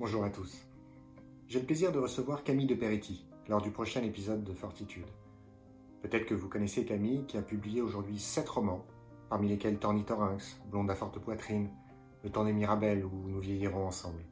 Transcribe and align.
Bonjour 0.00 0.24
à 0.24 0.28
tous. 0.28 0.66
J'ai 1.46 1.60
le 1.60 1.66
plaisir 1.66 1.92
de 1.92 2.00
recevoir 2.00 2.42
Camille 2.42 2.66
de 2.66 2.74
Peretti 2.74 3.24
lors 3.48 3.62
du 3.62 3.70
prochain 3.70 4.02
épisode 4.02 4.42
de 4.42 4.52
Fortitude. 4.52 5.06
Peut-être 6.02 6.26
que 6.26 6.34
vous 6.34 6.48
connaissez 6.48 6.84
Camille 6.84 7.24
qui 7.26 7.38
a 7.38 7.42
publié 7.42 7.80
aujourd'hui 7.80 8.18
sept 8.18 8.48
romans, 8.48 8.84
parmi 9.30 9.48
lesquels 9.48 9.78
Tornithorinx, 9.78 10.60
Blonde 10.68 10.90
à 10.90 10.96
forte 10.96 11.20
poitrine, 11.20 11.70
Le 12.24 12.30
temps 12.30 12.44
des 12.44 12.52
Mirabelles 12.52 13.04
ou 13.04 13.28
Nous 13.28 13.38
vieillirons 13.38 13.86
ensemble. 13.86 14.24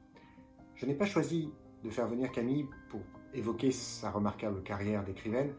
Je 0.75 0.85
n'ai 0.85 0.95
pas 0.95 1.07
choisi 1.07 1.53
de 1.85 1.91
faire 1.91 2.09
venir 2.09 2.33
Camille 2.33 2.67
pour 2.89 3.03
évoquer 3.33 3.71
sa 3.71 4.11
remarquable 4.11 4.65
carrière 4.65 5.05
d'écrivaine, 5.05 5.55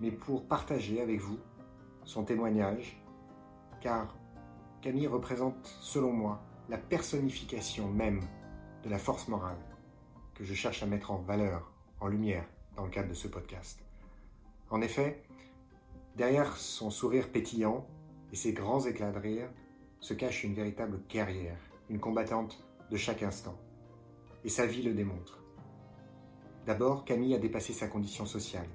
mais 0.00 0.12
pour 0.12 0.46
partager 0.46 1.00
avec 1.00 1.18
vous 1.18 1.40
son 2.04 2.22
témoignage, 2.22 3.02
car 3.80 4.14
Camille 4.80 5.08
représente, 5.08 5.66
selon 5.80 6.12
moi, 6.12 6.40
la 6.68 6.78
personnification 6.78 7.90
même 7.90 8.20
de 8.84 8.90
la 8.90 8.98
force 8.98 9.28
morale 9.28 9.58
que 10.34 10.44
je 10.44 10.54
cherche 10.54 10.82
à 10.82 10.86
mettre 10.86 11.10
en 11.10 11.16
valeur, 11.16 11.72
en 12.00 12.08
lumière, 12.08 12.44
dans 12.76 12.84
le 12.84 12.90
cadre 12.90 13.08
de 13.08 13.14
ce 13.14 13.28
podcast. 13.28 13.80
En 14.68 14.80
effet, 14.82 15.22
derrière 16.16 16.56
son 16.56 16.90
sourire 16.90 17.30
pétillant 17.30 17.86
et 18.32 18.36
ses 18.36 18.52
grands 18.52 18.84
éclats 18.84 19.12
de 19.12 19.18
rire 19.18 19.48
se 20.00 20.12
cache 20.12 20.44
une 20.44 20.54
véritable 20.54 21.00
guerrière, 21.08 21.58
une 21.88 22.00
combattante 22.00 22.62
de 22.90 22.96
chaque 22.96 23.22
instant. 23.22 23.56
Et 24.44 24.48
sa 24.48 24.66
vie 24.66 24.82
le 24.82 24.92
démontre. 24.92 25.40
D'abord, 26.66 27.04
Camille 27.04 27.34
a 27.34 27.38
dépassé 27.38 27.72
sa 27.72 27.88
condition 27.88 28.26
sociale. 28.26 28.68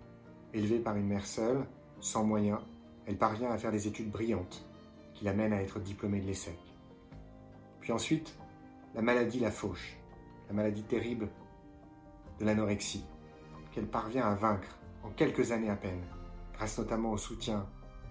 Élevée 0.54 0.80
par 0.80 0.96
une 0.96 1.08
mère 1.08 1.26
seule, 1.26 1.68
sans 2.00 2.24
moyens, 2.24 2.62
elle 3.06 3.18
parvient 3.18 3.52
à 3.52 3.58
faire 3.58 3.72
des 3.72 3.88
études 3.88 4.10
brillantes 4.10 4.66
qui 5.14 5.26
l'amènent 5.26 5.54
à 5.54 5.62
être 5.62 5.80
diplômée 5.80 6.22
de 6.22 6.26
l'ESSEC. 6.26 6.58
Puis 7.82 7.92
ensuite, 7.92 8.36
la 8.96 9.02
maladie 9.02 9.40
la 9.40 9.52
fauche, 9.52 9.99
la 10.50 10.56
maladie 10.56 10.84
terrible 10.84 11.30
de 12.40 12.46
l'anorexie, 12.46 13.06
qu'elle 13.72 13.88
parvient 13.88 14.26
à 14.26 14.36
vaincre 14.36 14.80
en 15.04 15.10
quelques 15.10 15.52
années 15.52 15.70
à 15.70 15.76
peine, 15.76 16.02
grâce 16.54 16.78
notamment 16.78 17.12
au 17.12 17.18
soutien 17.18 17.66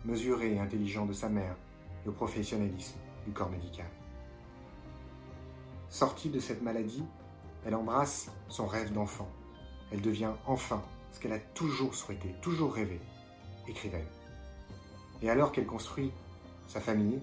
mesuré 0.05 0.55
et 0.55 0.61
intelligent 0.61 1.05
de 1.05 1.13
sa 1.13 1.29
mère 1.29 1.57
et 2.05 2.09
au 2.09 2.13
professionnalisme 2.13 2.99
du 3.27 3.33
corps 3.33 3.51
médical. 3.51 3.87
Sortie 5.89 6.31
de 6.31 6.39
cette 6.39 6.63
maladie, 6.63 7.05
elle 7.65 7.75
embrasse 7.75 8.31
son 8.49 8.67
rêve 8.67 8.93
d'enfant. 8.93 9.29
Elle 9.91 10.01
devient 10.01 10.33
enfin 10.47 10.83
ce 11.13 11.19
qu'elle 11.19 11.33
a 11.33 11.41
toujours 11.41 11.95
souhaité, 11.95 12.35
toujours 12.41 12.75
rêvé, 12.75 13.01
écrivaine. 13.67 14.07
Et 15.23 15.31
alors 15.31 15.51
qu'elle 15.51 15.67
construit 15.67 16.13
sa 16.67 16.81
famille 16.81 17.21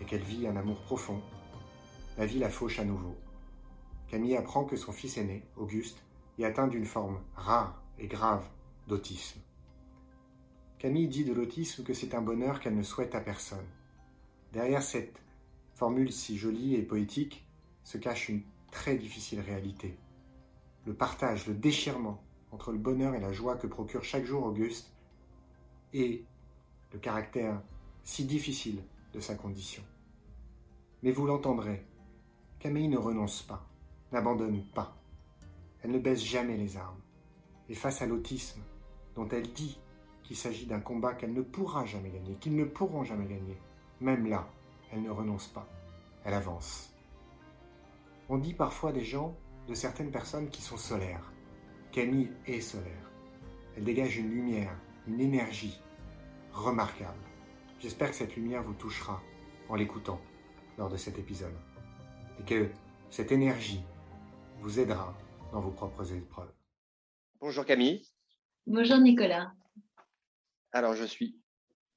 et 0.00 0.04
qu'elle 0.04 0.22
vit 0.22 0.48
un 0.48 0.56
amour 0.56 0.80
profond, 0.80 1.20
la 2.18 2.26
vie 2.26 2.38
la 2.38 2.50
fauche 2.50 2.80
à 2.80 2.84
nouveau. 2.84 3.14
Camille 4.10 4.36
apprend 4.36 4.64
que 4.64 4.74
son 4.74 4.90
fils 4.90 5.18
aîné, 5.18 5.44
Auguste, 5.56 6.02
est 6.36 6.44
atteint 6.44 6.66
d'une 6.66 6.84
forme 6.84 7.20
rare 7.36 7.80
et 7.96 8.08
grave 8.08 8.44
d'autisme. 8.88 9.38
Camille 10.80 11.06
dit 11.06 11.24
de 11.24 11.32
l'autisme 11.32 11.84
que 11.84 11.94
c'est 11.94 12.14
un 12.14 12.20
bonheur 12.20 12.58
qu'elle 12.58 12.74
ne 12.74 12.82
souhaite 12.82 13.14
à 13.14 13.20
personne. 13.20 13.66
Derrière 14.52 14.82
cette 14.82 15.22
formule 15.74 16.12
si 16.12 16.36
jolie 16.36 16.74
et 16.74 16.82
poétique 16.82 17.46
se 17.84 17.98
cache 17.98 18.28
une 18.28 18.42
très 18.72 18.96
difficile 18.96 19.40
réalité. 19.40 19.96
Le 20.86 20.94
partage, 20.94 21.46
le 21.46 21.54
déchirement 21.54 22.20
entre 22.50 22.72
le 22.72 22.78
bonheur 22.78 23.14
et 23.14 23.20
la 23.20 23.32
joie 23.32 23.56
que 23.56 23.68
procure 23.68 24.02
chaque 24.02 24.24
jour 24.24 24.44
Auguste 24.44 24.92
et 25.92 26.24
le 26.92 26.98
caractère 26.98 27.62
si 28.02 28.24
difficile 28.24 28.82
de 29.14 29.20
sa 29.20 29.36
condition. 29.36 29.84
Mais 31.04 31.12
vous 31.12 31.26
l'entendrez, 31.26 31.84
Camille 32.58 32.88
ne 32.88 32.98
renonce 32.98 33.42
pas, 33.42 33.69
n'abandonne 34.12 34.64
pas. 34.74 34.96
Elle 35.82 35.92
ne 35.92 35.98
baisse 35.98 36.22
jamais 36.22 36.56
les 36.56 36.76
armes. 36.76 37.00
Et 37.68 37.74
face 37.74 38.02
à 38.02 38.06
l'autisme, 38.06 38.60
dont 39.14 39.28
elle 39.28 39.52
dit 39.52 39.78
qu'il 40.22 40.36
s'agit 40.36 40.66
d'un 40.66 40.80
combat 40.80 41.14
qu'elle 41.14 41.32
ne 41.32 41.42
pourra 41.42 41.86
jamais 41.86 42.10
gagner, 42.10 42.34
qu'ils 42.36 42.56
ne 42.56 42.64
pourront 42.64 43.04
jamais 43.04 43.26
gagner, 43.26 43.58
même 44.00 44.26
là, 44.26 44.48
elle 44.92 45.02
ne 45.02 45.10
renonce 45.10 45.46
pas. 45.46 45.68
Elle 46.24 46.34
avance. 46.34 46.92
On 48.28 48.38
dit 48.38 48.54
parfois 48.54 48.92
des 48.92 49.04
gens, 49.04 49.34
de 49.68 49.74
certaines 49.74 50.10
personnes 50.10 50.48
qui 50.48 50.62
sont 50.62 50.76
solaires. 50.76 51.32
Camille 51.92 52.30
est 52.46 52.60
solaire. 52.60 53.10
Elle 53.76 53.84
dégage 53.84 54.16
une 54.16 54.30
lumière, 54.30 54.74
une 55.06 55.20
énergie 55.20 55.80
remarquable. 56.52 57.18
J'espère 57.78 58.10
que 58.10 58.16
cette 58.16 58.36
lumière 58.36 58.62
vous 58.62 58.74
touchera 58.74 59.20
en 59.68 59.76
l'écoutant 59.76 60.20
lors 60.76 60.88
de 60.88 60.96
cet 60.96 61.18
épisode 61.18 61.56
et 62.38 62.42
que 62.44 62.68
cette 63.10 63.32
énergie 63.32 63.82
vous 64.60 64.78
aidera 64.78 65.16
dans 65.52 65.60
vos 65.60 65.70
propres 65.70 66.12
épreuves. 66.12 66.52
Bonjour 67.40 67.64
Camille. 67.64 68.06
Bonjour 68.66 68.98
Nicolas. 68.98 69.52
Alors 70.72 70.94
je 70.94 71.04
suis 71.04 71.40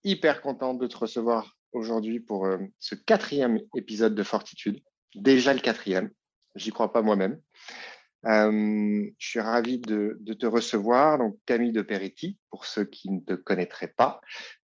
hyper 0.06 0.41
contente 0.41 0.79
de 0.79 0.88
te 0.88 0.97
recevoir 0.97 1.57
aujourd'hui 1.73 2.22
pour 2.22 2.46
euh, 2.46 2.57
ce 2.79 2.96
quatrième 2.96 3.59
épisode 3.75 4.16
de 4.16 4.23
Fortitude. 4.23 4.81
Déjà 5.13 5.53
le 5.53 5.59
quatrième, 5.59 6.09
j'y 6.56 6.72
crois 6.72 6.94
pas 6.94 7.02
moi-même. 7.02 7.40
Euh, 8.25 9.09
je 9.18 9.28
suis 9.28 9.41
ravi 9.41 9.79
de, 9.79 10.18
te 10.40 10.46
recevoir. 10.46 11.18
Donc 11.18 11.38
Camille 11.46 11.73
de 11.73 11.81
Peretti, 11.81 12.38
pour 12.50 12.66
ceux 12.66 12.85
qui 12.85 13.12
ne 13.12 13.19
te 13.19 13.34
connaîtraient 13.34 13.94
pas, 13.96 14.22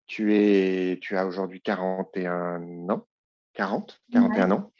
tu, 0.06 0.36
es, 0.36 0.98
tu 1.00 1.16
as 1.16 1.26
aujourd'hui 1.26 1.62
41 1.62 2.90
ans. 2.90 3.06
40, 3.54 4.02
41 4.12 4.50
ans. 4.50 4.72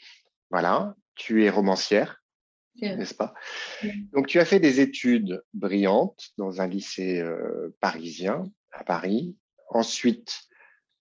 Voilà, 0.50 0.94
tu 1.14 1.44
es 1.44 1.50
romancière, 1.50 2.22
n'est-ce 2.80 3.14
pas? 3.14 3.34
Donc, 4.12 4.26
tu 4.26 4.38
as 4.38 4.44
fait 4.44 4.60
des 4.60 4.80
études 4.80 5.42
brillantes 5.54 6.30
dans 6.38 6.60
un 6.60 6.66
lycée 6.66 7.20
euh, 7.20 7.74
parisien, 7.80 8.44
à 8.72 8.84
Paris. 8.84 9.36
Ensuite, 9.70 10.42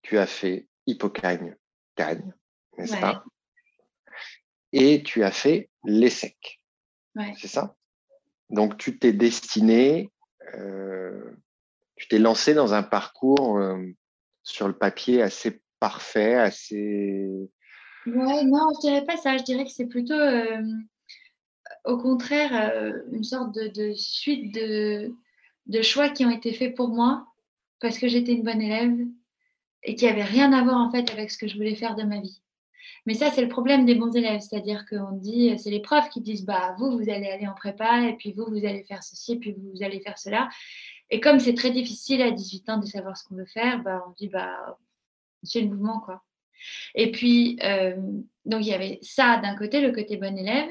tu 0.02 0.18
as 0.18 0.26
fait 0.26 0.68
Hippocagne, 0.88 1.56
Cagne, 1.96 2.34
n'est-ce 2.78 3.00
pas? 3.00 3.24
Et 4.72 5.04
tu 5.04 5.24
as 5.24 5.32
fait 5.32 5.70
l'ESSEC. 5.84 6.62
C'est 7.38 7.48
ça? 7.48 7.76
Donc, 8.50 8.78
tu 8.78 9.00
t'es 9.00 9.14
destiné, 9.14 10.12
euh, 10.54 11.32
tu 11.96 12.08
t'es 12.08 12.20
lancé 12.20 12.54
dans 12.54 12.74
un 12.74 12.84
parcours 12.84 13.58
euh, 13.58 13.82
sur 14.44 14.68
le 14.68 14.78
papier 14.78 15.22
assez 15.22 15.62
parfait, 15.80 16.36
assez 16.36 17.50
Ouais, 18.06 18.44
non, 18.44 18.70
je 18.76 18.88
dirais 18.88 19.06
pas 19.06 19.18
ça. 19.18 19.38
Je 19.38 19.44
dirais 19.44 19.66
que 19.66 19.72
c'est 19.72 19.88
plutôt, 19.88 20.14
au 21.86 21.98
contraire, 21.98 22.52
euh, 22.54 23.02
une 23.12 23.24
sorte 23.24 23.54
de, 23.54 23.94
suite 23.94 24.54
de, 24.54 25.82
choix 25.82 26.10
qui 26.10 26.26
ont 26.26 26.32
été 26.32 26.54
faits 26.54 26.76
pour 26.76 26.90
moi 26.90 27.28
parce 27.80 27.98
que 27.98 28.08
j'étais 28.08 28.34
une 28.34 28.44
bonne 28.44 28.62
élève 28.62 28.98
et 29.84 29.96
qui 29.96 30.06
n'avaient 30.06 30.24
rien 30.24 30.52
à 30.54 30.64
voir 30.64 30.78
en 30.78 30.90
fait 30.90 31.12
avec 31.12 31.30
ce 31.32 31.38
que 31.38 31.48
je 31.48 31.56
voulais 31.56 31.76
faire 31.76 31.96
de 31.96 32.04
ma 32.04 32.20
vie. 32.20 32.42
Mais 33.06 33.14
ça, 33.14 33.30
c'est 33.30 33.42
le 33.42 33.50
problème 33.50 33.86
des 33.86 33.94
bons 33.94 34.16
élèves, 34.16 34.42
c'est-à-dire 34.42 34.86
qu'on 34.90 35.12
dit, 35.12 35.58
c'est 35.60 35.70
les 35.70 35.80
profs 35.80 36.10
qui 36.10 36.22
disent, 36.22 36.44
bah 36.44 36.76
vous, 36.80 36.92
vous 36.92 37.10
allez 37.10 37.28
aller 37.28 37.48
en 37.48 37.54
prépa 37.54 38.02
et 38.02 38.14
puis 38.14 38.32
vous, 38.32 38.46
vous 38.48 38.66
allez 38.66 38.84
faire 38.84 39.04
ceci 39.04 39.34
et 39.34 39.40
puis 39.40 39.54
vous, 39.54 39.72
vous 39.76 39.84
allez 39.84 40.00
faire 40.00 40.18
cela. 40.18 40.50
Et 41.12 41.20
comme 41.20 41.40
c'est 41.40 41.54
très 41.54 41.70
difficile 41.70 42.22
à 42.24 42.32
18 42.32 42.70
ans 42.70 42.78
de 42.78 42.86
savoir 42.86 43.16
ce 43.16 43.24
qu'on 43.26 43.36
veut 43.36 43.46
faire, 43.46 43.84
bah 43.84 44.04
on 44.08 44.12
dit, 44.14 44.28
bah 44.28 44.78
c'est 45.44 45.62
le 45.62 45.68
mouvement 45.68 46.00
quoi. 46.00 46.24
Et 46.96 47.12
puis, 47.12 47.60
euh, 47.64 47.96
donc 48.46 48.62
il 48.62 48.68
y 48.68 48.74
avait 48.74 48.98
ça 49.02 49.38
d'un 49.38 49.56
côté, 49.56 49.82
le 49.82 49.92
côté 49.92 50.18
bon 50.18 50.36
élève. 50.38 50.70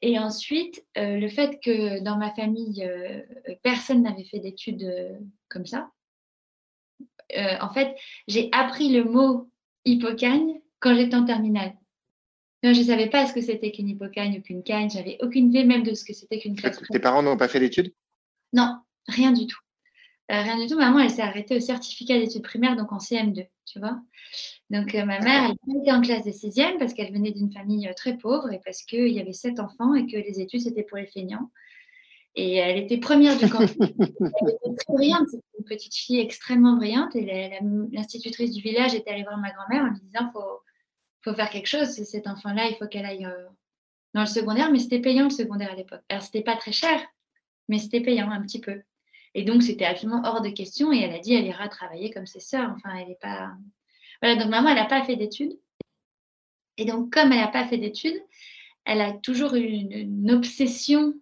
Et 0.00 0.18
ensuite, 0.18 0.84
euh, 0.96 1.16
le 1.16 1.28
fait 1.28 1.58
que 1.62 2.00
dans 2.00 2.16
ma 2.16 2.32
famille, 2.32 2.84
euh, 2.84 3.22
personne 3.62 4.02
n'avait 4.02 4.24
fait 4.24 4.38
d'études 4.38 5.18
comme 5.48 5.66
ça. 5.66 5.90
en 7.34 7.70
fait, 7.70 7.96
j'ai 8.26 8.48
appris 8.52 8.90
le 8.90 9.04
mot 9.04 9.50
hippocagne 9.84 10.60
quand 10.80 10.94
j'étais 10.94 11.16
en 11.16 11.24
terminale. 11.24 11.74
je 12.62 12.68
ne 12.68 12.84
savais 12.84 13.10
pas 13.10 13.26
ce 13.26 13.32
que 13.32 13.40
c'était 13.40 13.72
qu'une 13.72 13.88
hippocagne 13.88 14.38
ou 14.38 14.42
qu'une 14.42 14.62
cagne. 14.62 14.90
J'avais 14.90 15.18
aucune 15.20 15.48
idée 15.48 15.64
même 15.64 15.82
de 15.82 15.94
ce 15.94 16.04
que 16.04 16.12
c'était 16.12 16.38
qu'une 16.38 16.54
classe. 16.54 16.80
Tes 16.90 17.00
parents 17.00 17.22
n'ont 17.22 17.36
pas 17.36 17.48
fait 17.48 17.60
d'études? 17.60 17.92
Non, 18.52 18.78
rien 19.08 19.32
du 19.32 19.46
tout. 19.46 19.58
Rien 20.28 20.58
du 20.58 20.66
tout. 20.66 20.76
Maman, 20.76 21.00
elle 21.00 21.10
s'est 21.10 21.22
arrêtée 21.22 21.56
au 21.56 21.60
certificat 21.60 22.18
d'études 22.18 22.42
primaires, 22.42 22.76
donc 22.76 22.92
en 22.92 22.98
CM2, 22.98 23.46
tu 23.64 23.78
vois. 23.78 24.00
Donc, 24.70 24.94
euh, 24.94 25.04
ma 25.04 25.18
mère, 25.20 25.50
elle 25.50 25.80
était 25.80 25.92
en 25.92 26.02
classe 26.02 26.24
de 26.24 26.32
sixième 26.32 26.78
parce 26.78 26.92
qu'elle 26.92 27.12
venait 27.12 27.32
d'une 27.32 27.50
famille 27.50 27.88
euh, 27.88 27.94
très 27.94 28.16
pauvre 28.18 28.52
et 28.52 28.60
parce 28.64 28.82
qu'il 28.82 29.08
y 29.08 29.20
avait 29.20 29.32
sept 29.32 29.60
enfants 29.60 29.94
et 29.94 30.06
que 30.06 30.16
les 30.16 30.40
études, 30.40 30.60
c'était 30.60 30.82
pour 30.82 30.98
les 30.98 31.06
feignants. 31.06 31.50
Et 32.34 32.56
elle 32.56 32.78
était 32.78 32.98
première 32.98 33.38
du 33.38 33.48
canton. 33.48 33.74
elle 33.80 33.88
était 33.88 34.74
très 34.76 34.92
brillante, 34.92 35.28
c'était 35.28 35.58
une 35.58 35.64
petite 35.64 35.94
fille 35.94 36.20
extrêmement 36.20 36.76
brillante. 36.76 37.16
Et 37.16 37.58
l'institutrice 37.92 38.52
du 38.52 38.60
village 38.60 38.94
était 38.94 39.10
allée 39.10 39.24
voir 39.24 39.38
ma 39.38 39.50
grand-mère 39.50 39.84
en 39.84 39.94
lui 39.94 40.00
disant 40.02 40.30
faut, 40.32 40.60
faut 41.22 41.34
faire 41.34 41.50
quelque 41.50 41.66
chose. 41.66 41.88
Cet 41.88 42.26
enfant-là, 42.26 42.68
il 42.68 42.76
faut 42.76 42.86
qu'elle 42.86 43.06
aille 43.06 43.24
euh, 43.24 43.46
dans 44.14 44.20
le 44.20 44.26
secondaire. 44.26 44.70
Mais 44.70 44.78
c'était 44.78 45.00
payant 45.00 45.24
le 45.24 45.30
secondaire 45.30 45.72
à 45.72 45.76
l'époque. 45.76 46.02
Alors, 46.10 46.22
c'était 46.22 46.42
pas 46.42 46.56
très 46.56 46.72
cher, 46.72 47.00
mais 47.68 47.78
c'était 47.78 48.02
payant 48.02 48.30
un 48.30 48.42
petit 48.42 48.60
peu. 48.60 48.82
Et 49.34 49.44
donc, 49.44 49.62
c'était 49.62 49.84
absolument 49.84 50.22
hors 50.24 50.40
de 50.40 50.50
question. 50.50 50.92
Et 50.92 51.00
elle 51.00 51.12
a 51.12 51.18
dit 51.18 51.34
elle 51.34 51.46
ira 51.46 51.68
travailler 51.68 52.10
comme 52.10 52.26
ses 52.26 52.40
sœurs. 52.40 52.72
Enfin, 52.76 52.96
elle 52.96 53.08
n'est 53.08 53.18
pas 53.20 53.52
voilà, 54.22 54.36
donc 54.36 54.50
maman, 54.50 54.70
elle 54.70 54.76
n'a 54.76 54.86
pas 54.86 55.04
fait 55.04 55.16
d'études. 55.16 55.58
Et 56.76 56.84
donc, 56.84 57.12
comme 57.12 57.32
elle 57.32 57.40
n'a 57.40 57.48
pas 57.48 57.66
fait 57.66 57.78
d'études, 57.78 58.20
elle 58.84 59.00
a 59.00 59.12
toujours 59.12 59.54
eu 59.54 59.64
une, 59.64 60.30
obsession 60.30 61.14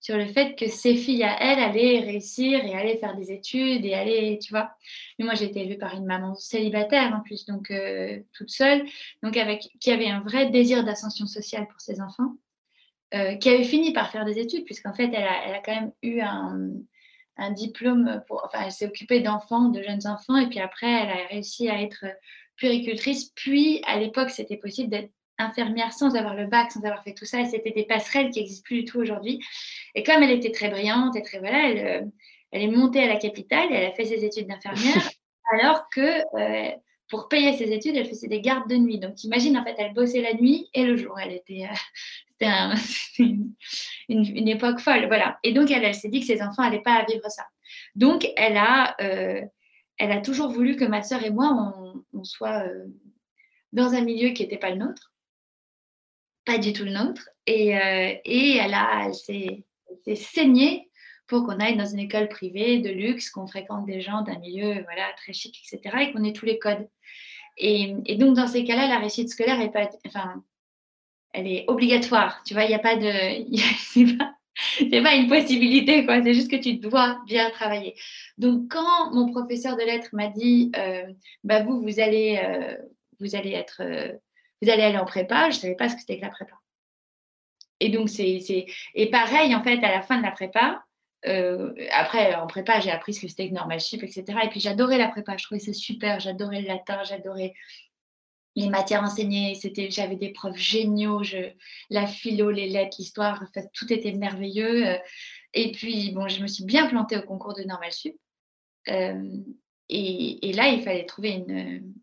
sur 0.00 0.16
le 0.16 0.26
fait 0.26 0.54
que 0.54 0.68
ses 0.68 0.96
filles 0.96 1.24
à 1.24 1.40
elle 1.40 1.58
allaient 1.58 2.00
réussir 2.00 2.62
et 2.64 2.74
allaient 2.74 2.98
faire 2.98 3.16
des 3.16 3.32
études 3.32 3.84
et 3.84 3.94
aller, 3.94 4.38
tu 4.38 4.50
vois. 4.50 4.70
Mais 5.18 5.24
moi, 5.24 5.34
j'ai 5.34 5.46
été 5.46 5.60
élevée 5.60 5.78
par 5.78 5.94
une 5.94 6.04
maman 6.04 6.34
célibataire 6.34 7.14
en 7.14 7.20
plus, 7.20 7.46
donc 7.46 7.70
euh, 7.70 8.20
toute 8.34 8.50
seule, 8.50 8.84
donc 9.22 9.36
avec 9.36 9.62
qui 9.80 9.90
avait 9.90 10.08
un 10.08 10.20
vrai 10.20 10.50
désir 10.50 10.84
d'ascension 10.84 11.26
sociale 11.26 11.66
pour 11.68 11.80
ses 11.80 12.02
enfants, 12.02 12.34
euh, 13.14 13.36
qui 13.36 13.48
avait 13.48 13.64
fini 13.64 13.92
par 13.92 14.10
faire 14.10 14.26
des 14.26 14.38
études, 14.38 14.64
puisqu'en 14.64 14.92
fait, 14.92 15.04
elle 15.04 15.24
a, 15.24 15.46
elle 15.46 15.54
a, 15.54 15.60
quand 15.60 15.74
même 15.74 15.92
eu 16.02 16.20
un, 16.20 16.70
un 17.36 17.50
diplôme 17.50 18.22
pour, 18.26 18.42
enfin, 18.44 18.64
elle 18.64 18.72
s'est 18.72 18.86
occupée 18.86 19.20
d'enfants, 19.20 19.68
de 19.68 19.82
jeunes 19.82 20.06
enfants, 20.06 20.36
et 20.36 20.48
puis 20.48 20.60
après, 20.60 20.90
elle 20.90 21.10
a 21.10 21.26
réussi 21.30 21.68
à 21.68 21.82
être 21.82 22.04
puricultrice. 22.56 23.30
Puis, 23.34 23.82
à 23.86 23.98
l'époque, 23.98 24.30
c'était 24.30 24.56
possible 24.56 24.90
d'être 24.90 25.10
infirmière 25.38 25.92
sans 25.92 26.14
avoir 26.14 26.34
le 26.34 26.46
bac, 26.46 26.70
sans 26.70 26.84
avoir 26.84 27.02
fait 27.02 27.14
tout 27.14 27.24
ça. 27.24 27.40
Et 27.40 27.46
c'était 27.46 27.72
des 27.72 27.84
passerelles 27.84 28.30
qui 28.30 28.40
n'existent 28.40 28.64
plus 28.64 28.82
du 28.82 28.84
tout 28.84 29.00
aujourd'hui. 29.00 29.40
Et 29.94 30.02
comme 30.02 30.22
elle 30.22 30.30
était 30.30 30.52
très 30.52 30.68
brillante 30.68 31.16
et 31.16 31.22
très 31.22 31.38
voilà, 31.38 31.70
elle, 31.70 31.86
euh, 31.86 32.06
elle 32.52 32.62
est 32.62 32.68
montée 32.68 33.02
à 33.02 33.08
la 33.08 33.16
capitale 33.16 33.72
et 33.72 33.74
elle 33.74 33.90
a 33.90 33.92
fait 33.92 34.04
ses 34.04 34.24
études 34.24 34.46
d'infirmière, 34.46 35.10
alors 35.52 35.88
que 35.90 36.22
euh, 36.38 36.70
pour 37.08 37.28
payer 37.28 37.56
ses 37.56 37.72
études, 37.72 37.96
elle 37.96 38.06
faisait 38.06 38.28
des 38.28 38.40
gardes 38.40 38.68
de 38.68 38.76
nuit. 38.76 38.98
Donc, 38.98 39.22
imagine, 39.24 39.58
en 39.58 39.64
fait, 39.64 39.74
elle 39.78 39.92
bossait 39.92 40.22
la 40.22 40.34
nuit 40.34 40.68
et 40.72 40.84
le 40.84 40.96
jour. 40.96 41.18
Elle 41.18 41.32
était, 41.32 41.64
euh, 41.64 41.74
c'était 42.40 43.34
une, 44.08 44.48
époque 44.48 44.80
folle, 44.80 45.06
voilà. 45.06 45.38
Et 45.42 45.52
donc, 45.52 45.70
elle, 45.70 45.94
s'est 45.94 46.08
dit 46.08 46.20
que 46.20 46.26
ses 46.26 46.42
enfants 46.42 46.62
n'allaient 46.62 46.82
pas 46.82 47.04
vivre 47.08 47.28
ça. 47.28 47.44
Donc, 47.94 48.26
elle 48.36 48.56
a, 48.56 48.96
elle 48.98 50.12
a 50.12 50.20
toujours 50.20 50.50
voulu 50.50 50.76
que 50.76 50.84
ma 50.84 51.02
sœur 51.02 51.24
et 51.24 51.30
moi, 51.30 51.74
on, 52.12 52.24
soit 52.24 52.64
dans 53.72 53.92
un 53.94 54.00
milieu 54.02 54.30
qui 54.30 54.42
n'était 54.42 54.58
pas 54.58 54.70
le 54.70 54.76
nôtre 54.76 55.14
pas 56.44 56.58
du 56.58 56.72
tout 56.72 56.84
le 56.84 56.92
nôtre. 56.92 57.28
Et, 57.46 57.76
euh, 57.76 58.14
et 58.24 58.56
elle, 58.56 58.74
a, 58.74 59.06
elle 59.06 59.14
s'est, 59.14 59.64
saignée 60.14 60.90
pour 61.26 61.44
qu'on 61.44 61.58
aille 61.58 61.76
dans 61.76 61.86
une 61.86 62.00
école 62.00 62.28
privée 62.28 62.80
de 62.80 62.90
luxe, 62.90 63.30
qu'on 63.30 63.46
fréquente 63.46 63.86
des 63.86 64.00
gens 64.00 64.22
d'un 64.22 64.38
milieu 64.38 64.82
voilà, 64.84 65.10
très 65.16 65.32
chic, 65.32 65.58
etc., 65.58 65.96
et 66.00 66.12
qu'on 66.12 66.24
ait 66.24 66.32
tous 66.32 66.46
les 66.46 66.58
codes. 66.58 66.86
Et, 67.56 67.94
donc, 68.18 68.36
dans 68.36 68.46
ces 68.46 68.64
cas-là, 68.64 68.88
la 68.88 68.98
réussite 68.98 69.30
scolaire 69.30 69.60
est 69.60 69.70
pas, 69.70 69.88
elle 71.34 71.46
est 71.46 71.64
obligatoire. 71.68 72.42
Tu 72.46 72.54
vois, 72.54 72.64
il 72.64 72.68
n'y 72.68 72.74
a 72.74 72.78
pas 72.78 72.96
de. 72.96 73.10
c'est 73.78 74.16
pas, 74.16 74.34
pas 75.02 75.14
une 75.14 75.28
possibilité, 75.28 76.04
quoi. 76.04 76.22
C'est 76.22 76.34
juste 76.34 76.50
que 76.50 76.56
tu 76.56 76.74
dois 76.74 77.18
bien 77.26 77.50
travailler. 77.50 77.94
Donc, 78.38 78.70
quand 78.70 79.12
mon 79.12 79.30
professeur 79.30 79.76
de 79.76 79.82
lettres 79.82 80.10
m'a 80.12 80.28
dit, 80.28 80.72
euh, 80.76 81.04
bah 81.42 81.62
vous, 81.62 81.82
vous 81.82 82.00
allez, 82.00 82.40
euh, 82.42 82.76
vous 83.20 83.34
allez 83.36 83.52
être 83.52 83.82
vous 84.64 84.70
allez 84.70 84.82
aller 84.82 84.98
en 84.98 85.04
prépa. 85.04 85.50
Je 85.50 85.56
ne 85.56 85.60
savais 85.60 85.74
pas 85.74 85.88
ce 85.88 85.94
que 85.94 86.00
c'était 86.00 86.18
que 86.18 86.24
la 86.24 86.30
prépa. 86.30 86.54
Et 87.80 87.90
donc, 87.90 88.08
c'est. 88.08 88.66
Et 88.94 89.10
pareil, 89.10 89.54
en 89.54 89.62
fait, 89.62 89.82
à 89.84 89.90
la 89.90 90.02
fin 90.02 90.18
de 90.18 90.22
la 90.22 90.30
prépa, 90.30 90.84
euh, 91.26 91.72
après, 91.92 92.34
en 92.34 92.46
prépa, 92.46 92.80
j'ai 92.80 92.90
appris 92.90 93.14
ce 93.14 93.20
que 93.20 93.28
c'était 93.28 93.48
que 93.48 93.54
normal 93.54 93.80
chip, 93.80 94.02
etc. 94.02 94.24
Et 94.44 94.48
puis, 94.48 94.60
j'adorais 94.60 94.98
la 94.98 95.08
prépa. 95.08 95.36
Je 95.36 95.44
trouvais 95.44 95.60
ça 95.60 95.72
super. 95.72 96.20
J'adorais 96.20 96.62
le 96.62 96.68
latin, 96.68 97.02
j'adorais 97.04 97.54
les 98.56 98.68
matières 98.68 99.02
enseignées. 99.02 99.54
C'était, 99.54 99.90
j'avais 99.90 100.16
des 100.16 100.30
profs 100.30 100.56
géniaux. 100.56 101.22
Je, 101.22 101.50
la 101.90 102.06
philo, 102.06 102.50
les 102.50 102.68
lettres, 102.68 102.96
l'histoire, 102.98 103.44
tout 103.72 103.92
était 103.92 104.12
merveilleux. 104.12 104.86
Euh, 104.86 104.98
et 105.52 105.72
puis, 105.72 106.12
bon, 106.12 106.28
je 106.28 106.42
me 106.42 106.46
suis 106.46 106.64
bien 106.64 106.86
plantée 106.86 107.16
au 107.16 107.22
concours 107.22 107.54
de 107.54 107.62
normal 107.62 107.92
sup. 107.92 108.16
Euh, 108.88 109.22
et, 109.88 110.48
et, 110.48 110.52
là, 110.52 110.68
il 110.68 110.82
fallait 110.82 111.06
trouver 111.06 111.30
une, 111.30 111.94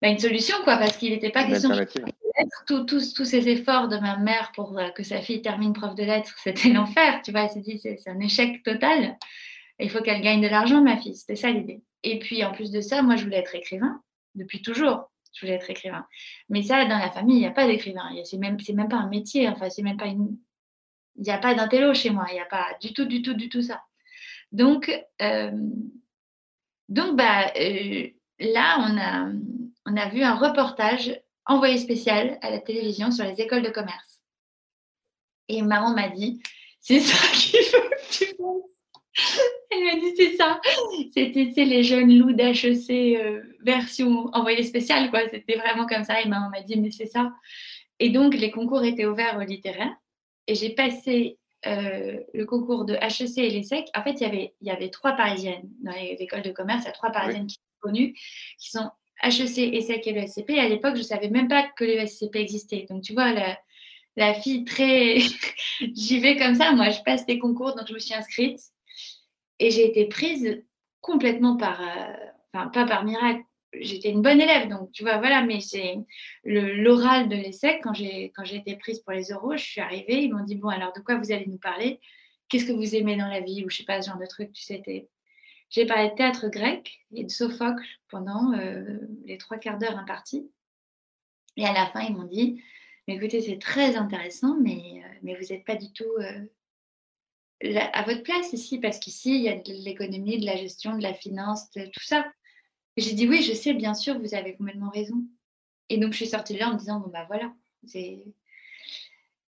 bah, 0.00 0.08
une 0.08 0.18
solution, 0.18 0.56
quoi, 0.64 0.76
parce 0.76 0.96
qu'il 0.96 1.10
n'était 1.10 1.30
pas 1.30 1.44
question 1.44 1.70
de 1.70 2.84
tous 2.84 3.24
ces 3.24 3.48
efforts 3.48 3.88
de 3.88 3.98
ma 3.98 4.16
mère 4.16 4.52
pour 4.54 4.78
euh, 4.78 4.88
que 4.90 5.02
sa 5.02 5.20
fille 5.20 5.42
termine 5.42 5.72
prof 5.72 5.94
de 5.94 6.02
lettres, 6.02 6.34
c'était 6.42 6.70
l'enfer, 6.70 7.22
tu 7.24 7.30
vois. 7.30 7.42
Elle 7.42 7.50
s'est 7.50 7.60
dit, 7.60 7.78
c'est 7.78 8.08
un 8.08 8.20
échec 8.20 8.62
total. 8.62 9.16
Il 9.78 9.90
faut 9.90 10.02
qu'elle 10.02 10.22
gagne 10.22 10.40
de 10.40 10.48
l'argent, 10.48 10.82
ma 10.82 10.96
fille. 10.96 11.16
C'était 11.16 11.36
ça 11.36 11.50
l'idée. 11.50 11.82
Et 12.02 12.18
puis, 12.18 12.44
en 12.44 12.52
plus 12.52 12.70
de 12.70 12.80
ça, 12.80 13.02
moi, 13.02 13.16
je 13.16 13.24
voulais 13.24 13.38
être 13.38 13.54
écrivain 13.54 14.00
depuis 14.34 14.62
toujours. 14.62 15.10
Je 15.34 15.40
voulais 15.40 15.54
être 15.54 15.70
écrivain. 15.70 16.06
Mais 16.50 16.62
ça, 16.62 16.84
dans 16.84 16.98
la 16.98 17.10
famille, 17.10 17.36
il 17.36 17.40
n'y 17.40 17.46
a 17.46 17.52
pas 17.52 17.66
d'écrivain. 17.66 18.10
C'est 18.24 18.36
même, 18.36 18.58
même 18.74 18.88
pas 18.88 18.96
un 18.96 19.08
métier. 19.08 19.48
Enfin, 19.48 19.70
c'est 19.70 19.82
même 19.82 19.96
pas 19.96 20.06
une. 20.06 20.36
Il 21.16 21.22
n'y 21.22 21.30
a 21.30 21.38
pas 21.38 21.54
d'intello 21.54 21.94
chez 21.94 22.10
moi. 22.10 22.26
Il 22.30 22.34
n'y 22.34 22.40
a 22.40 22.46
pas 22.46 22.66
du 22.80 22.92
tout, 22.92 23.06
du 23.06 23.22
tout, 23.22 23.34
du 23.34 23.48
tout 23.48 23.62
ça. 23.62 23.82
Donc, 24.50 24.92
euh, 25.22 25.50
donc 26.88 27.16
bah, 27.16 27.50
euh, 27.56 28.08
là, 28.38 28.76
on 28.80 28.98
a 28.98 29.32
on 29.86 29.96
a 29.96 30.08
vu 30.08 30.22
un 30.22 30.36
reportage 30.36 31.18
envoyé 31.46 31.78
spécial 31.78 32.38
à 32.42 32.50
la 32.50 32.60
télévision 32.60 33.10
sur 33.10 33.24
les 33.24 33.40
écoles 33.40 33.62
de 33.62 33.70
commerce. 33.70 34.20
Et 35.48 35.62
maman 35.62 35.94
m'a 35.94 36.08
dit, 36.08 36.40
c'est 36.80 37.00
ça 37.00 37.28
qu'il 37.34 37.64
faut 37.70 37.80
que 37.80 38.10
tu 38.10 38.24
fasses. 38.26 38.71
Elle 39.70 39.84
m'a 39.84 39.94
dit, 39.94 40.14
c'est 40.16 40.36
ça. 40.36 40.60
C'était 41.14 41.64
les 41.64 41.82
jeunes 41.82 42.18
loups 42.18 42.32
d'HEC 42.32 42.90
euh, 42.90 43.42
version 43.60 44.28
envoyée 44.32 44.62
spéciale, 44.62 45.10
quoi. 45.10 45.28
C'était 45.30 45.56
vraiment 45.56 45.86
comme 45.86 46.04
ça. 46.04 46.20
Et 46.20 46.28
maman 46.28 46.50
m'a 46.50 46.62
dit, 46.62 46.78
mais 46.78 46.90
c'est 46.90 47.06
ça. 47.06 47.32
Et 47.98 48.10
donc, 48.10 48.34
les 48.34 48.50
concours 48.50 48.84
étaient 48.84 49.06
ouverts 49.06 49.38
au 49.38 49.44
littéraire. 49.44 49.94
Et 50.46 50.54
j'ai 50.54 50.70
passé 50.70 51.38
euh, 51.66 52.18
le 52.34 52.44
concours 52.44 52.84
de 52.84 52.94
HEC 52.94 53.38
et 53.38 53.50
l'ESSEC. 53.50 53.86
En 53.94 54.02
fait, 54.02 54.12
il 54.12 54.22
y 54.22 54.26
avait, 54.26 54.54
il 54.60 54.66
y 54.66 54.70
avait 54.70 54.90
trois 54.90 55.12
parisiennes 55.12 55.68
dans 55.82 55.92
les 55.92 56.16
écoles 56.18 56.42
de 56.42 56.50
commerce. 56.50 56.82
Il 56.82 56.86
y 56.86 56.88
a 56.88 56.92
trois 56.92 57.12
parisiennes 57.12 57.46
qui 57.46 57.54
sont 57.54 57.88
connues, 57.88 58.14
qui 58.58 58.70
sont 58.70 58.90
HEC, 59.22 59.58
ESSEC 59.58 60.06
et 60.08 60.12
le 60.12 60.26
SCP. 60.26 60.58
à 60.58 60.68
l'époque, 60.68 60.94
je 60.94 61.02
ne 61.02 61.06
savais 61.06 61.28
même 61.28 61.48
pas 61.48 61.68
que 61.76 61.84
le 61.84 62.06
SCP 62.06 62.36
existait. 62.36 62.86
Donc, 62.90 63.02
tu 63.02 63.12
vois, 63.12 63.32
la, 64.16 64.34
fille 64.34 64.64
très. 64.64 65.18
J'y 65.94 66.18
vais 66.18 66.36
comme 66.36 66.56
ça. 66.56 66.72
Moi, 66.72 66.90
je 66.90 67.00
passe 67.02 67.24
des 67.26 67.38
concours, 67.38 67.74
donc 67.76 67.86
je 67.88 67.94
me 67.94 67.98
suis 68.00 68.14
inscrite. 68.14 68.58
Et 69.62 69.70
j'ai 69.70 69.86
été 69.88 70.06
prise 70.06 70.64
complètement 71.00 71.56
par. 71.56 71.80
Euh, 71.80 72.12
enfin, 72.52 72.66
pas 72.68 72.84
par 72.84 73.04
miracle. 73.04 73.42
J'étais 73.74 74.10
une 74.10 74.20
bonne 74.20 74.40
élève, 74.40 74.68
donc 74.68 74.90
tu 74.90 75.02
vois, 75.02 75.16
voilà, 75.18 75.42
mais 75.42 75.60
c'est 75.60 75.94
l'oral 76.44 77.30
de 77.30 77.36
l'ESSEC, 77.36 77.80
quand 77.82 77.94
j'ai 77.94 78.30
été 78.34 78.76
prise 78.76 78.98
pour 78.98 79.12
les 79.12 79.30
euros, 79.30 79.56
je 79.56 79.64
suis 79.64 79.80
arrivée, 79.80 80.24
ils 80.24 80.34
m'ont 80.34 80.44
dit, 80.44 80.56
bon, 80.56 80.68
alors 80.68 80.92
de 80.92 81.00
quoi 81.00 81.16
vous 81.16 81.32
allez 81.32 81.46
nous 81.46 81.56
parler? 81.56 81.98
Qu'est-ce 82.50 82.66
que 82.66 82.72
vous 82.72 82.94
aimez 82.94 83.16
dans 83.16 83.28
la 83.28 83.40
vie? 83.40 83.64
Ou 83.64 83.70
je 83.70 83.78
sais 83.78 83.84
pas, 83.84 84.02
ce 84.02 84.10
genre 84.10 84.18
de 84.18 84.26
truc, 84.26 84.52
tu 84.52 84.62
sais, 84.62 84.82
j'ai 85.70 85.86
parlé 85.86 86.10
de 86.10 86.14
théâtre 86.16 86.48
grec 86.48 87.00
et 87.14 87.24
de 87.24 87.30
Sophocle 87.30 87.86
pendant 88.10 88.52
euh, 88.52 88.98
les 89.24 89.38
trois 89.38 89.56
quarts 89.56 89.78
d'heure 89.78 89.96
impartis. 89.96 90.50
Et 91.56 91.64
à 91.64 91.72
la 91.72 91.86
fin, 91.86 92.00
ils 92.00 92.14
m'ont 92.14 92.28
dit 92.28 92.62
écoutez, 93.06 93.40
c'est 93.40 93.58
très 93.58 93.96
intéressant, 93.96 94.58
mais, 94.60 95.02
euh, 95.02 95.08
mais 95.22 95.34
vous 95.34 95.46
n'êtes 95.50 95.64
pas 95.64 95.76
du 95.76 95.90
tout 95.92 96.12
à 97.92 98.02
votre 98.02 98.22
place 98.22 98.52
ici, 98.52 98.78
parce 98.78 98.98
qu'ici, 98.98 99.36
il 99.36 99.42
y 99.42 99.48
a 99.48 99.56
de 99.56 99.72
l'économie, 99.84 100.38
de 100.38 100.46
la 100.46 100.56
gestion, 100.56 100.96
de 100.96 101.02
la 101.02 101.14
finance, 101.14 101.70
de 101.72 101.84
tout 101.84 102.04
ça. 102.04 102.26
j'ai 102.96 103.14
dit 103.14 103.28
oui, 103.28 103.42
je 103.42 103.52
sais, 103.52 103.74
bien 103.74 103.94
sûr, 103.94 104.18
vous 104.18 104.34
avez 104.34 104.56
complètement 104.56 104.90
raison. 104.90 105.24
Et 105.88 105.98
donc, 105.98 106.12
je 106.12 106.18
suis 106.18 106.26
sortie 106.26 106.54
de 106.54 106.58
là 106.58 106.68
en 106.68 106.74
me 106.74 106.78
disant 106.78 107.00
bon, 107.00 107.08
bah 107.08 107.24
voilà, 107.28 107.52
c'est. 107.86 108.24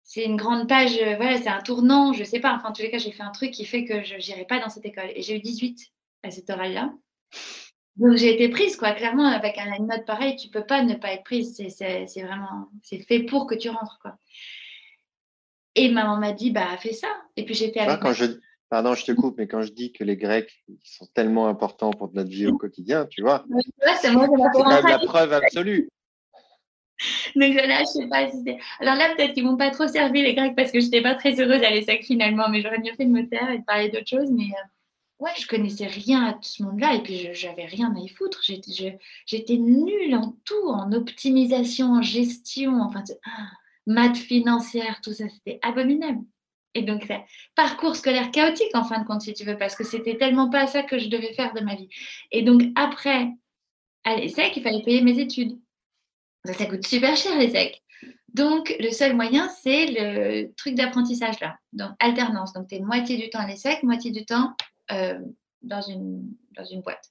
C'est 0.05 0.25
une 0.27 0.37
grande 0.37 0.69
page, 0.69 0.93
voilà, 1.17 1.41
c'est 1.41 1.49
un 1.49 1.63
tournant, 1.63 2.13
je 2.13 2.23
sais 2.23 2.39
pas. 2.39 2.55
Enfin, 2.55 2.69
en 2.69 2.73
tous 2.73 2.83
les 2.83 2.91
cas, 2.91 2.99
j'ai 2.99 3.13
fait 3.13 3.23
un 3.23 3.31
truc 3.31 3.51
qui 3.51 3.65
fait 3.65 3.87
que 3.87 4.05
je 4.05 4.17
n'irai 4.17 4.45
pas 4.45 4.61
dans 4.61 4.69
cette 4.69 4.85
école. 4.85 5.11
Et 5.15 5.23
j'ai 5.23 5.37
eu 5.37 5.41
18 5.41 5.91
à 6.23 6.31
cette 6.31 6.51
oral-là. 6.51 6.93
Donc 7.97 8.17
j'ai 8.17 8.35
été 8.35 8.49
prise, 8.49 8.77
quoi. 8.77 8.93
Clairement, 8.93 9.27
avec 9.27 9.59
une 9.59 9.87
note 9.87 10.05
pareille, 10.05 10.37
tu 10.37 10.49
peux 10.49 10.65
pas 10.65 10.83
ne 10.83 10.95
pas 10.95 11.13
être 11.13 11.25
prise. 11.25 11.57
C'est 11.57 12.23
vraiment, 12.23 12.69
c'est 12.83 12.99
fait 12.99 13.23
pour 13.23 13.47
que 13.47 13.55
tu 13.55 13.69
rentres, 13.69 13.99
quoi. 14.03 14.17
Et 15.75 15.91
maman 15.91 16.17
m'a 16.19 16.33
dit, 16.33 16.51
bah 16.51 16.77
fais 16.79 16.93
ça. 16.93 17.09
Et 17.37 17.45
puis 17.45 17.55
j'étais 17.55 17.81
avec. 17.81 18.01
quand 18.01 18.13
je, 18.13 18.27
pardon, 18.69 18.95
je 18.95 19.05
te 19.05 19.13
coupe, 19.13 19.37
mais 19.39 19.47
quand 19.47 19.63
je 19.63 19.73
dis 19.73 19.93
que 19.93 20.05
les 20.05 20.17
Grecs 20.17 20.65
sont 20.83 21.07
tellement 21.15 21.49
importants 21.49 21.91
pour 21.91 22.13
notre 22.15 22.31
vie 22.31 22.47
au 22.47 22.57
quotidien, 22.57 23.07
tu 23.07 23.23
vois. 23.23 23.45
c'est 24.01 24.13
la 24.13 24.99
preuve 25.07 25.33
absolue. 25.33 25.89
Donc 27.37 27.55
là, 27.55 27.81
je 27.81 27.85
sais 27.85 28.07
pas 28.07 28.29
Alors 28.81 28.95
là, 28.95 29.15
peut-être 29.15 29.35
qu'ils 29.35 29.45
m'ont 29.45 29.57
pas 29.57 29.71
trop 29.71 29.89
servi 29.89 30.23
les 30.23 30.35
Grecs 30.35 30.55
parce 30.55 30.71
que 30.71 30.81
je 30.81 30.87
n'étais 30.87 31.03
pas 31.03 31.15
très 31.15 31.41
heureuse 31.41 31.63
à 31.63 31.71
l'ESSEC 31.71 32.05
finalement, 32.05 32.49
mais 32.49 32.63
j'aurais 32.63 32.79
mieux 32.79 32.93
fait 32.97 33.05
de 33.05 33.11
me 33.11 33.29
taire 33.29 33.51
et 33.51 33.59
de 33.59 33.65
parler 33.65 33.89
d'autre 33.89 34.07
chose. 34.07 34.31
Mais 34.31 34.45
euh, 34.45 35.25
ouais, 35.25 35.33
je 35.39 35.47
connaissais 35.47 35.87
rien 35.87 36.25
à 36.25 36.33
tout 36.35 36.43
ce 36.43 36.63
monde-là 36.63 36.95
et 36.95 37.03
puis 37.03 37.29
j'avais 37.33 37.65
rien 37.65 37.95
à 37.97 37.99
y 37.99 38.09
foutre. 38.09 38.43
J'étais 38.43 39.57
nulle 39.57 40.15
en 40.15 40.37
tout, 40.45 40.69
en 40.69 40.93
optimisation, 40.93 41.93
en 41.93 42.03
gestion, 42.03 42.81
enfin, 42.81 43.03
ah, 43.27 43.51
maths 43.87 44.17
financière, 44.17 45.01
tout 45.03 45.13
ça, 45.13 45.29
c'était 45.29 45.59
abominable. 45.63 46.21
Et 46.75 46.83
donc, 46.83 47.07
parcours 47.55 47.97
scolaire 47.97 48.31
chaotique 48.31 48.75
en 48.75 48.85
fin 48.85 49.01
de 49.01 49.07
compte, 49.07 49.23
si 49.23 49.35
tu 49.35 49.45
veux, 49.45 49.59
parce 49.59 49.77
que 49.77 49.85
c'était 49.85 50.17
tellement 50.17 50.49
pas 50.49 50.67
ça 50.67 50.83
que 50.83 50.99
je 50.99 51.09
devais 51.09 51.35
faire 51.35 51.53
de 51.53 51.61
ma 51.61 51.75
vie. 51.75 51.89
Et 52.31 52.43
donc, 52.43 52.63
après, 52.77 53.29
à 54.05 54.17
l'ESSEC, 54.17 54.57
il 54.57 54.63
fallait 54.63 54.83
payer 54.83 55.03
mes 55.03 55.19
études. 55.19 55.59
Ça, 56.45 56.55
ça 56.55 56.67
coûte 56.67 56.87
super 56.87 57.17
cher, 57.17 57.37
l'ESSEC. 57.39 57.83
Donc, 58.33 58.75
le 58.81 58.91
seul 58.91 59.15
moyen, 59.15 59.49
c'est 59.49 59.87
le 59.87 60.53
truc 60.55 60.75
d'apprentissage 60.75 61.39
là. 61.41 61.59
Donc, 61.75 61.91
alternance. 61.99 62.55
Donc, 62.55 62.69
tu 62.69 62.77
es 62.77 62.81
moitié 62.81 63.19
du 63.19 63.29
temps 63.29 63.41
à 63.41 63.47
l'ESSEC, 63.47 63.83
moitié 63.83 64.11
du 64.11 64.25
temps 64.25 64.55
euh, 64.91 65.19
dans, 65.61 65.83
une, 65.83 66.27
dans 66.53 66.65
une 66.65 66.81
boîte. 66.81 67.05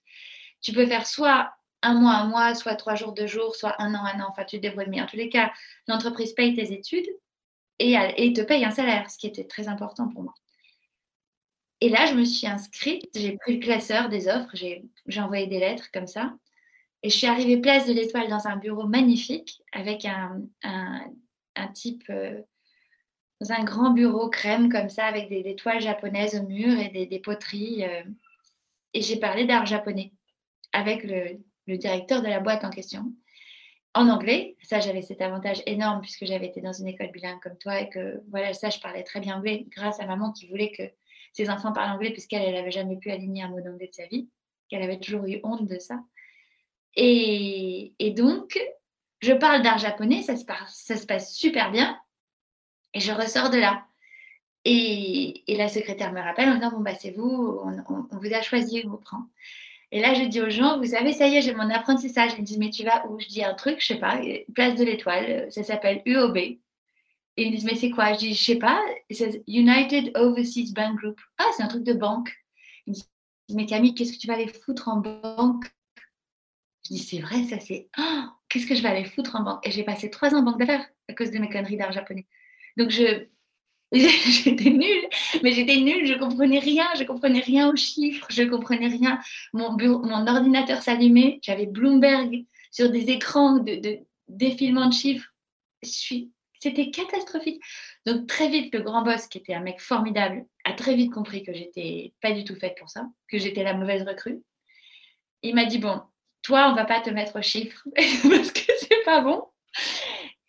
Tu 0.62 0.74
peux 0.74 0.88
faire 0.88 1.06
soit 1.06 1.52
un 1.84 1.94
mois, 1.96 2.14
un 2.14 2.28
mois, 2.28 2.56
soit 2.56 2.76
trois 2.76 2.96
jours, 2.96 3.14
deux 3.14 3.28
jours, 3.28 3.56
soit 3.56 3.76
un 3.82 3.94
an, 3.96 4.06
un 4.06 4.20
an. 4.22 4.28
Enfin, 4.30 4.44
tu 4.46 4.58
te 4.58 4.62
débrouilles. 4.62 4.90
Mais 4.90 5.02
en 5.02 5.06
tous 5.06 5.18
les 5.18 5.30
cas, 5.30 5.52
l'entreprise 5.88 6.34
paye 6.34 6.56
tes 6.56 6.74
études 6.74 7.08
et, 7.80 7.96
et 8.18 8.34
te 8.34 8.42
paye 8.42 8.64
un 8.66 8.72
salaire, 8.72 9.10
ce 9.10 9.18
qui 9.18 9.28
était 9.28 9.46
très 9.46 9.68
important 9.68 10.08
pour 10.10 10.24
moi. 10.24 10.34
Et 11.82 11.90
là, 11.90 12.06
je 12.06 12.14
me 12.14 12.24
suis 12.24 12.46
inscrite, 12.46 13.10
j'ai 13.16 13.38
pris 13.38 13.56
le 13.56 13.60
classeur 13.60 14.08
des 14.08 14.28
offres, 14.28 14.52
j'ai 14.54 15.20
envoyé 15.20 15.48
des 15.48 15.60
lettres 15.60 15.90
comme 15.92 16.06
ça. 16.06 16.34
Et 17.02 17.10
je 17.10 17.18
suis 17.18 17.26
arrivée 17.26 17.58
place 17.58 17.88
de 17.88 17.94
l'Étoile 17.94 18.30
dans 18.30 18.48
un 18.48 18.58
bureau 18.58 18.86
magnifique 18.86 19.64
avec 19.72 20.06
un, 20.06 20.44
un, 20.62 21.68
type 21.74 22.04
euh, 22.12 22.40
dans 23.40 23.52
un 23.52 23.64
grand 23.64 23.90
bureau 23.90 24.30
crème 24.30 24.72
comme 24.72 24.90
ça 24.90 25.06
avec 25.06 25.30
des, 25.30 25.56
toiles 25.56 25.82
japonaises 25.82 26.40
au 26.40 26.44
mur 26.44 26.78
et 26.78 26.90
des, 26.90 27.08
des 27.08 27.20
poteries. 27.20 27.84
Euh. 27.84 28.04
et 28.94 29.02
j'ai 29.02 29.20
parlé 29.20 29.46
d'art 29.46 29.66
japonais 29.66 30.14
avec 30.74 31.04
le, 31.04 31.40
le, 31.68 31.78
directeur 31.78 32.22
de 32.22 32.28
la 32.28 32.40
boîte 32.40 32.64
en 32.64 32.70
question 32.70 33.14
en 33.94 34.08
anglais. 34.08 34.56
Ça, 34.64 34.80
j'avais 34.80 35.02
cet 35.02 35.22
avantage 35.22 35.62
énorme 35.66 36.02
puisque 36.02 36.26
j'avais 36.26 36.48
été 36.48 36.62
dans 36.62 36.74
une 36.74 36.88
école 36.88 37.12
bilingue 37.12 37.40
comme 37.42 37.58
toi 37.58 37.82
et 37.82 37.90
que 37.90 38.22
voilà, 38.30 38.54
ça, 38.54 38.70
je 38.70 38.80
parlais 38.80 39.04
très 39.04 39.20
bien 39.20 39.38
anglais 39.38 39.66
grâce 39.70 40.00
à 40.00 40.06
maman 40.06 40.32
qui 40.32 40.48
voulait 40.48 40.72
que 40.72 40.84
ses 41.34 41.50
enfants 41.50 41.74
parlent 41.74 41.92
anglais 41.92 42.12
puisqu'elle 42.12 42.54
n'avait 42.54 42.72
jamais 42.72 42.98
pu 42.98 43.12
aligner 43.12 43.44
un 43.44 43.50
mot 43.50 43.62
d'anglais 43.62 43.88
de 43.88 43.94
sa 43.94 44.06
vie, 44.08 44.30
qu'elle 44.70 44.84
avait 44.84 45.00
toujours 45.00 45.26
eu 45.26 45.40
honte 45.44 45.68
de 45.68 45.80
ça. 45.80 46.00
Et, 46.96 48.14
donc, 48.16 48.60
je 49.22 49.34
parle 49.34 49.62
d'art 49.62 49.78
japonais, 49.78 50.22
ça 50.24 50.36
se, 50.36 50.46
passe, 51.06 51.34
super 51.34 51.72
bien, 51.72 51.98
et 52.94 53.00
je 53.00 53.12
ressors 53.12 53.50
de 53.50 53.58
là. 53.58 53.86
Et, 54.66 55.44
la 55.48 55.70
secrétaire 55.70 56.12
me 56.12 56.22
rappelle 56.22 56.50
en 56.50 56.56
disant, 56.56 56.72
bon, 56.72 56.82
bah, 56.82 56.96
c'est 56.96 57.12
vous, 57.12 57.62
on, 57.64 58.18
vous 58.18 58.34
a 58.34 58.42
choisi, 58.42 58.84
on 58.86 58.90
vous 58.90 58.98
prend. 58.98 59.24
Et 59.92 60.00
là, 60.00 60.14
je 60.14 60.24
dis 60.24 60.42
aux 60.42 60.50
gens, 60.50 60.78
vous 60.78 60.86
savez, 60.86 61.12
ça 61.12 61.28
y 61.28 61.36
est, 61.36 61.42
j'ai 61.42 61.54
mon 61.54 61.70
apprentissage. 61.70 62.32
Ils 62.38 62.42
me 62.42 62.46
disent, 62.46 62.58
mais 62.58 62.70
tu 62.70 62.84
vas 62.84 63.06
où? 63.08 63.20
Je 63.20 63.28
dis 63.28 63.44
un 63.44 63.54
truc, 63.54 63.82
je 63.82 63.88
sais 63.88 64.00
pas, 64.00 64.22
place 64.56 64.76
de 64.76 64.86
l'étoile, 64.86 65.52
ça 65.52 65.64
s'appelle 65.64 66.02
UOB. 66.06 66.38
Ils 67.38 67.52
me 67.52 67.56
disent, 67.56 67.66
mais 67.66 67.76
c'est 67.76 67.90
quoi? 67.90 68.14
Je 68.14 68.20
dis, 68.20 68.34
je 68.34 68.44
sais 68.44 68.56
pas, 68.58 68.82
c'est 69.10 69.44
United 69.48 70.12
Overseas 70.16 70.72
Bank 70.74 70.98
Group. 71.00 71.20
Ah, 71.38 71.48
c'est 71.56 71.64
un 71.64 71.68
truc 71.68 71.84
de 71.84 71.94
banque. 71.94 72.32
Ils 72.88 72.92
me 72.92 72.96
disent, 72.96 73.10
mais 73.54 73.66
Camille, 73.66 73.94
qu'est-ce 73.94 74.14
que 74.14 74.18
tu 74.18 74.28
vas 74.28 74.34
aller 74.34 74.48
foutre 74.48 74.88
en 74.88 74.98
banque? 74.98 75.66
Je 76.86 76.94
dis, 76.94 77.00
c'est 77.00 77.20
vrai, 77.20 77.44
ça 77.44 77.60
c'est. 77.60 77.90
Oh, 78.00 78.24
qu'est-ce 78.50 78.68
que 78.68 78.76
je 78.76 78.82
vais 78.82 78.90
aller 78.90 79.06
foutre 79.06 79.36
en 79.36 79.44
banque? 79.44 79.68
Et 79.68 79.72
j'ai 79.72 79.84
passé 79.84 80.10
trois 80.10 80.34
ans 80.34 80.40
en 80.40 80.44
banque 80.44 80.60
d'affaires 80.60 80.88
à 81.10 81.14
cause 81.14 81.32
de 81.32 81.38
mes 81.38 81.50
conneries 81.50 81.78
d'art 81.78 81.92
japonais. 81.92 82.28
Donc 82.78 82.90
je. 82.90 83.28
J'étais 83.94 84.70
nulle, 84.70 85.10
mais 85.44 85.52
j'étais 85.52 85.76
nulle, 85.76 86.06
je 86.06 86.14
comprenais 86.14 86.60
rien, 86.60 86.88
je 86.98 87.04
comprenais 87.04 87.42
rien 87.42 87.70
aux 87.70 87.76
chiffres, 87.76 88.26
je 88.30 88.44
comprenais 88.44 88.88
rien. 88.88 89.20
Mon, 89.52 89.72
mon 89.72 90.28
ordinateur 90.28 90.82
s'allumait, 90.82 91.40
j'avais 91.42 91.66
Bloomberg 91.66 92.46
sur 92.72 92.90
des 92.90 93.10
écrans 93.10 93.58
de, 93.58 93.76
de 93.76 94.00
défilement 94.30 94.88
de 94.88 94.94
chiffres. 94.94 95.34
C'était 95.84 96.90
catastrophique. 96.92 97.62
Donc 98.06 98.28
très 98.28 98.48
vite, 98.48 98.74
le 98.74 98.82
grand 98.82 99.02
boss, 99.02 99.28
qui 99.28 99.40
était 99.40 99.54
un 99.54 99.60
mec 99.60 99.82
formidable, 99.82 100.46
a 100.64 100.72
très 100.72 100.96
vite 100.96 101.12
compris 101.12 101.44
que 101.44 101.54
j'étais 101.54 102.14
pas 102.22 102.32
du 102.32 102.46
tout 102.46 102.56
faite 102.56 102.78
pour 102.80 102.90
ça, 102.90 103.08
que 103.28 103.40
j'étais 103.40 103.64
la 103.64 103.74
mauvaise 103.74 104.04
recrue. 104.04 104.42
Il 105.42 105.54
m'a 105.54 105.66
dit 105.66 105.80
bon, 105.80 106.02
toi, 106.44 106.70
on 106.72 106.76
va 106.76 106.86
pas 106.86 107.02
te 107.02 107.10
mettre 107.10 107.38
aux 107.38 107.42
chiffres 107.42 107.84
parce 107.96 108.52
que 108.52 108.72
c'est 108.80 109.04
pas 109.04 109.20
bon. 109.20 109.44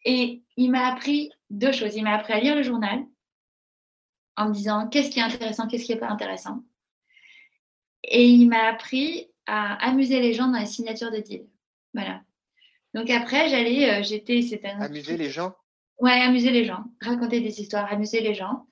Et 0.04 0.42
il 0.56 0.70
m'a 0.70 0.86
appris 0.86 1.30
deux 1.50 1.72
choses. 1.72 1.96
Il 1.96 2.04
m'a 2.04 2.14
appris 2.14 2.34
à 2.34 2.40
lire 2.40 2.54
le 2.54 2.62
journal 2.62 3.04
en 4.36 4.48
me 4.48 4.54
disant 4.54 4.88
qu'est-ce 4.88 5.10
qui 5.10 5.20
est 5.20 5.22
intéressant, 5.22 5.66
qu'est-ce 5.66 5.84
qui 5.84 5.92
n'est 5.92 6.00
pas 6.00 6.08
intéressant. 6.08 6.62
Et 8.04 8.26
il 8.26 8.48
m'a 8.48 8.64
appris 8.68 9.28
à 9.46 9.74
amuser 9.86 10.20
les 10.20 10.32
gens 10.32 10.48
dans 10.48 10.58
les 10.58 10.66
signatures 10.66 11.10
de 11.10 11.18
deal. 11.18 11.46
Voilà. 11.94 12.22
Donc 12.94 13.10
après, 13.10 13.48
j'allais, 13.48 13.90
euh, 13.90 14.02
j'étais, 14.02 14.42
c'était 14.42 14.68
Amuser 14.68 15.16
les 15.16 15.30
gens? 15.30 15.54
Ouais, 15.98 16.20
amuser 16.20 16.50
les 16.50 16.64
gens, 16.64 16.84
raconter 17.00 17.40
des 17.40 17.60
histoires, 17.60 17.90
amuser 17.92 18.20
les 18.20 18.34
gens. 18.34 18.66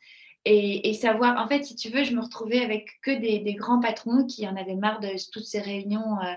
Et, 0.46 0.94
savoir, 0.94 1.36
en 1.38 1.46
fait, 1.46 1.64
si 1.64 1.76
tu 1.76 1.90
veux, 1.90 2.02
je 2.02 2.14
me 2.14 2.22
retrouvais 2.22 2.60
avec 2.60 2.98
que 3.02 3.10
des, 3.10 3.54
grands 3.54 3.78
patrons 3.78 4.24
qui 4.24 4.48
en 4.48 4.56
avaient 4.56 4.74
marre 4.74 4.98
de 5.00 5.10
toutes 5.30 5.44
ces 5.44 5.60
réunions 5.60 6.18
euh, 6.20 6.32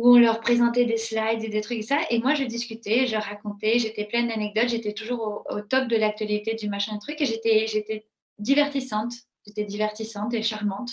où 0.00 0.16
on 0.16 0.18
leur 0.18 0.40
présentait 0.40 0.86
des 0.86 0.96
slides 0.96 1.44
et 1.44 1.48
des 1.48 1.60
trucs 1.60 1.78
et 1.78 1.82
ça. 1.82 1.98
Et 2.08 2.20
moi, 2.20 2.32
je 2.32 2.44
discutais, 2.44 3.06
je 3.06 3.16
racontais, 3.16 3.78
j'étais 3.78 4.06
pleine 4.06 4.28
d'anecdotes, 4.28 4.70
j'étais 4.70 4.94
toujours 4.94 5.44
au, 5.50 5.60
top 5.60 5.88
de 5.88 5.96
l'actualité 5.96 6.54
du 6.54 6.70
machin 6.70 6.96
truc 6.96 7.20
et 7.20 7.26
j'étais, 7.26 7.66
j'étais 7.66 8.06
divertissante, 8.38 9.12
j'étais 9.46 9.64
divertissante 9.64 10.32
et 10.32 10.42
charmante. 10.42 10.90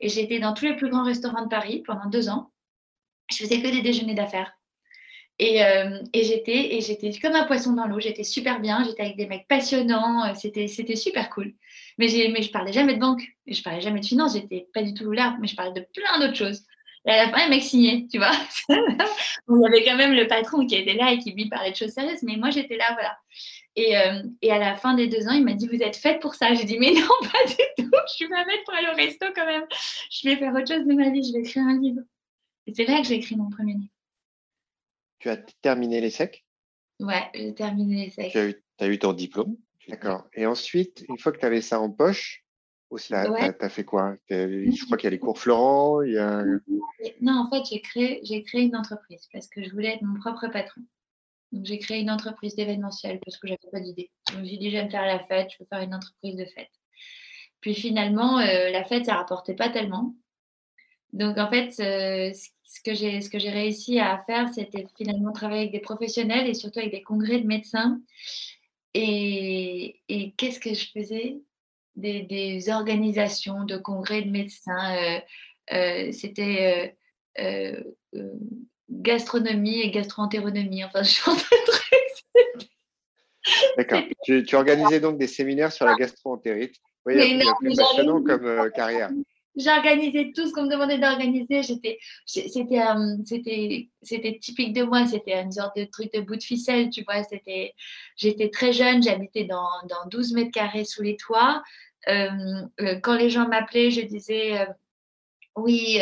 Et 0.00 0.08
j'étais 0.08 0.38
dans 0.38 0.54
tous 0.54 0.66
les 0.66 0.76
plus 0.76 0.90
grands 0.90 1.02
restaurants 1.02 1.42
de 1.42 1.48
Paris 1.48 1.82
pendant 1.84 2.08
deux 2.08 2.28
ans. 2.28 2.52
Je 3.32 3.38
faisais 3.38 3.60
que 3.60 3.68
des 3.68 3.82
déjeuners 3.82 4.14
d'affaires. 4.14 4.52
Et, 5.40 5.64
euh, 5.64 6.00
et 6.12 6.22
j'étais 6.22 6.76
et 6.76 6.80
j'étais 6.80 7.10
comme 7.18 7.34
un 7.34 7.46
poisson 7.46 7.72
dans 7.72 7.86
l'eau. 7.86 7.98
J'étais 7.98 8.22
super 8.22 8.60
bien. 8.60 8.84
J'étais 8.84 9.02
avec 9.02 9.16
des 9.16 9.26
mecs 9.26 9.48
passionnants. 9.48 10.34
C'était 10.34 10.68
c'était 10.68 10.96
super 10.96 11.30
cool. 11.30 11.52
Mais 11.98 12.06
mais 12.32 12.42
je 12.42 12.50
parlais 12.50 12.72
jamais 12.72 12.94
de 12.94 13.00
banque. 13.00 13.22
Je 13.46 13.60
parlais 13.62 13.80
jamais 13.80 14.00
de 14.00 14.06
finance. 14.06 14.34
J'étais 14.34 14.68
pas 14.72 14.82
du 14.82 14.94
tout 14.94 15.10
là. 15.10 15.36
Mais 15.40 15.48
je 15.48 15.56
parlais 15.56 15.78
de 15.78 15.86
plein 15.92 16.20
d'autres 16.20 16.36
choses. 16.36 16.62
Et 17.06 17.10
à 17.10 17.26
la 17.26 17.32
fin, 17.32 17.44
le 17.44 17.50
mec 17.50 17.62
signait, 17.62 18.06
tu 18.10 18.18
vois. 18.18 18.32
Il 18.68 19.60
y 19.62 19.66
avait 19.66 19.84
quand 19.84 19.96
même 19.96 20.12
le 20.12 20.26
patron 20.26 20.66
qui 20.66 20.74
était 20.74 20.94
là 20.94 21.12
et 21.12 21.18
qui 21.18 21.32
lui 21.32 21.48
parlait 21.48 21.70
de 21.70 21.76
choses 21.76 21.92
sérieuses, 21.92 22.22
mais 22.22 22.36
moi 22.36 22.50
j'étais 22.50 22.76
là, 22.76 22.92
voilà. 22.94 23.16
Et, 23.76 23.96
euh, 23.96 24.22
et, 24.42 24.50
à 24.50 24.58
la 24.58 24.74
fin 24.74 24.94
des 24.94 25.06
deux 25.06 25.28
ans, 25.28 25.32
il 25.32 25.44
m'a 25.44 25.52
dit 25.52 25.68
Vous 25.68 25.82
êtes 25.82 25.96
faite 25.96 26.20
pour 26.20 26.34
ça 26.34 26.54
J'ai 26.54 26.64
dit 26.64 26.78
Mais 26.78 26.92
non, 26.92 27.06
pas 27.20 27.46
du 27.46 27.56
tout, 27.78 27.90
je 28.08 28.12
suis 28.12 28.28
pas 28.28 28.44
faite 28.44 28.64
pour 28.64 28.74
aller 28.74 28.88
au 28.88 28.96
resto 28.96 29.26
quand 29.34 29.46
même. 29.46 29.66
Je 30.10 30.28
vais 30.28 30.36
faire 30.36 30.52
autre 30.52 30.66
chose 30.66 30.86
de 30.86 30.94
ma 30.94 31.10
vie, 31.10 31.22
je 31.22 31.32
vais 31.32 31.40
écrire 31.40 31.62
un 31.62 31.78
livre. 31.78 32.00
Et 32.66 32.74
c'est 32.74 32.86
là 32.86 33.00
que 33.00 33.06
j'ai 33.06 33.14
écrit 33.14 33.36
mon 33.36 33.50
premier 33.50 33.74
livre. 33.74 33.92
Tu 35.18 35.28
as 35.28 35.36
terminé 35.36 36.00
les 36.00 36.10
secs? 36.10 36.44
Ouais, 36.98 37.30
j'ai 37.34 37.54
terminé 37.54 38.06
les 38.06 38.10
secs. 38.10 38.32
Tu 38.32 38.38
as 38.38 38.48
eu, 38.48 38.62
as 38.80 38.88
eu 38.88 38.98
ton 38.98 39.12
diplôme 39.12 39.56
D'accord. 39.88 40.26
Et 40.34 40.46
ensuite, 40.46 41.04
une 41.08 41.18
fois 41.18 41.30
que 41.30 41.38
tu 41.38 41.46
avais 41.46 41.60
ça 41.60 41.80
en 41.80 41.90
poche, 41.90 42.44
aussi, 42.96 43.08
tu 43.08 43.14
as, 43.14 43.68
fait 43.68 43.84
quoi? 43.84 44.16
Je 44.28 44.84
crois 44.84 44.96
qu'il 44.96 45.06
y 45.06 45.08
a 45.08 45.10
les 45.10 45.18
cours 45.18 45.38
Florent. 45.38 46.02
Il 46.02 46.12
y 46.12 46.18
a... 46.18 46.42
Non, 47.20 47.46
en 47.46 47.50
fait, 47.50 47.64
j'ai 47.70 47.80
créé, 47.80 48.20
j'ai 48.24 48.42
créé 48.42 48.62
une 48.62 48.76
entreprise 48.76 49.28
parce 49.32 49.46
que 49.46 49.62
je 49.62 49.70
voulais 49.70 49.94
être 49.94 50.02
mon 50.02 50.18
propre 50.18 50.48
patron. 50.48 50.82
Donc, 51.52 51.64
j'ai 51.64 51.78
créé 51.78 52.00
une 52.00 52.10
entreprise 52.10 52.56
d'événementiel 52.56 53.20
parce 53.24 53.36
que 53.36 53.46
j'avais 53.46 53.70
pas 53.70 53.80
d'idée. 53.80 54.10
Je 54.32 54.38
me 54.38 54.44
suis 54.44 54.58
dit, 54.58 54.70
j'aime 54.70 54.90
faire 54.90 55.06
la 55.06 55.20
fête, 55.20 55.50
je 55.52 55.58
veux 55.60 55.66
faire 55.70 55.82
une 55.82 55.94
entreprise 55.94 56.36
de 56.36 56.44
fête. 56.44 56.70
Puis 57.60 57.74
finalement, 57.74 58.38
euh, 58.40 58.70
la 58.70 58.84
fête, 58.84 59.06
ça 59.06 59.14
rapportait 59.14 59.54
pas 59.54 59.68
tellement. 59.68 60.14
Donc, 61.12 61.38
en 61.38 61.48
fait, 61.48 61.72
euh, 61.80 62.32
ce 62.64 62.80
que 62.82 62.94
j'ai 62.94 63.20
ce 63.20 63.30
que 63.30 63.38
j'ai 63.38 63.50
réussi 63.50 64.00
à 64.00 64.22
faire, 64.26 64.52
c'était 64.52 64.86
finalement 64.96 65.32
travailler 65.32 65.62
avec 65.62 65.72
des 65.72 65.80
professionnels 65.80 66.48
et 66.48 66.54
surtout 66.54 66.80
avec 66.80 66.92
des 66.92 67.02
congrès 67.02 67.40
de 67.40 67.46
médecins. 67.46 68.00
Et, 68.92 70.00
et 70.08 70.32
qu'est-ce 70.32 70.60
que 70.60 70.74
je 70.74 70.90
faisais? 70.90 71.38
Des, 71.96 72.68
organisations 72.70 73.64
de 73.64 73.76
congrès 73.76 74.22
de 74.22 74.30
médecins. 74.30 74.96
Euh, 74.96 75.20
euh, 75.72 76.12
c'était 76.12 76.96
euh, 77.38 77.82
gastronomie 78.90 79.80
et 79.80 79.90
gastroentéronomie. 79.90 80.84
Enfin, 80.84 81.02
je 81.02 81.10
suis 81.10 81.30
en 81.30 81.34
train 81.34 81.56
de 81.56 81.72
D'accord. 83.76 84.02
Tu, 84.24 84.44
tu, 84.44 84.56
organisais 84.56 85.00
donc 85.00 85.18
des 85.18 85.26
séminaires 85.26 85.72
sur 85.72 85.86
la 85.86 85.94
gastroentérite. 85.94 86.74
Oui, 87.04 87.40
plus 87.60 87.76
passionnant 87.76 88.22
comme 88.22 88.70
carrière. 88.72 89.10
J'organisais 89.56 90.32
tout 90.34 90.46
ce 90.46 90.52
qu'on 90.52 90.64
me 90.64 90.70
demandait 90.70 90.98
d'organiser. 90.98 91.62
J'étais, 91.62 91.98
c'était, 92.26 92.82
c'était, 93.24 93.88
c'était 94.02 94.38
typique 94.38 94.74
de 94.74 94.82
moi. 94.82 95.06
C'était 95.06 95.40
une 95.40 95.52
sorte 95.52 95.76
de 95.76 95.84
truc 95.84 96.12
de 96.12 96.20
bout 96.20 96.36
de 96.36 96.42
ficelle, 96.42 96.90
tu 96.90 97.02
vois. 97.04 97.22
C'était, 97.24 97.72
j'étais 98.16 98.50
très 98.50 98.72
jeune. 98.72 99.02
J'habitais 99.02 99.44
dans, 99.44 99.68
dans 99.88 100.08
12 100.10 100.34
mètres 100.34 100.52
carrés 100.52 100.84
sous 100.84 101.02
les 101.02 101.16
toits. 101.16 101.62
Euh, 102.08 102.28
euh, 102.80 103.00
quand 103.00 103.16
les 103.16 103.30
gens 103.30 103.48
m'appelaient, 103.48 103.90
je 103.90 104.02
disais 104.02 104.60
euh, 104.60 104.66
oui, 105.56 105.98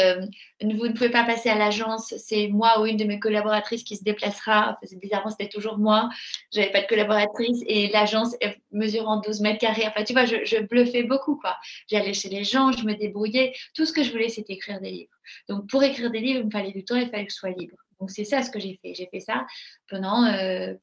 vous 0.61 0.87
ne 0.89 0.93
pouvez 0.93 1.11
pas 1.11 1.25
passer 1.25 1.49
à 1.49 1.57
l'agence, 1.57 2.13
c'est 2.19 2.49
moi 2.49 2.81
ou 2.81 2.87
une 2.87 2.97
de 2.97 3.05
mes 3.05 3.21
collaboratrices 3.21 3.85
qui 3.85 3.97
se 3.97 4.03
déplacera. 4.03 4.79
Bizarrement, 5.01 5.31
c'était 5.31 5.49
toujours 5.49 5.79
moi. 5.79 6.09
Je 6.53 6.59
n'avais 6.59 6.73
pas 6.73 6.83
de 6.83 6.89
collaboratrice 6.89 7.63
et 7.69 7.89
l'agence 7.89 8.35
mesurant 8.73 9.21
12 9.21 9.41
mètres 9.43 9.61
carrés. 9.61 9.87
Enfin, 9.87 10.03
tu 10.03 10.13
vois, 10.13 10.25
je, 10.25 10.61
bluffais 10.63 11.05
beaucoup. 11.05 11.41
J'allais 11.89 12.15
chez 12.15 12.29
les 12.29 12.43
gens, 12.43 12.73
je 12.73 12.85
me 12.85 12.95
débrouillais. 12.95 13.53
Tout 13.75 13.87
ce 13.87 13.93
que 13.93 14.03
je 14.03 14.11
voulais, 14.11 14.29
c'était 14.29 14.55
écrire 14.55 14.81
des 14.81 14.91
livres. 14.91 15.15
Donc, 15.49 15.69
pour 15.69 15.85
écrire 15.85 16.11
des 16.11 16.21
livres, 16.21 16.41
il 16.41 16.47
me 16.47 16.51
fallait 16.51 16.73
du 16.73 16.85
temps, 16.85 16.97
il 16.97 17.09
fallait 17.09 17.27
que 17.27 17.33
je 17.33 17.37
sois 17.37 17.51
libre. 17.51 17.77
Donc, 18.01 18.11
c'est 18.11 18.25
ça 18.25 18.43
ce 18.43 18.51
que 18.51 18.59
j'ai 18.59 18.81
fait. 18.83 18.93
J'ai 18.95 19.07
fait 19.07 19.21
ça 19.21 19.47
pendant, 19.89 20.27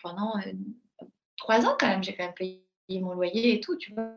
pendant 0.02 0.34
trois 1.36 1.66
ans 1.66 1.76
quand 1.78 1.88
même. 1.88 2.04
J'ai 2.04 2.16
quand 2.16 2.24
même 2.24 2.34
payé 2.34 2.62
mon 3.02 3.14
loyer 3.14 3.56
et 3.56 3.60
tout, 3.60 3.76
tu 3.76 3.94
vois 3.94 4.16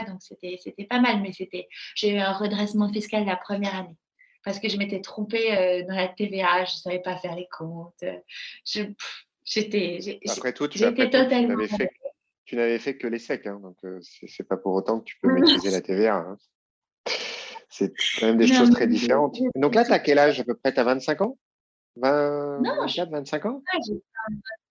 donc 0.00 0.22
c'était, 0.22 0.58
c'était 0.62 0.84
pas 0.84 1.00
mal, 1.00 1.20
mais 1.20 1.32
c'était, 1.32 1.68
j'ai 1.94 2.14
eu 2.14 2.18
un 2.18 2.32
redressement 2.32 2.90
fiscal 2.90 3.26
la 3.26 3.36
première 3.36 3.74
année 3.74 3.96
parce 4.44 4.58
que 4.58 4.68
je 4.68 4.76
m'étais 4.76 5.00
trompée 5.00 5.56
euh, 5.56 5.86
dans 5.86 5.94
la 5.94 6.08
TVA, 6.08 6.64
je 6.64 6.72
ne 6.72 6.78
savais 6.78 6.98
pas 7.00 7.16
faire 7.16 7.36
les 7.36 7.46
comptes. 7.50 8.04
Je, 8.66 8.82
j'étais, 9.44 9.98
Après 10.28 10.52
tout, 10.52 10.68
tu, 10.68 10.80
totalement... 10.80 11.56
tu, 12.44 12.56
n'avais 12.56 12.78
fait, 12.78 12.96
que 12.96 13.06
les 13.06 13.18
secs, 13.18 13.46
hein, 13.46 13.60
donc 13.62 13.76
euh, 13.84 13.98
ce 14.02 14.26
c'est, 14.26 14.44
pas 14.44 14.56
pour 14.56 14.74
autant 14.74 15.00
que 15.00 15.04
tu 15.04 15.16
peux 15.20 15.32
maîtriser 15.32 15.70
la 15.70 15.80
TVA. 15.80 16.16
Hein. 16.16 16.38
C'est 17.68 17.92
quand 18.18 18.26
même 18.26 18.38
des 18.38 18.46
choses 18.46 18.70
très 18.70 18.86
différentes. 18.86 19.38
Donc 19.54 19.74
là, 19.74 19.84
tu 19.84 19.92
as 19.92 19.98
quel 19.98 20.18
âge 20.18 20.40
à 20.40 20.44
peu 20.44 20.54
près? 20.54 20.74
Tu 20.74 20.80
as 20.80 20.84
25 20.84 21.22
ans 21.22 21.38
24, 21.96 23.10
25 23.10 23.46
ans? 23.46 23.62
Ah, 23.72 23.78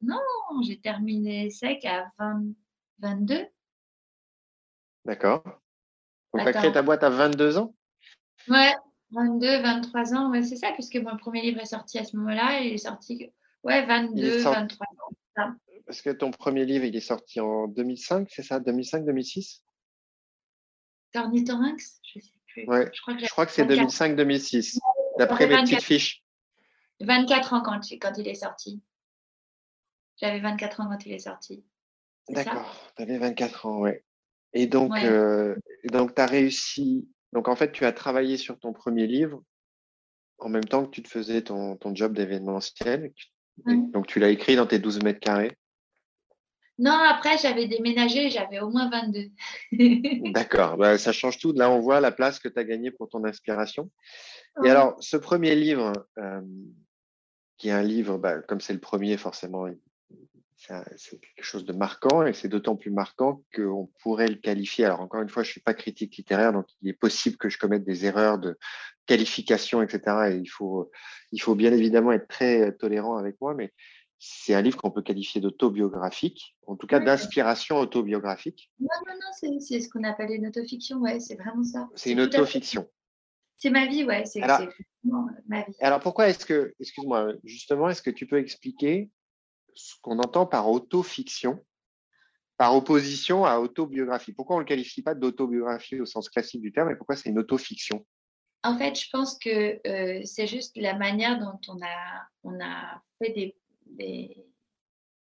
Non, 0.01 0.19
j'ai 0.63 0.79
terminé 0.79 1.49
sec 1.49 1.85
à 1.85 2.11
22. 2.99 3.45
D'accord. 5.05 5.43
Donc, 6.33 6.43
tu 6.43 6.47
as 6.47 6.53
créé 6.53 6.71
ta 6.71 6.81
boîte 6.81 7.03
à 7.03 7.09
22 7.09 7.57
ans? 7.57 7.75
Ouais, 8.47 8.73
22, 9.11 9.61
23 9.61 10.13
ans, 10.13 10.31
ouais, 10.31 10.43
c'est 10.43 10.55
ça, 10.55 10.71
puisque 10.73 10.95
mon 10.95 11.17
premier 11.17 11.41
livre 11.41 11.59
est 11.59 11.65
sorti 11.65 11.99
à 11.99 12.03
ce 12.03 12.15
moment-là, 12.17 12.61
il 12.61 12.73
est 12.73 12.77
sorti, 12.77 13.31
ouais, 13.63 13.85
22, 13.85 14.39
23 14.43 14.87
ans. 15.37 15.53
Parce 15.85 16.01
que 16.01 16.09
ton 16.09 16.31
premier 16.31 16.65
livre, 16.65 16.85
il 16.85 16.95
est 16.95 17.01
sorti 17.01 17.39
en 17.39 17.67
2005, 17.67 18.29
c'est 18.31 18.43
ça? 18.43 18.59
2005, 18.59 19.05
2006 19.05 19.63
Tornitorinx 21.11 21.99
Je 22.03 22.19
sais 22.19 22.31
plus. 22.47 22.65
Ouais, 22.67 22.89
je 22.93 23.01
crois 23.01 23.15
que, 23.15 23.25
je 23.25 23.29
crois 23.29 23.45
que 23.45 23.51
c'est 23.51 23.65
2005-2006, 23.65 24.79
d'après 25.17 25.47
mes 25.47 25.57
petites 25.63 25.83
fiches. 25.83 26.23
24 27.01 27.53
ans 27.53 27.61
quand, 27.61 27.81
quand 27.99 28.13
il 28.17 28.27
est 28.27 28.35
sorti. 28.35 28.81
J'avais 30.17 30.39
24 30.39 30.81
ans 30.81 30.87
quand 30.87 31.05
il 31.05 31.11
est 31.13 31.19
sorti. 31.19 31.65
D'accord, 32.29 32.73
tu 32.95 33.03
avais 33.03 33.17
24 33.17 33.65
ans, 33.65 33.79
ouais. 33.79 34.05
Et 34.53 34.67
donc, 34.67 34.91
euh, 35.03 35.55
donc 35.85 36.15
tu 36.15 36.21
as 36.21 36.25
réussi. 36.25 37.09
Donc, 37.33 37.47
en 37.47 37.55
fait, 37.55 37.71
tu 37.71 37.85
as 37.85 37.93
travaillé 37.93 38.37
sur 38.37 38.59
ton 38.59 38.73
premier 38.73 39.07
livre 39.07 39.41
en 40.37 40.49
même 40.49 40.65
temps 40.65 40.85
que 40.85 40.91
tu 40.91 41.03
te 41.03 41.07
faisais 41.07 41.43
ton, 41.43 41.77
ton 41.77 41.95
job 41.95 42.13
d'événementiel. 42.13 43.13
Donc, 43.65 44.07
tu 44.07 44.19
l'as 44.19 44.29
écrit 44.29 44.55
dans 44.55 44.65
tes 44.65 44.79
12 44.79 45.03
mètres 45.03 45.19
carrés. 45.19 45.55
Non, 46.79 46.93
après, 46.93 47.37
j'avais 47.37 47.67
déménagé, 47.67 48.31
j'avais 48.31 48.59
au 48.59 48.69
moins 48.69 48.89
22. 48.89 49.29
D'accord, 50.31 50.77
bah, 50.77 50.97
ça 50.97 51.11
change 51.11 51.37
tout. 51.37 51.53
Là, 51.53 51.69
on 51.69 51.79
voit 51.79 52.01
la 52.01 52.11
place 52.11 52.39
que 52.39 52.47
tu 52.47 52.57
as 52.57 52.63
gagnée 52.63 52.89
pour 52.89 53.07
ton 53.07 53.23
inspiration. 53.23 53.91
Et 54.65 54.69
alors, 54.69 54.95
ce 54.99 55.15
premier 55.15 55.55
livre, 55.55 55.93
euh, 56.17 56.41
qui 57.57 57.69
est 57.69 57.73
un 57.73 57.83
livre, 57.83 58.17
bah, 58.17 58.41
comme 58.41 58.61
c'est 58.61 58.73
le 58.73 58.79
premier, 58.79 59.15
forcément, 59.17 59.67
c'est 60.97 61.19
quelque 61.19 61.43
chose 61.43 61.65
de 61.65 61.73
marquant 61.73 62.25
et 62.25 62.33
c'est 62.33 62.47
d'autant 62.47 62.75
plus 62.75 62.91
marquant 62.91 63.43
qu'on 63.55 63.89
pourrait 64.01 64.27
le 64.27 64.35
qualifier. 64.35 64.85
Alors 64.85 65.01
encore 65.01 65.21
une 65.21 65.29
fois, 65.29 65.43
je 65.43 65.49
suis 65.49 65.61
pas 65.61 65.73
critique 65.73 66.15
littéraire, 66.17 66.53
donc 66.53 66.67
il 66.81 66.89
est 66.89 66.93
possible 66.93 67.37
que 67.37 67.49
je 67.49 67.57
commette 67.57 67.83
des 67.83 68.05
erreurs 68.05 68.37
de 68.37 68.57
qualification, 69.07 69.81
etc. 69.81 70.01
Et 70.31 70.35
il 70.37 70.47
faut, 70.47 70.91
il 71.31 71.41
faut 71.41 71.55
bien 71.55 71.73
évidemment 71.73 72.11
être 72.11 72.27
très 72.27 72.73
tolérant 72.73 73.17
avec 73.17 73.41
moi, 73.41 73.55
mais 73.55 73.73
c'est 74.19 74.53
un 74.53 74.61
livre 74.61 74.77
qu'on 74.77 74.91
peut 74.91 75.01
qualifier 75.01 75.41
d'autobiographique, 75.41 76.55
en 76.67 76.75
tout 76.75 76.85
cas 76.85 76.99
d'inspiration 76.99 77.77
autobiographique. 77.77 78.71
Non, 78.79 78.87
non, 79.07 79.13
non, 79.15 79.59
c'est 79.59 79.79
ce 79.79 79.89
qu'on 79.89 80.03
appelle 80.03 80.29
une 80.29 80.45
autofiction, 80.45 80.99
ouais, 80.99 81.19
c'est 81.19 81.35
vraiment 81.35 81.63
ça. 81.63 81.89
C'est 81.95 82.11
une 82.11 82.21
autofiction. 82.21 82.87
C'est 83.57 83.71
ma 83.71 83.87
vie, 83.87 84.03
ouais, 84.03 84.25
c'est 84.25 84.41
ma 84.41 84.59
vie. 85.63 85.75
Alors 85.79 85.99
pourquoi 86.01 86.29
est-ce 86.29 86.45
que, 86.45 86.75
excuse-moi, 86.79 87.33
justement, 87.43 87.89
est-ce 87.89 88.03
que 88.03 88.11
tu 88.11 88.27
peux 88.27 88.37
expliquer 88.37 89.09
ce 89.75 89.95
qu'on 90.01 90.19
entend 90.19 90.45
par 90.45 90.69
autofiction, 90.69 91.63
par 92.57 92.75
opposition 92.75 93.45
à 93.45 93.59
autobiographie. 93.59 94.33
Pourquoi 94.33 94.55
on 94.55 94.59
ne 94.59 94.63
le 94.63 94.67
qualifie 94.67 95.01
pas 95.01 95.15
d'autobiographie 95.15 95.99
au 95.99 96.05
sens 96.05 96.29
classique 96.29 96.61
du 96.61 96.71
terme 96.71 96.91
et 96.91 96.95
pourquoi 96.95 97.15
c'est 97.15 97.29
une 97.29 97.39
autofiction? 97.39 98.05
En 98.63 98.77
fait, 98.77 98.99
je 98.99 99.09
pense 99.11 99.39
que 99.39 99.79
euh, 99.87 100.21
c'est 100.23 100.45
juste 100.45 100.77
la 100.77 100.95
manière 100.95 101.39
dont 101.39 101.59
on 101.67 101.81
a, 101.81 102.27
on 102.43 102.59
a 102.63 103.01
fait 103.17 103.31
des, 103.31 103.55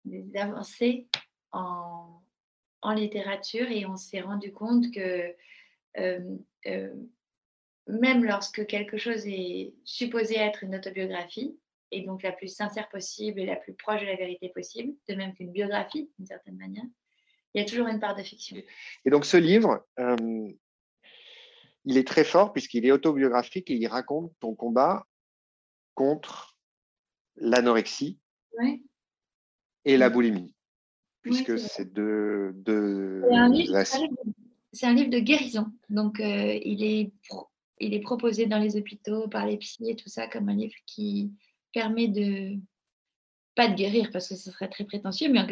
des, 0.05 0.37
avancées 0.37 1.09
en, 1.53 2.21
en, 2.83 2.93
littérature 2.93 3.71
et 3.71 3.87
on 3.87 3.97
s'est 3.97 4.21
rendu 4.21 4.53
compte 4.53 4.93
que 4.93 5.35
euh, 5.97 6.37
euh, 6.67 6.95
même 7.87 8.25
lorsque 8.25 8.67
quelque 8.67 8.99
chose 8.99 9.27
est 9.27 9.73
supposé 9.85 10.37
être 10.37 10.63
une 10.63 10.77
autobiographie, 10.77 11.59
et 11.91 12.03
donc 12.03 12.23
la 12.23 12.33
plus 12.33 12.49
sincère 12.49 12.89
possible 12.89 13.41
et 13.41 13.47
la 13.47 13.57
plus 13.57 13.75
proche 13.75 14.01
de 14.01 14.07
la 14.07 14.17
vérité 14.17 14.49
possible, 14.49 14.95
de 15.09 15.15
même 15.15 15.35
qu'une 15.35 15.53
biographie, 15.53 16.11
d'une 16.19 16.27
certaine 16.27 16.57
manière. 16.57 16.85
Il 17.55 17.61
y 17.61 17.65
a 17.65 17.69
toujours 17.69 17.87
une 17.87 18.01
part 18.01 18.17
de 18.17 18.23
fiction. 18.23 18.57
Et 19.05 19.11
donc 19.11 19.25
ce 19.25 19.37
livre, 19.37 19.87
euh, 20.01 20.49
il 21.85 21.97
est 21.97 22.07
très 22.07 22.25
fort 22.25 22.53
puisqu'il 22.53 22.85
est 22.85 22.91
autobiographique 22.91 23.71
et 23.71 23.75
il 23.75 23.87
raconte 23.87 24.33
ton 24.41 24.55
combat 24.55 25.07
contre 25.95 26.57
l'anorexie 27.37 28.19
et 29.85 29.97
la 29.97 30.11
boulimie, 30.11 30.53
puisque 31.23 31.59
c'est 31.59 31.93
deux, 31.93 32.53
deux 32.55 33.23
c'est 34.73 34.87
un, 34.87 34.95
livre 34.95 35.11
de 35.11 35.21
guérison. 35.21 35.67
Donc 35.89 36.19
euh, 36.19 36.59
il, 36.65 36.83
est, 36.83 37.13
il 37.79 37.95
est 37.95 38.01
proposé 38.01 38.47
dans 38.47 38.59
les 38.59 38.77
hôpitaux 38.77 39.29
par 39.29 39.47
les 39.47 39.57
psys 39.59 39.91
et 39.91 39.97
tout 39.97 40.09
ça 40.09 40.27
comme 40.27 40.49
un 40.49 40.55
livre 40.55 40.75
qui, 40.87 41.33
permet 41.75 42.09
de, 42.09 42.57
pas 43.55 43.69
de 43.69 43.75
guérir 43.75 44.11
parce 44.13 44.29
que 44.29 44.37
ce 44.37 44.51
serait 44.51 44.69
très 44.69 44.85
prétentieux, 44.85 45.29
mais 45.31 45.41
en 45.41 45.47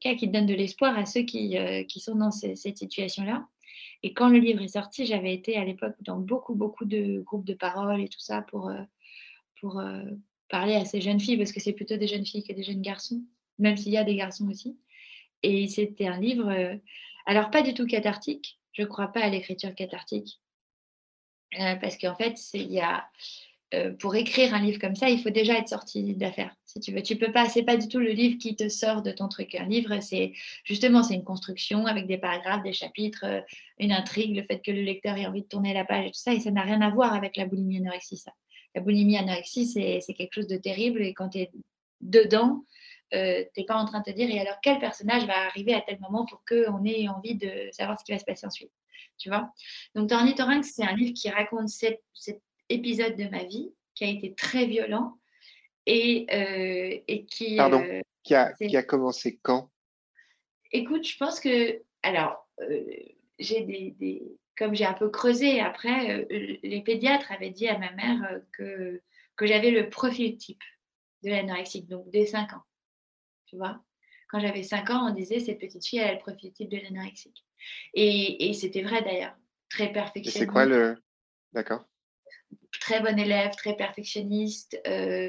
cas 0.00 0.14
qui 0.14 0.28
donne 0.28 0.46
de 0.46 0.54
l'espoir 0.54 0.98
à 0.98 1.06
ceux 1.06 1.22
qui, 1.22 1.56
euh, 1.56 1.84
qui 1.84 2.00
sont 2.00 2.16
dans 2.16 2.30
cette 2.30 2.76
situation-là. 2.76 3.46
Et 4.02 4.12
quand 4.12 4.28
le 4.28 4.38
livre 4.38 4.62
est 4.62 4.68
sorti, 4.68 5.06
j'avais 5.06 5.34
été 5.34 5.56
à 5.56 5.64
l'époque 5.64 5.96
dans 6.00 6.18
beaucoup, 6.18 6.54
beaucoup 6.54 6.84
de 6.84 7.20
groupes 7.20 7.44
de 7.44 7.54
parole 7.54 8.00
et 8.00 8.08
tout 8.08 8.20
ça 8.20 8.42
pour, 8.42 8.68
euh, 8.68 8.82
pour 9.60 9.80
euh, 9.80 10.04
parler 10.48 10.74
à 10.74 10.84
ces 10.84 11.00
jeunes 11.00 11.20
filles, 11.20 11.36
parce 11.36 11.52
que 11.52 11.60
c'est 11.60 11.72
plutôt 11.72 11.96
des 11.96 12.06
jeunes 12.06 12.26
filles 12.26 12.44
que 12.44 12.52
des 12.52 12.62
jeunes 12.62 12.82
garçons, 12.82 13.22
même 13.58 13.76
s'il 13.76 13.92
y 13.92 13.96
a 13.96 14.04
des 14.04 14.16
garçons 14.16 14.48
aussi. 14.48 14.78
Et 15.42 15.66
c'était 15.68 16.06
un 16.06 16.18
livre, 16.18 16.78
alors 17.26 17.50
pas 17.50 17.62
du 17.62 17.72
tout 17.72 17.86
cathartique, 17.86 18.58
je 18.72 18.82
ne 18.82 18.86
crois 18.88 19.08
pas 19.08 19.20
à 19.20 19.28
l'écriture 19.28 19.72
cathartique, 19.74 20.40
parce 21.52 21.96
qu'en 21.96 22.16
fait, 22.16 22.36
il 22.54 22.72
y 22.72 22.80
a 22.80 23.08
euh, 23.74 23.92
pour 23.92 24.14
écrire 24.14 24.54
un 24.54 24.62
livre 24.62 24.78
comme 24.78 24.94
ça, 24.94 25.10
il 25.10 25.20
faut 25.20 25.28
déjà 25.28 25.58
être 25.58 25.68
sorti 25.68 26.14
d'affaires, 26.14 26.54
si 26.64 26.80
tu 26.80 26.90
veux. 26.90 27.02
Tu 27.02 27.16
peux 27.16 27.32
pas, 27.32 27.50
c'est 27.50 27.64
pas 27.64 27.76
du 27.76 27.86
tout 27.86 27.98
le 27.98 28.10
livre 28.10 28.38
qui 28.38 28.56
te 28.56 28.68
sort 28.70 29.02
de 29.02 29.10
ton 29.10 29.28
truc. 29.28 29.54
Un 29.54 29.66
livre, 29.66 30.00
c'est 30.00 30.32
justement, 30.64 31.02
c'est 31.02 31.14
une 31.14 31.24
construction 31.24 31.84
avec 31.84 32.06
des 32.06 32.16
paragraphes, 32.16 32.62
des 32.62 32.72
chapitres, 32.72 33.24
euh, 33.24 33.40
une 33.78 33.92
intrigue, 33.92 34.34
le 34.34 34.42
fait 34.42 34.60
que 34.60 34.70
le 34.70 34.80
lecteur 34.80 35.16
ait 35.18 35.26
envie 35.26 35.42
de 35.42 35.48
tourner 35.48 35.74
la 35.74 35.84
page 35.84 36.06
et 36.06 36.10
tout 36.10 36.18
ça, 36.18 36.32
et 36.32 36.40
ça 36.40 36.50
n'a 36.50 36.62
rien 36.62 36.80
à 36.80 36.88
voir 36.88 37.12
avec 37.12 37.36
la 37.36 37.44
boulimie 37.44 37.76
anorexie. 37.76 38.24
La 38.74 38.80
boulimie 38.80 39.18
anorexie, 39.18 39.66
c'est 39.66 40.14
quelque 40.14 40.32
chose 40.32 40.46
de 40.46 40.56
terrible, 40.56 41.02
et 41.02 41.12
quand 41.12 41.30
tu 41.30 41.40
es 41.40 41.50
dedans, 42.00 42.64
euh, 43.12 43.44
tu 43.54 43.60
n'es 43.60 43.66
pas 43.66 43.76
en 43.76 43.84
train 43.84 44.00
de 44.00 44.04
te 44.04 44.10
dire, 44.10 44.30
et 44.30 44.40
alors 44.40 44.56
quel 44.62 44.78
personnage 44.78 45.26
va 45.26 45.46
arriver 45.46 45.74
à 45.74 45.82
tel 45.82 45.98
moment 46.00 46.24
pour 46.24 46.42
qu'on 46.48 46.84
ait 46.86 47.06
envie 47.08 47.34
de 47.34 47.68
savoir 47.72 47.98
ce 48.00 48.04
qui 48.04 48.12
va 48.12 48.18
se 48.18 48.24
passer 48.24 48.46
ensuite. 48.46 48.70
Tu 49.18 49.28
vois? 49.28 49.52
Donc, 49.94 50.08
Tornitorinx, 50.08 50.72
c'est 50.74 50.84
un 50.84 50.94
livre 50.94 51.12
qui 51.12 51.28
raconte 51.28 51.68
cette 51.68 52.02
épisode 52.68 53.16
de 53.16 53.28
ma 53.28 53.44
vie 53.44 53.72
qui 53.94 54.04
a 54.04 54.08
été 54.08 54.34
très 54.34 54.66
violent 54.66 55.18
et, 55.86 56.26
euh, 56.32 57.00
et 57.08 57.24
qui. 57.24 57.56
Pardon, 57.56 57.82
euh, 57.82 58.00
qui, 58.22 58.34
a, 58.34 58.52
qui, 58.52 58.76
a, 58.76 58.82
commencé 58.82 59.38
quand? 59.42 59.70
Écoute, 60.72 61.06
je 61.06 61.16
pense 61.16 61.40
que. 61.40 61.82
Alors, 62.02 62.48
euh, 62.60 62.84
j'ai 63.38 63.62
des, 63.62 63.96
des, 63.98 64.22
Comme 64.56 64.74
j'ai 64.74 64.84
un 64.84 64.92
peu 64.92 65.08
creusé 65.08 65.60
après, 65.60 66.26
les 66.62 66.82
pédiatres 66.82 67.32
avaient 67.32 67.50
dit 67.50 67.68
à 67.68 67.78
ma 67.78 67.90
mère 67.92 68.40
que, 68.52 69.00
que 69.36 69.46
j'avais 69.46 69.70
le 69.70 69.88
profil 69.88 70.36
type 70.36 70.62
de 71.24 71.30
l'anorexique, 71.30 71.88
donc 71.88 72.08
dès 72.10 72.26
5 72.26 72.52
ans. 72.52 72.62
Tu 73.46 73.56
vois? 73.56 73.82
Quand 74.28 74.40
j'avais 74.40 74.62
5 74.62 74.90
ans, 74.90 75.10
on 75.10 75.14
disait 75.14 75.40
cette 75.40 75.58
petite 75.58 75.84
fille, 75.86 76.00
elle 76.00 76.08
a 76.08 76.12
le 76.14 76.18
profil 76.18 76.52
type 76.52 76.68
de 76.68 76.76
l'anorexique. 76.76 77.44
Et, 77.94 78.48
et 78.48 78.52
c'était 78.52 78.82
vrai 78.82 79.02
d'ailleurs, 79.02 79.34
très 79.68 79.90
perfectionniste. 79.92 80.38
C'est 80.38 80.46
quoi 80.46 80.66
le. 80.66 80.96
D'accord 81.52 81.84
très 82.80 83.00
bon 83.00 83.18
élève, 83.18 83.54
très 83.56 83.76
perfectionniste, 83.76 84.80
euh, 84.86 85.28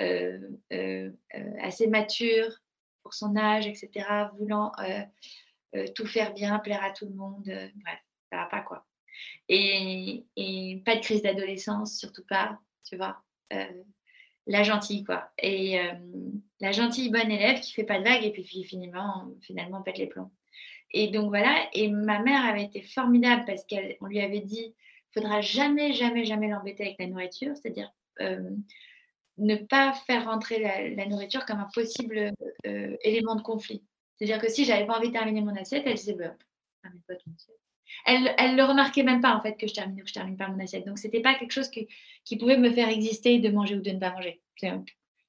euh, 0.00 0.38
euh, 0.72 1.10
assez 1.60 1.86
mature 1.86 2.50
pour 3.02 3.14
son 3.14 3.36
âge, 3.36 3.66
etc., 3.66 3.90
voulant 4.38 4.72
tout 5.94 6.06
faire 6.06 6.32
bien, 6.32 6.58
plaire 6.58 6.82
à 6.82 6.90
tout 6.90 7.06
le 7.06 7.14
monde. 7.14 7.44
bref, 7.44 7.98
ça 8.30 8.38
va 8.38 8.46
pas 8.46 8.60
quoi. 8.60 8.84
Et, 9.48 10.24
pas 10.84 10.96
de 10.96 11.00
crise 11.00 11.22
d'adolescence, 11.22 11.98
surtout 11.98 12.24
pas, 12.28 12.58
tu 12.84 12.96
vois. 12.96 13.22
la 14.46 14.62
gentille, 14.62 15.04
quoi. 15.04 15.30
Et 15.38 15.78
la 16.60 16.72
gentille 16.72 17.10
bonne 17.10 17.30
élève 17.30 17.60
qui 17.60 17.72
fait 17.72 17.84
pas 17.84 17.98
de 18.00 18.04
vagues 18.04 18.24
et 18.24 18.32
puis 18.32 18.64
finalement, 18.64 19.28
finalement 19.42 19.82
pète 19.82 19.98
les 19.98 20.08
plombs. 20.08 20.32
Et 20.90 21.08
donc 21.08 21.28
voilà, 21.28 21.68
et 21.74 21.88
ma 21.88 22.20
mère 22.20 22.44
avait 22.44 22.64
été 22.64 22.82
formidable 22.82 23.44
parce 23.46 23.64
qu'on 23.66 24.06
lui 24.06 24.20
avait 24.20 24.40
dit 24.40 24.74
faudra 25.16 25.40
jamais, 25.40 25.92
jamais, 25.92 26.24
jamais 26.24 26.48
l'embêter 26.48 26.84
avec 26.84 26.96
la 26.98 27.06
nourriture, 27.06 27.56
c'est-à-dire 27.56 27.90
euh, 28.20 28.50
ne 29.38 29.56
pas 29.56 29.92
faire 30.06 30.26
rentrer 30.26 30.58
la, 30.60 31.06
nourriture 31.06 31.46
comme 31.46 31.58
un 31.58 31.68
possible 31.74 32.32
euh, 32.66 32.96
élément 33.02 33.34
de 33.34 33.42
conflit. 33.42 33.82
C'est-à-dire 34.16 34.40
que 34.40 34.50
si 34.50 34.64
j'avais 34.64 34.86
pas 34.86 34.98
envie 34.98 35.08
de 35.08 35.12
terminer 35.12 35.40
mon 35.40 35.56
assiette, 35.56 35.84
elle 35.86 35.94
disait 35.94 36.14
bah, 36.14 36.34
elle 38.06 38.56
le 38.56 38.64
remarquait 38.64 39.02
même 39.02 39.20
pas 39.20 39.34
en 39.34 39.40
fait 39.40 39.56
que 39.56 39.66
je 39.66 39.74
termine 39.74 40.00
ou 40.00 40.02
que 40.02 40.08
je 40.08 40.14
termine 40.14 40.36
pas 40.36 40.48
mon 40.48 40.62
assiette. 40.62 40.86
Donc 40.86 40.98
c'était 40.98 41.20
pas 41.20 41.34
quelque 41.34 41.52
chose 41.52 41.70
qui 41.70 42.36
pouvait 42.38 42.58
me 42.58 42.70
faire 42.70 42.88
exister 42.88 43.38
de 43.38 43.48
manger 43.48 43.76
ou 43.76 43.80
de 43.80 43.90
ne 43.90 43.98
pas 43.98 44.12
manger. 44.12 44.42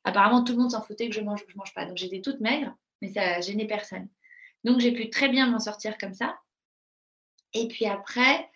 Apparemment 0.04 0.44
tout 0.44 0.54
le 0.54 0.60
monde 0.60 0.72
s'en 0.72 0.82
foutait 0.82 1.10
que 1.10 1.16
je 1.16 1.22
mange 1.22 1.42
ou 1.42 1.46
que 1.46 1.52
je 1.52 1.58
mange 1.58 1.74
pas. 1.74 1.86
Donc 1.86 1.98
j'étais 1.98 2.22
toute 2.22 2.40
maigre, 2.40 2.76
mais 3.02 3.10
ça 3.10 3.42
gênait 3.42 3.68
personne. 3.68 4.08
Donc 4.64 4.80
j'ai 4.80 4.92
pu 4.92 5.10
très 5.10 5.30
bien 5.30 5.48
m'en 5.48 5.60
sortir 5.60 5.98
comme 5.98 6.14
ça. 6.14 6.38
Et 7.54 7.68
puis 7.68 7.86
après, 7.86 8.50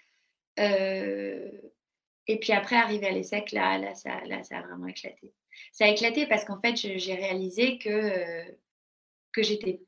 et 0.58 2.40
puis 2.40 2.54
après, 2.54 2.76
arriver 2.76 3.08
à 3.08 3.12
l'ESSEC, 3.12 3.52
là, 3.52 3.78
là, 3.78 3.94
ça, 3.96 4.22
là, 4.26 4.44
ça 4.44 4.60
a 4.60 4.62
vraiment 4.62 4.88
éclaté. 4.88 5.34
Ça 5.72 5.86
a 5.86 5.88
éclaté 5.90 6.28
parce 6.28 6.46
qu'en 6.46 6.60
fait, 6.60 6.76
j'ai 6.76 7.16
réalisé 7.16 7.78
que, 7.78 8.44
que 9.32 9.44
j'étais 9.44 9.82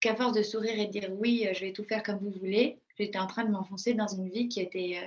qu'à 0.00 0.16
force 0.16 0.32
de 0.32 0.42
sourire 0.42 0.78
et 0.78 0.86
de 0.86 0.90
dire 0.90 1.10
oui, 1.12 1.48
je 1.52 1.60
vais 1.60 1.72
tout 1.72 1.84
faire 1.84 2.02
comme 2.02 2.18
vous 2.18 2.32
voulez, 2.32 2.80
j'étais 2.98 3.18
en 3.18 3.26
train 3.26 3.44
de 3.44 3.50
m'enfoncer 3.50 3.94
dans 3.94 4.08
une 4.08 4.28
vie 4.28 4.48
qui 4.48 4.60
était 4.60 5.00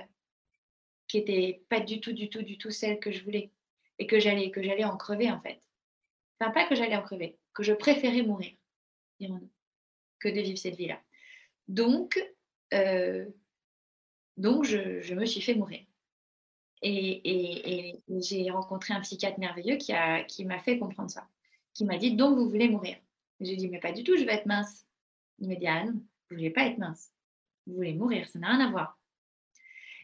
qui 1.06 1.18
était 1.18 1.62
pas 1.68 1.80
du 1.80 2.00
tout, 2.00 2.12
du 2.12 2.28
tout, 2.28 2.42
du 2.42 2.58
tout 2.58 2.70
celle 2.70 2.98
que 2.98 3.12
je 3.12 3.22
voulais 3.22 3.52
et 3.98 4.06
que 4.06 4.18
j'allais 4.18 4.50
que 4.50 4.62
j'allais 4.62 4.84
en 4.84 4.96
crever 4.96 5.30
en 5.30 5.40
fait. 5.40 5.60
Enfin, 6.40 6.50
pas 6.50 6.66
que 6.66 6.74
j'allais 6.74 6.96
en 6.96 7.02
crever, 7.02 7.38
que 7.54 7.62
je 7.62 7.72
préférais 7.72 8.22
mourir, 8.22 8.52
dirons-nous, 9.20 9.50
que 10.18 10.28
de 10.28 10.40
vivre 10.40 10.58
cette 10.58 10.76
vie-là. 10.76 11.00
Donc, 11.68 12.22
euh, 12.74 13.26
donc 14.36 14.64
je, 14.64 15.14
me 15.14 15.24
suis 15.24 15.40
fait 15.40 15.54
mourir. 15.54 15.80
Et, 16.82 18.00
j'ai 18.08 18.50
rencontré 18.50 18.94
un 18.94 19.00
psychiatre 19.00 19.38
merveilleux 19.38 19.76
qui, 19.76 20.44
m'a 20.44 20.58
fait 20.58 20.78
comprendre 20.78 21.10
ça, 21.10 21.26
qui 21.74 21.84
m'a 21.84 21.98
dit 21.98 22.14
donc 22.14 22.36
vous 22.36 22.48
voulez 22.48 22.68
mourir. 22.68 22.96
J'ai 23.40 23.56
dit 23.56 23.68
mais 23.68 23.80
pas 23.80 23.92
du 23.92 24.04
tout, 24.04 24.16
je 24.16 24.24
vais 24.24 24.34
être 24.34 24.46
mince. 24.46 24.86
Il 25.38 25.48
m'a 25.48 25.56
dit 25.56 25.66
ah 25.66 25.84
non, 25.84 25.92
vous 25.92 26.00
ne 26.32 26.36
voulez 26.36 26.50
pas 26.50 26.66
être 26.66 26.78
mince, 26.78 27.12
vous 27.66 27.74
voulez 27.74 27.94
mourir, 27.94 28.28
ça 28.28 28.38
n'a 28.38 28.48
rien 28.48 28.66
à 28.66 28.70
voir. 28.70 28.98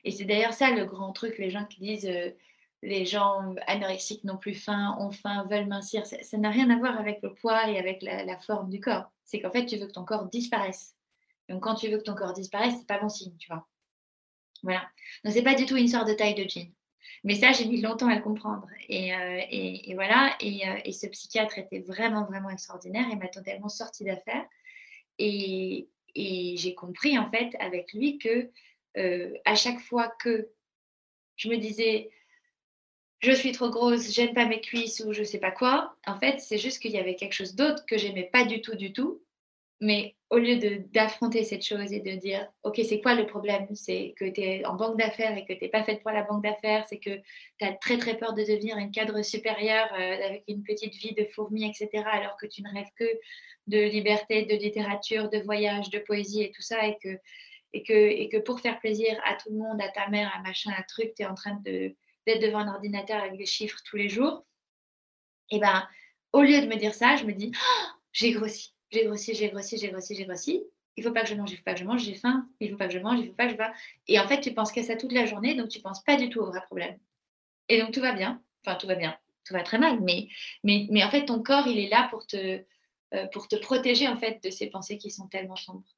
Et 0.04 0.10
c'est 0.10 0.24
d'ailleurs 0.24 0.52
ça 0.52 0.70
le 0.70 0.84
grand 0.84 1.12
truc, 1.12 1.38
les 1.38 1.50
gens 1.50 1.64
qui 1.64 1.80
disent 1.80 2.06
euh, 2.06 2.30
les 2.82 3.06
gens 3.06 3.54
anorexiques 3.66 4.24
n'ont 4.24 4.36
plus 4.36 4.54
faim, 4.54 4.96
ont 4.98 5.12
faim, 5.12 5.46
veulent 5.48 5.68
mincir. 5.68 6.04
Ça 6.04 6.38
n'a 6.38 6.50
rien 6.50 6.68
à 6.70 6.78
voir 6.78 6.98
avec 6.98 7.20
le 7.22 7.32
poids 7.32 7.68
et 7.68 7.78
avec 7.78 8.02
la, 8.02 8.38
forme 8.40 8.68
du 8.70 8.80
corps. 8.80 9.10
C'est 9.24 9.40
qu'en 9.40 9.52
fait, 9.52 9.66
tu 9.66 9.76
veux 9.76 9.86
que 9.86 9.92
ton 9.92 10.04
corps 10.04 10.26
disparaisse. 10.26 10.96
Donc, 11.48 11.62
quand 11.62 11.76
tu 11.76 11.88
veux 11.88 11.98
que 11.98 12.02
ton 12.02 12.14
corps 12.14 12.32
disparaisse, 12.32 12.74
c'est 12.78 12.86
pas 12.86 12.98
bon 12.98 13.08
signe, 13.08 13.36
tu 13.38 13.48
vois. 13.48 13.66
Voilà. 14.62 14.88
Donc, 15.24 15.34
c'est 15.34 15.42
pas 15.42 15.54
du 15.54 15.66
tout 15.66 15.76
une 15.76 15.88
sorte 15.88 16.08
de 16.08 16.14
taille 16.14 16.34
de 16.34 16.48
jean. 16.48 16.72
Mais 17.24 17.36
ça, 17.36 17.52
j'ai 17.52 17.66
mis 17.66 17.80
longtemps 17.80 18.08
à 18.08 18.16
le 18.16 18.22
comprendre. 18.22 18.66
Et, 18.88 19.14
euh, 19.14 19.40
et, 19.50 19.94
voilà. 19.94 20.36
Euh, 20.42 20.80
et, 20.84 20.92
ce 20.92 21.06
psychiatre 21.06 21.58
était 21.58 21.80
vraiment, 21.80 22.24
vraiment 22.24 22.50
extraordinaire. 22.50 23.06
Il 23.10 23.18
m'a 23.18 23.28
totalement 23.28 23.68
sorti 23.68 24.04
d'affaire. 24.04 24.44
Et, 25.18 25.88
j'ai 26.14 26.74
compris, 26.74 27.18
en 27.18 27.30
fait, 27.30 27.54
avec 27.60 27.92
lui 27.92 28.18
que 28.18 28.50
euh, 28.98 29.34
à 29.44 29.54
chaque 29.54 29.80
fois 29.80 30.08
que 30.08 30.50
je 31.36 31.48
me 31.48 31.56
disais, 31.56 32.10
je 33.20 33.32
suis 33.32 33.52
trop 33.52 33.70
grosse, 33.70 34.12
j'aime 34.12 34.34
pas 34.34 34.44
mes 34.46 34.60
cuisses 34.60 35.02
ou 35.06 35.12
je 35.12 35.22
sais 35.22 35.38
pas 35.38 35.52
quoi. 35.52 35.96
En 36.06 36.18
fait, 36.18 36.40
c'est 36.40 36.58
juste 36.58 36.80
qu'il 36.82 36.90
y 36.90 36.98
avait 36.98 37.16
quelque 37.16 37.32
chose 37.32 37.54
d'autre 37.54 37.86
que 37.86 37.96
j'aimais 37.96 38.28
pas 38.30 38.44
du 38.44 38.60
tout, 38.60 38.74
du 38.74 38.92
tout. 38.92 39.22
Mais 39.80 40.16
au 40.32 40.38
lieu 40.38 40.56
d'affronter 40.94 41.44
cette 41.44 41.62
chose 41.62 41.92
et 41.92 42.00
de 42.00 42.12
dire, 42.12 42.48
OK, 42.62 42.80
c'est 42.88 43.02
quoi 43.02 43.14
le 43.14 43.26
problème? 43.26 43.66
C'est 43.74 44.14
que 44.18 44.24
tu 44.24 44.40
es 44.40 44.64
en 44.64 44.76
banque 44.76 44.98
d'affaires 44.98 45.36
et 45.36 45.44
que 45.44 45.52
tu 45.52 45.62
n'es 45.62 45.68
pas 45.68 45.84
faite 45.84 46.02
pour 46.02 46.10
la 46.10 46.22
banque 46.22 46.42
d'affaires, 46.42 46.86
c'est 46.88 46.98
que 46.98 47.16
tu 47.58 47.66
as 47.66 47.74
très 47.74 47.98
très 47.98 48.16
peur 48.16 48.32
de 48.32 48.40
devenir 48.40 48.78
une 48.78 48.90
cadre 48.90 49.20
supérieure 49.20 49.92
euh, 49.92 50.26
avec 50.26 50.44
une 50.48 50.62
petite 50.62 50.94
vie 50.94 51.12
de 51.12 51.26
fourmi, 51.34 51.68
etc., 51.68 52.02
alors 52.10 52.38
que 52.38 52.46
tu 52.46 52.62
ne 52.62 52.72
rêves 52.72 52.88
que 52.98 53.04
de 53.66 53.90
liberté, 53.90 54.46
de 54.46 54.54
littérature, 54.54 55.28
de 55.28 55.36
voyage, 55.40 55.90
de 55.90 55.98
poésie 55.98 56.44
et 56.44 56.50
tout 56.50 56.62
ça, 56.62 56.78
et 56.86 56.96
que, 57.82 58.38
pour 58.38 58.60
faire 58.60 58.80
plaisir 58.80 59.20
à 59.26 59.34
tout 59.34 59.50
le 59.50 59.58
monde, 59.58 59.82
à 59.82 59.90
ta 59.90 60.08
mère, 60.08 60.32
à 60.34 60.40
machin, 60.40 60.72
à 60.74 60.82
truc, 60.84 61.12
tu 61.14 61.24
es 61.24 61.26
en 61.26 61.34
train 61.34 61.60
d'être 61.62 62.40
devant 62.40 62.60
un 62.60 62.72
ordinateur 62.72 63.20
avec 63.20 63.36
des 63.36 63.44
chiffres 63.44 63.80
tous 63.84 63.98
les 63.98 64.08
jours, 64.08 64.46
et 65.50 65.56
eh 65.56 65.58
ben 65.58 65.86
au 66.32 66.40
lieu 66.40 66.62
de 66.62 66.66
me 66.66 66.76
dire 66.76 66.94
ça, 66.94 67.16
je 67.16 67.24
me 67.24 67.32
dis 67.32 67.52
oh, 67.54 67.88
j'ai 68.12 68.32
grossi, 68.32 68.72
j'ai 68.92 69.04
grossi, 69.06 69.34
j'ai 69.34 69.48
grossi, 69.48 69.78
j'ai 69.78 69.90
grossi, 69.90 70.14
j'ai 70.14 70.24
grossi. 70.24 70.62
Il 70.96 71.02
faut 71.02 71.12
pas 71.12 71.22
que 71.22 71.28
je 71.28 71.34
mange, 71.34 71.50
il 71.50 71.56
faut 71.56 71.64
pas 71.64 71.72
que 71.72 71.80
je 71.80 71.84
mange, 71.84 72.02
j'ai 72.02 72.14
faim, 72.14 72.46
il 72.60 72.70
faut 72.70 72.76
pas 72.76 72.86
que 72.86 72.92
je 72.92 72.98
mange, 72.98 73.18
il 73.20 73.28
faut 73.28 73.32
pas 73.32 73.46
que 73.46 73.52
je 73.52 73.56
va. 73.56 73.72
Et 74.08 74.20
en 74.20 74.28
fait, 74.28 74.40
tu 74.40 74.52
penses 74.52 74.70
qu'à 74.72 74.82
ça 74.82 74.96
toute 74.96 75.12
la 75.12 75.24
journée, 75.24 75.54
donc 75.54 75.68
tu 75.68 75.80
penses 75.80 76.04
pas 76.04 76.16
du 76.16 76.28
tout 76.28 76.40
au 76.40 76.46
vrai 76.46 76.60
problème. 76.62 76.98
Et 77.68 77.80
donc 77.80 77.92
tout 77.92 78.00
va 78.00 78.12
bien, 78.12 78.42
enfin 78.64 78.76
tout 78.76 78.86
va 78.86 78.94
bien, 78.94 79.16
tout 79.46 79.54
va 79.54 79.62
très 79.62 79.78
mal, 79.78 80.00
mais, 80.00 80.28
mais, 80.64 80.86
mais 80.90 81.02
en 81.02 81.10
fait 81.10 81.24
ton 81.24 81.42
corps 81.42 81.66
il 81.66 81.78
est 81.78 81.88
là 81.88 82.08
pour 82.10 82.26
te, 82.26 82.62
euh, 83.14 83.26
pour 83.32 83.48
te 83.48 83.56
protéger 83.56 84.08
en 84.08 84.16
fait 84.18 84.42
de 84.42 84.50
ces 84.50 84.66
pensées 84.66 84.98
qui 84.98 85.10
sont 85.10 85.28
tellement 85.28 85.56
sombres. 85.56 85.96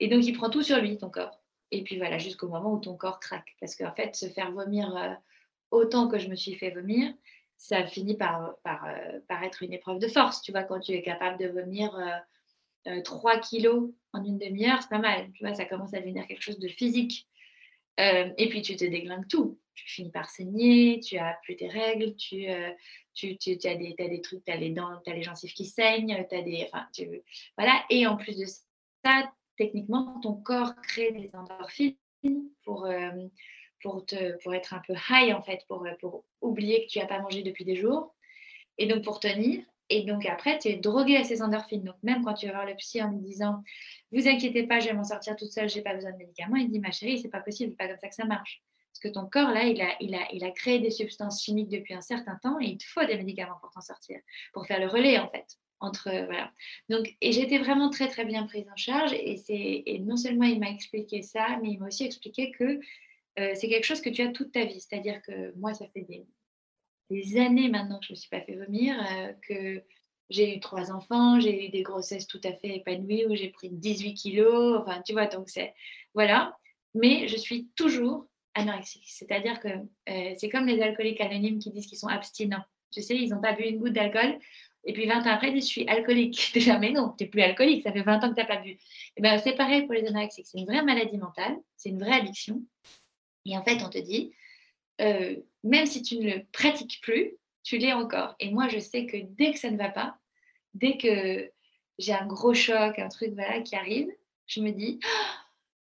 Et 0.00 0.08
donc 0.08 0.24
il 0.26 0.36
prend 0.36 0.50
tout 0.50 0.62
sur 0.62 0.78
lui, 0.78 0.98
ton 0.98 1.08
corps. 1.08 1.40
Et 1.70 1.82
puis 1.82 1.96
voilà, 1.96 2.18
jusqu'au 2.18 2.48
moment 2.48 2.72
où 2.74 2.80
ton 2.80 2.96
corps 2.96 3.20
craque. 3.20 3.56
Parce 3.60 3.74
qu'en 3.74 3.94
fait, 3.94 4.14
se 4.14 4.26
faire 4.26 4.52
vomir 4.52 4.94
euh, 4.96 5.14
autant 5.70 6.08
que 6.08 6.18
je 6.18 6.28
me 6.28 6.36
suis 6.36 6.54
fait 6.54 6.70
vomir, 6.70 7.12
ça 7.56 7.86
finit 7.86 8.16
par, 8.16 8.56
par, 8.62 8.84
euh, 8.86 9.20
par, 9.28 9.42
être 9.44 9.62
une 9.62 9.72
épreuve 9.72 9.98
de 9.98 10.08
force. 10.08 10.42
Tu 10.42 10.52
vois, 10.52 10.64
quand 10.64 10.80
tu 10.80 10.92
es 10.92 11.02
capable 11.02 11.38
de 11.38 11.48
vomir 11.48 11.90
3 13.04 13.36
euh, 13.36 13.40
kilos 13.40 13.90
en 14.12 14.24
une 14.24 14.38
demi-heure, 14.38 14.82
c'est 14.82 14.90
pas 14.90 14.98
mal. 14.98 15.30
Tu 15.32 15.44
vois, 15.44 15.54
ça 15.54 15.64
commence 15.64 15.94
à 15.94 16.00
devenir 16.00 16.26
quelque 16.26 16.42
chose 16.42 16.58
de 16.58 16.68
physique. 16.68 17.26
et 17.98 18.48
puis 18.48 18.62
tu 18.62 18.76
te 18.76 18.84
déglingues 18.84 19.28
tout. 19.28 19.58
Tu 19.74 19.88
finis 19.88 20.10
par 20.10 20.30
saigner, 20.30 21.00
tu 21.00 21.18
as 21.18 21.36
plus 21.42 21.56
tes 21.56 21.68
règles, 21.68 22.14
tu, 22.14 22.46
tu, 23.12 23.36
tu, 23.38 23.58
as, 23.64 23.74
des, 23.74 23.94
as 23.98 24.08
des 24.08 24.20
trucs, 24.20 24.44
tu 24.44 24.52
as 24.52 24.56
les 24.56 24.70
dents, 24.70 25.00
tu 25.04 25.10
as 25.10 25.14
les 25.14 25.22
gencives 25.22 25.52
qui 25.52 25.64
saignent, 25.64 26.24
des. 26.30 26.68
Enfin, 26.72 26.86
voilà. 27.56 27.84
Et 27.90 28.06
en 28.06 28.16
plus 28.16 28.36
de 28.36 28.46
ça, 29.04 29.32
techniquement, 29.56 30.20
ton 30.20 30.34
corps 30.34 30.74
crée 30.82 31.12
des 31.12 31.30
endorphines 31.34 31.96
pour, 32.64 32.86
euh, 32.86 33.10
pour, 33.84 34.54
être 34.54 34.74
un 34.74 34.82
peu 34.86 34.94
high, 35.10 35.34
en 35.34 35.42
fait, 35.42 35.64
pour, 35.68 35.86
pour 36.00 36.24
oublier 36.40 36.86
que 36.86 36.90
tu 36.90 36.98
n'as 36.98 37.06
pas 37.06 37.20
mangé 37.20 37.42
depuis 37.42 37.64
des 37.64 37.76
jours. 37.76 38.14
Et 38.78 38.86
donc, 38.86 39.04
pour 39.04 39.20
tenir. 39.20 39.62
Et 39.90 40.04
donc, 40.04 40.24
après, 40.24 40.58
tu 40.58 40.68
es 40.68 40.76
drogué 40.76 41.16
à 41.16 41.24
ces 41.24 41.42
endorphines. 41.42 41.84
Donc, 41.84 41.96
même 42.02 42.24
quand 42.24 42.34
tu 42.34 42.46
vas 42.46 42.52
voir 42.52 42.66
le 42.66 42.74
psy 42.76 43.02
en 43.02 43.10
lui 43.10 43.20
disant 43.20 43.62
Vous 44.10 44.26
inquiétez 44.26 44.66
pas, 44.66 44.80
je 44.80 44.86
vais 44.86 44.94
m'en 44.94 45.04
sortir 45.04 45.36
toute 45.36 45.52
seule, 45.52 45.68
je 45.68 45.76
n'ai 45.76 45.82
pas 45.82 45.94
besoin 45.94 46.12
de 46.12 46.16
médicaments, 46.16 46.56
il 46.56 46.70
dit 46.70 46.80
Ma 46.80 46.90
chérie, 46.90 47.18
c'est 47.18 47.28
pas 47.28 47.40
possible, 47.40 47.76
pas 47.76 47.86
comme 47.86 47.98
ça 47.98 48.08
que 48.08 48.14
ça 48.14 48.24
marche. 48.24 48.62
Parce 48.92 49.00
que 49.12 49.20
ton 49.20 49.28
corps, 49.28 49.50
là, 49.50 49.64
il 49.64 49.80
a, 49.82 49.94
il, 50.00 50.14
a, 50.14 50.26
il 50.32 50.44
a 50.44 50.50
créé 50.50 50.78
des 50.78 50.90
substances 50.90 51.42
chimiques 51.42 51.68
depuis 51.68 51.94
un 51.94 52.00
certain 52.00 52.36
temps 52.42 52.58
et 52.60 52.66
il 52.66 52.78
te 52.78 52.84
faut 52.84 53.04
des 53.04 53.16
médicaments 53.16 53.58
pour 53.60 53.70
t'en 53.70 53.80
sortir, 53.82 54.18
pour 54.52 54.66
faire 54.66 54.80
le 54.80 54.86
relais, 54.86 55.18
en 55.18 55.28
fait 55.28 55.46
entre 55.80 56.10
voilà. 56.24 56.50
Donc 56.88 57.14
et 57.20 57.32
j'étais 57.32 57.58
vraiment 57.58 57.90
très 57.90 58.08
très 58.08 58.24
bien 58.24 58.46
prise 58.46 58.64
en 58.72 58.76
charge 58.76 59.12
et 59.12 59.36
et 59.94 59.98
non 59.98 60.16
seulement 60.16 60.46
il 60.46 60.58
m'a 60.58 60.70
expliqué 60.70 61.20
ça, 61.20 61.58
mais 61.62 61.70
il 61.70 61.78
m'a 61.78 61.88
aussi 61.88 62.04
expliqué 62.04 62.50
que 62.52 62.80
euh, 63.38 63.52
c'est 63.54 63.68
quelque 63.68 63.84
chose 63.84 64.00
que 64.00 64.10
tu 64.10 64.22
as 64.22 64.28
toute 64.28 64.52
ta 64.52 64.64
vie. 64.64 64.80
C'est-à-dire 64.80 65.20
que 65.22 65.52
moi 65.56 65.74
ça 65.74 65.86
fait 65.88 66.06
des, 67.10 67.38
années 67.38 67.68
maintenant 67.68 67.98
que 67.98 68.06
je 68.06 68.12
me 68.12 68.16
suis 68.16 68.30
pas 68.30 68.40
fait 68.40 68.56
vomir, 68.56 68.98
euh, 68.98 69.32
que 69.46 69.82
j'ai 70.30 70.56
eu 70.56 70.60
trois 70.60 70.90
enfants, 70.90 71.38
j'ai 71.38 71.66
eu 71.66 71.68
des 71.68 71.82
grossesses 71.82 72.26
tout 72.26 72.40
à 72.44 72.52
fait 72.52 72.76
épanouies 72.76 73.26
où 73.26 73.34
j'ai 73.36 73.50
pris 73.50 73.70
18 73.70 74.14
kilos. 74.14 74.80
Enfin 74.80 75.02
tu 75.02 75.12
vois 75.12 75.26
donc 75.26 75.48
c'est 75.48 75.74
voilà. 76.14 76.56
Mais 76.94 77.28
je 77.28 77.36
suis 77.36 77.68
toujours 77.76 78.28
anorexique. 78.54 79.08
C'est-à-dire 79.08 79.60
que 79.60 79.68
euh, 79.68 80.34
c'est 80.36 80.48
comme 80.48 80.66
les 80.66 80.80
alcooliques 80.80 81.20
anonymes 81.20 81.58
qui 81.58 81.70
disent 81.70 81.86
qu'ils 81.86 81.98
sont 81.98 82.08
abstinents. 82.08 82.64
Tu 82.92 83.02
sais, 83.02 83.16
ils 83.16 83.30
n'ont 83.30 83.40
pas 83.40 83.52
bu 83.52 83.64
une 83.64 83.78
goutte 83.78 83.92
d'alcool. 83.92 84.38
Et 84.84 84.92
puis 84.92 85.06
20 85.06 85.22
ans 85.22 85.30
après, 85.30 85.52
je 85.54 85.60
suis 85.60 85.88
alcoolique. 85.88 86.50
Déjà, 86.54 86.78
mais 86.78 86.92
non, 86.92 87.14
tu 87.16 87.24
n'es 87.24 87.30
plus 87.30 87.42
alcoolique, 87.42 87.82
ça 87.82 87.92
fait 87.92 88.02
20 88.02 88.22
ans 88.22 88.30
que 88.30 88.34
tu 88.34 88.40
n'as 88.40 88.46
pas 88.46 88.60
bu. 88.60 88.70
Et 88.70 88.78
eh 89.16 89.22
ben, 89.22 89.38
c'est 89.38 89.54
pareil 89.54 89.82
pour 89.82 89.94
les 89.94 90.06
anorexiques, 90.06 90.46
c'est 90.46 90.58
une 90.58 90.66
vraie 90.66 90.82
maladie 90.82 91.18
mentale, 91.18 91.56
c'est 91.76 91.88
une 91.88 91.98
vraie 91.98 92.12
addiction. 92.12 92.62
Et 93.44 93.56
en 93.56 93.62
fait, 93.62 93.82
on 93.82 93.90
te 93.90 93.98
dit, 93.98 94.32
euh, 95.00 95.36
même 95.62 95.86
si 95.86 96.02
tu 96.02 96.18
ne 96.18 96.30
le 96.30 96.44
pratiques 96.52 97.00
plus, 97.02 97.36
tu 97.62 97.78
l'es 97.78 97.92
encore. 97.92 98.34
Et 98.40 98.50
moi, 98.50 98.68
je 98.68 98.78
sais 98.78 99.06
que 99.06 99.16
dès 99.20 99.52
que 99.52 99.58
ça 99.58 99.70
ne 99.70 99.78
va 99.78 99.88
pas, 99.88 100.18
dès 100.74 100.96
que 100.96 101.50
j'ai 101.98 102.12
un 102.12 102.26
gros 102.26 102.54
choc, 102.54 102.98
un 102.98 103.08
truc 103.08 103.32
voilà, 103.34 103.60
qui 103.60 103.76
arrive, 103.76 104.08
je 104.46 104.60
me 104.60 104.70
dis, 104.70 105.00
oh, 105.04 105.34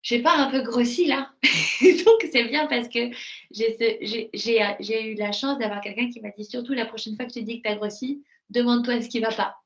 j'ai 0.01 0.21
pas 0.21 0.35
un 0.35 0.49
peu 0.49 0.61
grossi 0.61 1.05
là 1.05 1.31
Donc 1.81 2.29
c'est 2.31 2.45
bien 2.45 2.67
parce 2.67 2.87
que 2.87 3.11
j'ai 3.51 5.11
eu 5.11 5.15
la 5.15 5.31
chance 5.31 5.59
d'avoir 5.59 5.81
quelqu'un 5.81 6.09
qui 6.09 6.21
m'a 6.21 6.29
dit 6.31 6.45
surtout 6.45 6.73
la 6.73 6.85
prochaine 6.85 7.15
fois 7.15 7.25
que 7.25 7.33
tu 7.33 7.43
dis 7.43 7.61
que 7.61 7.67
tu 7.67 7.73
as 7.73 7.75
grossi, 7.75 8.23
demande-toi 8.49 9.01
ce 9.01 9.09
qui 9.09 9.19
va 9.19 9.31
pas. 9.31 9.57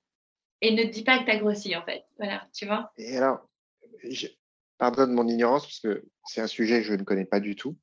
Et 0.61 0.71
ne 0.71 0.83
te 0.83 0.89
dis 0.89 1.03
pas 1.03 1.19
que 1.19 1.25
tu 1.25 1.31
as 1.31 1.37
grossi, 1.37 1.75
en 1.75 1.83
fait. 1.83 2.05
Voilà, 2.17 2.47
tu 2.53 2.65
vois. 2.65 2.91
Et 2.97 3.17
alors, 3.17 3.47
pardonne 4.83 5.13
mon 5.13 5.29
ignorance, 5.29 5.63
parce 5.63 5.79
que 5.79 6.03
c'est 6.25 6.41
un 6.41 6.47
sujet 6.47 6.81
que 6.81 6.87
je 6.87 6.93
ne 6.93 7.03
connais 7.03 7.23
pas 7.23 7.39
du 7.39 7.55
tout, 7.55 7.77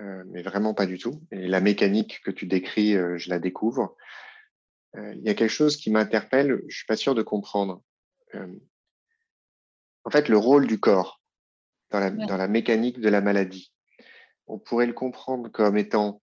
euh, 0.00 0.24
mais 0.28 0.40
vraiment 0.40 0.72
pas 0.72 0.86
du 0.86 0.96
tout. 0.96 1.20
Et 1.30 1.48
la 1.48 1.60
mécanique 1.60 2.22
que 2.24 2.30
tu 2.30 2.46
décris, 2.46 2.96
euh, 2.96 3.18
je 3.18 3.28
la 3.28 3.38
découvre. 3.38 3.94
Euh, 4.94 5.12
il 5.16 5.22
y 5.22 5.28
a 5.28 5.34
quelque 5.34 5.50
chose 5.50 5.76
qui 5.76 5.90
m'interpelle, 5.90 6.62
je 6.66 6.74
suis 6.74 6.86
pas 6.86 6.96
sûr 6.96 7.14
de 7.14 7.20
comprendre. 7.20 7.82
en 8.32 10.10
fait, 10.10 10.30
le 10.30 10.38
rôle 10.38 10.66
du 10.66 10.80
corps 10.80 11.20
dans 11.90 12.00
la, 12.00 12.08
dans 12.08 12.38
la, 12.38 12.48
mécanique 12.48 13.00
de 13.00 13.10
la 13.10 13.20
maladie, 13.20 13.70
on 14.46 14.58
pourrait 14.58 14.86
le 14.86 14.94
comprendre 14.94 15.50
comme 15.50 15.76
étant 15.76 16.22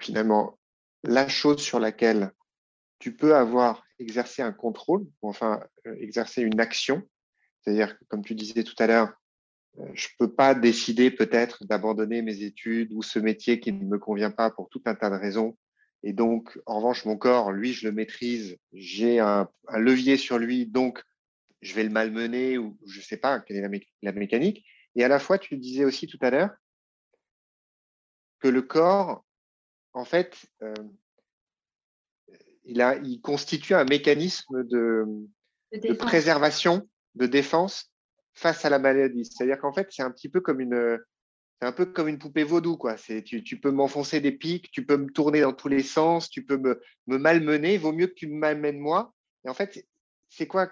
finalement 0.00 0.58
la 1.04 1.28
chose 1.28 1.62
sur 1.62 1.78
laquelle 1.78 2.32
tu 2.98 3.14
peux 3.14 3.36
avoir 3.36 3.84
exercé 4.00 4.42
un 4.42 4.52
contrôle, 4.52 5.06
ou 5.22 5.28
enfin 5.28 5.62
exercer 5.84 6.42
une 6.42 6.58
action. 6.58 7.08
C'est-à-dire, 7.68 7.98
comme 8.08 8.24
tu 8.24 8.34
disais 8.34 8.64
tout 8.64 8.74
à 8.78 8.86
l'heure, 8.86 9.12
euh, 9.78 9.84
je 9.92 10.08
ne 10.08 10.26
peux 10.26 10.32
pas 10.32 10.54
décider 10.54 11.10
peut-être 11.10 11.66
d'abandonner 11.66 12.22
mes 12.22 12.42
études 12.42 12.94
ou 12.94 13.02
ce 13.02 13.18
métier 13.18 13.60
qui 13.60 13.72
ne 13.72 13.84
me 13.84 13.98
convient 13.98 14.30
pas 14.30 14.50
pour 14.50 14.70
tout 14.70 14.80
un 14.86 14.94
tas 14.94 15.10
de 15.10 15.16
raisons. 15.16 15.54
Et 16.02 16.14
donc, 16.14 16.58
en 16.64 16.78
revanche, 16.78 17.04
mon 17.04 17.18
corps, 17.18 17.52
lui, 17.52 17.74
je 17.74 17.86
le 17.86 17.92
maîtrise, 17.92 18.56
j'ai 18.72 19.18
un, 19.18 19.50
levier 19.74 20.16
sur 20.16 20.38
lui, 20.38 20.64
donc 20.64 21.02
je 21.60 21.74
vais 21.74 21.84
le 21.84 21.90
malmener 21.90 22.56
ou 22.56 22.78
je 22.86 23.00
ne 23.00 23.04
sais 23.04 23.18
pas 23.18 23.38
quelle 23.40 23.58
est 23.58 23.86
la, 24.00 24.12
mécanique. 24.12 24.64
Et 24.96 25.04
à 25.04 25.08
la 25.08 25.18
fois, 25.18 25.38
tu 25.38 25.58
disais 25.58 25.84
aussi 25.84 26.06
tout 26.06 26.18
à 26.22 26.30
l'heure 26.30 26.54
que 28.40 28.48
le 28.48 28.62
corps 28.62 29.26
en 29.92 30.06
fait, 30.06 30.38
euh, 30.62 30.72
il, 32.64 32.80
a, 32.80 32.96
il 32.96 33.20
constitue 33.20 33.74
un 33.74 33.84
mécanisme 33.84 34.64
de, 34.64 35.04
de, 35.72 35.92
préservation, 35.92 36.88
de 37.18 37.26
défense 37.26 37.92
face 38.34 38.64
à 38.64 38.70
la 38.70 38.78
maladie. 38.78 39.24
C'est-à-dire 39.24 39.58
qu'en 39.58 39.72
fait, 39.72 39.88
c'est 39.90 40.02
un 40.02 40.10
petit 40.10 40.28
peu 40.28 40.40
comme 40.40 40.60
une, 40.60 40.98
c'est 41.60 41.66
un 41.66 41.72
peu 41.72 41.86
comme 41.86 42.08
une 42.08 42.18
poupée 42.18 42.44
vaudou, 42.44 42.76
quoi. 42.76 42.96
C'est, 42.96 43.22
tu, 43.22 43.42
tu, 43.42 43.60
peux 43.60 43.72
m'enfoncer 43.72 44.20
des 44.20 44.32
pics, 44.32 44.70
tu 44.70 44.86
peux 44.86 44.96
me 44.96 45.10
tourner 45.10 45.40
dans 45.40 45.52
tous 45.52 45.68
les 45.68 45.82
sens, 45.82 46.30
tu 46.30 46.44
peux 46.44 46.56
me, 46.56 46.80
me 47.06 47.18
malmener. 47.18 47.74
Il 47.74 47.80
vaut 47.80 47.92
mieux 47.92 48.06
que 48.06 48.14
tu 48.14 48.28
m'amènes 48.28 48.78
moi. 48.78 49.12
Et 49.44 49.48
en 49.48 49.54
fait, 49.54 49.84
c'est 50.28 50.46
quoi? 50.46 50.70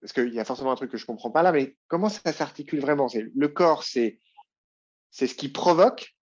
Parce 0.00 0.12
qu'il 0.12 0.32
y 0.32 0.40
a 0.40 0.44
forcément 0.44 0.72
un 0.72 0.76
truc 0.76 0.90
que 0.90 0.98
je 0.98 1.06
comprends 1.06 1.30
pas 1.30 1.42
là, 1.42 1.52
mais 1.52 1.76
comment 1.88 2.08
ça 2.08 2.32
s'articule 2.32 2.80
vraiment? 2.80 3.08
C'est 3.08 3.26
le 3.34 3.48
corps, 3.48 3.82
c'est 3.84 4.20
c'est 5.10 5.26
ce 5.26 5.34
qui 5.34 5.48
provoque, 5.48 6.14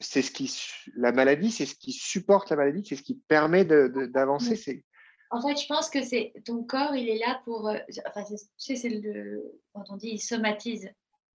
c'est 0.00 0.22
ce 0.22 0.30
qui 0.30 0.52
la 0.96 1.12
maladie, 1.12 1.50
c'est 1.50 1.66
ce 1.66 1.74
qui 1.74 1.92
supporte 1.92 2.50
la 2.50 2.56
maladie, 2.56 2.84
c'est 2.86 2.96
ce 2.96 3.02
qui 3.02 3.14
permet 3.28 3.64
d'avancer. 3.64 4.56
C'est 4.56 4.84
en 5.30 5.42
fait, 5.42 5.60
je 5.60 5.66
pense 5.66 5.90
que 5.90 6.02
c'est 6.02 6.32
ton 6.44 6.62
corps, 6.62 6.94
il 6.94 7.08
est 7.08 7.18
là 7.18 7.40
pour. 7.44 7.68
Euh, 7.68 7.78
enfin, 8.06 8.24
tu 8.24 8.36
sais, 8.56 8.76
c'est 8.76 8.88
le 8.88 9.60
quand 9.72 9.84
on 9.90 9.96
dit 9.96 10.10
il 10.12 10.20
somatise, 10.20 10.90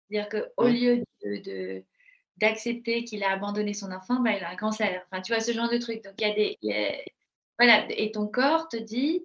c'est-à-dire 0.09 0.29
que 0.29 0.49
au 0.57 0.67
lieu 0.67 1.03
de, 1.23 1.83
d'accepter 2.37 3.03
qu'il 3.03 3.23
a 3.23 3.31
abandonné 3.31 3.73
son 3.73 3.91
enfant, 3.91 4.21
bah, 4.21 4.31
il 4.37 4.43
a 4.43 4.49
un 4.49 4.55
cancer. 4.55 5.05
Enfin, 5.11 5.21
tu 5.21 5.33
vois 5.33 5.41
ce 5.41 5.51
genre 5.51 5.69
de 5.69 5.77
truc. 5.77 6.03
Donc 6.03 6.13
il 6.19 6.27
y 6.27 6.31
a 6.31 6.33
des, 6.33 6.57
voilà, 7.59 7.85
et 7.89 8.11
ton 8.11 8.27
corps 8.27 8.67
te 8.69 8.77
dit, 8.77 9.23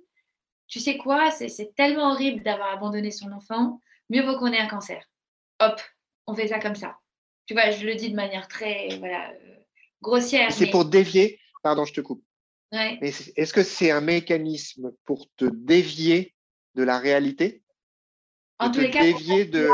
tu 0.69 0.81
sais 0.81 0.99
quoi, 0.99 1.31
c'est 1.31 1.75
tellement 1.77 2.13
horrible 2.13 2.43
d'avoir 2.43 2.71
abandonné 2.71 3.11
son 3.11 3.33
enfant, 3.33 3.81
mieux 4.11 4.23
vaut 4.23 4.39
qu'on 4.39 4.53
ait 4.53 4.59
un 4.59 4.67
cancer. 4.67 5.03
Hop, 5.61 5.81
on 6.27 6.35
fait 6.35 6.49
ça 6.49 6.59
comme 6.59 6.75
ça. 6.75 6.99
Tu 7.47 7.55
vois, 7.55 7.71
je 7.71 7.87
le 7.87 7.95
dis 7.95 8.11
de 8.11 8.17
manière 8.17 8.49
très 8.49 8.89
voilà, 8.99 9.31
euh, 9.31 9.57
grossière. 10.03 10.53
C'est 10.53 10.71
pour 10.71 10.85
dévier, 10.85 11.39
pardon, 11.63 11.85
je 11.85 11.95
te 11.95 12.01
coupe. 12.01 12.23
Est-ce 12.73 13.53
que 13.53 13.63
c'est 13.63 13.91
un 13.91 14.01
mécanisme 14.01 14.93
pour 15.05 15.27
te 15.37 15.45
dévier 15.45 16.35
de 16.75 16.83
la 16.83 16.99
réalité? 16.99 17.63
En 18.59 18.71
tous 18.71 18.81
les 18.81 18.91
cas, 18.91 19.03
dévier 19.03 19.45
pour, 19.45 19.55
de... 19.55 19.69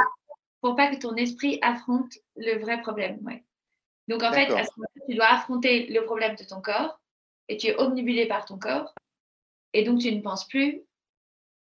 pour 0.60 0.76
pas 0.76 0.94
que 0.94 1.00
ton 1.00 1.14
esprit 1.16 1.58
affronte 1.62 2.12
le 2.36 2.58
vrai 2.58 2.80
problème. 2.80 3.18
Ouais. 3.22 3.44
Donc 4.08 4.22
en 4.22 4.32
fait, 4.32 4.50
à 4.50 4.64
ce 4.64 4.70
moment 4.76 4.88
tu 5.08 5.14
dois 5.14 5.28
affronter 5.28 5.86
le 5.86 6.04
problème 6.04 6.36
de 6.36 6.44
ton 6.44 6.60
corps 6.60 7.00
et 7.48 7.56
tu 7.56 7.68
es 7.68 7.76
omnibulé 7.76 8.26
par 8.26 8.44
ton 8.44 8.58
corps 8.58 8.94
et 9.72 9.84
donc 9.84 10.00
tu 10.00 10.14
ne 10.14 10.20
penses 10.20 10.46
plus 10.48 10.82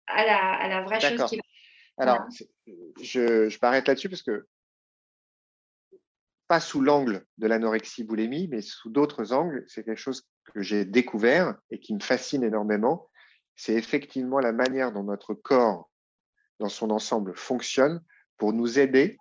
à 0.07 0.25
la, 0.25 0.55
à 0.55 0.69
la 0.69 0.83
vraie 0.83 1.01
chose 1.01 1.25
qui 1.31 1.41
Alors, 1.99 2.27
je, 3.01 3.49
je 3.49 3.59
m'arrête 3.63 3.87
là-dessus 3.87 4.09
parce 4.09 4.23
que 4.23 4.49
pas 6.51 6.59
sous 6.59 6.81
l'angle 6.81 7.25
de 7.39 7.47
l'anorexie 7.47 8.03
boulémie, 8.03 8.49
mais 8.49 8.61
sous 8.61 8.91
d'autres 8.91 9.33
angles. 9.33 9.65
C'est 9.69 9.85
quelque 9.85 10.01
chose 10.01 10.27
que 10.53 10.63
j'ai 10.63 10.85
découvert 10.85 11.57
et 11.71 11.79
qui 11.79 11.95
me 11.95 12.01
fascine 12.01 12.43
énormément. 12.43 13.09
C'est 13.55 13.75
effectivement 13.75 14.41
la 14.41 14.51
manière 14.51 14.91
dont 14.91 15.05
notre 15.05 15.33
corps, 15.33 15.89
dans 16.59 16.69
son 16.69 16.91
ensemble, 16.91 17.37
fonctionne 17.37 18.03
pour 18.37 18.53
nous 18.53 18.81
aider 18.81 19.17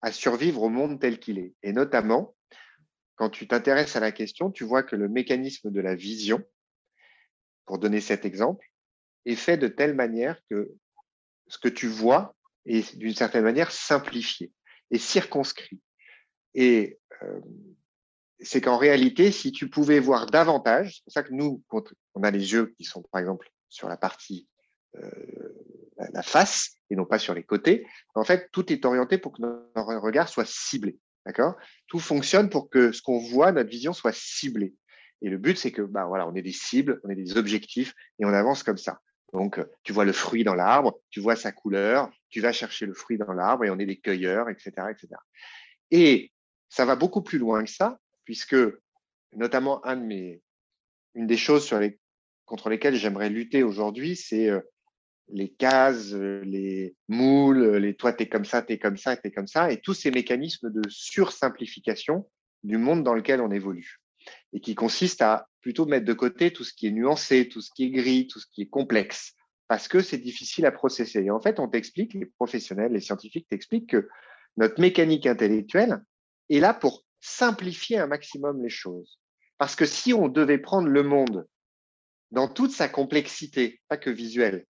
à 0.00 0.10
survivre 0.10 0.62
au 0.62 0.70
monde 0.70 0.98
tel 0.98 1.20
qu'il 1.20 1.38
est. 1.38 1.52
Et 1.62 1.74
notamment, 1.74 2.34
quand 3.16 3.28
tu 3.28 3.46
t'intéresses 3.46 3.96
à 3.96 4.00
la 4.00 4.10
question, 4.10 4.50
tu 4.50 4.64
vois 4.64 4.82
que 4.82 4.96
le 4.96 5.10
mécanisme 5.10 5.70
de 5.70 5.82
la 5.82 5.94
vision, 5.94 6.42
pour 7.66 7.78
donner 7.78 8.00
cet 8.00 8.24
exemple, 8.24 8.66
est 9.26 9.36
fait 9.36 9.58
de 9.58 9.68
telle 9.68 9.94
manière 9.94 10.40
que 10.48 10.72
ce 11.46 11.58
que 11.58 11.68
tu 11.68 11.88
vois 11.88 12.34
est 12.64 12.96
d'une 12.96 13.14
certaine 13.14 13.44
manière 13.44 13.70
simplifié 13.70 14.50
et 14.90 14.96
circonscrit. 14.96 15.78
Et 16.54 16.98
euh, 17.22 17.40
c'est 18.40 18.60
qu'en 18.60 18.78
réalité, 18.78 19.32
si 19.32 19.52
tu 19.52 19.68
pouvais 19.68 20.00
voir 20.00 20.26
davantage, 20.26 20.96
c'est 20.96 21.04
pour 21.04 21.12
ça 21.12 21.22
que 21.22 21.32
nous, 21.32 21.62
on 22.14 22.22
a 22.22 22.30
les 22.30 22.52
yeux 22.52 22.74
qui 22.76 22.84
sont 22.84 23.02
par 23.12 23.20
exemple 23.20 23.50
sur 23.68 23.88
la 23.88 23.96
partie, 23.96 24.48
euh, 24.96 25.10
la 26.12 26.22
face 26.22 26.76
et 26.88 26.96
non 26.96 27.04
pas 27.04 27.18
sur 27.18 27.34
les 27.34 27.44
côtés, 27.44 27.86
en 28.14 28.24
fait, 28.24 28.48
tout 28.52 28.72
est 28.72 28.84
orienté 28.84 29.18
pour 29.18 29.32
que 29.32 29.42
notre 29.42 29.96
regard 29.96 30.28
soit 30.28 30.46
ciblé. 30.46 30.98
D'accord? 31.26 31.54
Tout 31.86 31.98
fonctionne 31.98 32.48
pour 32.48 32.70
que 32.70 32.92
ce 32.92 33.02
qu'on 33.02 33.18
voit, 33.18 33.52
notre 33.52 33.68
vision 33.68 33.92
soit 33.92 34.14
ciblée. 34.14 34.74
Et 35.22 35.28
le 35.28 35.36
but, 35.36 35.58
c'est 35.58 35.70
que, 35.70 35.82
bah 35.82 36.06
voilà, 36.06 36.26
on 36.26 36.34
est 36.34 36.42
des 36.42 36.52
cibles, 36.52 36.98
on 37.04 37.10
est 37.10 37.14
des 37.14 37.36
objectifs 37.36 37.94
et 38.18 38.24
on 38.24 38.32
avance 38.32 38.62
comme 38.62 38.78
ça. 38.78 39.00
Donc, 39.34 39.60
tu 39.82 39.92
vois 39.92 40.06
le 40.06 40.12
fruit 40.12 40.44
dans 40.44 40.54
l'arbre, 40.54 40.98
tu 41.10 41.20
vois 41.20 41.36
sa 41.36 41.52
couleur, 41.52 42.10
tu 42.30 42.40
vas 42.40 42.52
chercher 42.52 42.86
le 42.86 42.94
fruit 42.94 43.18
dans 43.18 43.32
l'arbre 43.32 43.64
et 43.64 43.70
on 43.70 43.78
est 43.78 43.86
des 43.86 43.98
cueilleurs, 43.98 44.48
etc., 44.48 44.72
etc. 44.90 45.08
Et 45.90 46.32
ça 46.70 46.86
va 46.86 46.96
beaucoup 46.96 47.20
plus 47.20 47.38
loin 47.38 47.62
que 47.64 47.70
ça, 47.70 47.98
puisque 48.24 48.56
notamment 49.34 49.84
une 49.84 50.40
des 51.26 51.36
choses 51.36 51.74
contre 52.46 52.70
lesquelles 52.70 52.96
j'aimerais 52.96 53.28
lutter 53.28 53.62
aujourd'hui, 53.62 54.16
c'est 54.16 54.48
euh, 54.48 54.60
les 55.28 55.50
cases, 55.50 56.12
euh, 56.14 56.42
les 56.44 56.96
moules, 57.08 57.76
les 57.76 57.94
toi 57.94 58.12
t'es 58.12 58.28
comme 58.28 58.44
ça, 58.44 58.62
t'es 58.62 58.78
comme 58.78 58.96
ça, 58.96 59.16
t'es 59.16 59.30
comme 59.30 59.46
ça, 59.46 59.70
et 59.70 59.80
tous 59.80 59.94
ces 59.94 60.10
mécanismes 60.10 60.70
de 60.70 60.82
sursimplification 60.88 62.28
du 62.62 62.78
monde 62.78 63.04
dans 63.04 63.14
lequel 63.14 63.40
on 63.40 63.50
évolue, 63.50 64.00
et 64.52 64.60
qui 64.60 64.74
consistent 64.74 65.22
à 65.22 65.48
plutôt 65.60 65.86
mettre 65.86 66.06
de 66.06 66.12
côté 66.12 66.52
tout 66.52 66.64
ce 66.64 66.72
qui 66.72 66.86
est 66.86 66.92
nuancé, 66.92 67.48
tout 67.48 67.60
ce 67.60 67.70
qui 67.74 67.84
est 67.84 67.90
gris, 67.90 68.26
tout 68.28 68.38
ce 68.38 68.46
qui 68.46 68.62
est 68.62 68.68
complexe, 68.68 69.34
parce 69.66 69.88
que 69.88 70.00
c'est 70.00 70.18
difficile 70.18 70.66
à 70.66 70.72
processer. 70.72 71.22
Et 71.22 71.30
en 71.30 71.40
fait, 71.40 71.60
on 71.60 71.68
t'explique, 71.68 72.14
les 72.14 72.26
professionnels, 72.26 72.92
les 72.92 73.00
scientifiques 73.00 73.48
t'expliquent 73.48 73.90
que 73.90 74.08
notre 74.56 74.80
mécanique 74.80 75.26
intellectuelle, 75.26 76.02
est 76.50 76.60
là 76.60 76.74
pour 76.74 77.04
simplifier 77.20 77.98
un 77.98 78.06
maximum 78.06 78.62
les 78.62 78.70
choses. 78.70 79.20
Parce 79.58 79.76
que 79.76 79.86
si 79.86 80.12
on 80.12 80.28
devait 80.28 80.58
prendre 80.58 80.88
le 80.88 81.02
monde 81.02 81.46
dans 82.30 82.48
toute 82.48 82.72
sa 82.72 82.88
complexité, 82.88 83.80
pas 83.88 83.96
que 83.96 84.10
visuelle, 84.10 84.66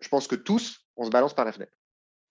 je 0.00 0.08
pense 0.08 0.26
que 0.26 0.36
tous, 0.36 0.86
on 0.96 1.04
se 1.04 1.10
balance 1.10 1.34
par 1.34 1.44
la 1.44 1.52
fenêtre. 1.52 1.76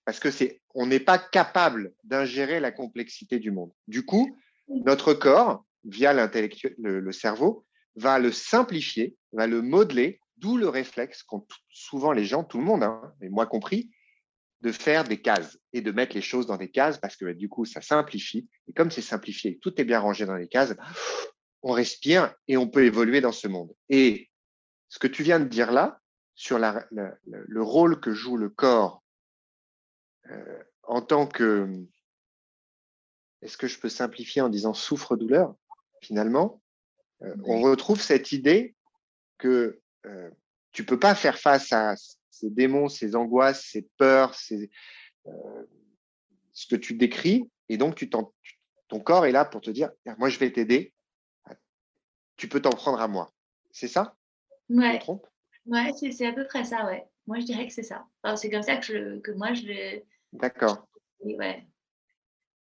Parce 0.05 0.19
que 0.19 0.31
c'est, 0.31 0.61
on 0.75 0.85
n'est 0.85 0.99
pas 0.99 1.17
capable 1.17 1.93
d'ingérer 2.03 2.59
la 2.59 2.71
complexité 2.71 3.39
du 3.39 3.51
monde. 3.51 3.71
Du 3.87 4.05
coup, 4.05 4.37
notre 4.67 5.13
corps, 5.13 5.65
via 5.85 6.13
l'intellectuel, 6.13 6.75
le, 6.77 7.11
cerveau, 7.11 7.65
va 7.95 8.19
le 8.19 8.31
simplifier, 8.31 9.15
va 9.31 9.47
le 9.47 9.61
modeler, 9.61 10.19
d'où 10.37 10.57
le 10.57 10.67
réflexe 10.67 11.23
qu'ont 11.23 11.45
souvent 11.69 12.11
les 12.11 12.25
gens, 12.25 12.43
tout 12.43 12.57
le 12.57 12.63
monde, 12.63 12.83
hein, 12.83 13.13
et 13.21 13.29
moi 13.29 13.45
compris, 13.45 13.91
de 14.63 14.71
faire 14.71 15.03
des 15.03 15.21
cases 15.21 15.59
et 15.73 15.81
de 15.81 15.91
mettre 15.91 16.15
les 16.15 16.21
choses 16.21 16.47
dans 16.47 16.55
des 16.55 16.71
cases 16.71 16.97
parce 16.97 17.17
que 17.17 17.33
du 17.33 17.49
coup, 17.49 17.65
ça 17.65 17.81
simplifie. 17.81 18.47
Et 18.69 18.73
comme 18.73 18.91
c'est 18.91 19.01
simplifié, 19.01 19.59
tout 19.59 19.79
est 19.79 19.83
bien 19.83 19.99
rangé 19.99 20.25
dans 20.25 20.37
les 20.37 20.47
cases, 20.47 20.73
on 21.63 21.73
respire 21.73 22.33
et 22.47 22.55
on 22.55 22.69
peut 22.69 22.85
évoluer 22.85 23.19
dans 23.19 23.33
ce 23.33 23.49
monde. 23.49 23.73
Et 23.89 24.29
ce 24.87 24.99
que 24.99 25.07
tu 25.07 25.21
viens 25.21 25.41
de 25.41 25.49
dire 25.49 25.73
là, 25.73 25.99
sur 26.35 26.59
la, 26.59 26.87
le 26.91 27.61
rôle 27.61 27.99
que 27.99 28.13
joue 28.13 28.37
le 28.37 28.49
corps 28.49 29.03
euh, 30.31 30.63
en 30.83 31.01
tant 31.01 31.27
que... 31.27 31.85
Est-ce 33.41 33.57
que 33.57 33.67
je 33.67 33.77
peux 33.77 33.89
simplifier 33.89 34.41
en 34.41 34.47
disant 34.47 34.73
souffre-douleur 34.73 35.53
Finalement, 36.01 36.61
euh, 37.21 37.35
on 37.43 37.61
retrouve 37.61 38.01
cette 38.01 38.31
idée 38.31 38.75
que 39.37 39.81
euh, 40.05 40.29
tu 40.71 40.85
peux 40.85 40.99
pas 40.99 41.15
faire 41.15 41.37
face 41.37 41.73
à 41.73 41.95
ces 42.33 42.49
démons, 42.49 42.89
ces 42.89 43.15
angoisses, 43.15 43.63
ces 43.63 43.83
peurs, 43.97 44.35
euh, 45.27 45.65
ce 46.51 46.67
que 46.67 46.75
tu 46.75 46.95
décris. 46.95 47.49
Et 47.69 47.77
donc, 47.77 47.95
tu 47.95 48.09
ton 48.09 48.99
corps 48.99 49.25
est 49.25 49.31
là 49.31 49.45
pour 49.45 49.61
te 49.61 49.69
dire, 49.69 49.91
moi, 50.17 50.29
je 50.29 50.39
vais 50.39 50.51
t'aider. 50.51 50.93
Tu 52.35 52.47
peux 52.47 52.61
t'en 52.61 52.71
prendre 52.71 52.99
à 52.99 53.07
moi. 53.07 53.31
C'est 53.71 53.87
ça? 53.87 54.15
Ouais. 54.69 54.99
Ouais, 55.65 55.91
c'est 55.93 56.25
à 56.25 56.33
peu 56.33 56.45
près 56.45 56.63
ça, 56.63 56.85
ouais. 56.85 57.07
Moi, 57.27 57.39
je 57.39 57.45
dirais 57.45 57.67
que 57.67 57.73
c'est 57.73 57.83
ça. 57.83 58.05
c'est 58.35 58.49
comme 58.49 58.63
ça 58.63 58.77
que, 58.77 59.19
que 59.19 59.31
moi, 59.31 59.53
je 59.53 59.63
le. 59.65 60.03
D'accord. 60.33 60.87
Ouais. 61.21 61.67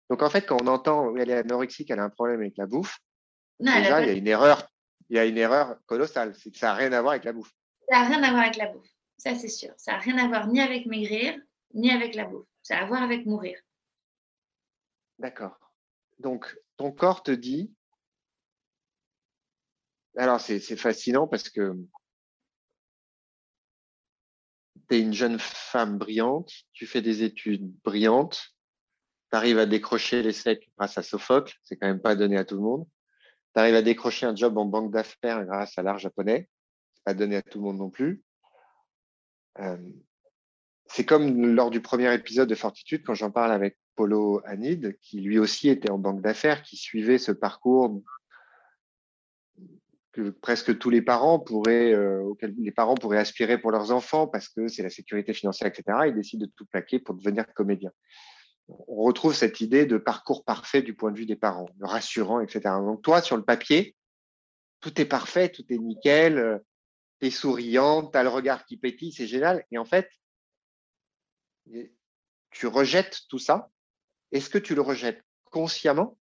Donc, 0.10 0.21
en 0.21 0.30
fait, 0.30 0.45
quand 0.45 0.62
on 0.62 0.67
entend 0.67 1.13
qu'elle 1.13 1.32
est 1.32 1.39
anorexique, 1.39 1.89
elle 1.89 1.99
a 1.99 2.04
un 2.04 2.10
problème 2.10 2.41
avec 2.41 2.58
la 2.58 2.67
bouffe, 2.67 2.99
déjà, 3.60 4.01
il 4.01 4.08
y 4.08 4.12
a 4.12 4.13
une 4.13 4.28
erreur. 4.28 4.67
Il 5.10 5.17
y 5.17 5.19
a 5.19 5.25
une 5.25 5.38
erreur 5.38 5.78
colossale. 5.88 6.36
C'est 6.36 6.51
que 6.51 6.58
ça 6.58 6.67
n'a 6.67 6.75
rien 6.75 6.93
à 6.93 7.01
voir 7.01 7.13
avec 7.13 7.25
la 7.25 7.34
bouffe. 7.34 7.51
Ça 7.89 8.01
n'a 8.01 8.08
rien 8.08 8.23
à 8.23 8.30
voir 8.32 8.43
avec 8.43 8.58
la 8.58 8.67
bouffe. 8.67 8.95
Ça, 9.17 9.36
c'est 9.36 9.47
sûr. 9.47 9.73
Ça 9.78 9.93
n'a 9.93 9.99
rien 9.99 10.17
à 10.17 10.28
voir 10.28 10.47
ni 10.47 10.60
avec 10.60 10.86
maigrir, 10.86 11.39
ni 11.73 11.91
avec 11.91 12.15
la 12.15 12.25
bouffe. 12.25 12.47
Ça 12.62 12.78
a 12.78 12.84
à 12.84 12.86
voir 12.86 13.04
avec 13.04 13.25
mourir. 13.25 13.60
D'accord. 15.19 15.58
Donc, 16.19 16.58
ton 16.78 16.91
corps 16.91 17.23
te 17.23 17.32
dit. 17.32 17.73
Alors, 20.17 20.39
c'est 20.39 20.60
fascinant 20.78 21.28
parce 21.28 21.49
que 21.49 21.75
tu 24.89 24.95
es 24.95 25.01
une 25.01 25.13
jeune 25.13 25.39
femme 25.39 25.97
brillante, 25.97 26.51
tu 26.73 26.86
fais 26.86 27.01
des 27.01 27.23
études 27.23 27.69
brillantes, 27.84 28.56
tu 29.32 29.36
arrives 29.36 29.60
à 29.60 29.65
décrocher 29.65 30.21
les 30.21 30.32
secs 30.32 30.69
grâce 30.78 30.97
à 30.97 31.04
Sophocle, 31.04 31.56
c'est 31.63 31.75
quand 31.75 31.88
même 31.88 32.01
pas 32.01 32.15
donné 32.15 32.38
à 32.38 32.45
tout 32.45 32.56
le 32.56 32.62
monde. 32.62 32.88
Tu 33.54 33.60
arrives 33.60 33.75
à 33.75 33.82
décrocher 33.82 34.25
un 34.25 34.36
job 34.36 34.58
en 34.58 34.65
banque 34.65 34.91
d'affaires 34.91 35.45
grâce 35.45 35.78
à 35.78 35.84
l'art 35.84 35.97
japonais, 35.97 36.49
c'est 36.93 37.04
pas 37.04 37.13
donné 37.13 37.38
à 37.38 37.41
tout 37.41 37.58
le 37.58 37.65
monde 37.65 37.78
non 37.78 37.89
plus. 37.89 38.23
C'est 40.88 41.06
comme 41.06 41.48
lors 41.48 41.72
du 41.72 41.82
premier 41.82 42.13
épisode 42.13 42.50
de 42.50 42.56
Fortitude, 42.56 43.04
quand 43.06 43.15
j'en 43.15 43.32
parle 43.32 43.52
avec 43.52 43.78
Polo 43.96 44.41
Anid, 44.46 44.98
qui 45.02 45.22
lui 45.22 45.39
aussi 45.39 45.70
était 45.70 45.89
en 45.89 45.98
banque 45.98 46.22
d'affaires, 46.22 46.62
qui 46.62 46.78
suivait 46.78 47.18
ce 47.18 47.32
parcours 47.32 48.02
que 50.15 50.30
presque 50.30 50.78
tous 50.78 50.89
les 50.89 51.02
parents 51.02 51.39
pourraient, 51.39 51.94
euh, 51.94 52.34
les 52.58 52.72
parents 52.72 52.96
pourraient 52.96 53.18
aspirer 53.18 53.58
pour 53.58 53.72
leurs 53.72 53.91
enfants 53.91 54.28
parce 54.28 54.48
que 54.48 54.70
c'est 54.70 54.84
la 54.84 54.89
sécurité 54.89 55.34
financière, 55.34 55.68
etc. 55.68 55.84
Ils 56.08 56.15
décident 56.15 56.46
de 56.46 56.52
tout 56.56 56.65
plaquer 56.65 57.00
pour 57.00 57.15
devenir 57.15 57.46
comédien. 57.54 57.91
On 58.68 59.04
retrouve 59.04 59.36
cette 59.36 59.60
idée 59.60 59.86
de 59.86 59.98
parcours 59.98 60.46
parfait 60.46 60.82
du 60.82 60.96
point 60.96 61.12
de 61.12 61.18
vue 61.18 61.26
des 61.26 61.36
parents, 61.36 61.68
rassurant, 61.82 62.39
etc. 62.39 62.62
Donc 62.80 63.02
toi, 63.02 63.22
sur 63.22 63.36
le 63.36 63.44
papier, 63.44 63.96
tout 64.80 65.02
est 65.02 65.06
parfait, 65.06 65.50
tout 65.50 65.65
est 65.70 65.78
nickel, 65.78 66.38
euh, 66.38 66.60
tu 67.26 67.28
es 67.28 67.32
souriante, 67.32 68.12
tu 68.12 68.18
as 68.18 68.24
le 68.24 68.30
regard 68.30 68.66
qui 68.66 68.78
pétille, 68.78 69.12
c'est 69.12 69.28
génial. 69.28 69.66
Et 69.72 69.78
en 69.78 69.86
fait, 69.86 70.10
tu 72.52 72.68
rejettes 72.68 73.22
tout 73.30 73.40
ça. 73.40 73.70
Est-ce 74.32 74.50
que 74.50 74.58
tu 74.58 74.76
le 74.76 74.82
rejettes 74.82 75.24
consciemment? 75.46 76.18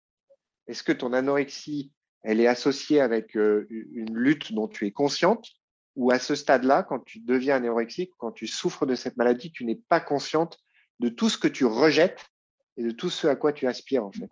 Est-ce 0.68 0.84
que 0.84 0.92
ton 0.92 1.14
anorexie 1.14 1.92
elle 2.26 2.40
est 2.40 2.48
associée 2.48 3.02
avec 3.02 3.36
euh, 3.36 3.68
une 3.70 4.16
lutte 4.16 4.54
dont 4.54 4.70
tu 4.70 4.88
es 4.88 4.92
consciente? 4.92 5.50
Ou 5.96 6.12
à 6.12 6.20
ce 6.20 6.36
stade-là, 6.36 6.84
quand 6.84 7.00
tu 7.02 7.20
deviens 7.20 7.58
anorexique, 7.58 8.14
quand 8.18 8.32
tu 8.32 8.48
souffres 8.48 8.86
de 8.86 8.96
cette 8.96 9.18
maladie, 9.18 9.52
tu 9.52 9.66
n'es 9.66 9.76
pas 9.76 10.00
consciente 10.00 10.58
de 11.00 11.10
tout 11.10 11.30
ce 11.30 11.38
que 11.38 11.50
tu 11.50 11.66
rejettes 11.66 12.26
et 12.78 12.84
de 12.84 12.92
tout 12.92 13.10
ce 13.10 13.28
à 13.28 13.36
quoi 13.36 13.52
tu 13.52 13.68
aspires 13.68 14.06
en 14.06 14.12
fait? 14.12 14.30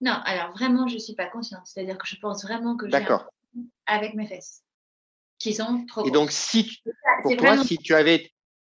Non, 0.00 0.20
alors 0.24 0.50
vraiment, 0.52 0.86
je 0.86 0.94
ne 0.94 0.98
suis 0.98 1.14
pas 1.14 1.28
consciente. 1.28 1.62
C'est-à-dire 1.64 1.96
que 1.96 2.06
je 2.06 2.16
pense 2.16 2.44
vraiment 2.44 2.76
que 2.76 2.90
j'ai 2.90 3.06
avec 3.86 4.14
mes 4.14 4.26
fesses 4.26 4.64
qui 5.38 5.54
sont 5.54 5.84
trop 5.86 6.06
Et 6.06 6.10
donc, 6.10 6.30
si 6.30 6.80
pour 7.22 7.36
toi, 7.36 7.62
si 7.62 7.78
tu 7.78 7.94
avais, 7.94 8.32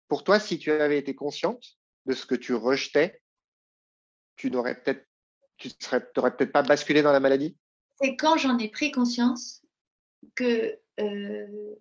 pour 0.08 0.24
toi, 0.24 0.40
si 0.40 0.58
tu 0.58 0.70
avais 0.72 0.98
été 0.98 1.14
consciente 1.14 1.62
de 2.06 2.14
ce 2.14 2.26
que 2.26 2.34
tu 2.34 2.54
rejetais, 2.54 3.20
tu 4.36 4.50
n'aurais 4.50 4.80
peut-être, 4.80 5.06
tu 5.56 5.70
serais, 5.80 6.00
peut-être 6.12 6.52
pas 6.52 6.62
basculé 6.62 7.02
dans 7.02 7.12
la 7.12 7.20
maladie? 7.20 7.56
C'est 8.00 8.16
quand 8.16 8.36
j'en 8.36 8.58
ai 8.58 8.68
pris 8.68 8.92
conscience 8.92 9.62
que, 10.34 10.78
euh, 11.00 11.74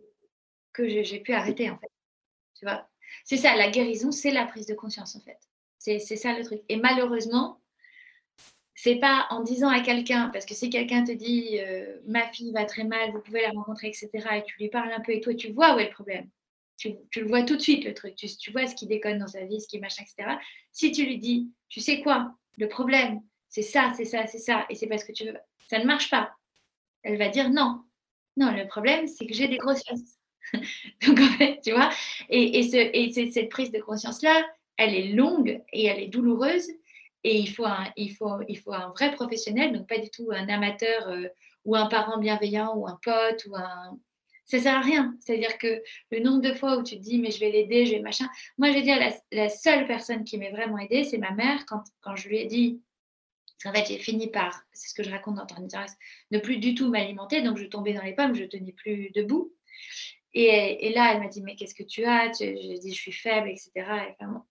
que 0.74 0.88
j'ai 0.88 1.20
pu 1.20 1.34
arrêter, 1.34 1.70
en 1.70 1.78
fait. 1.78 1.92
Tu 2.56 2.66
vois? 2.66 2.90
C'est 3.24 3.38
ça, 3.38 3.56
la 3.56 3.70
guérison, 3.70 4.12
c'est 4.12 4.32
la 4.32 4.46
prise 4.46 4.66
de 4.66 4.74
conscience, 4.74 5.16
en 5.16 5.22
fait. 5.22 5.38
C'est 5.80 6.00
ça 6.00 6.38
le 6.38 6.44
truc. 6.44 6.62
Et 6.68 6.76
malheureusement, 6.76 7.62
c'est 8.80 8.98
pas 8.98 9.26
en 9.32 9.42
disant 9.42 9.70
à 9.70 9.80
quelqu'un, 9.80 10.30
parce 10.30 10.46
que 10.46 10.54
si 10.54 10.70
quelqu'un 10.70 11.04
te 11.04 11.12
dit 11.12 11.60
euh, 11.60 11.98
ma 12.06 12.28
fille 12.28 12.52
va 12.52 12.64
très 12.64 12.84
mal, 12.84 13.12
vous 13.12 13.22
pouvez 13.22 13.42
la 13.42 13.50
rencontrer, 13.50 13.88
etc., 13.88 14.10
et 14.36 14.44
tu 14.44 14.56
lui 14.60 14.70
parles 14.70 14.92
un 14.92 15.00
peu 15.00 15.14
et 15.14 15.20
toi, 15.20 15.34
tu 15.34 15.52
vois 15.52 15.76
où 15.76 15.80
est 15.80 15.86
le 15.86 15.92
problème. 15.92 16.30
Tu, 16.78 16.94
tu 17.10 17.22
le 17.22 17.28
vois 17.28 17.42
tout 17.42 17.56
de 17.56 17.62
suite, 17.62 17.86
le 17.86 17.96
truc. 17.96 18.14
Tu, 18.16 18.28
tu, 18.38 18.52
vois 18.52 18.68
ce 18.68 18.76
qui 18.76 18.86
déconne 18.86 19.18
dans 19.18 19.28
sa 19.28 19.44
vie, 19.46 19.60
ce 19.60 19.68
qui 19.68 19.80
machin, 19.80 20.04
etc. 20.04 20.38
Si 20.72 20.92
tu 20.92 21.06
lui 21.06 21.18
dis, 21.18 21.52
tu 21.70 21.80
sais 21.80 22.02
quoi, 22.02 22.36
le 22.58 22.70
problème, 22.70 23.20
c'est 23.50 23.64
ça, 23.64 23.94
c'est 23.98 24.06
ça, 24.06 24.28
c'est 24.28 24.38
ça, 24.38 24.68
et 24.70 24.76
c'est 24.76 24.86
parce 24.86 25.04
que 25.04 25.12
tu 25.12 25.26
veux. 25.26 25.36
Ça 25.70 25.80
ne 25.80 25.86
marche 25.86 26.12
pas. 26.12 26.32
Elle 27.02 27.18
va 27.18 27.30
dire 27.30 27.50
non. 27.50 27.82
Non, 28.38 28.52
le 28.52 28.68
problème, 28.68 29.08
c'est 29.08 29.26
que 29.26 29.34
j'ai 29.34 29.48
des 29.48 29.58
grosses. 29.58 29.82
Donc, 31.08 31.20
en 31.20 31.38
fait, 31.38 31.62
tu 31.64 31.72
vois, 31.72 31.90
et, 32.30 32.60
et, 32.60 33.32
cette 33.32 33.50
prise 33.50 33.72
de 33.72 33.82
conscience-là, 33.82 34.46
elle 34.78 34.94
est 34.94 35.14
longue 35.14 35.64
et 35.74 35.86
elle 35.86 36.00
est 36.00 36.10
douloureuse. 36.10 36.70
Et 37.24 37.38
il 37.38 37.48
faut 37.48 37.66
un, 37.66 37.92
il 37.98 38.14
faut, 38.14 38.40
il 38.48 38.58
faut 38.58 38.74
un 38.74 38.90
vrai 38.90 39.12
professionnel, 39.12 39.74
donc 39.74 39.88
pas 39.88 39.98
du 39.98 40.10
tout 40.10 40.30
un 40.32 40.48
amateur 40.48 41.10
euh, 41.10 41.28
ou 41.66 41.76
un 41.76 41.88
parent 41.88 42.20
bienveillant 42.20 42.76
ou 42.76 42.88
un 42.88 43.00
pote 43.04 43.46
ou 43.48 43.56
un. 43.56 44.00
Ça 44.46 44.60
sert 44.60 44.78
à 44.78 44.82
rien. 44.82 45.14
C'est-à-dire 45.20 45.58
que 45.58 45.82
le 46.10 46.20
nombre 46.22 46.42
de 46.42 46.54
fois 46.54 46.78
où 46.78 46.84
tu 46.84 46.96
te 46.96 47.02
dis, 47.02 47.20
mais 47.20 47.32
je 47.32 47.40
vais 47.40 47.52
l'aider, 47.52 47.86
je 47.86 47.96
vais 47.96 48.02
machin. 48.02 48.30
Moi, 48.58 48.72
j'ai 48.72 48.82
dit, 48.82 48.88
la, 48.88 49.12
la 49.34 49.50
seule 49.50 49.86
personne 49.88 50.24
qui 50.24 50.38
m'ait 50.38 50.52
vraiment 50.52 50.78
aidée, 50.78 51.04
c'est 51.04 51.18
ma 51.18 51.32
mère. 51.32 51.66
Quand, 51.66 51.84
quand 52.00 52.16
je 52.16 52.30
lui 52.30 52.38
ai 52.38 52.46
dit, 52.46 52.82
en 53.66 53.74
fait, 53.74 53.86
j'ai 53.88 53.98
fini 53.98 54.28
par, 54.28 54.64
c'est 54.72 54.90
ce 54.90 54.94
que 54.94 55.04
je 55.04 55.10
raconte 55.10 55.36
dans 55.36 55.46
ton 55.46 55.68
ne 56.32 56.40
plus 56.40 56.58
du 56.60 56.76
tout 56.76 56.90
m'alimenter. 56.90 57.42
Donc, 57.42 57.58
je 57.58 57.66
tombais 57.66 57.94
dans 57.94 58.04
les 58.04 58.14
pommes, 58.14 58.36
je 58.36 58.46
tenais 58.46 58.72
plus 58.72 59.10
debout. 59.12 59.52
Et, 60.40 60.94
là, 60.94 61.14
elle 61.14 61.22
m'a 61.22 61.30
dit, 61.30 61.42
mais 61.42 61.56
qu'est-ce 61.56 61.74
que 61.74 61.82
tu 61.82 62.06
as? 62.06 62.32
J'ai 62.34 62.78
dit, 62.78 62.94
je 62.94 63.00
suis 63.00 63.12
faible, 63.12 63.50
etc. 63.50 63.72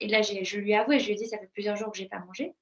Et, 0.00 0.08
là, 0.08 0.20
je 0.20 0.56
lui 0.58 0.72
ai 0.72 0.76
avoué, 0.76 0.98
je 0.98 1.06
lui 1.06 1.12
ai 1.12 1.16
dit, 1.16 1.26
ça 1.26 1.38
fait 1.38 1.48
plusieurs 1.52 1.76
jours 1.76 1.92
que 1.92 1.98
je 1.98 2.02
n'ai 2.02 2.08
pas 2.08 2.18
mangé. 2.18 2.54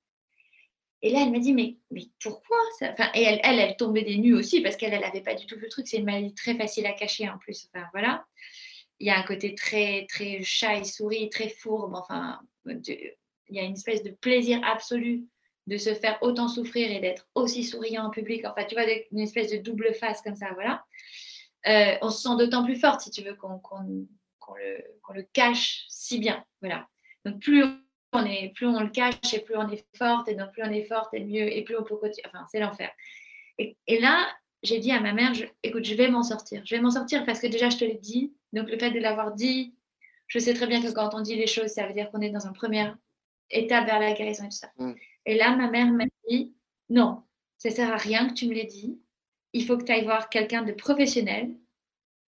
Et 1.00 1.10
là, 1.10 1.20
elle 1.22 1.30
m'a 1.30 1.38
dit, 1.38 1.54
mais, 1.54 1.76
mais 1.90 2.02
pourquoi 2.22 2.58
enfin, 2.82 3.10
Et 3.14 3.22
elle, 3.22 3.40
elle, 3.42 3.58
elle, 3.58 3.76
tombait 3.76 4.02
des 4.02 4.18
nues 4.18 4.34
aussi 4.34 4.60
parce 4.60 4.76
qu'elle 4.76 4.98
n'avait 4.98 5.22
pas 5.22 5.34
du 5.34 5.46
tout 5.46 5.56
le 5.56 5.68
truc. 5.68 5.88
C'est 5.88 5.98
une 5.98 6.04
maladie 6.04 6.34
très 6.34 6.54
facile 6.54 6.86
à 6.86 6.92
cacher 6.92 7.28
en 7.28 7.38
plus. 7.38 7.66
Enfin, 7.72 7.86
voilà. 7.92 8.26
Il 9.00 9.06
y 9.06 9.10
a 9.10 9.18
un 9.18 9.22
côté 9.22 9.54
très, 9.54 10.06
très 10.06 10.42
chat 10.42 10.76
et 10.76 10.84
souris, 10.84 11.30
très 11.30 11.48
fourbe. 11.48 11.94
Enfin, 11.94 12.40
il 12.66 13.14
y 13.50 13.58
a 13.58 13.62
une 13.62 13.72
espèce 13.72 14.02
de 14.02 14.10
plaisir 14.10 14.60
absolu 14.64 15.24
de 15.66 15.78
se 15.78 15.94
faire 15.94 16.18
autant 16.20 16.48
souffrir 16.48 16.90
et 16.90 17.00
d'être 17.00 17.26
aussi 17.34 17.64
souriant 17.64 18.04
en 18.04 18.10
public. 18.10 18.44
Enfin, 18.44 18.64
tu 18.64 18.74
vois, 18.74 18.84
une 19.12 19.20
espèce 19.20 19.50
de 19.50 19.56
double 19.56 19.94
face 19.94 20.20
comme 20.20 20.36
ça, 20.36 20.50
voilà. 20.52 20.84
Euh, 21.66 21.96
on 22.02 22.10
se 22.10 22.22
sent 22.22 22.36
d'autant 22.38 22.64
plus 22.64 22.76
forte, 22.76 23.00
si 23.00 23.10
tu 23.10 23.22
veux, 23.22 23.34
qu'on 23.34 23.60
le, 23.84 25.22
cache 25.32 25.84
si 25.88 26.18
bien. 26.18 26.44
Voilà. 26.60 26.88
Donc, 27.24 27.40
plus 27.40 27.64
on, 28.12 28.24
est, 28.24 28.52
plus 28.54 28.66
on 28.66 28.80
le 28.80 28.90
cache 28.90 29.32
et 29.32 29.40
plus 29.40 29.56
on 29.56 29.68
est 29.70 29.84
forte, 29.96 30.28
et 30.28 30.34
donc 30.34 30.52
plus 30.52 30.62
on 30.62 30.70
est 30.70 30.84
forte 30.84 31.14
et 31.14 31.24
mieux, 31.24 31.50
et 31.56 31.62
plus 31.62 31.76
on 31.76 31.84
peut 31.84 31.96
continuer. 31.96 32.26
Enfin, 32.28 32.46
c'est 32.50 32.60
l'enfer. 32.60 32.90
Et, 33.58 34.00
là, 34.00 34.26
j'ai 34.62 34.78
dit 34.78 34.92
à 34.92 35.00
ma 35.00 35.12
mère, 35.12 35.32
écoute, 35.62 35.84
je 35.84 35.94
vais 35.94 36.08
m'en 36.08 36.22
sortir. 36.22 36.62
Je 36.64 36.74
vais 36.74 36.80
m'en 36.80 36.90
sortir 36.90 37.24
parce 37.24 37.40
que 37.40 37.46
déjà, 37.46 37.70
je 37.70 37.78
te 37.78 37.84
l'ai 37.84 37.98
dit. 37.98 38.34
Donc, 38.52 38.70
le 38.70 38.78
fait 38.78 38.90
de 38.90 38.98
l'avoir 38.98 39.32
dit, 39.32 39.74
je 40.26 40.38
sais 40.38 40.54
très 40.54 40.66
bien 40.66 40.82
que 40.82 40.92
quand 40.92 41.14
on 41.14 41.20
dit 41.20 41.36
les 41.36 41.46
choses, 41.46 41.68
ça 41.68 41.86
veut 41.86 41.94
dire 41.94 42.10
qu'on 42.10 42.20
est 42.20 42.30
dans 42.30 42.46
une 42.46 42.52
première 42.52 42.96
étape 43.50 43.86
vers 43.86 44.00
la 44.00 44.12
guérison 44.12 44.44
et 44.44 44.48
tout 44.48 44.56
ça. 44.56 44.70
Mm. 44.78 44.92
Et 45.26 45.36
là, 45.36 45.56
ma 45.56 45.70
mère 45.70 45.90
m'a 45.92 46.04
dit, 46.28 46.54
non, 46.90 47.22
ça 47.58 47.70
sert 47.70 47.92
à 47.92 47.96
rien 47.96 48.28
que 48.28 48.34
tu 48.34 48.46
me 48.46 48.54
l'aies 48.54 48.64
dit. 48.64 49.00
Il 49.54 49.64
faut 49.64 49.78
que 49.78 49.84
tu 49.84 49.92
ailles 49.92 50.04
voir 50.04 50.28
quelqu'un 50.28 50.62
de 50.62 50.72
professionnel 50.72 51.56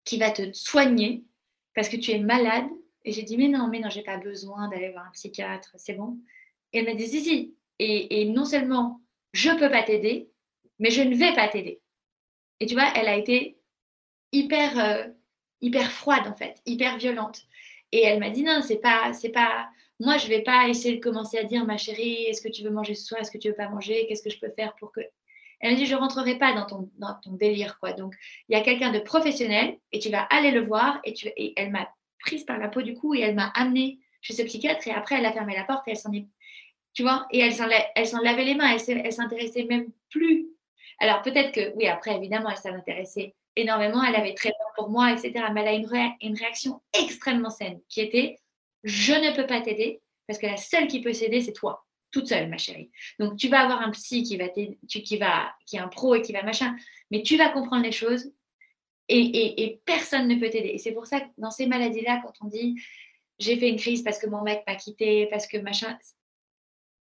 qui 0.03 0.17
va 0.17 0.31
te 0.31 0.51
soigner 0.53 1.23
parce 1.75 1.89
que 1.89 1.97
tu 1.97 2.11
es 2.11 2.19
malade. 2.19 2.65
Et 3.05 3.11
j'ai 3.11 3.23
dit, 3.23 3.37
mais 3.37 3.47
non, 3.47 3.67
mais 3.67 3.79
non, 3.79 3.89
j'ai 3.89 4.01
pas 4.01 4.17
besoin 4.17 4.67
d'aller 4.69 4.89
voir 4.89 5.05
un 5.05 5.11
psychiatre, 5.11 5.71
c'est 5.75 5.93
bon. 5.93 6.17
Et 6.73 6.79
elle 6.79 6.85
m'a 6.85 6.95
dit, 6.95 7.07
si, 7.07 7.21
si. 7.21 7.55
Et, 7.79 8.25
non 8.25 8.45
seulement 8.45 9.01
je 9.33 9.51
peux 9.51 9.69
pas 9.69 9.83
t'aider, 9.83 10.31
mais 10.79 10.89
je 10.89 11.03
ne 11.03 11.15
vais 11.15 11.33
pas 11.35 11.47
t'aider. 11.47 11.79
Et 12.59 12.65
tu 12.65 12.73
vois, 12.73 12.91
elle 12.95 13.07
a 13.07 13.15
été 13.15 13.59
hyper, 14.31 14.79
euh, 14.79 15.07
hyper 15.61 15.91
froide 15.91 16.27
en 16.27 16.33
fait, 16.35 16.59
hyper 16.65 16.97
violente. 16.97 17.43
Et 17.91 18.03
elle 18.03 18.19
m'a 18.19 18.31
dit, 18.31 18.43
non, 18.43 18.61
c'est 18.61 18.79
pas, 18.79 19.13
c'est 19.13 19.29
pas, 19.29 19.69
moi, 19.99 20.17
je 20.17 20.27
vais 20.27 20.41
pas 20.41 20.67
essayer 20.67 20.95
de 20.95 21.03
commencer 21.03 21.37
à 21.37 21.43
dire, 21.43 21.65
ma 21.65 21.77
chérie, 21.77 22.23
est-ce 22.23 22.41
que 22.41 22.49
tu 22.49 22.63
veux 22.63 22.71
manger 22.71 22.95
ce 22.95 23.05
soir, 23.05 23.21
est-ce 23.21 23.31
que 23.31 23.37
tu 23.37 23.49
veux 23.49 23.55
pas 23.55 23.69
manger, 23.69 24.07
qu'est-ce 24.07 24.23
que 24.23 24.29
je 24.29 24.39
peux 24.39 24.51
faire 24.51 24.75
pour 24.75 24.91
que. 24.91 25.01
Elle 25.59 25.71
m'a 25.71 25.77
dit, 25.77 25.85
je 25.85 25.95
rentrerai 25.95 26.37
pas 26.37 26.53
dans 26.53 26.65
ton, 26.65 26.89
dans 26.97 27.15
ton 27.23 27.31
délire, 27.31 27.79
quoi. 27.79 27.93
Donc, 27.93 28.13
il 28.47 28.57
y 28.57 28.59
a 28.59 28.63
quelqu'un 28.63 28.91
de 28.91 28.99
professionnel 28.99 29.77
et 29.91 29.99
tu 29.99 30.09
vas 30.09 30.21
aller 30.23 30.51
le 30.51 30.65
voir 30.65 30.99
et, 31.03 31.13
tu, 31.13 31.27
et 31.35 31.53
elle 31.55 31.71
m'a 31.71 31.89
prise 32.19 32.43
par 32.43 32.57
la 32.57 32.67
peau 32.67 32.81
du 32.81 32.93
cou 32.93 33.15
et 33.15 33.21
elle 33.21 33.35
m'a 33.35 33.47
amenée 33.55 33.99
chez 34.21 34.33
ce 34.33 34.43
psychiatre 34.43 34.87
et 34.87 34.91
après, 34.91 35.15
elle 35.15 35.25
a 35.25 35.33
fermé 35.33 35.55
la 35.55 35.63
porte 35.63 35.87
et 35.87 35.91
elle 35.91 35.97
s'en 35.97 36.13
est. 36.13 36.27
Tu 36.93 37.03
vois, 37.03 37.27
et 37.31 37.39
elle 37.39 37.53
s'en, 37.53 37.67
elle 37.95 38.07
s'en 38.07 38.21
lavait 38.21 38.45
les 38.45 38.55
mains, 38.55 38.75
elle, 38.75 39.13
s'intéressait 39.13 39.65
même 39.65 39.87
plus. 40.09 40.47
Alors, 40.99 41.21
peut-être 41.21 41.51
que, 41.51 41.75
oui, 41.75 41.87
après, 41.87 42.15
évidemment, 42.15 42.49
elle 42.49 42.57
s'intéressait 42.57 43.35
énormément, 43.55 44.03
elle 44.03 44.15
avait 44.15 44.33
très 44.33 44.49
peur 44.49 44.67
pour 44.75 44.89
moi, 44.89 45.11
etc. 45.11 45.45
Mais 45.53 45.61
elle 45.61 45.67
a 45.67 45.73
une, 45.73 46.15
une 46.21 46.37
réaction 46.37 46.81
extrêmement 46.93 47.49
saine 47.49 47.79
qui 47.87 48.01
était 48.01 48.37
je 48.83 49.13
ne 49.13 49.35
peux 49.35 49.47
pas 49.47 49.61
t'aider 49.61 50.01
parce 50.27 50.39
que 50.39 50.47
la 50.47 50.57
seule 50.57 50.87
qui 50.87 51.01
peut 51.01 51.13
s'aider, 51.13 51.41
c'est 51.41 51.53
toi, 51.53 51.85
toute 52.17 52.27
seule, 52.27 52.49
ma 52.49 52.57
chérie. 52.57 52.89
Donc, 53.19 53.37
tu 53.37 53.47
vas 53.47 53.61
avoir 53.61 53.81
un 53.81 53.91
psy 53.91 54.23
qui 54.23 54.37
va 54.37 54.47
qui 54.49 55.17
va, 55.17 55.53
qui 55.65 55.75
est 55.75 55.79
un 55.79 55.87
pro 55.87 56.15
et 56.15 56.21
qui 56.21 56.33
va 56.33 56.41
machin, 56.41 56.75
mais 57.11 57.21
tu 57.21 57.37
vas 57.37 57.49
comprendre 57.49 57.83
les 57.83 57.91
choses 57.91 58.31
et, 59.09 59.79
personne 59.85 60.27
ne 60.27 60.35
peut 60.35 60.49
t'aider. 60.49 60.69
Et 60.69 60.77
c'est 60.79 60.91
pour 60.91 61.05
ça 61.05 61.21
que 61.21 61.27
dans 61.37 61.51
ces 61.51 61.67
maladies-là, 61.67 62.21
quand 62.23 62.33
on 62.41 62.47
dit 62.47 62.75
j'ai 63.39 63.55
fait 63.57 63.69
une 63.69 63.77
crise 63.77 64.01
parce 64.01 64.17
que 64.17 64.27
mon 64.27 64.41
mec 64.41 64.63
m'a 64.65 64.75
quitté, 64.75 65.27
parce 65.27 65.45
que 65.45 65.57
machin, 65.57 65.95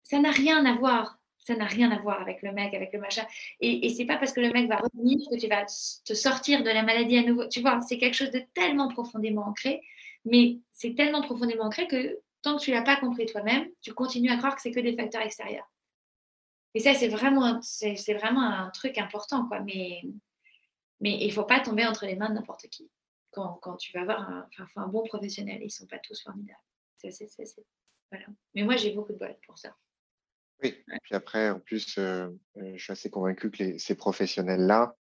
ça 0.02 0.18
n'a 0.18 0.30
rien 0.30 0.64
à 0.64 0.74
voir. 0.76 1.18
Ça 1.44 1.56
n'a 1.56 1.66
rien 1.66 1.90
à 1.90 1.98
voir 1.98 2.20
avec 2.20 2.40
le 2.42 2.52
mec, 2.52 2.72
avec 2.72 2.92
le 2.92 3.00
machin. 3.00 3.26
Et, 3.60 3.84
et 3.84 3.88
c'est 3.90 4.04
pas 4.04 4.16
parce 4.16 4.32
que 4.32 4.40
le 4.40 4.50
mec 4.50 4.68
va 4.68 4.76
revenir 4.76 5.18
que 5.28 5.36
tu 5.36 5.48
vas 5.48 5.64
te 5.64 6.14
sortir 6.14 6.62
de 6.62 6.70
la 6.70 6.84
maladie 6.84 7.18
à 7.18 7.22
nouveau. 7.24 7.48
Tu 7.48 7.60
vois, 7.60 7.80
c'est 7.80 7.98
quelque 7.98 8.14
chose 8.14 8.30
de 8.30 8.42
tellement 8.54 8.88
profondément 8.88 9.44
ancré 9.46 9.82
mais 10.24 10.58
c'est 10.72 10.94
tellement 10.94 11.22
profondément 11.22 11.64
ancré 11.64 11.86
que 11.86 12.18
tant 12.42 12.56
que 12.56 12.62
tu 12.62 12.70
ne 12.70 12.76
l'as 12.76 12.82
pas 12.82 12.96
compris 12.96 13.26
toi-même, 13.26 13.68
tu 13.80 13.94
continues 13.94 14.30
à 14.30 14.36
croire 14.36 14.54
que 14.54 14.62
c'est 14.62 14.72
que 14.72 14.80
des 14.80 14.96
facteurs 14.96 15.22
extérieurs. 15.22 15.70
Et 16.74 16.80
ça, 16.80 16.94
c'est 16.94 17.08
vraiment, 17.08 17.60
c'est, 17.62 18.14
vraiment 18.14 18.42
un 18.42 18.70
truc 18.70 18.98
important, 18.98 19.46
quoi. 19.46 19.60
Mais, 19.60 20.02
mais 21.00 21.18
il 21.20 21.28
ne 21.28 21.32
faut 21.32 21.44
pas 21.44 21.60
tomber 21.60 21.86
entre 21.86 22.06
les 22.06 22.16
mains 22.16 22.30
de 22.30 22.34
n'importe 22.34 22.66
qui. 22.68 22.90
Quand, 23.30 23.54
quand, 23.62 23.76
tu 23.76 23.92
vas 23.92 24.02
avoir 24.02 24.28
un, 24.28 24.48
un 24.76 24.88
bon 24.88 25.04
professionnel, 25.04 25.58
ils 25.60 25.66
ne 25.66 25.70
sont 25.70 25.86
pas 25.86 25.98
tous 25.98 26.22
formidables. 26.22 26.58
voilà. 28.10 28.26
Mais 28.54 28.62
moi, 28.62 28.76
j'ai 28.76 28.92
beaucoup 28.92 29.12
de 29.12 29.18
bol 29.18 29.36
pour 29.46 29.58
ça. 29.58 29.74
Oui, 30.62 30.84
puis 31.02 31.14
après, 31.14 31.50
en 31.50 31.60
plus, 31.60 31.98
euh, 31.98 32.28
euh, 32.56 32.72
je 32.76 32.82
suis 32.82 32.92
assez 32.92 33.10
convaincu 33.10 33.50
que 33.50 33.78
ces 33.78 33.94
professionnels-là, 33.96 34.96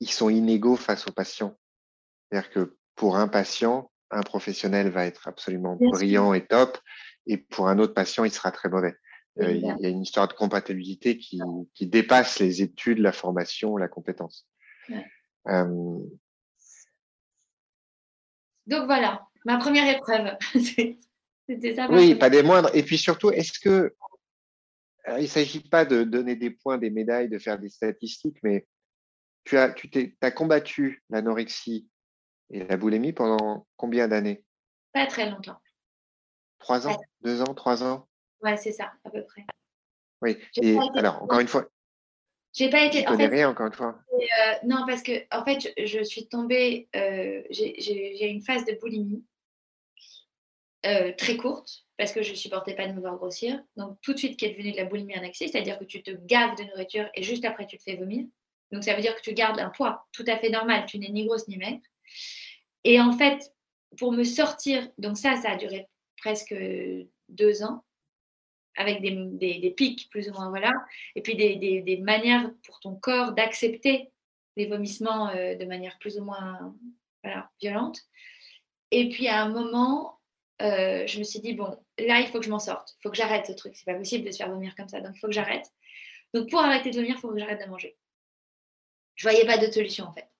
ils 0.00 0.10
sont 0.10 0.30
inégaux 0.30 0.76
face 0.76 1.06
aux 1.08 1.12
patients. 1.12 1.58
C'est-à-dire 2.30 2.50
que 2.50 2.78
pour 2.94 3.16
un 3.16 3.28
patient, 3.28 3.91
un 4.12 4.22
professionnel 4.22 4.90
va 4.90 5.06
être 5.06 5.26
absolument 5.26 5.76
brillant 5.76 6.34
et 6.34 6.46
top, 6.46 6.78
et 7.26 7.36
pour 7.36 7.68
un 7.68 7.78
autre 7.78 7.94
patient, 7.94 8.24
il 8.24 8.30
sera 8.30 8.52
très 8.52 8.68
mauvais. 8.68 8.94
Euh, 9.40 9.50
il 9.50 9.62
y 9.62 9.86
a 9.86 9.88
une 9.88 10.02
histoire 10.02 10.28
de 10.28 10.34
compatibilité 10.34 11.16
qui, 11.16 11.40
dépasse 11.80 12.38
les 12.38 12.60
études, 12.60 12.98
la 12.98 13.12
formation, 13.12 13.76
la 13.76 13.88
compétence. 13.88 14.46
Donc 18.66 18.84
voilà, 18.84 19.26
ma 19.44 19.58
première 19.58 19.88
épreuve. 19.96 20.36
C'était 21.48 21.74
ça. 21.74 21.88
Oui, 21.90 22.14
pas 22.14 22.30
des 22.30 22.42
moindres. 22.42 22.70
Et 22.74 22.82
puis 22.82 22.98
surtout, 22.98 23.30
est-ce 23.30 23.58
que. 23.58 23.94
il 25.08 25.22
ne 25.22 25.26
s'agit 25.26 25.60
pas 25.60 25.84
de 25.84 26.04
donner 26.04 26.36
des 26.36 26.50
points, 26.50 26.78
des 26.78 26.90
médailles, 26.90 27.28
de 27.28 27.38
faire 27.38 27.58
des 27.58 27.70
statistiques, 27.70 28.38
mais 28.42 28.66
tu 29.44 29.56
as, 29.56 29.70
tu 29.70 30.16
as 30.20 30.30
combattu 30.30 31.02
l'anorexie 31.10 31.88
et 32.52 32.64
la 32.64 32.76
boulimie 32.76 33.12
pendant 33.12 33.66
combien 33.76 34.08
d'années? 34.08 34.44
Pas 34.92 35.06
très 35.06 35.28
longtemps. 35.28 35.58
Trois 36.58 36.86
ans? 36.86 37.00
Deux 37.22 37.40
ans? 37.42 37.54
Trois 37.54 37.82
ans? 37.82 38.08
Ouais, 38.42 38.56
c'est 38.56 38.72
ça, 38.72 38.92
à 39.04 39.10
peu 39.10 39.24
près. 39.24 39.44
Oui, 40.20 40.38
et 40.60 40.76
alors, 40.94 41.22
encore 41.22 41.40
une 41.40 41.48
fois. 41.48 41.66
J'ai 42.52 42.68
pas 42.68 42.84
été. 42.84 43.00
Je 43.00 43.06
connais 43.06 43.26
rien, 43.26 43.48
encore 43.48 43.66
une 43.66 43.72
fois. 43.72 43.98
Euh, 44.12 44.54
non, 44.64 44.84
parce 44.86 45.02
que, 45.02 45.12
en 45.34 45.44
fait, 45.44 45.72
je, 45.84 46.02
suis 46.04 46.28
tombée. 46.28 46.88
Euh, 46.94 47.42
j'ai 47.50 48.28
une 48.28 48.42
phase 48.42 48.64
de 48.64 48.74
boulimie 48.74 49.24
euh, 50.84 51.12
très 51.16 51.36
courte, 51.36 51.86
parce 51.96 52.12
que 52.12 52.22
je 52.22 52.34
supportais 52.34 52.74
pas 52.74 52.86
de 52.86 52.92
me 52.92 53.00
voir 53.00 53.16
grossir. 53.16 53.60
Donc, 53.76 53.98
tout 54.02 54.12
de 54.12 54.18
suite, 54.18 54.38
qui 54.38 54.44
est 54.44 54.50
devenue 54.50 54.72
de 54.72 54.76
la 54.76 54.84
boulimie 54.84 55.14
anorexie, 55.14 55.48
c'est-à-dire 55.48 55.78
que 55.78 55.84
tu 55.84 56.02
te 56.02 56.10
gaves 56.10 56.56
de 56.56 56.64
nourriture 56.64 57.08
et 57.14 57.22
juste 57.22 57.44
après, 57.44 57.66
tu 57.66 57.78
te 57.78 57.82
fais 57.82 57.96
vomir. 57.96 58.26
Donc, 58.70 58.84
ça 58.84 58.94
veut 58.94 59.02
dire 59.02 59.16
que 59.16 59.22
tu 59.22 59.32
gardes 59.32 59.58
un 59.58 59.70
poids 59.70 60.06
tout 60.12 60.24
à 60.26 60.36
fait 60.36 60.50
normal. 60.50 60.84
Tu 60.86 60.98
n'es 60.98 61.08
ni 61.08 61.26
grosse 61.26 61.48
ni 61.48 61.56
maigre. 61.56 61.82
Et 62.84 63.00
en 63.00 63.12
fait, 63.12 63.52
pour 63.98 64.12
me 64.12 64.24
sortir, 64.24 64.88
donc 64.98 65.16
ça, 65.16 65.36
ça 65.36 65.52
a 65.52 65.56
duré 65.56 65.88
presque 66.16 66.54
deux 67.28 67.62
ans, 67.62 67.84
avec 68.76 69.02
des, 69.02 69.74
pics 69.76 70.08
plus 70.10 70.28
ou 70.30 70.32
moins, 70.32 70.48
voilà, 70.48 70.72
et 71.14 71.22
puis 71.22 71.36
des, 71.36 72.00
manières 72.02 72.50
pour 72.64 72.80
ton 72.80 72.94
corps 72.94 73.32
d'accepter 73.32 74.10
les 74.56 74.66
vomissements 74.66 75.30
euh, 75.30 75.54
de 75.54 75.64
manière 75.64 75.98
plus 75.98 76.18
ou 76.18 76.24
moins 76.24 76.74
violente. 77.60 78.00
Et 78.90 79.08
puis 79.08 79.28
à 79.28 79.42
un 79.42 79.48
moment, 79.48 80.18
euh, 80.60 81.06
je 81.06 81.18
me 81.18 81.24
suis 81.24 81.40
dit, 81.40 81.54
bon, 81.54 81.78
là, 81.98 82.20
il 82.20 82.26
faut 82.28 82.38
que 82.38 82.44
je 82.44 82.50
m'en 82.50 82.58
sorte, 82.58 82.94
il 82.98 83.02
faut 83.02 83.10
que 83.10 83.16
j'arrête 83.16 83.46
ce 83.46 83.52
truc, 83.52 83.76
c'est 83.76 83.84
pas 83.84 83.94
possible 83.94 84.24
de 84.24 84.30
se 84.30 84.38
faire 84.38 84.50
vomir 84.50 84.74
comme 84.74 84.88
ça, 84.88 85.00
donc 85.00 85.12
il 85.16 85.18
faut 85.18 85.28
que 85.28 85.32
j'arrête. 85.32 85.66
Donc 86.34 86.48
pour 86.50 86.60
arrêter 86.60 86.90
de 86.90 86.96
vomir, 86.96 87.16
il 87.16 87.20
faut 87.20 87.30
que 87.30 87.38
j'arrête 87.38 87.62
de 87.62 87.70
manger. 87.70 87.96
Je 89.14 89.28
voyais 89.28 89.44
pas 89.44 89.58
d'autre 89.58 89.74
solution 89.74 90.06
en 90.06 90.12
fait. 90.12 90.31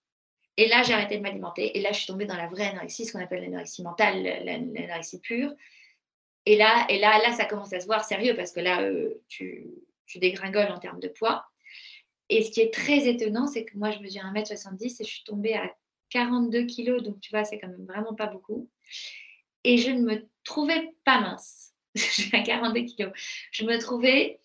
Et 0.57 0.69
là, 0.69 0.83
j'ai 0.83 0.93
arrêté 0.93 1.17
de 1.17 1.23
m'alimenter. 1.23 1.77
Et 1.79 1.81
là, 1.81 1.93
je 1.93 1.99
suis 1.99 2.07
tombée 2.07 2.27
dans 2.27 2.37
la 2.37 2.47
vraie 2.47 2.69
anorexie, 2.69 3.07
ce 3.07 3.13
qu'on 3.13 3.23
appelle 3.23 3.43
l'anorexie 3.43 3.83
mentale, 3.83 4.23
l'anorexie 4.45 5.21
pure. 5.21 5.53
Et 6.45 6.57
là, 6.57 6.87
et 6.89 6.99
là, 6.99 7.19
là, 7.19 7.33
ça 7.33 7.45
commence 7.45 7.73
à 7.73 7.81
se 7.81 7.87
voir 7.87 8.05
sérieux 8.05 8.35
parce 8.35 8.53
que 8.53 8.61
là, 8.61 8.83
euh, 8.83 9.23
tu, 9.29 9.67
dégringoles 10.17 10.71
en 10.71 10.79
termes 10.79 11.01
de 11.01 11.09
poids. 11.09 11.47
Et 12.29 12.43
ce 12.45 12.51
qui 12.51 12.61
est 12.61 12.73
très 12.73 13.09
étonnant, 13.09 13.47
c'est 13.47 13.65
que 13.65 13.77
moi, 13.79 13.91
je 13.91 14.01
mesure 14.01 14.23
1m70 14.23 15.01
et 15.01 15.05
je 15.05 15.11
suis 15.11 15.25
tombée 15.25 15.55
à 15.55 15.75
42 16.11 16.67
kg. 16.67 17.01
Donc, 17.01 17.21
tu 17.21 17.31
vois, 17.31 17.45
c'est 17.45 17.59
quand 17.59 17.69
même 17.69 17.87
vraiment 17.87 18.15
pas 18.15 18.27
beaucoup. 18.27 18.69
Et 19.65 19.79
je 19.79 19.91
ne 19.91 20.03
me 20.03 20.29
trouvais 20.45 20.93
pas 21.05 21.21
mince. 21.21 21.73
à 22.33 22.41
42 22.41 22.83
kg. 22.83 23.13
Je 23.53 23.65
me 23.65 23.79
trouvais 23.79 24.41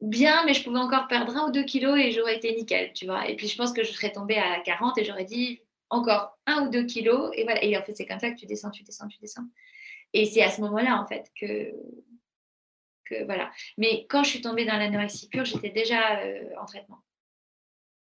bien, 0.00 0.44
mais 0.44 0.54
je 0.54 0.64
pouvais 0.64 0.78
encore 0.78 1.08
perdre 1.08 1.36
un 1.36 1.48
ou 1.48 1.52
deux 1.52 1.64
kilos 1.64 1.98
et 1.98 2.12
j'aurais 2.12 2.36
été 2.36 2.54
nickel, 2.54 2.92
tu 2.92 3.06
vois. 3.06 3.28
Et 3.28 3.36
puis 3.36 3.48
je 3.48 3.56
pense 3.56 3.72
que 3.72 3.84
je 3.84 3.92
serais 3.92 4.12
tombée 4.12 4.38
à 4.38 4.60
40 4.60 4.98
et 4.98 5.04
j'aurais 5.04 5.24
dit 5.24 5.60
encore 5.90 6.38
un 6.46 6.66
ou 6.66 6.70
deux 6.70 6.84
kilos. 6.84 7.30
Et 7.34 7.44
voilà. 7.44 7.62
Et 7.62 7.76
en 7.76 7.82
fait, 7.82 7.94
c'est 7.94 8.06
comme 8.06 8.18
ça 8.18 8.30
que 8.30 8.38
tu 8.38 8.46
descends, 8.46 8.70
tu 8.70 8.82
descends, 8.82 9.08
tu 9.08 9.18
descends. 9.20 9.46
Et 10.12 10.26
c'est 10.26 10.42
à 10.42 10.50
ce 10.50 10.60
moment-là, 10.62 11.00
en 11.00 11.06
fait, 11.06 11.30
que, 11.38 11.72
que 13.04 13.24
voilà. 13.24 13.50
Mais 13.78 14.06
quand 14.08 14.24
je 14.24 14.30
suis 14.30 14.40
tombée 14.40 14.64
dans 14.64 14.76
l'anorexie 14.76 15.28
pure, 15.28 15.44
j'étais 15.44 15.70
déjà 15.70 16.20
euh, 16.20 16.44
en 16.60 16.64
traitement. 16.64 16.98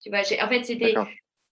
Tu 0.01 0.11
vois, 0.11 0.21
en 0.21 0.49
fait, 0.49 0.65
c'était. 0.65 0.95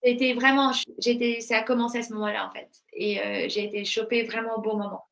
C'était 0.04 0.32
vraiment, 0.34 0.72
j'étais, 0.98 1.40
ça 1.40 1.58
a 1.58 1.62
commencé 1.62 1.98
à 1.98 2.02
ce 2.02 2.12
moment-là 2.14 2.48
en 2.48 2.50
fait, 2.50 2.68
et 2.92 3.20
euh, 3.20 3.48
j'ai 3.48 3.66
été 3.66 3.84
chopée 3.84 4.24
vraiment 4.24 4.56
au 4.56 4.60
bon 4.60 4.76
moment. 4.76 5.04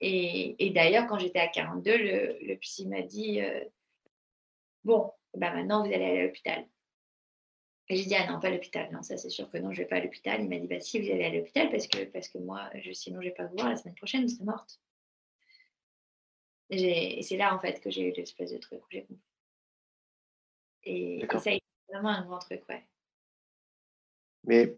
Et, 0.00 0.56
et 0.58 0.70
d'ailleurs, 0.70 1.06
quand 1.06 1.18
j'étais 1.20 1.38
à 1.38 1.46
42, 1.46 1.96
le, 1.96 2.36
le 2.44 2.56
psy 2.56 2.88
m'a 2.88 3.02
dit, 3.02 3.40
euh, 3.40 3.60
Bon, 4.84 5.12
bah 5.34 5.52
maintenant 5.52 5.84
vous 5.84 5.92
allez 5.92 6.04
aller 6.04 6.20
à 6.20 6.24
l'hôpital. 6.24 6.66
Et 7.88 7.96
j'ai 7.96 8.04
dit, 8.04 8.14
ah 8.14 8.30
non, 8.30 8.38
pas 8.38 8.50
l'hôpital. 8.50 8.88
Non, 8.92 9.02
ça 9.02 9.16
c'est 9.16 9.30
sûr 9.30 9.50
que 9.50 9.58
non, 9.58 9.72
je 9.72 9.80
ne 9.80 9.84
vais 9.84 9.88
pas 9.88 9.96
à 9.96 10.00
l'hôpital. 10.00 10.40
Il 10.40 10.48
m'a 10.48 10.58
dit, 10.58 10.68
bah 10.68 10.78
si, 10.78 11.00
vous 11.00 11.10
allez 11.10 11.24
à 11.24 11.30
l'hôpital 11.30 11.70
parce 11.70 11.88
que, 11.88 12.04
parce 12.04 12.28
que 12.28 12.38
moi, 12.38 12.70
je, 12.80 12.92
sinon 12.92 13.20
je 13.20 13.26
ne 13.26 13.30
vais 13.30 13.34
pas 13.34 13.46
vous 13.46 13.56
voir 13.56 13.68
la 13.68 13.76
semaine 13.76 13.96
prochaine, 13.96 14.22
vous 14.22 14.28
serez 14.28 14.44
morte. 14.44 14.80
Et, 16.70 17.20
c'est 17.22 17.36
là 17.36 17.54
en 17.54 17.58
fait 17.58 17.80
que 17.80 17.90
j'ai 17.90 18.08
eu 18.08 18.12
l'espèce 18.12 18.52
de 18.52 18.58
truc 18.58 18.80
où 18.80 18.86
j'ai 18.90 19.02
compris. 19.02 19.24
Et, 20.84 21.26
ça 21.28 21.50
a 21.50 21.54
été 21.54 21.64
vraiment 21.88 22.10
un 22.10 22.24
grand 22.24 22.38
truc, 22.38 22.62
ouais. 22.68 22.86
Mais 24.44 24.76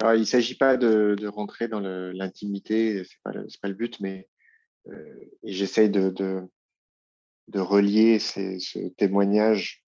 alors, 0.00 0.14
il 0.14 0.20
ne 0.20 0.24
s'agit 0.24 0.56
pas 0.56 0.76
de, 0.76 1.14
de, 1.18 1.28
rentrer 1.28 1.68
dans 1.68 1.80
l'intimité, 1.80 3.04
ce 3.04 3.12
n'est 3.12 3.20
pas, 3.22 3.32
pas, 3.32 3.68
le 3.68 3.74
but, 3.74 4.00
mais 4.00 4.28
euh, 4.88 5.30
j'essaye 5.44 5.88
de, 5.88 6.10
de 6.10 6.50
relier 7.52 8.18
ce 8.18 8.88
témoignage 8.96 9.84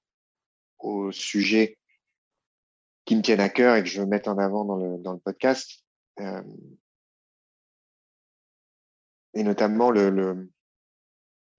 au 0.78 1.12
sujet 1.12 1.78
qui 3.06 3.16
me 3.16 3.22
tiennent 3.22 3.40
à 3.40 3.48
cœur 3.48 3.76
et 3.76 3.82
que 3.82 3.88
je 3.88 4.00
veux 4.00 4.06
mettre 4.06 4.28
en 4.28 4.38
avant 4.38 4.64
dans 4.64 4.76
le, 4.76 4.98
dans 4.98 5.12
le 5.12 5.18
podcast. 5.18 5.84
Euh, 6.20 6.42
et 9.34 9.42
notamment 9.42 9.90
le, 9.90 10.10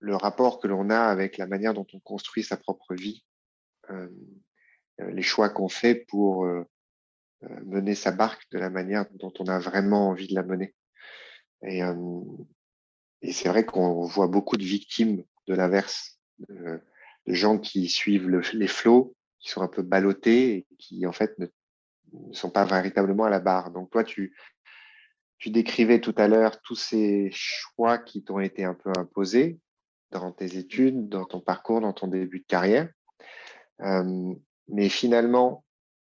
le, 0.00 0.16
rapport 0.16 0.60
que 0.60 0.66
l'on 0.66 0.90
a 0.90 1.00
avec 1.00 1.38
la 1.38 1.46
manière 1.46 1.74
dont 1.74 1.86
on 1.92 2.00
construit 2.00 2.44
sa 2.44 2.56
propre 2.56 2.94
vie, 2.94 3.24
euh, 3.90 4.08
les 4.98 5.22
choix 5.22 5.48
qu'on 5.48 5.68
fait 5.68 5.94
pour 5.94 6.44
euh, 6.44 6.64
mener 7.40 7.94
sa 7.94 8.10
barque 8.10 8.46
de 8.50 8.58
la 8.58 8.68
manière 8.68 9.06
dont 9.12 9.32
on 9.38 9.46
a 9.46 9.58
vraiment 9.58 10.08
envie 10.08 10.26
de 10.26 10.34
la 10.34 10.42
mener. 10.42 10.74
Et, 11.62 11.80
et 13.22 13.32
c'est 13.32 13.48
vrai 13.48 13.64
qu'on 13.64 14.02
voit 14.02 14.28
beaucoup 14.28 14.56
de 14.56 14.64
victimes 14.64 15.24
de 15.48 15.54
l'inverse, 15.54 16.18
de, 16.38 16.80
gens 17.26 17.58
qui 17.58 17.88
suivent 17.88 18.28
les 18.28 18.68
flots, 18.68 19.14
qui 19.38 19.50
sont 19.50 19.60
un 19.60 19.68
peu 19.68 19.82
ballottés 19.82 20.56
et 20.56 20.66
qui 20.78 21.06
en 21.06 21.12
fait 21.12 21.38
ne, 21.38 21.46
sont 22.32 22.50
pas 22.50 22.64
véritablement 22.64 23.24
à 23.24 23.30
la 23.30 23.40
barre. 23.40 23.70
Donc 23.70 23.90
toi, 23.90 24.02
tu, 24.04 24.34
tu 25.38 25.50
décrivais 25.50 26.00
tout 26.00 26.14
à 26.16 26.28
l'heure 26.28 26.60
tous 26.62 26.76
ces 26.76 27.30
choix 27.32 27.98
qui 27.98 28.24
t'ont 28.24 28.40
été 28.40 28.64
un 28.64 28.74
peu 28.74 28.90
imposés 28.96 29.58
dans 30.10 30.32
tes 30.32 30.56
études, 30.56 31.08
dans 31.08 31.26
ton 31.26 31.40
parcours, 31.40 31.80
dans 31.80 31.92
ton 31.92 32.08
début 32.08 32.40
de 32.40 32.46
carrière. 32.46 32.88
Euh, 33.80 34.34
mais 34.68 34.88
finalement, 34.88 35.64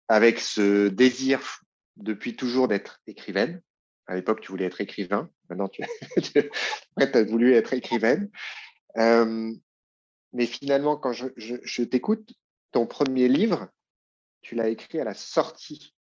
avec 0.08 0.40
ce 0.40 0.88
désir 0.88 1.40
depuis 1.96 2.36
toujours 2.36 2.68
d'être 2.68 3.00
écrivaine, 3.06 3.60
à 4.06 4.14
l'époque 4.14 4.40
tu 4.40 4.50
voulais 4.50 4.64
être 4.64 4.80
écrivain, 4.80 5.30
maintenant 5.48 5.68
tu, 5.68 5.82
tu 6.22 6.50
as 6.98 7.24
voulu 7.24 7.52
être 7.54 7.74
écrivaine, 7.74 8.30
euh, 8.98 9.52
mais 10.32 10.46
finalement, 10.46 10.96
quand 10.96 11.12
je, 11.12 11.26
je, 11.36 11.82
t'écoute, 11.82 12.32
ton 12.72 12.86
premier 12.86 13.28
livre, 13.28 13.68
tu 14.40 14.54
l'as 14.54 14.68
écrit 14.68 15.00
à 15.00 15.04
la 15.04 15.14
sortie 15.14 15.94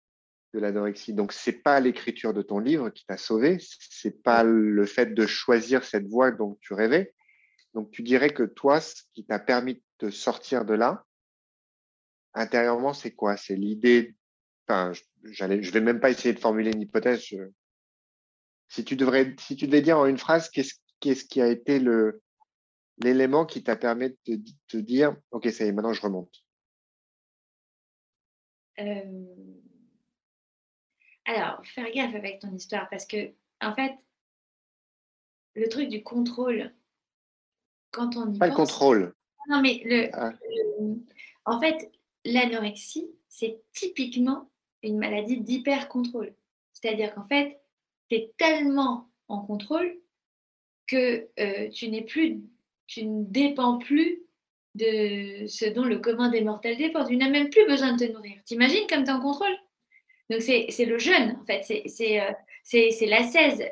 de 0.53 0.59
l'anorexie. 0.59 1.13
Donc, 1.13 1.33
c'est 1.33 1.63
pas 1.63 1.79
l'écriture 1.79 2.33
de 2.33 2.41
ton 2.41 2.59
livre 2.59 2.89
qui 2.89 3.05
t'a 3.05 3.17
sauvé, 3.17 3.57
c'est 3.59 4.23
pas 4.23 4.43
le 4.43 4.85
fait 4.85 5.13
de 5.13 5.25
choisir 5.25 5.83
cette 5.83 6.07
voie 6.07 6.31
dont 6.31 6.57
tu 6.61 6.73
rêvais. 6.73 7.13
Donc, 7.73 7.91
tu 7.91 8.01
dirais 8.01 8.31
que 8.31 8.43
toi, 8.43 8.81
ce 8.81 9.03
qui 9.13 9.25
t'a 9.25 9.39
permis 9.39 9.83
de 9.99 10.09
sortir 10.09 10.65
de 10.65 10.73
là, 10.73 11.05
intérieurement, 12.33 12.93
c'est 12.93 13.11
quoi? 13.11 13.37
C'est 13.37 13.55
l'idée. 13.55 14.15
Enfin, 14.67 14.91
j'allais, 15.23 15.61
je 15.61 15.71
vais 15.71 15.81
même 15.81 15.99
pas 15.99 16.09
essayer 16.09 16.33
de 16.33 16.39
formuler 16.39 16.71
une 16.71 16.81
hypothèse. 16.81 17.25
Si 18.69 18.85
tu 18.85 18.95
devrais, 18.95 19.35
si 19.39 19.55
tu 19.55 19.67
devais 19.67 19.81
dire 19.81 19.97
en 19.97 20.05
une 20.05 20.17
phrase, 20.17 20.49
qu'est-ce, 20.49 20.75
qu'est-ce 20.99 21.25
qui 21.25 21.41
a 21.41 21.47
été 21.47 21.79
le, 21.79 22.21
l'élément 22.99 23.45
qui 23.45 23.63
t'a 23.63 23.75
permis 23.75 24.09
de 24.27 24.39
te 24.67 24.77
dire, 24.77 25.15
OK, 25.31 25.47
ça 25.49 25.65
y 25.65 25.67
est, 25.67 25.71
maintenant 25.71 25.93
je 25.93 26.01
remonte 26.01 26.43
euh, 28.79 29.25
Alors, 31.25 31.65
faire 31.65 31.91
gaffe 31.91 32.15
avec 32.15 32.39
ton 32.39 32.53
histoire, 32.53 32.89
parce 32.89 33.05
que, 33.05 33.33
en 33.61 33.73
fait, 33.73 33.93
le 35.55 35.67
truc 35.69 35.89
du 35.89 36.03
contrôle, 36.03 36.73
quand 37.91 38.15
on 38.15 38.33
y 38.33 38.37
Pas 38.37 38.47
le 38.47 38.55
contrôle. 38.55 39.13
Non, 39.49 39.61
mais 39.61 39.81
ah. 40.13 40.31
le, 40.43 40.95
en 41.45 41.59
fait, 41.59 41.91
l'anorexie, 42.25 43.09
c'est 43.27 43.61
typiquement 43.73 44.49
une 44.83 44.97
maladie 44.97 45.41
d'hyper-contrôle. 45.41 46.35
C'est-à-dire 46.73 47.13
qu'en 47.13 47.27
fait, 47.27 47.59
tu 48.09 48.15
es 48.15 48.33
tellement 48.37 49.09
en 49.27 49.45
contrôle 49.45 49.99
que 50.87 51.27
euh, 51.39 51.69
tu 51.69 51.89
n'es 51.89 52.03
plus 52.03 52.43
tu 52.89 53.05
ne 53.05 53.23
dépends 53.23 53.77
plus 53.77 54.23
de 54.73 55.45
ce 55.47 55.65
dont 55.65 55.83
le 55.83 55.99
commun 55.99 56.29
des 56.29 56.41
mortels 56.41 56.77
dépend. 56.77 57.05
Tu 57.05 57.17
n'as 57.17 57.29
même 57.29 57.49
plus 57.49 57.65
besoin 57.67 57.93
de 57.93 58.05
te 58.05 58.11
nourrir. 58.11 58.37
T'imagines 58.45 58.87
comme 58.89 59.03
tu 59.03 59.11
es 59.11 59.13
en 59.13 59.21
contrôle 59.21 59.55
Donc 60.29 60.41
c'est 60.41 60.85
le 60.85 60.97
jeûne, 60.97 61.37
en 61.39 61.45
fait. 61.45 61.63
C'est 61.85 62.19
euh, 62.19 63.07
l'ascèse. 63.07 63.63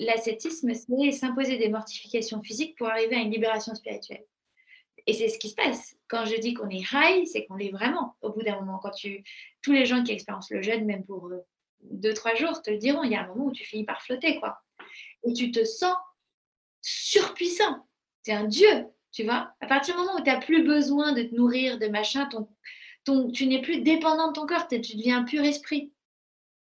L'ascétisme, 0.00 0.72
c'est 0.72 1.12
s'imposer 1.12 1.58
des 1.58 1.68
mortifications 1.68 2.42
physiques 2.42 2.76
pour 2.76 2.88
arriver 2.88 3.16
à 3.16 3.20
une 3.20 3.30
libération 3.30 3.74
spirituelle. 3.74 4.24
Et 5.06 5.12
c'est 5.12 5.28
ce 5.28 5.38
qui 5.38 5.50
se 5.50 5.54
passe. 5.54 5.96
Quand 6.08 6.24
je 6.24 6.36
dis 6.36 6.54
qu'on 6.54 6.70
est 6.70 6.84
high, 6.90 7.26
c'est 7.26 7.44
qu'on 7.44 7.56
l'est 7.56 7.70
vraiment. 7.70 8.16
Au 8.22 8.32
bout 8.32 8.42
d'un 8.42 8.58
moment, 8.58 8.78
quand 8.82 8.92
tu, 8.92 9.22
tous 9.60 9.72
les 9.72 9.84
gens 9.84 10.02
qui 10.02 10.12
expérimentent 10.12 10.48
le 10.48 10.62
jeûne, 10.62 10.86
même 10.86 11.04
pour 11.04 11.26
euh, 11.26 11.44
deux, 11.82 12.14
trois 12.14 12.34
jours, 12.34 12.62
te 12.62 12.70
le 12.70 12.78
diront. 12.78 13.02
Il 13.02 13.12
y 13.12 13.14
a 13.14 13.24
un 13.24 13.26
moment 13.26 13.46
où 13.46 13.52
tu 13.52 13.64
finis 13.64 13.84
par 13.84 14.00
flotter, 14.00 14.40
quoi. 14.40 14.58
Et 15.26 15.34
tu 15.34 15.52
te 15.52 15.64
sens 15.64 15.94
surpuissant. 16.80 17.84
Tu 18.24 18.30
es 18.30 18.34
un 18.34 18.44
dieu, 18.44 18.86
tu 19.12 19.24
vois. 19.24 19.54
À 19.60 19.66
partir 19.66 19.94
du 19.94 20.00
moment 20.00 20.16
où 20.16 20.22
tu 20.22 20.30
n'as 20.30 20.40
plus 20.40 20.64
besoin 20.64 21.12
de 21.12 21.22
te 21.22 21.34
nourrir, 21.34 21.78
de 21.78 21.88
machin, 21.88 22.26
ton, 22.26 22.48
ton, 23.04 23.30
tu 23.30 23.46
n'es 23.46 23.60
plus 23.60 23.82
dépendant 23.82 24.28
de 24.28 24.32
ton 24.32 24.46
corps, 24.46 24.66
tu 24.68 24.78
deviens 24.78 25.20
un 25.20 25.24
pur 25.24 25.42
esprit. 25.42 25.92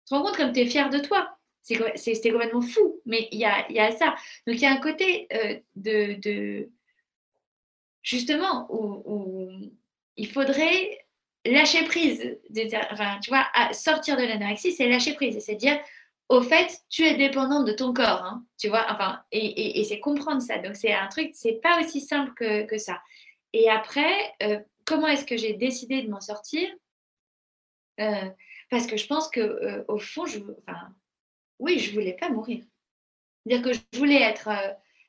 Tu 0.05 0.11
te 0.11 0.15
rends 0.15 0.23
compte 0.23 0.37
comme 0.37 0.53
tu 0.53 0.61
es 0.61 0.67
fier 0.67 0.91
de 0.91 0.99
toi. 0.99 1.39
C'était 1.63 2.31
complètement 2.31 2.61
fou, 2.61 3.01
mais 3.07 3.29
il 3.33 3.41
y 3.41 3.45
a, 3.45 3.71
y 3.73 3.81
a, 3.81 3.91
ça. 3.91 4.15
Donc 4.47 4.57
il 4.57 4.61
y 4.61 4.67
a 4.67 4.73
un 4.73 4.81
côté 4.81 5.27
euh, 5.33 5.59
de, 5.75 6.15
de, 6.21 6.71
justement 8.03 8.69
où, 8.71 9.49
il 10.17 10.31
faudrait 10.31 11.05
lâcher 11.45 11.85
prise. 11.85 12.39
Enfin, 12.93 13.19
tu 13.21 13.31
vois, 13.31 13.47
sortir 13.73 14.17
de 14.17 14.23
l'anorexie, 14.23 14.73
c'est 14.73 14.89
lâcher 14.89 15.15
prise. 15.15 15.39
C'est 15.45 15.57
dire, 15.57 15.79
au 16.29 16.43
fait, 16.43 16.81
tu 16.89 17.05
es 17.05 17.17
dépendante 17.17 17.67
de 17.67 17.73
ton 17.73 17.93
corps, 17.93 18.25
hein, 18.25 18.45
tu 18.59 18.69
vois, 18.69 18.87
enfin, 18.91 19.23
et, 19.31 19.85
c'est 19.85 20.01
comprendre 20.01 20.43
ça. 20.43 20.59
Donc, 20.59 20.77
c'est 20.77 20.93
un 20.93 21.07
truc, 21.07 21.31
c'est 21.35 21.61
pas 21.63 21.81
aussi 21.81 22.01
simple 22.01 22.33
que, 22.35 22.79
ça. 22.79 23.01
Et 23.53 23.71
après, 23.71 24.35
euh, 24.43 24.59
comment 24.85 25.07
est-ce 25.07 25.25
que 25.25 25.37
j'ai 25.37 25.55
décidé 25.55 26.03
de 26.03 26.11
m'en 26.11 26.21
sortir? 26.21 26.69
Euh, 28.01 28.29
Parce 28.71 28.87
que 28.87 28.97
je 28.97 29.07
pense 29.07 29.29
que 29.29 29.41
euh, 29.41 29.85
au 29.89 29.99
fond, 29.99 30.27
je, 30.27 30.41
enfin, 30.67 30.89
oui, 31.59 31.79
je 31.79 31.93
voulais 31.93 32.17
pas 32.19 32.29
mourir. 32.29 32.65
Dire 33.47 33.63
que 33.63 33.73
je 33.73 33.81
voulais 33.95 34.21
être, 34.21 34.49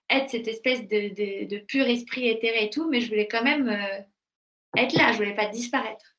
être 0.10 0.30
cette 0.30 0.48
espèce 0.48 0.88
de, 0.88 1.46
de, 1.46 1.58
pur 1.58 1.88
esprit 1.88 2.28
éthéré 2.28 2.66
et 2.66 2.70
tout, 2.70 2.88
mais 2.88 3.02
je 3.02 3.10
voulais 3.10 3.28
quand 3.28 3.44
même 3.44 3.68
être 4.78 4.94
là. 4.94 5.12
Je 5.12 5.18
voulais 5.18 5.36
pas 5.36 5.48
disparaître. 5.48 6.16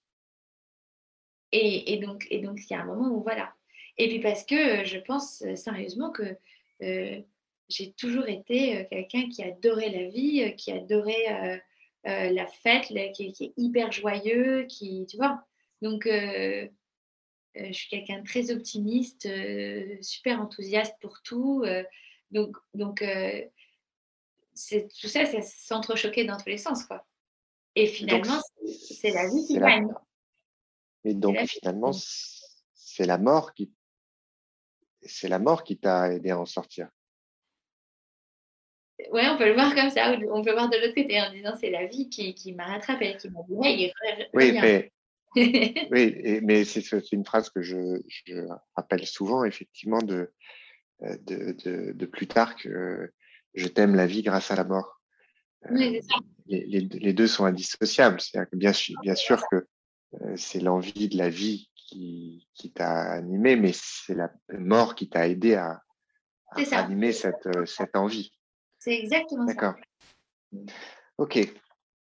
Et, 1.52 1.94
et 1.94 1.98
donc, 1.98 2.26
il 2.30 2.42
y 2.42 2.74
a 2.74 2.80
un 2.80 2.84
moment 2.84 3.08
où 3.16 3.22
voilà 3.22 3.54
et 3.98 4.08
puis 4.08 4.20
parce 4.20 4.44
que 4.44 4.54
euh, 4.54 4.84
je 4.84 4.98
pense 4.98 5.42
euh, 5.42 5.56
sérieusement 5.56 6.10
que 6.10 6.36
euh, 6.82 7.20
j'ai 7.68 7.92
toujours 7.92 8.28
été 8.28 8.86
quelqu'un 8.90 9.28
qui 9.28 9.42
adorait 9.42 9.90
la 9.90 10.08
vie, 10.08 10.54
qui 10.56 10.72
adorait 10.72 11.62
la 12.04 12.46
fête, 12.46 12.86
qui, 12.86 13.24
est 13.24 13.52
hyper 13.58 13.92
joyeux, 13.92 14.62
qui, 14.62 15.04
tu 15.06 15.18
vois. 15.18 15.44
Donc, 15.82 16.06
je 16.06 16.70
suis 17.72 17.90
quelqu'un 17.90 18.20
de 18.20 18.26
très 18.26 18.50
optimiste, 18.50 19.28
super 20.00 20.40
enthousiaste 20.40 20.96
pour 21.02 21.20
tout. 21.20 21.62
donc, 22.30 22.56
donc 22.72 23.04
tout 23.04 25.08
ça, 25.08 25.26
ça 25.26 25.42
s'entrechoquait 25.42 26.24
dans 26.24 26.38
tous 26.38 26.48
les 26.48 26.56
sens, 26.56 26.84
quoi. 26.84 27.04
Et 27.74 27.86
finalement, 27.86 28.40
c'est 28.64 29.10
la 29.10 29.28
vie 29.28 29.44
qui 29.46 29.58
gagne. 29.58 29.92
Et 31.04 31.12
donc, 31.12 31.36
finalement, 31.46 31.92
c'est 31.92 33.04
la 33.04 33.18
mort 33.18 33.52
qui 33.52 33.70
c'est 35.08 35.28
la 35.28 35.38
mort 35.38 35.64
qui 35.64 35.78
t'a 35.78 36.12
aidé 36.12 36.30
à 36.30 36.38
en 36.38 36.46
sortir. 36.46 36.88
Oui, 39.12 39.22
on 39.30 39.38
peut 39.38 39.46
le 39.46 39.54
voir 39.54 39.74
comme 39.74 39.90
ça, 39.90 40.10
on 40.10 40.42
peut 40.42 40.50
le 40.50 40.54
voir 40.54 40.68
de 40.68 40.76
l'autre 40.76 40.94
côté 40.94 41.20
en 41.20 41.32
disant 41.32 41.54
c'est 41.60 41.70
la 41.70 41.86
vie 41.86 42.08
qui, 42.08 42.34
qui 42.34 42.52
m'a 42.52 42.66
rattrapé, 42.66 43.16
qui 43.16 43.30
m'a 43.30 43.40
dit 43.48 43.54
Oui, 43.54 43.92
mais, 44.34 44.92
oui, 45.90 46.40
mais 46.42 46.64
c'est 46.64 47.12
une 47.12 47.24
phrase 47.24 47.48
que 47.50 47.62
je, 47.62 48.00
je, 48.26 48.46
rappelle 48.74 49.06
souvent, 49.06 49.44
effectivement, 49.44 50.02
de, 50.02 50.32
euh, 51.02 51.16
de, 51.22 51.52
de, 51.64 51.92
de 51.92 52.06
Plutarque 52.06 52.68
je 53.54 53.68
t'aime 53.68 53.94
la 53.94 54.06
vie 54.06 54.22
grâce 54.22 54.50
à 54.50 54.56
la 54.56 54.64
mort. 54.64 55.00
Euh, 55.66 55.74
oui, 55.74 56.00
ça. 56.02 56.16
Les, 56.46 56.64
les, 56.64 56.80
les, 56.80 57.12
deux 57.12 57.26
sont 57.26 57.44
indissociables. 57.44 58.20
C'est 58.20 58.38
bien, 58.52 58.72
bien 59.02 59.14
sûr 59.14 59.42
que 59.50 59.66
euh, 60.22 60.36
c'est 60.36 60.60
l'envie 60.60 61.08
de 61.08 61.18
la 61.18 61.28
vie 61.28 61.67
qui, 61.88 62.46
qui 62.54 62.70
t'a 62.70 63.12
animé, 63.12 63.56
mais 63.56 63.72
c'est 63.74 64.14
la 64.14 64.30
mort 64.58 64.94
qui 64.94 65.08
t'a 65.08 65.26
aidé 65.26 65.54
à, 65.54 65.82
animer 66.72 67.12
cette, 67.12 67.46
euh, 67.46 67.66
cette 67.66 67.96
envie. 67.96 68.32
C'est 68.78 68.98
exactement 68.98 69.46
ça. 69.46 69.54
D'accord. 69.54 69.74
Ok. 71.16 71.38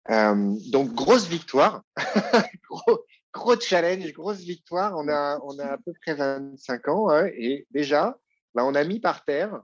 Euh, 0.09 0.53
donc, 0.71 0.93
grosse 0.93 1.27
victoire. 1.27 1.83
gros, 2.69 3.05
gros, 3.33 3.59
challenge, 3.59 4.11
grosse 4.13 4.39
victoire. 4.39 4.93
On 4.97 5.07
a, 5.07 5.39
on 5.43 5.57
a 5.59 5.73
à 5.73 5.77
peu 5.77 5.93
près 6.01 6.15
25 6.15 6.87
ans 6.89 7.09
hein, 7.09 7.27
et 7.37 7.65
déjà, 7.71 8.17
bah, 8.53 8.63
on 8.65 8.75
a 8.75 8.83
mis 8.83 8.99
par 8.99 9.23
terre 9.23 9.61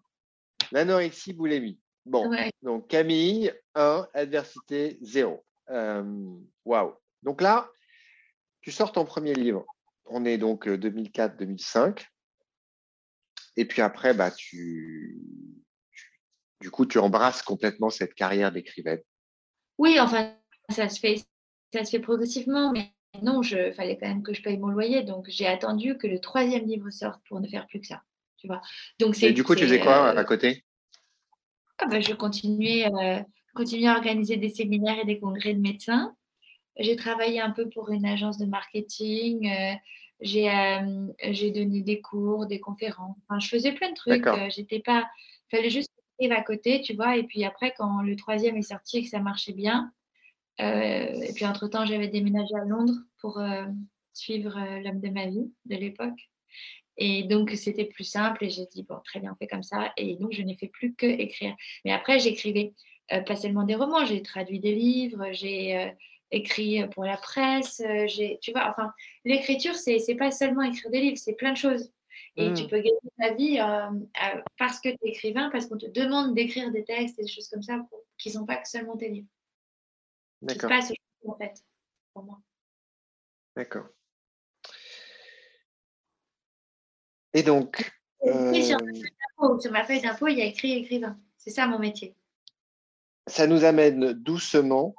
l'anorexie 0.71 1.33
boulimie. 1.33 1.79
Bon, 2.05 2.31
donc 2.63 2.87
Camille, 2.87 3.53
1, 3.75 4.07
adversité 4.13 4.97
0. 5.01 5.43
Euh, 5.69 6.03
waouh. 6.65 6.95
Donc 7.21 7.41
là, 7.41 7.69
tu 8.61 8.71
sors 8.71 8.91
ton 8.91 9.05
premier 9.05 9.35
livre 9.35 9.65
on 10.11 10.25
est 10.25 10.37
donc 10.37 10.67
2004-2005. 10.67 11.77
Euh, 11.77 11.93
Et 13.57 13.65
puis 13.65 13.81
après, 13.81 14.13
bah, 14.13 14.31
tu, 14.31 15.17
du 16.61 16.69
coup, 16.69 16.85
tu 16.85 16.99
embrasses 16.99 17.41
complètement 17.41 17.89
cette 17.89 18.13
carrière 18.13 18.51
d'écrivaine. 18.51 19.01
Oui, 19.77 19.99
enfin, 19.99 20.35
ça 20.69 20.89
se 20.89 20.99
fait, 20.99 21.23
ça 21.73 21.83
se 21.83 21.89
fait 21.91 21.99
progressivement, 21.99 22.71
mais 22.71 22.91
non, 23.21 23.41
il 23.41 23.73
fallait 23.73 23.97
quand 23.97 24.07
même 24.07 24.23
que 24.23 24.33
je 24.33 24.41
paye 24.41 24.57
mon 24.57 24.67
loyer, 24.67 25.03
donc 25.03 25.25
j'ai 25.27 25.47
attendu 25.47 25.97
que 25.97 26.07
le 26.07 26.19
troisième 26.19 26.65
livre 26.65 26.89
sorte 26.89 27.21
pour 27.27 27.39
ne 27.39 27.47
faire 27.47 27.67
plus 27.67 27.81
que 27.81 27.87
ça. 27.87 28.01
Tu 28.37 28.47
vois. 28.47 28.61
Donc 28.99 29.21
Et 29.21 29.33
du 29.33 29.43
coup, 29.43 29.55
tu 29.55 29.63
faisais 29.63 29.79
quoi 29.79 30.13
euh, 30.13 30.17
à 30.17 30.23
côté? 30.23 30.63
Ah 31.77 31.87
bah, 31.87 31.99
Je 31.99 32.13
continuais, 32.13 32.87
euh, 32.87 33.21
continuais 33.53 33.87
à 33.87 33.95
organiser 33.95 34.37
des 34.37 34.49
séminaires 34.49 34.99
et 34.99 35.05
des 35.05 35.19
congrès 35.19 35.53
de 35.53 35.59
médecins. 35.59 36.15
J'ai 36.81 36.95
travaillé 36.95 37.39
un 37.39 37.51
peu 37.51 37.69
pour 37.69 37.91
une 37.91 38.05
agence 38.05 38.37
de 38.37 38.45
marketing. 38.45 39.47
Euh, 39.47 39.73
euh, 40.23 41.07
j'ai 41.31 41.51
donné 41.51 41.81
des 41.81 42.01
cours, 42.01 42.45
des 42.47 42.59
conférences. 42.59 43.15
Enfin, 43.27 43.39
je 43.39 43.47
faisais 43.47 43.71
plein 43.71 43.89
de 43.89 43.95
trucs. 43.95 44.25
Euh, 44.27 44.49
j'étais 44.49 44.79
pas. 44.79 45.09
Il 45.51 45.57
fallait 45.57 45.69
juste 45.69 45.89
vivre 46.19 46.35
à 46.35 46.41
côté, 46.41 46.81
tu 46.81 46.95
vois. 46.95 47.17
Et 47.17 47.23
puis 47.23 47.43
après, 47.43 47.73
quand 47.77 48.01
le 48.01 48.15
troisième 48.15 48.57
est 48.57 48.61
sorti 48.61 48.97
et 48.97 49.03
que 49.03 49.09
ça 49.09 49.19
marchait 49.19 49.53
bien, 49.53 49.91
et 50.59 51.31
puis 51.33 51.45
entre-temps, 51.45 51.87
j'avais 51.87 52.07
déménagé 52.07 52.53
à 52.55 52.65
Londres 52.65 52.93
pour 53.19 53.41
suivre 54.13 54.59
l'homme 54.83 54.99
de 54.99 55.09
ma 55.09 55.25
vie 55.25 55.51
de 55.65 55.75
l'époque. 55.75 56.29
Et 56.97 57.23
donc, 57.23 57.49
c'était 57.55 57.85
plus 57.85 58.03
simple. 58.03 58.45
Et 58.45 58.51
j'ai 58.51 58.67
dit, 58.67 58.83
bon, 58.83 58.99
très 59.03 59.19
bien, 59.19 59.31
on 59.31 59.35
fait 59.35 59.47
comme 59.47 59.63
ça. 59.63 59.91
Et 59.97 60.17
donc, 60.17 60.33
je 60.33 60.43
n'ai 60.43 60.55
fait 60.55 60.67
plus 60.67 60.93
que 60.93 61.07
écrire. 61.07 61.55
Mais 61.83 61.91
après, 61.91 62.19
j'écrivais 62.19 62.73
pas 63.25 63.35
seulement 63.35 63.63
des 63.63 63.73
romans, 63.73 64.05
j'ai 64.05 64.21
traduit 64.21 64.59
des 64.59 64.75
livres, 64.75 65.25
j'ai 65.31 65.95
écrit 66.31 66.87
pour 66.89 67.03
la 67.03 67.17
presse. 67.17 67.81
Euh, 67.81 68.07
j'ai, 68.07 68.39
tu 68.41 68.51
vois, 68.51 68.69
enfin, 68.69 68.93
l'écriture, 69.25 69.75
c'est, 69.75 69.99
c'est 69.99 70.15
pas 70.15 70.31
seulement 70.31 70.63
écrire 70.63 70.89
des 70.89 71.01
livres, 71.01 71.17
c'est 71.17 71.33
plein 71.33 71.51
de 71.51 71.57
choses. 71.57 71.91
Et 72.37 72.53
tu 72.53 72.63
mmh. 72.63 72.67
peux 72.67 72.77
gagner 72.77 72.99
ta 73.19 73.33
vie 73.33 73.59
euh, 73.59 74.41
parce 74.57 74.79
que 74.79 74.89
tu 74.89 74.97
es 75.05 75.09
écrivain, 75.09 75.49
parce 75.51 75.65
qu'on 75.65 75.77
te 75.77 75.87
demande 75.87 76.33
d'écrire 76.33 76.71
des 76.71 76.85
textes 76.85 77.19
et 77.19 77.23
des 77.23 77.27
choses 77.27 77.49
comme 77.49 77.61
ça 77.61 77.85
qui 78.17 78.29
ne 78.29 78.33
sont 78.33 78.45
pas 78.45 78.55
que 78.57 78.69
seulement 78.69 78.95
tes 78.95 79.09
livres. 79.09 79.27
D'accord. 80.41 80.69
Qui 80.69 80.87
se 80.87 80.93
en 81.27 81.35
fait, 81.35 81.53
pour 82.13 82.23
moi. 82.23 82.39
D'accord. 83.55 83.87
Et 87.33 87.43
donc. 87.43 87.91
Euh... 88.23 88.53
Sur, 89.59 89.71
ma 89.71 89.83
feuille 89.83 90.01
d'impôt, 90.01 90.27
il 90.27 90.37
y 90.37 90.41
a 90.41 90.45
écrit 90.45 90.73
écrivain. 90.73 91.19
C'est 91.37 91.49
ça 91.49 91.67
mon 91.67 91.79
métier. 91.79 92.15
Ça 93.27 93.47
nous 93.47 93.63
amène 93.63 94.13
doucement 94.13 94.95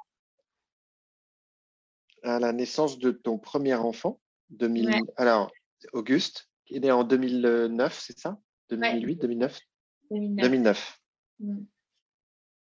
à 2.23 2.39
la 2.39 2.53
naissance 2.53 2.99
de 2.99 3.11
ton 3.11 3.37
premier 3.37 3.75
enfant, 3.75 4.19
2000... 4.49 5.01
alors 5.17 5.51
Auguste, 5.91 6.49
qui 6.65 6.75
est 6.77 6.79
né 6.79 6.91
en 6.91 7.03
2009, 7.03 7.99
c'est 7.99 8.17
ça? 8.17 8.39
2008, 8.69 9.15
2009 9.21 9.59
2009. 10.11 10.99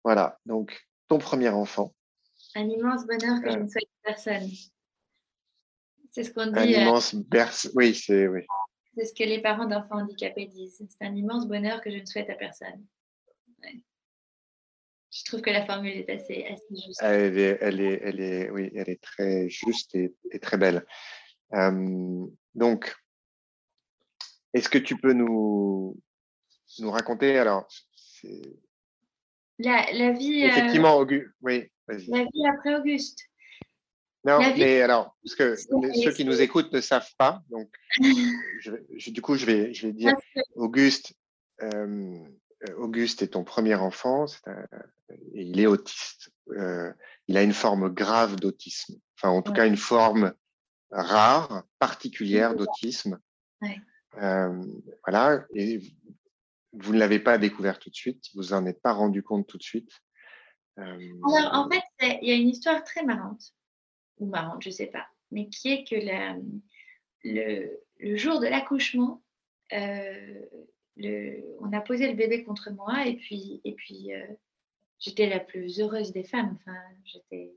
Voilà, 0.04 0.38
donc 0.46 0.86
ton 1.08 1.18
premier 1.18 1.50
enfant. 1.50 1.94
Un 2.54 2.68
immense 2.68 3.06
bonheur 3.06 3.40
que 3.42 3.50
je 3.50 3.58
ne 3.58 3.68
souhaite 3.68 3.88
à 4.04 4.12
personne. 4.12 4.50
C'est 6.10 6.24
ce 6.24 6.32
qu'on 6.32 6.46
dit. 6.46 6.58
Un 6.58 6.62
euh, 6.62 6.82
immense 6.82 7.14
berce, 7.14 7.70
oui, 7.74 7.94
c'est 7.94 8.28
oui. 8.28 8.42
C'est 8.96 9.06
ce 9.06 9.14
que 9.14 9.24
les 9.24 9.40
parents 9.40 9.66
d'enfants 9.66 10.00
handicapés 10.00 10.46
disent. 10.46 10.84
C'est 10.88 11.06
un 11.06 11.14
immense 11.14 11.46
bonheur 11.46 11.80
que 11.80 11.90
je 11.90 11.98
ne 11.98 12.04
souhaite 12.04 12.28
à 12.28 12.34
personne. 12.34 12.84
Je 15.12 15.24
trouve 15.24 15.42
que 15.42 15.50
la 15.50 15.66
formule 15.66 15.92
est 15.92 16.10
assez, 16.10 16.46
juste. 16.70 17.00
Elle 17.02 17.38
est, 17.38 17.58
elle 17.60 17.80
est, 17.80 18.00
elle 18.02 18.20
est, 18.20 18.50
oui, 18.50 18.70
elle 18.74 18.88
est 18.88 19.02
très 19.02 19.48
juste 19.50 19.94
et, 19.94 20.38
très 20.40 20.56
belle. 20.56 20.86
Euh, 21.52 22.26
donc, 22.54 22.94
est-ce 24.54 24.70
que 24.70 24.78
tu 24.78 24.96
peux 24.96 25.12
nous, 25.12 26.00
nous 26.78 26.90
raconter 26.90 27.38
alors 27.38 27.68
la, 29.58 29.92
la, 29.92 30.12
vie. 30.12 30.44
Euh, 30.44 30.48
Effectivement, 30.48 30.96
Auguste. 30.96 31.28
Oui, 31.42 31.70
La 31.88 31.96
vie 31.96 32.46
après 32.48 32.74
Auguste. 32.74 33.20
Non, 34.24 34.38
mais 34.38 34.80
alors, 34.80 35.16
parce 35.22 35.34
que 35.34 35.56
ceux 35.56 36.12
qui 36.12 36.24
nous 36.24 36.40
écoutent 36.40 36.72
ne 36.72 36.80
savent 36.80 37.12
pas, 37.18 37.42
donc 37.50 37.68
je, 38.60 39.10
du 39.10 39.20
coup, 39.20 39.34
je 39.34 39.44
vais, 39.44 39.74
je 39.74 39.88
vais 39.88 39.92
dire 39.92 40.14
Auguste. 40.54 41.12
Euh, 41.62 42.24
Auguste 42.76 43.22
est 43.22 43.28
ton 43.28 43.44
premier 43.44 43.74
enfant, 43.74 44.26
et 45.34 45.42
il 45.42 45.60
est 45.60 45.66
autiste. 45.66 46.32
euh, 46.50 46.92
il 47.28 47.36
a 47.36 47.42
une 47.42 47.52
forme 47.52 47.88
grave 47.88 48.36
d'autisme. 48.36 48.94
Enfin, 49.16 49.30
en 49.30 49.42
tout 49.42 49.52
cas, 49.52 49.66
une 49.66 49.76
forme 49.76 50.34
rare, 50.90 51.64
particulière 51.78 52.54
d'autisme. 52.54 53.18
Euh, 54.20 54.64
voilà. 55.06 55.46
Et 55.54 55.80
vous 56.72 56.92
ne 56.92 56.98
l'avez 56.98 57.18
pas 57.18 57.38
découvert 57.38 57.78
tout 57.78 57.90
de 57.90 57.94
suite. 57.94 58.26
Vous 58.34 58.52
en 58.52 58.66
êtes 58.66 58.80
pas 58.82 58.92
rendu 58.92 59.22
compte 59.22 59.46
tout 59.46 59.58
de 59.58 59.62
suite. 59.62 59.90
Alors, 60.76 61.50
en 61.52 61.68
fait, 61.70 61.82
il 62.22 62.28
y 62.28 62.32
a 62.32 62.34
une 62.34 62.48
histoire 62.48 62.82
très 62.82 63.04
marrante, 63.04 63.52
ou 64.18 64.26
marrante, 64.26 64.62
je 64.62 64.70
ne 64.70 64.74
sais 64.74 64.86
pas, 64.86 65.06
mais 65.30 65.48
qui 65.48 65.70
est 65.70 65.84
que 65.84 65.96
le, 67.24 67.78
le, 67.98 68.16
jour 68.16 68.40
de 68.40 68.46
l'accouchement, 68.46 69.22
on 70.98 71.72
a 71.72 71.80
posé 71.80 72.08
le 72.08 72.14
bébé 72.14 72.44
contre 72.44 72.70
moi 72.70 73.06
et 73.06 73.16
puis, 73.16 73.60
et 73.64 73.72
puis 73.72 74.12
euh, 74.12 74.26
j'étais 74.98 75.28
la 75.28 75.40
plus 75.40 75.80
heureuse 75.80 76.12
des 76.12 76.24
femmes. 76.24 76.58
J'étais 77.04 77.52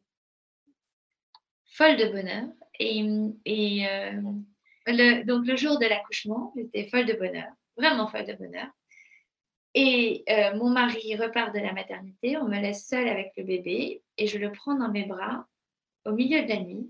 folle 1.76 1.98
de 1.98 2.06
bonheur. 2.08 2.48
Et, 2.80 3.06
et 3.46 3.88
euh, 3.88 5.24
donc 5.24 5.46
le 5.48 5.56
jour 5.56 5.80
de 5.80 5.86
l'accouchement, 5.86 6.54
j'étais 6.56 6.88
folle 6.88 7.06
de 7.06 7.14
bonheur, 7.14 7.52
vraiment 7.78 8.08
folle 8.08 8.26
de 8.26 8.34
bonheur. 8.34 8.68
Et 9.74 10.24
euh, 10.30 10.56
mon 10.56 10.70
mari 10.70 11.16
repart 11.18 11.54
de 11.54 11.60
la 11.60 11.74
maternité, 11.74 12.38
on 12.38 12.46
me 12.46 12.60
laisse 12.60 12.88
seule 12.88 13.10
avec 13.10 13.34
le 13.36 13.44
bébé 13.44 14.02
et 14.18 14.28
je 14.28 14.38
le 14.38 14.52
prends 14.52 14.76
dans 14.76 14.90
mes 14.90 15.06
bras 15.06 15.48
au 16.06 16.14
milieu 16.14 16.44
de 16.44 16.48
la 16.48 16.62
nuit 16.62 16.90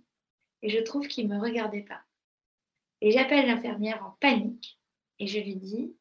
et 0.61 0.69
je 0.69 0.79
trouve 0.79 1.07
qu'il 1.07 1.27
ne 1.27 1.35
me 1.35 1.41
regardait 1.41 1.81
pas. 1.81 2.01
Et 3.01 3.11
j'appelle 3.11 3.47
l'infirmière 3.47 4.05
en 4.05 4.11
panique 4.19 4.79
et 5.17 5.25
je 5.25 5.39
lui 5.39 5.55
dis 5.55 5.95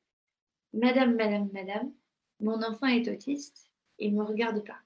Madame, 0.74 1.14
madame, 1.14 1.48
madame, 1.52 1.92
mon 2.40 2.60
enfant 2.62 2.88
est 2.88 3.08
autiste, 3.08 3.70
il 3.98 4.12
ne 4.12 4.18
me 4.18 4.24
regarde 4.24 4.64
pas. 4.64 4.78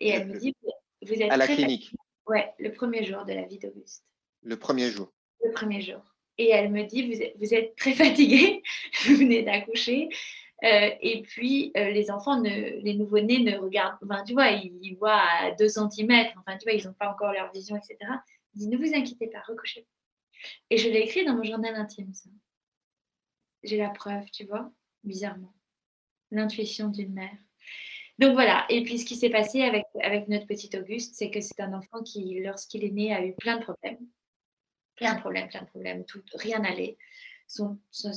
Et 0.00 0.08
elle 0.08 0.26
me 0.26 0.38
dit, 0.38 0.54
vous 1.02 1.14
êtes... 1.14 1.30
À 1.30 1.36
la 1.36 1.46
clinique 1.46 1.94
Ouais, 2.26 2.52
le 2.58 2.72
premier 2.72 3.04
jour 3.04 3.24
de 3.24 3.32
la 3.32 3.42
vie 3.42 3.58
d'Auguste. 3.58 4.04
Le 4.42 4.58
premier 4.58 4.90
jour 4.90 5.12
Le 5.44 5.52
premier 5.52 5.80
jour. 5.80 6.02
Et 6.38 6.50
elle 6.50 6.70
me 6.70 6.82
dit, 6.82 7.06
vous 7.06 7.22
êtes, 7.22 7.36
vous 7.38 7.54
êtes 7.54 7.76
très 7.76 7.92
fatigué, 7.92 8.62
vous 9.06 9.16
venez 9.16 9.44
d'accoucher. 9.44 10.08
Euh, 10.64 10.90
et 11.00 11.22
puis, 11.22 11.70
euh, 11.76 11.90
les 11.90 12.10
enfants, 12.10 12.40
ne, 12.40 12.50
les 12.82 12.94
nouveau-nés 12.94 13.38
ne 13.38 13.56
regardent, 13.58 13.96
enfin, 14.02 14.24
tu 14.24 14.32
vois, 14.32 14.50
ils, 14.50 14.96
voient 14.96 15.22
à 15.40 15.52
2 15.52 15.68
cm, 15.68 16.10
enfin, 16.36 16.58
tu 16.58 16.64
vois, 16.64 16.72
ils 16.72 16.84
n'ont 16.84 16.94
pas 16.94 17.10
encore 17.10 17.32
leur 17.32 17.52
vision, 17.52 17.76
etc. 17.76 17.96
Il 18.54 18.58
dit, 18.58 18.68
ne 18.68 18.76
vous 18.76 18.92
inquiétez 18.92 19.28
pas, 19.28 19.40
recouchez. 19.46 19.86
Et 20.70 20.78
je 20.78 20.88
l'ai 20.88 21.00
écrit 21.00 21.24
dans 21.24 21.34
mon 21.34 21.44
journal 21.44 21.76
intime, 21.76 22.12
ça 22.12 22.28
j'ai 23.62 23.76
la 23.76 23.90
preuve, 23.90 24.24
tu 24.32 24.44
vois, 24.44 24.70
bizarrement. 25.04 25.54
L'intuition 26.30 26.88
d'une 26.88 27.12
mère. 27.12 27.36
Donc 28.18 28.32
voilà, 28.32 28.66
et 28.68 28.82
puis 28.82 28.98
ce 28.98 29.04
qui 29.04 29.14
s'est 29.14 29.30
passé 29.30 29.62
avec, 29.62 29.84
avec 30.02 30.28
notre 30.28 30.46
petit 30.46 30.76
Auguste, 30.76 31.14
c'est 31.14 31.30
que 31.30 31.40
c'est 31.40 31.60
un 31.60 31.72
enfant 31.72 32.02
qui, 32.02 32.40
lorsqu'il 32.40 32.84
est 32.84 32.90
né, 32.90 33.14
a 33.14 33.24
eu 33.24 33.34
plein 33.34 33.58
de 33.58 33.62
problèmes. 33.62 33.98
Plein 34.96 35.14
de 35.14 35.20
problèmes, 35.20 35.48
plein 35.48 35.62
de 35.62 35.68
problèmes, 35.68 36.04
tout, 36.04 36.22
rien 36.34 36.58
n'allait. 36.58 36.96
Son, 37.46 37.78
son, 37.92 38.12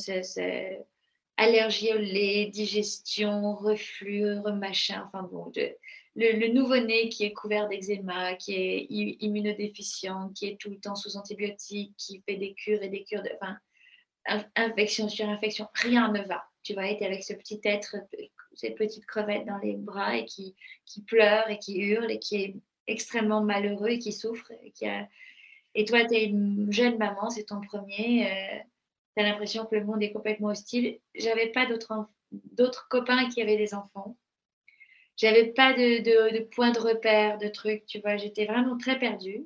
allergie 1.37 1.93
au 1.93 1.97
lait, 1.97 2.47
digestion, 2.47 3.55
reflux, 3.55 4.39
remachin, 4.39 5.03
enfin 5.07 5.23
bon, 5.23 5.51
le, 6.15 6.53
nouveau-né 6.53 7.09
qui 7.09 7.23
est 7.23 7.33
couvert 7.33 7.67
d'eczéma, 7.67 8.35
qui 8.35 8.53
est 8.53 8.85
immunodéficient, 8.89 10.29
qui 10.29 10.47
est 10.47 10.59
tout 10.59 10.69
le 10.69 10.79
temps 10.79 10.95
sous 10.95 11.17
antibiotiques, 11.17 11.95
qui 11.97 12.21
fait 12.27 12.37
des 12.37 12.53
cures 12.53 12.83
et 12.83 12.89
des 12.89 13.03
cures 13.03 13.23
de... 13.23 13.29
infection 14.55 15.09
sur 15.09 15.27
infection, 15.27 15.67
rien 15.73 16.11
ne 16.11 16.21
va. 16.21 16.43
Tu 16.63 16.73
vas 16.73 16.89
être 16.89 17.01
avec 17.01 17.23
ce 17.23 17.33
petit 17.33 17.59
être, 17.63 17.95
cette 18.53 18.75
petite 18.75 19.05
crevette 19.05 19.45
dans 19.45 19.57
les 19.57 19.75
bras 19.75 20.15
et 20.15 20.25
qui, 20.25 20.55
qui 20.85 21.01
pleure 21.01 21.49
et 21.49 21.57
qui 21.57 21.79
hurle 21.79 22.11
et 22.11 22.19
qui 22.19 22.35
est 22.35 22.55
extrêmement 22.87 23.41
malheureux 23.41 23.89
et 23.89 23.99
qui 23.99 24.11
souffre. 24.11 24.51
Et, 24.63 24.71
qui 24.71 24.87
a... 24.87 25.07
et 25.75 25.85
toi, 25.85 26.05
tu 26.05 26.15
es 26.15 26.25
une 26.25 26.71
jeune 26.71 26.97
maman, 26.97 27.29
c'est 27.29 27.45
ton 27.45 27.61
premier. 27.61 28.27
Euh, 28.27 28.59
tu 29.15 29.23
as 29.23 29.27
l'impression 29.27 29.65
que 29.65 29.75
le 29.75 29.85
monde 29.85 30.03
est 30.03 30.11
complètement 30.11 30.49
hostile. 30.49 30.99
J'avais 31.15 31.47
pas 31.47 31.65
d'autres, 31.65 32.87
copains 32.89 33.27
qui 33.29 33.41
avaient 33.41 33.57
des 33.57 33.73
enfants. 33.73 34.17
J'avais 35.17 35.47
pas 35.47 35.73
de, 35.73 35.99
de, 35.99 36.37
de 36.37 36.43
point 36.43 36.71
de 36.71 36.79
repère, 36.79 37.37
de 37.37 37.47
trucs, 37.47 37.85
tu 37.85 37.99
vois. 37.99 38.17
J'étais 38.17 38.45
vraiment 38.45 38.77
très 38.77 38.97
perdue. 38.97 39.45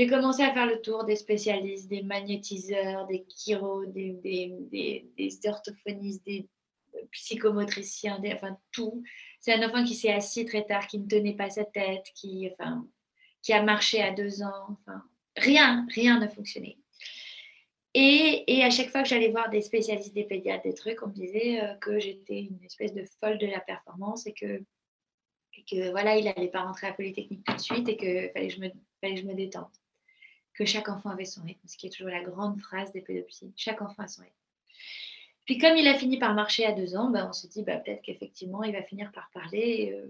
J'ai 0.00 0.06
commencé 0.06 0.42
à 0.42 0.54
faire 0.54 0.64
le 0.64 0.80
tour 0.80 1.04
des 1.04 1.14
spécialistes, 1.14 1.90
des 1.90 2.02
magnétiseurs, 2.02 3.06
des 3.06 3.26
chiro, 3.28 3.84
des, 3.84 4.12
des, 4.22 5.04
des, 5.14 5.38
orthophonistes, 5.46 6.24
des 6.24 6.48
psychomotriciens, 7.10 8.18
enfin 8.32 8.56
tout. 8.72 9.02
C'est 9.40 9.52
un 9.52 9.68
enfant 9.68 9.84
qui 9.84 9.94
s'est 9.94 10.10
assis 10.10 10.46
très 10.46 10.64
tard, 10.64 10.86
qui 10.86 11.00
ne 11.00 11.06
tenait 11.06 11.36
pas 11.36 11.50
sa 11.50 11.66
tête, 11.66 12.06
qui, 12.14 12.48
enfin, 12.50 12.88
qui 13.42 13.52
a 13.52 13.62
marché 13.62 14.00
à 14.00 14.10
deux 14.10 14.42
ans. 14.42 14.68
Enfin, 14.70 15.02
rien, 15.36 15.86
rien 15.94 16.18
ne 16.18 16.28
fonctionnait. 16.28 16.78
Et, 17.92 18.44
et, 18.46 18.64
à 18.64 18.70
chaque 18.70 18.88
fois 18.88 19.02
que 19.02 19.08
j'allais 19.10 19.28
voir 19.28 19.50
des 19.50 19.60
spécialistes, 19.60 20.14
des 20.14 20.24
pédiatres, 20.24 20.62
des 20.62 20.72
trucs, 20.72 21.02
on 21.02 21.08
me 21.08 21.12
disait 21.12 21.62
euh, 21.62 21.74
que 21.74 22.00
j'étais 22.00 22.40
une 22.40 22.64
espèce 22.64 22.94
de 22.94 23.04
folle 23.20 23.36
de 23.36 23.48
la 23.48 23.60
performance 23.60 24.26
et 24.26 24.32
que, 24.32 24.62
que 25.70 25.90
voilà, 25.90 26.16
il 26.16 26.24
n'allait 26.24 26.48
pas 26.48 26.62
rentrer 26.62 26.86
à 26.86 26.94
Polytechnique 26.94 27.44
tout 27.44 27.52
de 27.54 27.60
suite 27.60 27.86
et 27.86 27.98
qu'il 27.98 28.30
fallait, 28.32 28.48
que 28.48 28.54
je 28.54 28.60
me, 28.60 28.70
fallait 29.02 29.14
que 29.16 29.20
je 29.20 29.26
me 29.26 29.34
détente 29.34 29.79
que 30.54 30.64
chaque 30.64 30.88
enfant 30.88 31.10
avait 31.10 31.24
son 31.24 31.42
rythme, 31.42 31.66
ce 31.66 31.76
qui 31.76 31.86
est 31.86 31.90
toujours 31.90 32.08
la 32.08 32.22
grande 32.22 32.58
phrase 32.60 32.92
des 32.92 33.00
pédopsies. 33.00 33.52
Chaque 33.56 33.82
enfant 33.82 34.02
a 34.02 34.08
son 34.08 34.22
rythme. 34.22 34.34
Puis 35.46 35.58
comme 35.58 35.76
il 35.76 35.88
a 35.88 35.98
fini 35.98 36.18
par 36.18 36.34
marcher 36.34 36.64
à 36.64 36.72
deux 36.72 36.96
ans, 36.96 37.10
ben, 37.10 37.26
on 37.28 37.32
se 37.32 37.46
dit 37.46 37.62
bah, 37.62 37.76
peut-être 37.76 38.02
qu'effectivement, 38.02 38.62
il 38.62 38.72
va 38.72 38.82
finir 38.82 39.10
par 39.12 39.30
parler 39.32 39.92
euh, 39.92 40.06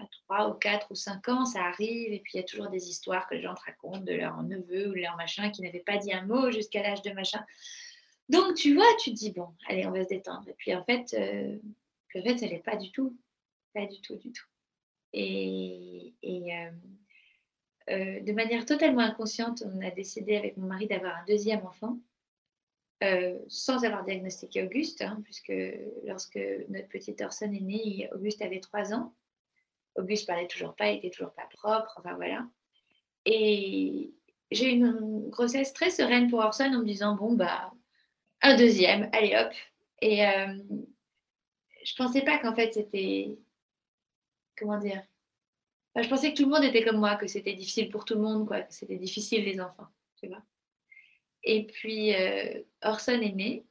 à 0.00 0.06
trois 0.06 0.48
ou 0.48 0.54
quatre 0.54 0.90
ou 0.90 0.94
cinq 0.94 1.28
ans, 1.28 1.44
ça 1.44 1.64
arrive. 1.64 2.12
Et 2.12 2.20
puis 2.20 2.32
il 2.34 2.36
y 2.36 2.40
a 2.40 2.46
toujours 2.46 2.68
des 2.68 2.88
histoires 2.88 3.28
que 3.28 3.34
les 3.34 3.42
gens 3.42 3.54
te 3.54 3.62
racontent 3.64 4.00
de 4.00 4.12
leur 4.12 4.42
neveu 4.42 4.88
ou 4.88 4.94
de 4.94 5.00
leur 5.00 5.16
machin 5.16 5.50
qui 5.50 5.62
n'avait 5.62 5.80
pas 5.80 5.96
dit 5.96 6.12
un 6.12 6.24
mot 6.24 6.50
jusqu'à 6.50 6.82
l'âge 6.82 7.02
de 7.02 7.10
machin. 7.10 7.44
Donc 8.28 8.54
tu 8.54 8.74
vois, 8.74 8.86
tu 9.02 9.10
te 9.10 9.16
dis 9.16 9.32
bon, 9.32 9.48
allez, 9.68 9.86
on 9.86 9.90
va 9.90 10.04
se 10.04 10.08
détendre. 10.08 10.48
Et 10.48 10.54
puis 10.56 10.74
en 10.74 10.84
fait, 10.84 11.14
euh, 11.14 11.58
en 12.14 12.22
fait, 12.22 12.38
ça 12.38 12.46
n'est 12.46 12.58
pas 12.58 12.76
du 12.76 12.92
tout. 12.92 13.16
Pas 13.74 13.86
du 13.86 14.00
tout, 14.00 14.16
du 14.16 14.32
tout. 14.32 14.46
Et, 15.12 16.12
et 16.22 16.56
euh, 16.56 16.70
euh, 17.90 18.20
de 18.20 18.32
manière 18.32 18.66
totalement 18.66 19.02
inconsciente, 19.02 19.64
on 19.66 19.84
a 19.84 19.90
décidé 19.90 20.36
avec 20.36 20.56
mon 20.56 20.66
mari 20.66 20.86
d'avoir 20.86 21.16
un 21.16 21.24
deuxième 21.26 21.64
enfant, 21.66 21.98
euh, 23.02 23.38
sans 23.48 23.84
avoir 23.84 24.04
diagnostiqué 24.04 24.62
Auguste, 24.62 25.02
hein, 25.02 25.20
puisque 25.24 25.52
lorsque 26.04 26.38
notre 26.68 26.88
petite 26.88 27.20
Orson 27.20 27.52
est 27.52 27.60
née, 27.60 28.08
Auguste 28.14 28.42
avait 28.42 28.60
trois 28.60 28.92
ans. 28.94 29.14
Auguste 29.96 30.26
parlait 30.26 30.46
toujours 30.46 30.74
pas, 30.74 30.90
il 30.90 30.98
était 30.98 31.10
toujours 31.10 31.32
pas 31.32 31.48
propre, 31.52 31.94
enfin 31.98 32.14
voilà. 32.14 32.46
Et 33.24 34.12
j'ai 34.50 34.68
eu 34.68 34.76
une 34.76 35.28
grossesse 35.28 35.72
très 35.72 35.90
sereine 35.90 36.30
pour 36.30 36.40
Orson 36.40 36.72
en 36.72 36.78
me 36.80 36.84
disant 36.84 37.16
bon 37.16 37.34
bah 37.34 37.72
un 38.42 38.56
deuxième, 38.56 39.08
allez 39.12 39.36
hop. 39.36 39.52
Et 40.00 40.26
euh, 40.26 40.54
je 41.84 41.94
pensais 41.96 42.22
pas 42.22 42.38
qu'en 42.38 42.54
fait 42.54 42.74
c'était 42.74 43.36
comment 44.56 44.78
dire 44.78 45.02
je 45.96 46.08
pensais 46.08 46.32
que 46.32 46.36
tout 46.36 46.44
le 46.44 46.50
monde 46.50 46.64
était 46.64 46.84
comme 46.84 46.98
moi, 46.98 47.16
que 47.16 47.26
c'était 47.26 47.54
difficile 47.54 47.88
pour 47.90 48.04
tout 48.04 48.14
le 48.14 48.20
monde, 48.20 48.46
quoi, 48.46 48.60
que 48.62 48.72
c'était 48.74 48.96
difficile 48.96 49.44
les 49.44 49.60
enfants, 49.60 49.88
tu 50.20 50.28
vois. 50.28 50.42
Et 51.42 51.66
puis 51.66 52.14
euh, 52.14 52.62
Orson 52.82 53.20
est 53.20 53.32
né, 53.32 53.64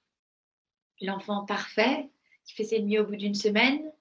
l'enfant 1.02 1.46
parfait, 1.46 2.10
qui 2.46 2.56
fait 2.56 2.64
ses 2.64 2.82
nuits 2.82 3.00
au 3.00 3.06
bout 3.06 3.16
d'une 3.16 3.36
semaine, 3.36 3.92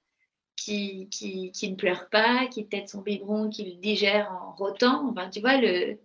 qui, 0.57 1.09
qui, 1.11 1.53
qui, 1.53 1.71
ne 1.71 1.77
pleure 1.77 2.09
pas, 2.09 2.47
qui 2.47 2.66
tête 2.66 2.89
son 2.89 3.03
biberon, 3.03 3.49
qui 3.51 3.64
le 3.64 3.75
digère 3.77 4.33
en 4.33 4.53
rotant. 4.55 5.09
Enfin, 5.09 5.31
tu 5.31 5.41
vois, 5.41 5.57
le, 5.59 5.99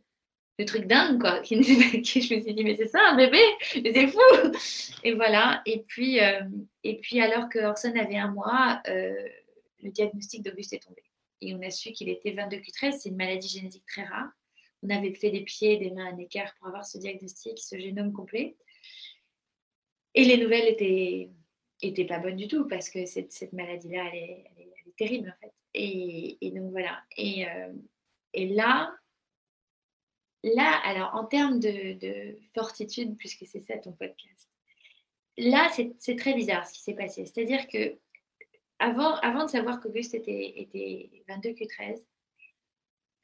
le 0.59 0.65
truc 0.65 0.85
dingue, 0.85 1.19
quoi. 1.19 1.41
Je 1.43 1.55
me 1.55 1.63
suis 1.63 2.53
dit, 2.53 2.63
mais 2.63 2.75
c'est 2.75 2.87
ça, 2.87 2.99
un 3.09 3.15
bébé, 3.15 3.41
c'est 3.73 4.07
fou. 4.07 4.19
Et 5.03 5.13
voilà. 5.13 5.61
Et 5.65 5.79
puis, 5.79 6.19
euh, 6.19 6.41
et 6.83 6.97
puis 6.97 7.19
alors 7.21 7.49
que 7.49 7.59
Orson 7.59 7.93
avait 7.95 8.17
un 8.17 8.29
mois, 8.29 8.81
euh, 8.87 9.27
le 9.81 9.89
diagnostic 9.89 10.43
d'Auguste 10.43 10.73
est 10.73 10.83
tombé 10.83 11.01
et 11.43 11.53
on 11.55 11.61
a 11.61 11.69
su 11.69 11.91
qu'il 11.91 12.09
était 12.09 12.31
22Q13. 12.31 12.99
C'est 12.99 13.09
une 13.09 13.17
maladie 13.17 13.47
génétique 13.47 13.85
très 13.85 14.03
rare. 14.03 14.29
On 14.81 14.89
avait 14.89 15.13
fait 15.13 15.31
des 15.31 15.41
pieds 15.41 15.77
des 15.77 15.91
mains 15.91 16.15
à 16.15 16.21
écart 16.21 16.53
pour 16.55 16.67
avoir 16.67 16.85
ce 16.85 16.97
diagnostic, 16.97 17.59
ce 17.59 17.79
génome 17.79 18.11
complet. 18.13 18.55
Et 20.13 20.25
les 20.25 20.37
nouvelles 20.37 20.67
étaient, 20.67 21.29
étaient 21.81 22.05
pas 22.05 22.19
bonnes 22.19 22.35
du 22.35 22.47
tout 22.47 22.67
parce 22.67 22.89
que 22.89 23.05
cette, 23.05 23.53
maladie-là, 23.53 24.09
elle 24.13 24.19
est, 24.19 24.95
terrible 24.97 25.35
en 25.35 25.41
fait. 25.41 25.53
Et, 25.73 26.51
donc 26.51 26.71
voilà. 26.71 27.01
Et, 27.17 27.47
euh, 27.47 27.73
et, 28.33 28.47
là, 28.49 28.95
là, 30.43 30.79
alors 30.83 31.15
en 31.15 31.25
termes 31.25 31.59
de 31.59 32.37
fortitude, 32.53 33.17
puisque 33.17 33.45
c'est 33.47 33.61
ça 33.61 33.77
ton 33.77 33.93
podcast, 33.93 34.49
là, 35.37 35.71
c'est 35.99 36.15
très 36.15 36.33
bizarre 36.33 36.67
ce 36.67 36.73
qui 36.73 36.81
s'est 36.81 36.93
passé. 36.93 37.25
C'est-à-dire 37.25 37.67
que 37.67 37.97
avant, 38.79 39.45
de 39.45 39.49
savoir 39.49 39.79
qu'Auguste 39.79 40.13
était, 40.13 40.53
était 40.57 41.09
22Q13, 41.29 42.03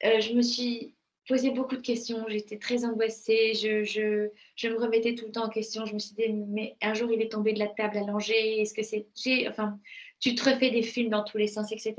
euh, 0.04 0.20
je 0.20 0.32
me 0.32 0.42
suis 0.42 0.94
posé 1.28 1.50
beaucoup 1.50 1.76
de 1.76 1.82
questions. 1.82 2.24
J'étais 2.28 2.58
très 2.58 2.84
angoissée. 2.84 3.54
Je, 3.54 4.68
me 4.68 4.78
remettais 4.78 5.14
tout 5.14 5.26
le 5.26 5.32
temps 5.32 5.44
en 5.44 5.48
question. 5.48 5.86
Je 5.86 5.94
me 5.94 5.98
suis 5.98 6.14
dit, 6.14 6.28
mais 6.28 6.76
un 6.82 6.94
jour, 6.94 7.10
il 7.12 7.20
est 7.22 7.30
tombé 7.30 7.52
de 7.52 7.58
la 7.58 7.68
table 7.68 7.98
langer. 8.06 8.60
Est-ce 8.60 8.74
que 8.74 8.82
c'est. 8.82 9.06
Enfin, 9.48 9.78
tu 10.18 10.34
te 10.34 10.48
refais 10.48 10.70
des 10.70 10.82
films 10.82 11.10
dans 11.10 11.24
tous 11.24 11.38
les 11.38 11.46
sens, 11.46 11.70
etc. 11.72 11.94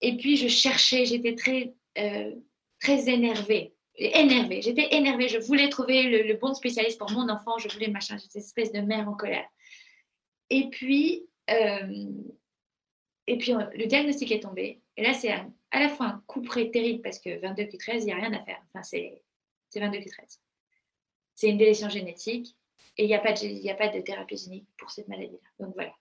Et 0.00 0.16
puis, 0.16 0.36
je 0.36 0.48
cherchais, 0.48 1.04
j'étais 1.04 1.34
très, 1.34 1.74
euh, 1.98 2.34
très 2.80 3.08
énervée. 3.08 3.74
Énervée, 3.96 4.62
j'étais 4.62 4.94
énervée. 4.94 5.28
Je 5.28 5.38
voulais 5.38 5.68
trouver 5.68 6.22
le, 6.24 6.34
bon 6.34 6.54
spécialiste 6.54 6.98
pour 6.98 7.10
mon 7.10 7.28
enfant. 7.28 7.58
Je 7.58 7.68
voulais 7.68 7.88
machin. 7.88 8.16
J'étais 8.16 8.38
espèce 8.38 8.72
de 8.72 8.80
mère 8.80 9.08
en 9.08 9.14
colère. 9.14 9.46
Et 10.50 10.68
puis, 10.70 11.26
euh, 11.50 12.06
et 13.28 13.36
puis 13.36 13.52
le 13.52 13.86
diagnostic 13.86 14.32
est 14.32 14.40
tombé. 14.40 14.80
Et 14.96 15.02
là, 15.02 15.12
c'est 15.12 15.30
à, 15.30 15.46
la 15.74 15.88
fois 15.88 16.06
un 16.06 16.24
coup 16.26 16.40
près 16.40 16.70
terrible 16.70 17.02
parce 17.02 17.18
que 17.18 17.38
22 17.40 17.64
q 17.66 17.78
13, 17.78 18.02
il 18.02 18.06
n'y 18.06 18.12
a 18.12 18.16
rien 18.16 18.32
à 18.32 18.42
faire. 18.42 18.60
Enfin, 18.72 18.82
c'est 18.82 19.22
22 19.76 20.00
q 20.00 20.06
13. 20.06 20.40
C'est 21.34 21.50
une 21.50 21.58
délétion 21.58 21.88
génétique 21.88 22.56
et 22.96 23.04
il 23.04 23.06
n'y 23.06 23.14
a, 23.14 23.20
pas 23.20 23.32
de, 23.32 23.70
a 23.70 23.74
pas 23.74 23.88
de 23.88 24.00
thérapie 24.00 24.36
génique 24.36 24.66
pour 24.76 24.90
cette 24.90 25.08
maladie-là. 25.08 25.48
Donc 25.60 25.74
voilà. 25.74 25.92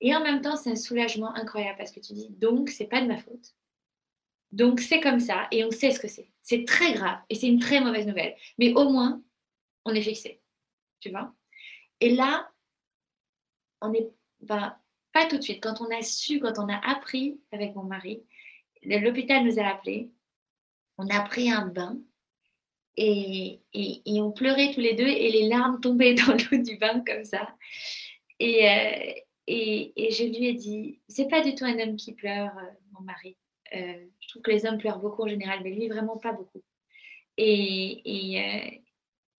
Et 0.00 0.14
en 0.14 0.22
même 0.22 0.40
temps, 0.40 0.56
c'est 0.56 0.70
un 0.70 0.76
soulagement 0.76 1.34
incroyable 1.34 1.78
parce 1.78 1.90
que 1.90 2.00
tu 2.00 2.12
dis, 2.12 2.28
donc, 2.30 2.70
c'est 2.70 2.86
pas 2.86 3.00
de 3.00 3.06
ma 3.06 3.18
faute. 3.18 3.54
Donc, 4.50 4.80
c'est 4.80 5.00
comme 5.00 5.20
ça 5.20 5.48
et 5.50 5.64
on 5.64 5.70
sait 5.70 5.90
ce 5.90 6.00
que 6.00 6.08
c'est. 6.08 6.30
C'est 6.42 6.64
très 6.64 6.92
grave 6.94 7.18
et 7.28 7.34
c'est 7.34 7.48
une 7.48 7.60
très 7.60 7.80
mauvaise 7.80 8.06
nouvelle. 8.06 8.36
Mais 8.58 8.72
au 8.74 8.88
moins, 8.88 9.22
on 9.84 9.94
est 9.94 10.02
fixé. 10.02 10.40
Tu 11.00 11.10
vois? 11.10 11.34
Et 12.00 12.14
là, 12.14 12.50
on 13.80 13.90
n'est 13.90 14.10
ben, 14.40 14.76
pas 15.12 15.26
tout 15.26 15.38
de 15.38 15.42
suite. 15.42 15.62
Quand 15.62 15.80
on 15.80 15.90
a 15.90 16.02
su, 16.02 16.40
quand 16.40 16.58
on 16.58 16.68
a 16.68 16.76
appris 16.76 17.40
avec 17.52 17.74
mon 17.74 17.84
mari, 17.84 18.22
l'hôpital 18.82 19.44
nous 19.44 19.58
a 19.58 19.64
appelés. 19.64 20.10
On 20.98 21.08
a 21.08 21.20
pris 21.20 21.50
un 21.50 21.66
bain 21.66 21.98
et, 22.96 23.60
on 24.06 24.32
pleurait 24.32 24.72
tous 24.72 24.80
les 24.80 24.94
deux 24.94 25.06
et 25.06 25.30
les 25.30 25.48
larmes 25.48 25.80
tombaient 25.80 26.14
dans 26.26 26.32
l'eau 26.32 26.62
du 26.62 26.76
bain 26.76 27.02
comme 27.06 27.24
ça. 27.24 27.54
Et, 28.38 28.68
euh, 28.68 29.12
et, 29.46 30.10
je 30.10 30.24
lui 30.24 30.46
ai 30.46 30.54
dit, 30.54 31.00
c'est 31.08 31.28
pas 31.28 31.42
du 31.42 31.54
tout 31.54 31.64
un 31.64 31.78
homme 31.78 31.96
qui 31.96 32.12
pleure, 32.12 32.56
euh, 32.58 32.70
mon 32.92 33.00
mari. 33.02 33.36
Euh, 33.74 34.06
je 34.20 34.28
trouve 34.28 34.42
que 34.42 34.50
les 34.50 34.66
hommes 34.66 34.78
pleurent 34.78 35.00
beaucoup 35.00 35.22
en 35.22 35.28
général, 35.28 35.60
mais 35.62 35.70
lui, 35.70 35.88
vraiment 35.88 36.18
pas 36.18 36.32
beaucoup. 36.32 36.62
Et 37.38 38.02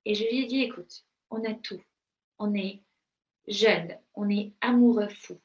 je 0.06 0.24
lui 0.24 0.44
ai 0.44 0.46
dit, 0.46 0.62
écoute, 0.62 1.06
on 1.30 1.44
a 1.44 1.54
tout. 1.54 1.82
On 2.40 2.54
est 2.56 2.82
jeune, 3.48 3.98
on 4.16 4.30
est 4.30 4.54
amoureux 4.62 5.10
fou, 5.10 5.40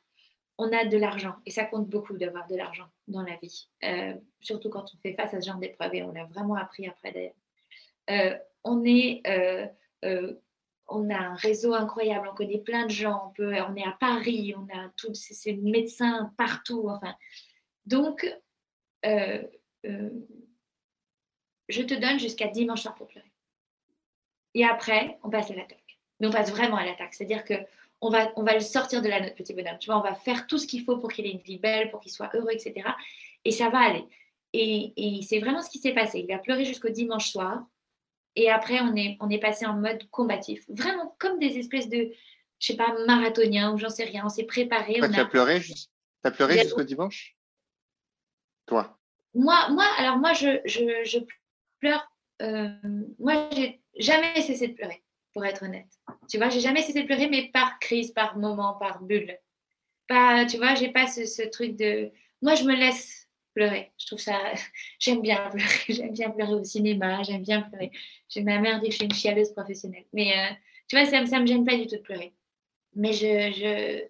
on 0.59 0.72
a 0.72 0.84
de 0.84 0.98
l'argent 0.98 1.36
et 1.46 1.50
ça 1.50 1.64
compte 1.64 1.88
beaucoup 1.88 2.16
d'avoir 2.16 2.46
de 2.48 2.56
l'argent 2.56 2.88
dans 3.06 3.22
la 3.22 3.36
vie, 3.36 3.68
surtout 4.40 4.70
quand 4.70 4.84
on 4.94 4.98
fait 4.98 5.14
face 5.14 5.32
à 5.32 5.40
ce 5.40 5.46
genre 5.46 5.59
d'épreuve 5.59 5.94
et 5.94 6.02
on 6.02 6.12
l'a 6.12 6.24
vraiment 6.24 6.56
appris 6.56 6.86
après 6.86 7.12
d'ailleurs. 7.12 7.34
Euh, 8.11 8.36
on 8.64 8.84
est 8.84 9.22
euh, 9.26 10.34
on 10.88 11.11
a 11.11 11.18
un 11.18 11.34
réseau 11.34 11.74
incroyable, 11.74 12.28
on 12.30 12.34
connaît 12.34 12.59
plein 12.59 12.86
de 12.86 12.90
gens, 12.90 13.34
on, 13.38 13.76
est 13.76 13.84
à 13.84 13.96
Paris, 14.00 14.54
on 14.56 14.66
a 14.74 14.88
tous 14.96 15.14
ces, 15.14 15.54
médecins 15.54 16.32
partout. 16.38 16.88
Enfin. 16.88 17.14
Donc, 17.84 18.26
euh, 19.04 19.42
je 21.68 21.82
te 21.82 21.92
donne 21.92 22.18
jusqu'à 22.18 22.48
dimanche 22.48 22.82
soir 22.82 22.94
pour 22.94 23.06
pleurer. 23.06 23.30
Et 24.54 24.64
après, 24.64 25.18
on 25.22 25.28
passe 25.28 25.50
à 25.50 25.54
l'attaque. 25.54 25.98
Mais 26.20 26.26
on 26.26 26.32
passe 26.32 26.50
vraiment 26.50 26.78
à 26.78 26.86
l'attaque. 26.86 27.12
C'est-à-dire 27.12 27.44
que 27.44 27.54
on 28.01 28.11
va, 28.11 28.32
on 28.36 28.42
va 28.42 28.55
le 28.55 28.61
sortir 28.61 29.03
de 29.03 29.09
là, 29.09 29.20
notre 29.20 29.34
petit 29.34 29.55
bonhomme. 29.55 29.78
Tu 29.78 29.86
vois, 29.86 29.99
on 29.99 30.03
va 30.03 30.14
faire 30.14 30.46
tout 30.46 30.59
ce 30.59 30.66
qu'il 30.66 30.84
faut 30.84 30.99
pour 30.99 31.11
qu'il 31.11 31.26
ait 31.26 31.32
une 31.32 31.40
vie 31.40 31.59
belle, 31.59 31.90
pour 31.90 32.01
qu'il 32.01 32.12
soit 32.12 32.30
heureux, 32.34 32.51
etc. 32.53 32.88
Et 33.44 33.51
ça 33.51 33.70
va 33.70 33.80
aller. 33.80 34.05
Et, 34.53 34.92
et 34.96 35.22
c'est 35.22 35.40
vraiment 35.40 35.62
ce 35.62 35.70
qui 35.70 35.78
s'est 35.78 35.94
passé. 35.94 36.24
Il 36.26 36.32
a 36.32 36.38
pleuré 36.38 36.64
jusqu'au 36.64 36.88
dimanche 36.88 37.30
soir. 37.30 37.64
Et 38.36 38.51
après, 38.51 38.80
on 38.80 38.94
est, 38.94 39.16
on 39.20 39.30
est 39.30 39.40
passé 39.40 39.66
en 39.66 39.74
mode 39.74 40.09
combatif. 40.11 40.64
Vraiment 40.68 41.16
comme 41.18 41.38
des 41.38 41.59
espèces 41.59 41.88
de, 41.88 42.12
je 42.61 42.66
sais 42.66 42.76
pas, 42.76 42.94
marathoniens 43.07 43.72
ou 43.72 43.78
j'en 43.78 43.90
sais 43.90 44.05
rien. 44.05 44.22
On 44.24 44.28
s'est 44.28 44.44
préparé. 44.44 44.94
tu 44.94 45.20
as 45.20 45.24
pleuré, 45.24 45.61
as 46.22 46.30
pleuré 46.30 46.62
jusqu'au 46.62 46.84
dimanche? 46.84 47.36
Toi? 48.66 48.96
Moi, 49.34 49.68
moi, 49.70 49.86
alors 49.99 50.18
moi, 50.18 50.32
je, 50.34 50.61
je, 50.64 51.05
je 51.05 51.18
pleure. 51.80 52.07
Euh, 52.42 52.68
moi, 53.18 53.49
j'ai 53.53 53.82
jamais 53.96 54.40
cessé 54.40 54.68
de 54.68 54.74
pleurer, 54.74 55.03
pour 55.33 55.45
être 55.45 55.64
honnête. 55.64 55.89
Tu 56.29 56.39
vois, 56.39 56.49
j'ai 56.49 56.61
jamais 56.61 56.83
cessé 56.83 57.03
de 57.03 57.07
pleurer, 57.07 57.29
mais 57.29 57.51
par 57.53 57.79
crise, 57.79 58.12
par 58.12 58.37
moment, 58.37 58.74
par 58.74 59.03
bulle. 59.03 59.39
Pas, 60.09 60.47
tu 60.47 60.57
vois, 60.57 60.74
j'ai 60.74 60.89
pas 60.91 61.07
ce, 61.07 61.49
truc 61.49 61.76
de. 61.76 62.11
Moi, 62.43 62.55
je 62.55 62.64
me 62.64 62.74
laisse 62.74 63.29
pleurer. 63.55 63.93
Je 63.99 64.07
trouve 64.07 64.18
ça, 64.18 64.39
j'aime 64.99 65.20
bien 65.20 65.51
pleurer, 65.51 65.68
j'aime 65.89 66.12
bien 66.12 66.31
pleurer 66.31 66.55
au 66.55 66.64
cinéma, 66.64 67.22
j'aime 67.22 67.43
bien 67.43 67.62
pleurer. 67.62 67.91
J'ai 68.29 68.43
ma 68.43 68.59
mère 68.59 68.81
dit 68.81 68.87
que 68.87 68.93
je 68.93 68.97
suis 68.97 69.07
une 69.07 69.14
chialeuse 69.14 69.53
professionnelle. 69.53 70.07
Mais 70.12 70.33
euh, 70.33 70.55
tu 70.89 70.97
vois, 70.97 71.05
ça, 71.07 71.24
ça 71.26 71.41
me 71.41 71.47
gêne 71.47 71.64
pas 71.64 71.76
du 71.76 71.87
tout 71.87 71.97
de 71.97 72.03
pleurer. 72.03 72.35
Mais 72.95 73.12
je, 73.12 73.53
je, 73.53 74.05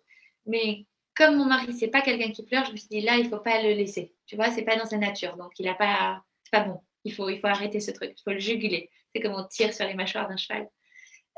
mais 0.47 0.87
comme 1.19 1.37
mon 1.37 1.47
mari 1.47 1.73
c'est 1.73 1.89
pas 1.89 2.01
quelqu'un 2.01 2.31
qui 2.31 2.45
pleure, 2.45 2.65
je 2.65 2.73
me 2.73 2.77
suis 2.77 2.89
dit 2.89 3.01
là 3.01 3.17
il 3.17 3.29
faut 3.29 3.41
pas 3.41 3.61
le 3.61 3.73
laisser. 3.73 4.15
Tu 4.27 4.37
vois, 4.37 4.51
c'est 4.51 4.63
pas 4.63 4.77
dans 4.77 4.87
sa 4.87 4.99
nature, 4.99 5.37
donc 5.37 5.53
il 5.59 5.69
a 5.69 5.75
pas, 5.75 6.23
c'est 6.45 6.53
pas 6.53 6.65
bon. 6.65 6.81
Il 7.05 7.13
faut, 7.13 7.29
il 7.29 7.41
faut 7.41 7.49
arrêter 7.49 7.81
ce 7.81 7.91
truc, 7.91 8.13
il 8.17 8.23
faut 8.23 8.31
le 8.31 8.39
juguler. 8.39 8.91
C'est 9.13 9.21
comme 9.21 9.35
on 9.35 9.45
tire 9.45 9.75
sur 9.75 9.87
les 9.87 9.95
mâchoires 9.95 10.29
d'un 10.29 10.37
cheval. 10.37 10.69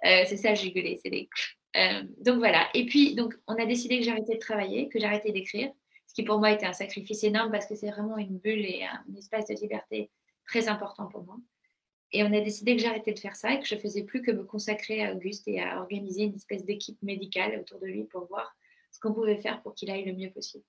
Euh, 0.04 0.24
c'est 0.26 0.36
ça 0.36 0.54
juguler, 0.54 0.98
c'est 1.02 1.10
des. 1.10 1.28
Euh, 1.76 2.02
donc 2.18 2.38
voilà. 2.38 2.68
Et 2.74 2.86
puis 2.86 3.14
donc 3.14 3.34
on 3.46 3.54
a 3.54 3.66
décidé 3.66 3.98
que 3.98 4.04
j'arrêtais 4.04 4.34
de 4.34 4.40
travailler, 4.40 4.88
que 4.88 4.98
j'arrêtais 4.98 5.32
d'écrire 5.32 5.70
ce 6.10 6.14
qui 6.14 6.24
pour 6.24 6.40
moi 6.40 6.50
était 6.50 6.66
un 6.66 6.72
sacrifice 6.72 7.22
énorme 7.22 7.52
parce 7.52 7.66
que 7.66 7.76
c'est 7.76 7.88
vraiment 7.88 8.18
une 8.18 8.38
bulle 8.38 8.66
et 8.66 8.82
un 8.82 9.16
espace 9.16 9.46
de 9.46 9.54
liberté 9.54 10.10
très 10.44 10.66
important 10.66 11.06
pour 11.06 11.22
moi. 11.22 11.36
Et 12.10 12.24
on 12.24 12.32
a 12.32 12.40
décidé 12.40 12.74
que 12.74 12.82
j'arrêtais 12.82 13.12
de 13.12 13.18
faire 13.20 13.36
ça 13.36 13.54
et 13.54 13.60
que 13.60 13.66
je 13.66 13.76
faisais 13.76 14.02
plus 14.02 14.20
que 14.20 14.32
me 14.32 14.42
consacrer 14.42 15.04
à 15.06 15.14
Auguste 15.14 15.46
et 15.46 15.60
à 15.60 15.78
organiser 15.78 16.22
une 16.24 16.34
espèce 16.34 16.64
d'équipe 16.64 17.00
médicale 17.00 17.60
autour 17.60 17.78
de 17.78 17.86
lui 17.86 18.02
pour 18.06 18.26
voir 18.26 18.52
ce 18.90 18.98
qu'on 18.98 19.14
pouvait 19.14 19.36
faire 19.36 19.62
pour 19.62 19.72
qu'il 19.72 19.88
aille 19.88 20.04
le 20.04 20.12
mieux 20.12 20.30
possible. 20.30 20.64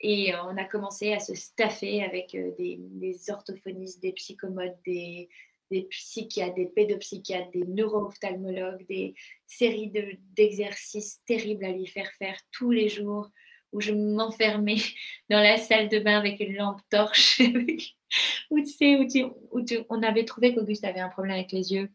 Et 0.00 0.34
euh, 0.34 0.44
on 0.44 0.58
a 0.58 0.64
commencé 0.66 1.14
à 1.14 1.20
se 1.20 1.34
staffer 1.34 2.04
avec 2.04 2.36
des, 2.58 3.30
orthophonistes, 3.30 4.02
des 4.02 4.12
psychomodes, 4.12 4.76
des, 4.84 5.30
des 5.70 5.82
psychiatres, 5.82 6.54
des 6.54 6.66
pédopsychiatres, 6.66 7.50
des 7.50 7.64
neuro-ophtalmologues, 7.66 8.86
des 8.86 9.14
séries 9.46 9.92
d'exercices 10.34 11.20
terribles 11.26 11.64
à 11.64 11.72
lui 11.72 11.86
faire 11.86 12.10
faire 12.18 12.38
tous 12.52 12.70
les 12.70 12.88
jours, 12.88 13.28
où 13.72 13.80
je 13.80 13.92
m'enfermais 13.92 14.76
dans 15.30 15.40
la 15.40 15.58
salle 15.58 15.88
de 15.88 15.98
bain 15.98 16.18
avec 16.18 16.40
une 16.40 16.56
lampe 16.56 16.80
torche, 16.90 17.40
où 18.50 18.60
tu 18.60 18.66
sais, 18.66 18.96
où, 18.96 19.64
on 19.90 20.02
avait 20.02 20.24
trouvé 20.24 20.54
qu'Auguste 20.54 20.84
avait 20.84 21.00
un 21.00 21.08
problème 21.08 21.34
avec 21.34 21.52
les 21.52 21.72
yeux, 21.72 21.90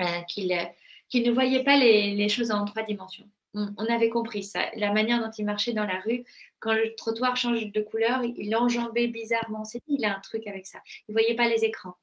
euh, 0.00 0.20
qu'il 0.28 0.48
ne 0.48 1.30
voyait 1.30 1.64
pas 1.64 1.76
les, 1.76 2.28
choses 2.28 2.50
en 2.50 2.64
trois 2.64 2.82
dimensions. 2.82 3.28
On, 3.54 3.86
avait 3.86 4.10
compris 4.10 4.44
ça. 4.44 4.70
La 4.76 4.92
manière 4.92 5.20
dont 5.20 5.30
il 5.30 5.44
marchait 5.44 5.72
dans 5.72 5.86
la 5.86 5.98
rue, 6.00 6.22
quand 6.60 6.74
le 6.74 6.94
trottoir 6.94 7.36
change 7.36 7.72
de 7.72 7.80
couleur, 7.80 8.22
il 8.22 8.54
enjambait 8.54 9.08
bizarrement. 9.08 9.64
C'est 9.64 9.80
il 9.88 10.04
a 10.04 10.16
un 10.16 10.20
truc 10.20 10.46
avec 10.46 10.66
ça. 10.66 10.80
Il 11.08 11.12
ne 11.12 11.14
voyait 11.14 11.34
pas 11.34 11.48
les 11.48 11.64
écrans. 11.64 11.96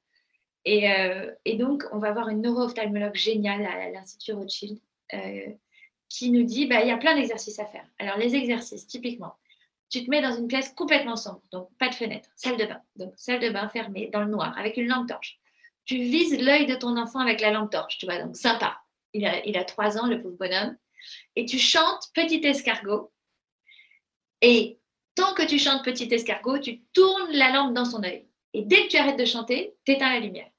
Et, 0.66 0.91
euh, 0.91 1.32
donc, 1.55 1.84
on 1.91 1.99
va 1.99 2.09
avoir 2.09 2.30
une 2.30 2.41
neuro-ophtalmologue 2.41 3.16
géniale 3.16 3.66
à 3.66 3.89
l'Institut 3.91 4.34
Rothschild, 4.34 4.80
euh, 5.13 5.47
qui 6.09 6.32
nous 6.32 6.43
dit 6.43 6.66
bah, 6.66 6.82
il 6.82 6.88
y 6.88 6.91
a 6.91 6.97
plein 6.97 7.16
d'exercices 7.16 7.59
à 7.59 7.66
faire. 7.66 7.86
Alors, 7.99 8.18
les 8.18 8.36
exercices, 8.36 8.88
typiquement, 8.88 9.36
tu 9.89 10.03
te 10.03 10.09
mets 10.09 10.22
dans 10.22 10.36
une 10.36 10.47
pièce 10.47 10.74
complètement 10.74 11.16
sombre, 11.16 11.41
donc 11.51 11.70
pas 11.78 11.89
de 11.89 11.95
fenêtre, 11.95 12.30
salle 12.36 12.57
de 12.57 12.66
bain, 12.66 12.82
donc 12.95 13.13
salle 13.16 13.39
de 13.39 13.49
bain 13.49 13.70
fermée, 13.70 14.09
dans 14.11 14.22
le 14.22 14.32
noir, 14.32 14.57
avec 14.57 14.78
une 14.78 14.88
lampe 14.88 15.07
torche. 15.07 15.39
Tu 15.86 15.97
vises 15.97 16.39
l'œil 16.41 16.66
de 16.66 16.76
ton 16.76 16.97
enfant 16.97 17.20
avec 17.20 17.41
la 17.41 17.51
lampe 17.51 17.72
torche, 17.72 17.99
tu 17.99 18.07
vois, 18.07 18.18
donc 18.18 18.36
sympa. 18.36 18.82
Il 19.13 19.26
a, 19.26 19.45
il 19.45 19.55
a 19.57 19.63
trois 19.63 19.97
ans, 19.97 20.07
le 20.07 20.22
pauvre 20.22 20.36
bonhomme. 20.38 20.76
Et 21.36 21.45
tu 21.45 21.59
chantes 21.59 22.09
Petit 22.16 22.41
escargot. 22.43 23.13
Et 24.41 24.80
tant 25.13 25.36
que 25.36 25.45
tu 25.45 25.59
chantes 25.59 25.86
Petit 25.86 26.11
escargot, 26.11 26.57
tu 26.57 26.82
tournes 26.93 27.32
la 27.32 27.51
lampe 27.51 27.76
dans 27.76 27.86
son 27.86 28.03
œil. 28.03 28.26
Et 28.53 28.63
dès 28.63 28.84
que 28.84 28.88
tu 28.88 28.97
arrêtes 28.97 29.20
de 29.20 29.26
chanter, 29.26 29.76
tu 29.86 29.91
éteins 29.91 30.11
la 30.11 30.20
lumière. 30.20 30.49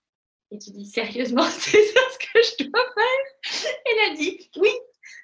Et 0.50 0.58
tu 0.58 0.70
dis, 0.70 0.86
sérieusement, 0.86 1.42
c'est 1.50 1.82
ça 1.82 2.00
ce 2.12 2.18
que 2.18 2.42
je 2.42 2.68
dois 2.68 2.84
faire? 2.94 3.72
Elle 3.84 4.12
a 4.12 4.16
dit, 4.16 4.50
oui, 4.56 4.70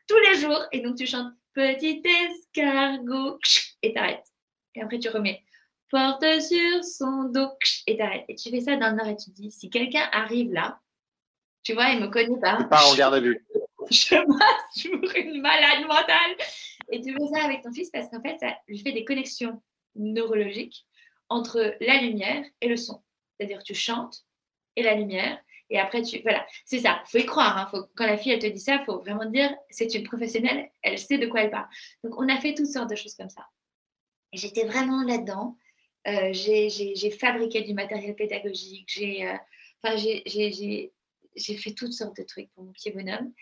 tous 0.08 0.18
les 0.18 0.40
jours. 0.40 0.64
Et 0.72 0.80
donc, 0.80 0.96
tu 0.96 1.06
chantes 1.06 1.32
Petit 1.54 2.02
escargot 2.02 3.38
et 3.82 3.92
t'arrêtes. 3.92 4.26
Et 4.74 4.82
après, 4.82 4.98
tu 4.98 5.10
remets 5.10 5.42
Porte 5.90 6.24
sur 6.40 6.82
son 6.82 7.24
dos 7.24 7.50
et 7.86 7.98
t'arrêtes. 7.98 8.24
Et 8.28 8.34
tu 8.34 8.48
fais 8.48 8.60
ça 8.60 8.76
d'un 8.76 8.98
heure 8.98 9.08
et 9.08 9.16
tu 9.16 9.30
dis 9.30 9.50
Si 9.50 9.68
quelqu'un 9.68 10.08
arrive 10.12 10.50
là, 10.50 10.80
tu 11.62 11.74
vois, 11.74 11.90
il 11.90 12.00
me 12.00 12.08
connaît 12.08 12.40
pas. 12.40 12.64
Pas 12.64 12.90
en 12.90 12.94
garde 12.94 13.14
à 13.14 13.20
vue. 13.20 13.46
Je 13.90 14.14
passe 14.14 14.88
pour 14.88 15.16
une 15.16 15.42
malade 15.42 15.86
mentale. 15.86 16.36
Et 16.90 17.02
tu 17.02 17.12
fais 17.12 17.26
ça 17.34 17.44
avec 17.44 17.62
ton 17.62 17.72
fils 17.72 17.90
parce 17.90 18.08
qu'en 18.08 18.22
fait, 18.22 18.38
ça 18.38 18.56
lui 18.66 18.78
fait 18.78 18.92
des 18.92 19.04
connexions 19.04 19.62
neurologiques 19.94 20.86
entre 21.28 21.76
la 21.80 22.00
lumière 22.00 22.44
et 22.62 22.68
le 22.68 22.76
son. 22.76 23.02
C'est-à-dire, 23.36 23.62
tu 23.62 23.74
chantes 23.74 24.24
et 24.76 24.82
la 24.82 24.94
lumière, 24.94 25.38
et 25.72 25.78
après, 25.78 26.02
tu. 26.02 26.20
Voilà, 26.20 26.46
c'est 26.66 26.80
ça. 26.80 27.02
Il 27.06 27.10
faut 27.10 27.18
y 27.18 27.26
croire. 27.26 27.56
Hein. 27.56 27.66
Faut, 27.70 27.86
quand 27.96 28.04
la 28.04 28.18
fille, 28.18 28.32
elle 28.32 28.38
te 28.40 28.46
dit 28.46 28.60
ça, 28.60 28.76
il 28.76 28.84
faut 28.84 28.98
vraiment 28.98 29.24
dire 29.24 29.50
c'est 29.70 29.94
une 29.94 30.04
professionnelle, 30.04 30.70
elle 30.82 30.98
sait 30.98 31.16
de 31.16 31.26
quoi 31.26 31.40
elle 31.40 31.50
parle. 31.50 31.66
Donc, 32.04 32.12
on 32.18 32.28
a 32.28 32.38
fait 32.38 32.52
toutes 32.52 32.66
sortes 32.66 32.90
de 32.90 32.94
choses 32.94 33.14
comme 33.14 33.30
ça. 33.30 33.46
Et 34.32 34.36
j'étais 34.36 34.64
vraiment 34.64 35.02
là-dedans. 35.02 35.56
Euh, 36.08 36.32
j'ai 36.32 37.10
fabriqué 37.10 37.62
du 37.62 37.72
matériel 37.72 38.14
pédagogique. 38.14 38.86
J'ai 38.92 39.26
euh, 39.26 39.36
enfin, 39.82 39.96
j'ai 39.96 41.56
fait 41.56 41.72
toutes 41.72 41.94
sortes 41.94 42.16
de 42.18 42.22
trucs 42.22 42.52
pour 42.52 42.64
mon 42.64 42.72
petit 42.72 42.90
bonhomme. 42.90 43.32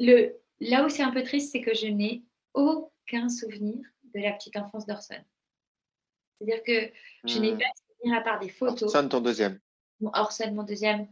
Le, 0.00 0.36
là 0.58 0.84
où 0.84 0.88
c'est 0.88 1.02
un 1.02 1.12
peu 1.12 1.22
triste, 1.22 1.52
c'est 1.52 1.60
que 1.60 1.74
je 1.74 1.86
n'ai 1.86 2.24
aucun 2.52 3.28
souvenir 3.28 3.78
de 4.12 4.20
la 4.20 4.32
petite 4.32 4.56
enfance 4.56 4.86
d'Orson. 4.86 5.22
C'est-à-dire 6.40 6.64
que 6.64 6.90
je 7.28 7.38
n'ai 7.38 7.52
Hmm. 7.52 7.58
pas 7.58 7.64
de 7.64 7.94
souvenir 7.96 8.18
à 8.18 8.20
part 8.22 8.40
des 8.40 8.48
photos. 8.48 8.94
Orson, 8.94 9.08
ton 9.08 9.20
deuxième. 9.20 9.60
Orson, 10.12 10.52
mon 10.52 10.62
deuxième, 10.62 11.08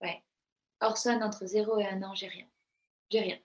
ouais. 0.00 0.22
Orson, 0.80 1.20
entre 1.22 1.46
0 1.46 1.78
et 1.78 1.86
1 1.86 2.02
an, 2.02 2.14
j'ai 2.14 2.28
rien. 2.28 2.46
J'ai 3.10 3.20
rien. 3.20 3.38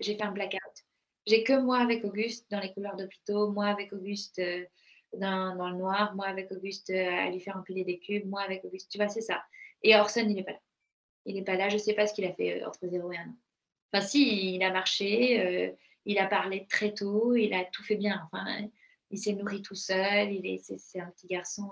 J'ai 0.00 0.16
fait 0.16 0.22
un 0.22 0.32
blackout. 0.32 0.84
J'ai 1.26 1.44
que 1.44 1.52
moi 1.52 1.78
avec 1.78 2.04
Auguste 2.04 2.50
dans 2.50 2.60
les 2.60 2.72
couleurs 2.72 2.96
d'hôpitaux, 2.96 3.50
moi 3.50 3.66
avec 3.66 3.92
Auguste 3.92 4.40
euh, 4.40 4.64
dans, 5.16 5.54
le 5.54 5.76
noir, 5.76 6.14
moi 6.16 6.26
avec 6.26 6.50
Auguste 6.50 6.90
euh, 6.90 7.10
à 7.10 7.30
lui 7.30 7.40
faire 7.40 7.56
empiler 7.56 7.84
des 7.84 7.98
cubes, 7.98 8.26
moi 8.26 8.42
avec 8.42 8.64
Auguste, 8.64 8.90
tu 8.90 8.98
vois, 8.98 9.08
c'est 9.08 9.20
ça. 9.20 9.44
Et 9.82 9.94
Orson, 9.94 10.24
il 10.28 10.34
n'est 10.34 10.42
pas 10.42 10.52
là. 10.52 10.60
Il 11.24 11.36
n'est 11.36 11.44
pas 11.44 11.54
là, 11.54 11.68
je 11.68 11.74
ne 11.74 11.80
sais 11.80 11.94
pas 11.94 12.06
ce 12.06 12.14
qu'il 12.14 12.24
a 12.24 12.32
fait 12.32 12.62
euh, 12.62 12.68
entre 12.68 12.88
0 12.88 13.12
et 13.12 13.18
1 13.18 13.20
an. 13.20 13.34
Enfin, 13.92 14.04
si, 14.04 14.54
il 14.54 14.62
a 14.64 14.72
marché, 14.72 15.76
il 16.06 16.18
a 16.18 16.26
parlé 16.26 16.66
très 16.66 16.94
tôt, 16.94 17.34
il 17.34 17.52
a 17.52 17.66
tout 17.66 17.84
fait 17.84 17.96
bien. 17.96 18.26
Enfin, 18.32 18.66
il 19.10 19.18
s'est 19.18 19.34
nourri 19.34 19.60
tout 19.60 19.74
seul, 19.74 20.32
il 20.32 20.46
est, 20.46 20.58
c'est, 20.58 20.98
un 20.98 21.10
petit 21.10 21.26
garçon, 21.26 21.70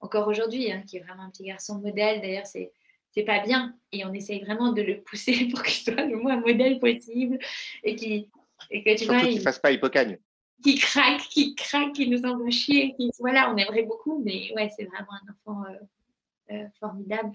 encore 0.00 0.28
aujourd'hui, 0.28 0.70
hein, 0.70 0.82
qui 0.86 0.98
est 0.98 1.00
vraiment 1.00 1.22
un 1.24 1.30
petit 1.30 1.44
garçon 1.44 1.78
modèle. 1.78 2.20
D'ailleurs, 2.20 2.46
c'est, 2.46 2.72
c'est 3.12 3.24
pas 3.24 3.40
bien. 3.40 3.74
Et 3.92 4.04
on 4.04 4.12
essaye 4.12 4.40
vraiment 4.44 4.72
de 4.72 4.82
le 4.82 5.02
pousser 5.02 5.48
pour 5.50 5.62
qu'il 5.62 5.82
soit 5.82 6.04
le 6.04 6.16
moins 6.16 6.40
modèle 6.40 6.78
possible 6.78 7.38
et, 7.82 7.96
qu'il, 7.96 8.28
et 8.70 8.82
que 8.82 8.90
tu 8.90 8.98
Surtout 8.98 9.12
vois, 9.12 9.20
qu'il 9.22 9.30
ne 9.34 9.40
il, 9.40 9.42
fasse 9.42 9.58
pas 9.58 9.72
hypocagne. 9.72 10.18
qui 10.62 10.76
craque, 10.78 11.22
qui 11.30 11.54
craque, 11.54 11.92
qui 11.92 12.08
nous 12.08 12.22
envoie 12.24 12.50
chier. 12.50 12.94
Qui, 12.94 13.10
voilà, 13.18 13.52
on 13.52 13.56
aimerait 13.56 13.84
beaucoup, 13.84 14.22
mais 14.24 14.52
ouais, 14.54 14.70
c'est 14.76 14.84
vraiment 14.84 15.12
un 15.12 15.32
enfant 15.32 15.64
euh, 15.70 16.54
euh, 16.54 16.68
formidable 16.78 17.32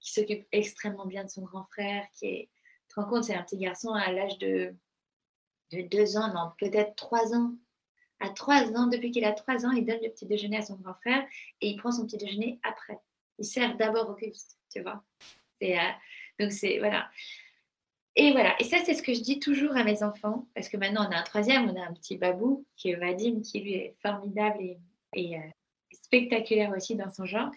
qui 0.00 0.12
s'occupe 0.12 0.46
extrêmement 0.52 1.06
bien 1.06 1.24
de 1.24 1.30
son 1.30 1.42
grand 1.42 1.64
frère, 1.64 2.04
qui 2.12 2.26
est, 2.26 2.48
tu 2.88 2.94
te 2.94 3.00
rends 3.00 3.08
compte, 3.08 3.24
c'est 3.24 3.34
un 3.34 3.42
petit 3.42 3.56
garçon 3.56 3.94
à 3.94 4.12
l'âge 4.12 4.36
de, 4.38 4.74
de 5.72 5.80
deux 5.80 6.16
ans, 6.18 6.32
non, 6.34 6.52
peut-être 6.58 6.94
trois 6.94 7.34
ans. 7.34 7.54
À 8.20 8.30
trois 8.30 8.72
ans, 8.72 8.86
depuis 8.86 9.10
qu'il 9.10 9.24
a 9.24 9.32
trois 9.32 9.66
ans, 9.66 9.72
il 9.72 9.84
donne 9.84 10.00
le 10.02 10.10
petit 10.10 10.26
déjeuner 10.26 10.58
à 10.58 10.62
son 10.62 10.76
grand 10.76 10.94
frère 10.94 11.26
et 11.60 11.68
il 11.68 11.76
prend 11.76 11.92
son 11.92 12.06
petit 12.06 12.16
déjeuner 12.16 12.58
après. 12.62 12.98
Il 13.38 13.44
sert 13.44 13.76
d'abord 13.76 14.08
Auguste, 14.10 14.58
tu 14.72 14.80
vois. 14.80 15.02
Euh, 15.62 15.76
donc 16.38 16.52
c'est 16.52 16.78
voilà. 16.78 17.08
Et 18.16 18.32
voilà. 18.32 18.54
Et 18.60 18.64
ça, 18.64 18.78
c'est 18.84 18.94
ce 18.94 19.02
que 19.02 19.12
je 19.12 19.20
dis 19.20 19.40
toujours 19.40 19.76
à 19.76 19.82
mes 19.82 20.02
enfants, 20.02 20.46
parce 20.54 20.68
que 20.68 20.76
maintenant 20.76 21.08
on 21.08 21.12
a 21.12 21.18
un 21.18 21.22
troisième, 21.24 21.68
on 21.68 21.80
a 21.80 21.84
un 21.84 21.92
petit 21.92 22.16
babou 22.16 22.64
qui 22.76 22.90
est 22.90 22.96
Vadim, 22.96 23.40
qui 23.40 23.60
lui 23.60 23.74
est 23.74 23.96
formidable 24.00 24.76
et, 25.14 25.36
euh, 25.36 25.40
spectaculaire 25.92 26.72
aussi 26.76 26.94
dans 26.94 27.10
son 27.10 27.24
genre. 27.24 27.50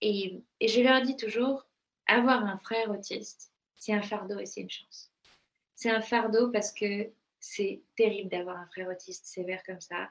Et 0.00 0.42
je 0.60 0.80
leur 0.80 1.02
dis 1.02 1.16
toujours, 1.16 1.66
avoir 2.06 2.44
un 2.44 2.58
frère 2.58 2.90
autiste, 2.90 3.52
c'est 3.76 3.92
un 3.92 4.02
fardeau 4.02 4.38
et 4.38 4.46
c'est 4.46 4.60
une 4.60 4.70
chance. 4.70 5.10
C'est 5.74 5.90
un 5.90 6.00
fardeau 6.00 6.50
parce 6.50 6.72
que 6.72 7.10
c'est 7.42 7.82
terrible 7.96 8.30
d'avoir 8.30 8.56
un 8.56 8.66
frère 8.68 8.88
autiste 8.88 9.26
sévère 9.26 9.62
comme 9.64 9.80
ça, 9.80 10.08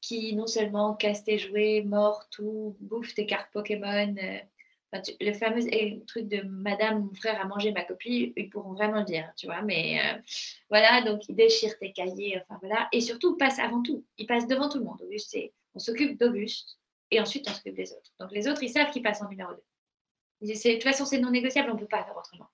qui 0.00 0.34
non 0.34 0.46
seulement 0.48 0.94
casse 0.94 1.22
tes 1.24 1.38
jouets, 1.38 1.82
mord 1.82 2.28
tout, 2.30 2.76
bouffe 2.80 3.14
tes 3.14 3.26
cartes 3.26 3.52
Pokémon. 3.52 4.14
euh, 4.18 4.38
le 5.20 5.32
fameux 5.32 5.62
eh, 5.72 6.02
truc 6.06 6.28
de 6.28 6.42
Madame, 6.42 7.04
mon 7.06 7.14
frère 7.14 7.40
a 7.40 7.46
mangé 7.46 7.72
ma 7.72 7.82
copie, 7.82 8.34
ils 8.36 8.50
pourront 8.50 8.74
vraiment 8.74 8.98
le 8.98 9.04
dire, 9.04 9.32
tu 9.36 9.46
vois. 9.46 9.62
Mais 9.62 9.98
euh, 10.00 10.18
voilà, 10.68 11.00
donc 11.02 11.22
il 11.28 11.34
déchire 11.34 11.78
tes 11.78 11.92
cahiers, 11.92 12.38
enfin 12.42 12.58
voilà. 12.60 12.88
Et 12.92 13.00
surtout, 13.00 13.36
passe 13.38 13.58
avant 13.58 13.82
tout, 13.82 14.04
il 14.18 14.26
passe 14.26 14.46
devant 14.46 14.68
tout 14.68 14.78
le 14.78 14.84
monde. 14.84 15.00
Auguste, 15.02 15.36
on 15.74 15.78
s'occupe 15.78 16.18
d'Auguste 16.18 16.78
et 17.10 17.20
ensuite 17.20 17.48
on 17.48 17.54
s'occupe 17.54 17.74
des 17.74 17.92
autres. 17.92 18.12
Donc 18.20 18.32
les 18.32 18.48
autres, 18.48 18.62
ils 18.62 18.68
savent 18.68 18.90
qu'ils 18.90 19.02
passent 19.02 19.22
en 19.22 19.28
numéro 19.30 19.52
2. 19.52 19.62
Ils 20.42 20.48
disent, 20.48 20.60
c'est- 20.60 20.70
De 20.70 20.74
toute 20.74 20.84
façon, 20.84 21.06
c'est 21.06 21.18
non 21.20 21.30
négociable, 21.30 21.70
on 21.70 21.74
ne 21.74 21.80
peut 21.80 21.86
pas 21.86 22.04
faire 22.04 22.16
autrement. 22.16 22.48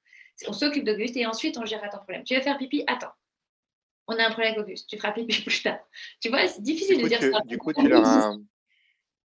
On 0.47 0.53
s'occupe 0.53 0.85
d'Auguste 0.85 1.17
et 1.17 1.27
ensuite 1.27 1.59
on 1.59 1.65
gérera 1.65 1.89
ton 1.89 1.99
problème. 1.99 2.23
Tu 2.23 2.37
veux 2.37 2.41
faire 2.43 2.59
pipi? 2.59 2.85
Attends. 2.87 3.13
On 4.09 4.19
a 4.19 4.25
un 4.27 4.31
problème 4.31 4.55
avec 4.55 4.65
Auguste. 4.65 4.89
Tu 4.89 4.97
feras 4.97 5.13
pipi 5.13 5.43
plus 5.45 5.63
tard. 5.63 5.79
Tu 6.21 6.29
vois, 6.31 6.47
c'est 6.49 6.63
difficile 6.63 6.97
Du 6.97 7.03
de 7.03 7.03
coup, 7.03 7.09
dire 7.09 7.21
tu, 7.21 7.31
ça. 7.31 7.41
du 7.47 7.59
coup, 7.59 7.73
tu 7.73 7.87
leur 7.89 8.05
as, 8.07 8.35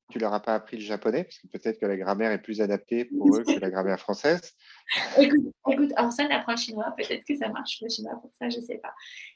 tu 0.10 0.20
leur 0.20 0.34
as 0.34 0.40
pas 0.42 0.56
appris 0.56 0.78
le 0.78 0.84
japonais, 0.84 1.24
parce 1.26 1.38
que 1.38 1.48
peut-être 1.48 1.80
que 1.80 1.86
la 1.86 1.98
grammaire 1.98 2.32
est 2.32 2.42
plus 2.42 2.62
adaptée 2.62 3.06
pour 3.06 3.36
eux 3.36 3.44
que 3.44 3.60
la 3.60 3.70
grammaire 3.70 4.00
française. 4.00 4.56
Écoute, 5.20 5.54
écoute, 5.70 5.92
Orson 5.98 6.28
apprend 6.32 6.54
le 6.54 6.58
chinois, 6.58 6.94
peut-être 6.98 7.24
que 7.26 7.36
ça 7.36 7.50
marche 7.50 7.80
le 7.82 7.90
chinois 7.90 8.16
pour 8.22 8.32
ça, 8.40 8.50
je 8.50 8.58
ne 8.58 8.64
sais 8.66 8.78
pas. 8.80 8.94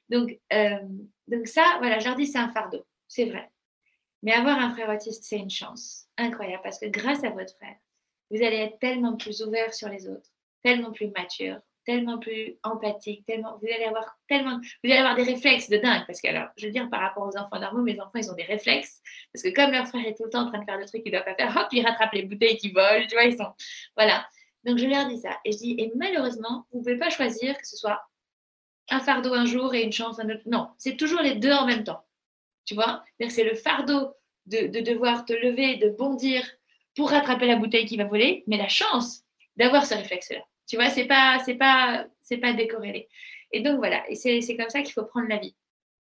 Donc, 0.10 0.40
euh, 0.52 0.80
donc 1.28 1.48
ça, 1.48 1.76
voilà, 1.80 2.00
je 2.00 2.06
leur 2.08 2.16
dis 2.16 2.26
c'est 2.26 2.40
un 2.40 2.50
fardeau, 2.50 2.84
c'est 3.08 3.26
vrai. 3.26 3.52
Mais 4.24 4.32
avoir 4.32 4.58
un 4.58 4.72
frère 4.72 4.90
autiste, 4.90 5.26
c'est 5.26 5.38
une 5.38 5.50
chance 5.50 6.08
incroyable 6.18 6.64
parce 6.64 6.80
que 6.80 6.88
grâce 6.88 7.24
à 7.24 7.30
votre 7.30 7.54
frère, 7.56 7.76
vous 8.32 8.42
allez 8.42 8.58
être 8.58 8.80
tellement 8.80 9.16
plus 9.16 9.44
ouvert 9.44 9.74
sur 9.74 9.90
les 9.90 10.08
autres, 10.08 10.30
tellement 10.64 10.92
plus 10.92 11.10
mature, 11.12 11.60
tellement 11.86 12.18
plus 12.18 12.58
empathique, 12.64 13.26
tellement, 13.26 13.58
vous 13.62 13.68
allez 13.74 13.86
avoir 13.86 14.18
tellement, 14.28 14.58
vous 14.84 14.90
allez 14.90 14.98
avoir 14.98 15.16
des 15.16 15.24
réflexes 15.24 15.70
de 15.70 15.78
dingue 15.78 16.04
parce 16.08 16.22
que 16.22 16.28
alors, 16.28 16.48
je 16.58 16.66
veux 16.66 16.72
dire 16.72 16.90
par 16.90 17.02
rapport 17.02 17.24
aux 17.24 17.38
enfants 17.38 17.60
normaux, 17.60 17.82
mes 17.82 18.00
enfants 18.00 18.12
ils 18.16 18.30
ont 18.30 18.36
des 18.36 18.44
réflexes 18.44 19.02
parce 19.34 19.44
que 19.44 19.50
comme 19.50 19.72
leur 19.72 19.88
frère 19.88 20.06
est 20.06 20.16
tout 20.16 20.24
le 20.26 20.30
temps 20.30 20.48
en 20.48 20.50
train 20.50 20.60
de 20.60 20.66
faire 20.66 20.78
le 20.78 20.86
truc 20.86 21.04
qu'il 21.04 21.12
ne 21.12 21.18
doit 21.18 21.26
pas 21.26 21.36
faire, 21.36 21.56
hop, 21.56 21.68
ils 21.72 21.86
rattrapent 21.86 22.14
les 22.14 22.24
bouteilles 22.24 22.58
qui 22.58 22.72
volent, 22.72 23.06
tu 23.08 23.16
vois, 23.16 23.26
ils 23.26 23.38
sont, 23.38 23.52
voilà. 23.96 24.28
Donc 24.64 24.78
je 24.78 24.86
leur 24.86 25.08
dis 25.08 25.18
ça 25.18 25.38
et 25.46 25.52
je 25.52 25.58
dis 25.58 25.76
et 25.78 25.92
malheureusement 25.96 26.66
vous 26.72 26.80
pouvez 26.80 26.98
pas 26.98 27.10
choisir 27.10 27.58
que 27.58 27.68
ce 27.68 27.76
soit 27.76 28.02
un 28.90 29.00
fardeau 29.00 29.34
un 29.34 29.46
jour 29.46 29.74
et 29.74 29.84
une 29.84 29.92
chance 29.92 30.20
un 30.20 30.30
autre. 30.30 30.44
Non, 30.46 30.70
c'est 30.78 30.98
toujours 30.98 31.22
les 31.22 31.36
deux 31.36 31.52
en 31.52 31.66
même 31.66 31.84
temps. 31.84 32.04
Tu 32.66 32.76
vois? 32.76 33.04
C'est 33.30 33.44
le 33.44 33.56
fardeau 33.56 34.14
de, 34.46 34.68
de 34.68 34.80
devoir 34.80 35.26
te 35.26 35.34
lever, 35.34 35.78
de 35.78 35.90
bondir 35.90 36.44
pour 36.96 37.10
rattraper 37.10 37.48
la 37.48 37.56
bouteille 37.56 37.86
qui 37.86 37.98
va 37.98 38.06
voler, 38.06 38.44
mais 38.48 38.58
la 38.58 38.70
chance 38.70 39.24
d'avoir 39.58 39.86
ce 39.86 39.96
réflexe-là. 39.96 40.42
Tu 40.68 40.76
vois, 40.76 40.90
c'est 40.90 41.06
pas, 41.06 41.40
c'est 41.46 41.56
pas, 41.56 42.06
c'est 42.22 42.38
pas 42.38 42.54
décorrélé. 42.54 43.10
Et 43.52 43.62
donc 43.62 43.78
voilà, 43.78 44.10
et 44.10 44.16
c'est, 44.16 44.42
c'est 44.42 44.58
comme 44.58 44.70
ça 44.70 44.82
qu'il 44.82 44.94
faut 44.94 45.06
prendre 45.06 45.28
la 45.30 45.38
vie. 45.38 45.56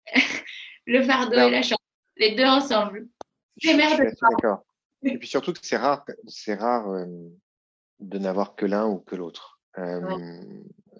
le 0.86 1.02
fardeau 1.02 1.36
Alors- 1.36 1.48
et 1.48 1.52
la 1.52 1.62
chance, 1.62 1.78
les 2.16 2.34
deux 2.34 2.44
ensemble. 2.44 3.09
C'est 3.61 3.80
assez 3.82 4.16
d'accord. 4.20 4.64
Et 5.02 5.18
puis 5.18 5.28
surtout 5.28 5.52
que 5.52 5.61
c'est 5.62 5.76
rare, 5.76 6.04
c'est 6.26 6.54
rare 6.54 6.90
euh, 6.90 7.06
de 8.00 8.18
n'avoir 8.18 8.56
que 8.56 8.66
l'un 8.66 8.86
ou 8.86 8.98
que 8.98 9.16
l'autre. 9.16 9.61
Euh, 9.78 10.00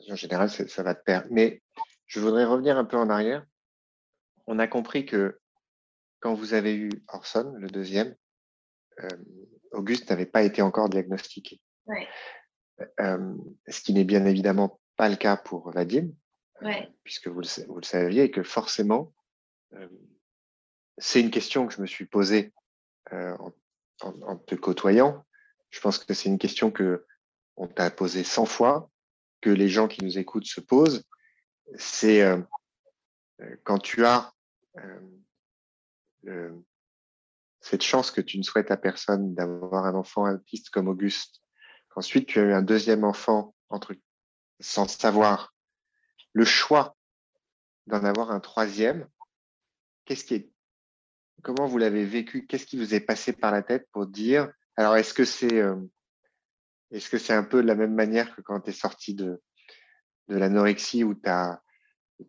En 0.09 0.15
général, 0.15 0.49
ça 0.51 0.83
va 0.83 0.95
de 0.95 1.01
pair. 1.01 1.27
Mais 1.31 1.63
je 2.07 2.21
voudrais 2.21 2.45
revenir 2.45 2.79
un 2.79 2.85
peu 2.85 2.97
en 2.97 3.11
arrière. 3.11 3.45
On 4.47 4.59
a 4.59 4.67
compris 4.69 5.05
que 5.05 5.39
quand 6.21 6.35
vous 6.35 6.55
avez 6.55 6.75
eu 6.75 6.91
Orson, 7.09 7.55
le 7.59 7.69
deuxième, 7.69 8.15
euh, 9.01 9.09
Auguste 9.73 10.09
n'avait 10.11 10.27
pas 10.27 10.43
été 10.43 10.63
encore 10.63 10.89
diagnostiqué. 10.89 11.61
Ouais. 11.87 12.09
Euh, 13.01 13.35
ce 13.67 13.81
qui 13.81 13.93
n'est 13.93 14.05
bien 14.05 14.25
évidemment 14.27 14.81
pas 14.97 15.09
le 15.09 15.17
cas 15.17 15.37
pour 15.37 15.71
Vadim, 15.71 16.11
Ouais. 16.61 16.89
puisque 17.05 17.29
vous 17.29 17.41
le, 17.41 17.47
sa- 17.47 17.65
vous 17.67 17.77
le 17.77 17.85
saviez, 17.85 18.25
et 18.25 18.31
que 18.31 18.43
forcément, 18.43 19.13
euh, 19.75 19.89
c'est 20.99 21.21
une 21.21 21.31
question 21.31 21.67
que 21.67 21.73
je 21.75 21.81
me 21.81 21.87
suis 21.87 22.07
posée 22.07 22.53
euh, 23.13 23.37
en, 23.39 23.53
en- 24.03 24.23
en 24.23 24.37
te 24.37 24.55
côtoyant. 24.57 25.25
Je 25.71 25.81
pense 25.81 25.99
que 25.99 26.15
c'est 26.15 26.29
une 26.29 26.39
question 26.39 26.71
que 26.71 27.07
on 27.57 27.67
t'a 27.69 27.91
posée 27.91 28.25
100 28.25 28.45
fois, 28.47 28.91
que 29.41 29.51
les 29.51 29.69
gens 29.69 29.89
qui 29.89 30.05
nous 30.05 30.19
écoutent 30.19 30.47
se 30.47 30.61
posent. 30.61 31.05
C'est 31.77 32.23
euh, 32.23 32.41
euh, 33.41 33.57
quand 33.65 33.79
tu 33.79 34.05
as 34.05 34.33
euh, 34.79 35.01
le- 36.23 36.65
cette 37.61 37.83
chance 37.83 38.11
que 38.11 38.21
tu 38.21 38.39
ne 38.39 38.43
souhaites 38.45 38.71
à 38.71 38.77
personne 38.77 39.35
d'avoir 39.35 39.85
un 39.87 39.95
enfant 39.95 40.29
autiste 40.33 40.71
comme 40.71 40.89
Auguste, 40.89 41.41
qu'ensuite 41.99 42.29
tu 42.29 42.39
as 42.39 42.45
eu 42.45 42.53
un 42.53 42.63
deuxième 42.63 43.03
enfant 43.03 43.57
entre, 43.71 43.93
sans 44.61 44.87
savoir 44.87 45.53
le 46.33 46.45
choix 46.45 46.97
d'en 47.89 48.05
avoir 48.05 48.31
un 48.31 48.39
troisième, 48.39 49.09
qu'est-ce 50.05 50.23
qui 50.23 50.35
est, 50.35 50.53
comment 51.43 51.67
vous 51.67 51.77
l'avez 51.79 52.05
vécu? 52.05 52.47
Qu'est-ce 52.47 52.67
qui 52.67 52.79
vous 52.79 52.95
est 52.95 53.01
passé 53.01 53.33
par 53.33 53.51
la 53.51 53.65
tête 53.65 53.89
pour 53.91 54.07
dire 54.07 54.49
Alors, 54.77 54.97
est-ce 54.97 55.13
que 55.13 55.25
c'est, 55.25 55.55
euh, 55.55 55.75
est-ce 56.93 57.11
que 57.11 57.19
c'est 57.19 57.33
un 57.33 57.43
peu 57.43 57.63
de 57.63 57.67
la 57.67 57.75
même 57.75 57.95
manière 57.95 58.33
que 58.37 58.43
quand 58.43 58.61
tu 58.61 58.71
es 58.71 58.73
sorti 58.73 59.15
de, 59.15 59.43
de 60.29 60.37
l'anorexie 60.37 61.03
où 61.03 61.17
tu 61.17 61.29
as, 61.29 61.61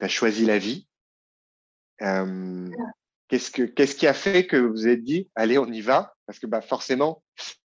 choisi 0.07 0.47
la 0.47 0.57
vie? 0.57 0.87
Euh, 2.01 2.71
Qu'est-ce 3.27 3.51
que, 3.51 3.61
qu'est-ce 3.61 3.95
qui 3.95 4.07
a 4.07 4.15
fait 4.15 4.47
que 4.47 4.57
vous 4.57 4.71
vous 4.71 4.87
êtes 4.87 5.03
dit, 5.03 5.29
allez, 5.35 5.59
on 5.59 5.67
y 5.67 5.81
va? 5.81 6.15
Parce 6.25 6.39
que 6.39 6.47
bah, 6.47 6.61
forcément, 6.61 7.21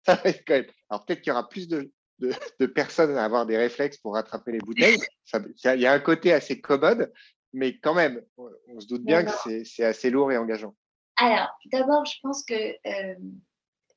ça 0.05 0.15
va 0.15 0.29
être 0.29 0.43
quand 0.45 0.53
même. 0.55 0.65
Alors 0.89 1.05
peut-être 1.05 1.21
qu'il 1.21 1.29
y 1.29 1.33
aura 1.33 1.47
plus 1.47 1.67
de, 1.67 1.91
de, 2.19 2.31
de 2.59 2.65
personnes 2.65 3.17
à 3.17 3.23
avoir 3.25 3.45
des 3.45 3.57
réflexes 3.57 3.97
pour 3.97 4.13
rattraper 4.13 4.51
les 4.53 4.59
bouteilles. 4.59 4.97
Il 5.33 5.53
y, 5.63 5.67
a- 5.67 5.75
il 5.75 5.81
y 5.81 5.85
a 5.85 5.93
un 5.93 5.99
côté 5.99 6.33
assez 6.33 6.59
commode, 6.61 7.11
mais 7.53 7.77
quand 7.79 7.93
même, 7.93 8.23
on, 8.37 8.49
on 8.69 8.79
se 8.79 8.87
doute 8.87 9.03
bien 9.03 9.23
que 9.25 9.31
c'est, 9.65 9.83
assez 9.83 10.09
lourd 10.09 10.31
et 10.31 10.37
engageant. 10.37 10.75
Alors, 11.17 11.49
d'abord, 11.71 12.05
je 12.05 12.15
pense 12.21 12.43
que 12.43 12.53
euh, 12.53 13.15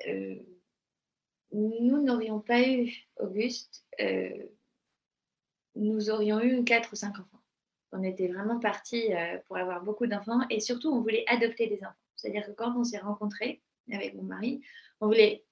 euh, 0.08 0.34
nous 1.52 2.02
n'aurions 2.02 2.40
pas 2.40 2.60
eu 2.60 2.92
Auguste, 3.16 3.84
euh, 4.00 4.28
nous 5.76 6.10
aurions 6.10 6.40
eu 6.40 6.64
quatre 6.64 6.92
ou 6.92 6.96
cinq 6.96 7.18
enfants. 7.18 7.40
On 7.92 8.02
était 8.02 8.26
vraiment 8.28 8.58
partis 8.58 9.10
pour 9.46 9.56
avoir 9.56 9.82
beaucoup 9.82 10.06
d'enfants 10.08 10.40
et 10.50 10.58
surtout, 10.58 10.90
on 10.90 11.00
voulait 11.00 11.24
adopter 11.28 11.68
des 11.68 11.78
enfants. 11.84 11.94
C'est-à-dire 12.16 12.44
que 12.44 12.50
quand 12.50 12.76
on 12.76 12.82
s'est 12.82 12.98
rencontrés 12.98 13.62
avec 13.92 14.14
mon 14.14 14.24
mari, 14.24 14.62
on 15.00 15.06
voulait 15.06 15.44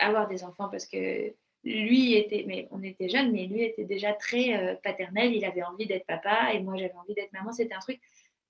avoir 0.00 0.28
des 0.28 0.44
enfants 0.44 0.68
parce 0.68 0.86
que 0.86 1.32
lui 1.64 2.14
était, 2.14 2.44
mais 2.46 2.68
on 2.70 2.82
était 2.82 3.08
jeunes, 3.08 3.32
mais 3.32 3.46
lui 3.46 3.62
était 3.62 3.84
déjà 3.84 4.12
très 4.12 4.56
euh, 4.56 4.74
paternel. 4.82 5.34
Il 5.34 5.44
avait 5.44 5.62
envie 5.62 5.86
d'être 5.86 6.06
papa 6.06 6.52
et 6.52 6.60
moi 6.60 6.76
j'avais 6.76 6.94
envie 6.94 7.14
d'être 7.14 7.32
maman. 7.32 7.52
C'était 7.52 7.74
un 7.74 7.80
truc 7.80 8.00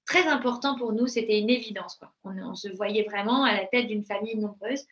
très 0.05 0.27
important 0.27 0.77
pour 0.77 0.93
nous, 0.93 1.07
c'était 1.07 1.39
une 1.39 1.51
évidence. 1.51 2.01
On, 2.25 2.55
se 2.55 2.69
voyait 2.69 3.05
vraiment 3.05 3.45
à 3.45 3.55
la 3.55 3.67
tête 3.67 3.87
d'une 3.87 4.05
famille 4.05 4.37
nombreuse. 4.37 4.87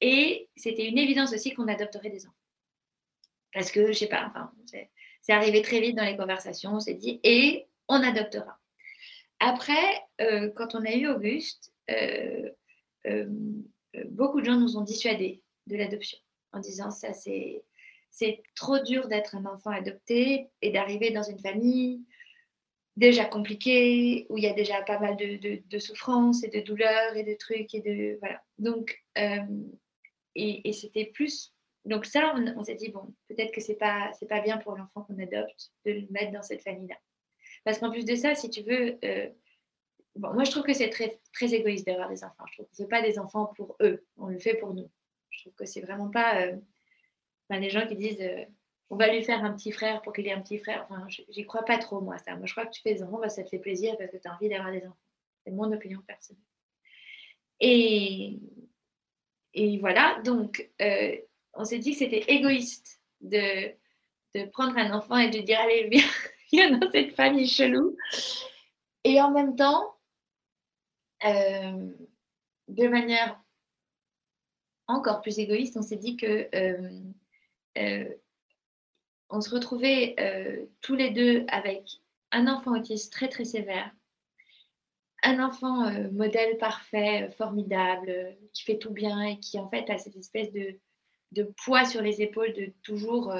Et 0.00 0.48
c'était 0.56 0.86
une 0.86 0.98
évidence 0.98 1.32
aussi 1.32 1.54
qu'on 1.54 1.68
adopterait 1.68 2.10
des 2.10 2.26
enfants. 2.26 2.34
Parce 3.52 3.70
que, 3.70 3.88
je 3.88 3.92
sais 3.92 4.08
pas, 4.08 4.26
enfin, 4.26 4.50
c'est 5.22 5.32
arrivé 5.32 5.62
très 5.62 5.80
vite 5.80 5.96
dans 5.96 6.04
les 6.04 6.16
conversations, 6.16 6.74
on 6.74 6.80
s'est 6.80 6.94
dit, 6.94 7.20
et 7.22 7.66
on 7.88 8.02
adoptera. 8.02 8.58
Après, 9.38 10.02
euh, 10.20 10.50
quand 10.56 10.74
on 10.74 10.84
a 10.84 10.92
eu 10.92 11.06
Auguste, 11.06 11.72
euh, 11.90 12.50
beaucoup 14.06 14.40
de 14.40 14.46
gens 14.46 14.58
nous 14.58 14.76
ont 14.76 14.82
dissuadés 14.82 15.43
de 15.66 15.76
l'adoption 15.76 16.18
en 16.52 16.60
disant 16.60 16.90
ça 16.90 17.12
c'est 17.12 17.64
c'est 18.10 18.42
trop 18.54 18.78
dur 18.78 19.08
d'être 19.08 19.34
un 19.34 19.44
enfant 19.44 19.70
adopté 19.70 20.48
et 20.62 20.70
d'arriver 20.70 21.10
dans 21.10 21.22
une 21.22 21.40
famille 21.40 22.04
déjà 22.96 23.24
compliquée 23.24 24.26
où 24.28 24.38
il 24.38 24.44
y 24.44 24.46
a 24.46 24.52
déjà 24.52 24.82
pas 24.82 25.00
mal 25.00 25.16
de, 25.16 25.60
de, 25.66 25.78
souffrances 25.80 26.44
et 26.44 26.48
de 26.48 26.60
douleurs 26.60 27.16
et 27.16 27.24
de 27.24 27.34
trucs 27.34 27.74
et 27.74 27.80
de 27.80 28.18
voilà 28.20 28.40
donc 28.58 29.02
et, 29.16 30.68
et 30.68 30.72
c'était 30.72 31.06
plus 31.06 31.52
donc 31.84 32.06
ça 32.06 32.34
on, 32.56 32.62
s'est 32.62 32.76
dit 32.76 32.90
bon 32.90 33.14
peut-être 33.28 33.52
que 33.52 33.60
c'est 33.60 33.74
pas 33.74 34.12
c'est 34.18 34.28
pas 34.28 34.40
bien 34.40 34.58
pour 34.58 34.76
l'enfant 34.76 35.02
qu'on 35.02 35.18
adopte 35.18 35.72
de 35.84 35.92
le 35.92 36.06
mettre 36.10 36.32
dans 36.32 36.42
cette 36.42 36.62
famille 36.62 36.88
là 36.88 36.98
parce 37.64 37.78
qu'en 37.78 37.90
plus 37.90 38.04
de 38.04 38.14
ça 38.14 38.34
si 38.34 38.48
tu 38.48 38.62
veux 38.62 38.98
moi, 40.16 40.44
je 40.44 40.50
trouve 40.50 40.62
que 40.62 40.74
c'est 40.74 40.90
très, 40.90 41.20
très 41.32 41.54
égoïste 41.54 41.86
d'avoir 41.86 42.08
des 42.08 42.24
enfants. 42.24 42.44
Je 42.48 42.54
trouve 42.54 42.66
que 42.66 42.76
ce 42.76 42.82
pas 42.84 43.02
des 43.02 43.18
enfants 43.18 43.52
pour 43.56 43.76
eux, 43.80 44.04
on 44.16 44.28
le 44.28 44.38
fait 44.38 44.54
pour 44.54 44.74
nous. 44.74 44.88
Que 45.56 45.66
c'est 45.66 45.80
vraiment 45.80 46.10
pas 46.10 46.40
euh, 46.42 46.56
les 47.50 47.70
gens 47.70 47.86
qui 47.86 47.96
disent 47.96 48.20
euh, 48.20 48.44
on 48.90 48.96
va 48.96 49.12
lui 49.12 49.22
faire 49.22 49.44
un 49.44 49.52
petit 49.52 49.72
frère 49.72 50.02
pour 50.02 50.12
qu'il 50.12 50.26
ait 50.26 50.32
un 50.32 50.40
petit 50.40 50.58
frère. 50.58 50.86
Enfin, 50.88 51.06
j'y 51.08 51.46
crois 51.46 51.64
pas 51.64 51.78
trop, 51.78 52.00
moi, 52.00 52.18
ça. 52.18 52.36
Moi, 52.36 52.46
je 52.46 52.52
crois 52.52 52.66
que 52.66 52.72
tu 52.72 52.82
fais 52.82 52.94
des 52.94 53.02
enfants, 53.02 53.18
bah, 53.18 53.28
ça 53.28 53.42
te 53.42 53.48
fait 53.48 53.58
plaisir 53.58 53.96
parce 53.98 54.10
que 54.10 54.16
tu 54.16 54.28
as 54.28 54.34
envie 54.34 54.48
d'avoir 54.48 54.72
des 54.72 54.84
enfants. 54.86 54.96
C'est 55.44 55.52
mon 55.52 55.72
opinion 55.72 56.00
personnelle. 56.06 56.42
Et, 57.60 58.38
et 59.54 59.78
voilà, 59.78 60.20
donc, 60.24 60.68
euh, 60.82 61.16
on 61.54 61.64
s'est 61.64 61.78
dit 61.78 61.92
que 61.92 61.98
c'était 61.98 62.24
égoïste 62.28 63.00
de, 63.20 63.72
de 64.34 64.44
prendre 64.50 64.76
un 64.76 64.92
enfant 64.92 65.16
et 65.16 65.30
de 65.30 65.40
dire 65.40 65.60
allez, 65.60 65.88
viens, 65.88 66.08
viens 66.52 66.78
dans 66.78 66.90
cette 66.90 67.14
famille 67.14 67.48
chelou. 67.48 67.96
Et 69.04 69.20
en 69.20 69.30
même 69.30 69.56
temps, 69.56 69.94
de 72.68 72.88
manière 72.88 73.40
encore 74.86 75.20
plus 75.20 75.38
égoïste, 75.38 75.76
on 75.76 75.82
s'est 75.82 75.96
dit 75.96 76.16
que 76.16 76.48
euh, 76.54 77.00
euh, 77.78 78.08
on 79.30 79.40
se 79.40 79.50
retrouvait 79.50 80.14
tous 80.80 80.94
les 80.94 81.10
deux 81.10 81.44
avec 81.48 82.00
un 82.30 82.46
enfant 82.46 82.78
autiste 82.78 83.12
très 83.12 83.28
très 83.28 83.44
sévère, 83.44 83.90
un 85.22 85.42
enfant 85.42 85.90
modèle 86.12 86.58
parfait, 86.58 87.30
formidable, 87.36 88.36
qui 88.52 88.64
fait 88.64 88.78
tout 88.78 88.92
bien 88.92 89.22
et 89.22 89.40
qui 89.40 89.58
en 89.58 89.68
fait 89.68 89.88
a 89.90 89.98
cette 89.98 90.16
espèce 90.16 90.52
de, 90.52 90.78
de 91.32 91.52
poids 91.64 91.84
sur 91.84 92.02
les 92.02 92.20
épaules 92.20 92.52
de 92.52 92.72
toujours 92.82 93.34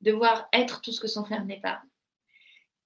devoir 0.00 0.48
être 0.52 0.80
tout 0.82 0.92
ce 0.92 1.00
que 1.00 1.08
son 1.08 1.24
frère 1.24 1.44
n'est 1.44 1.60
pas. 1.60 1.80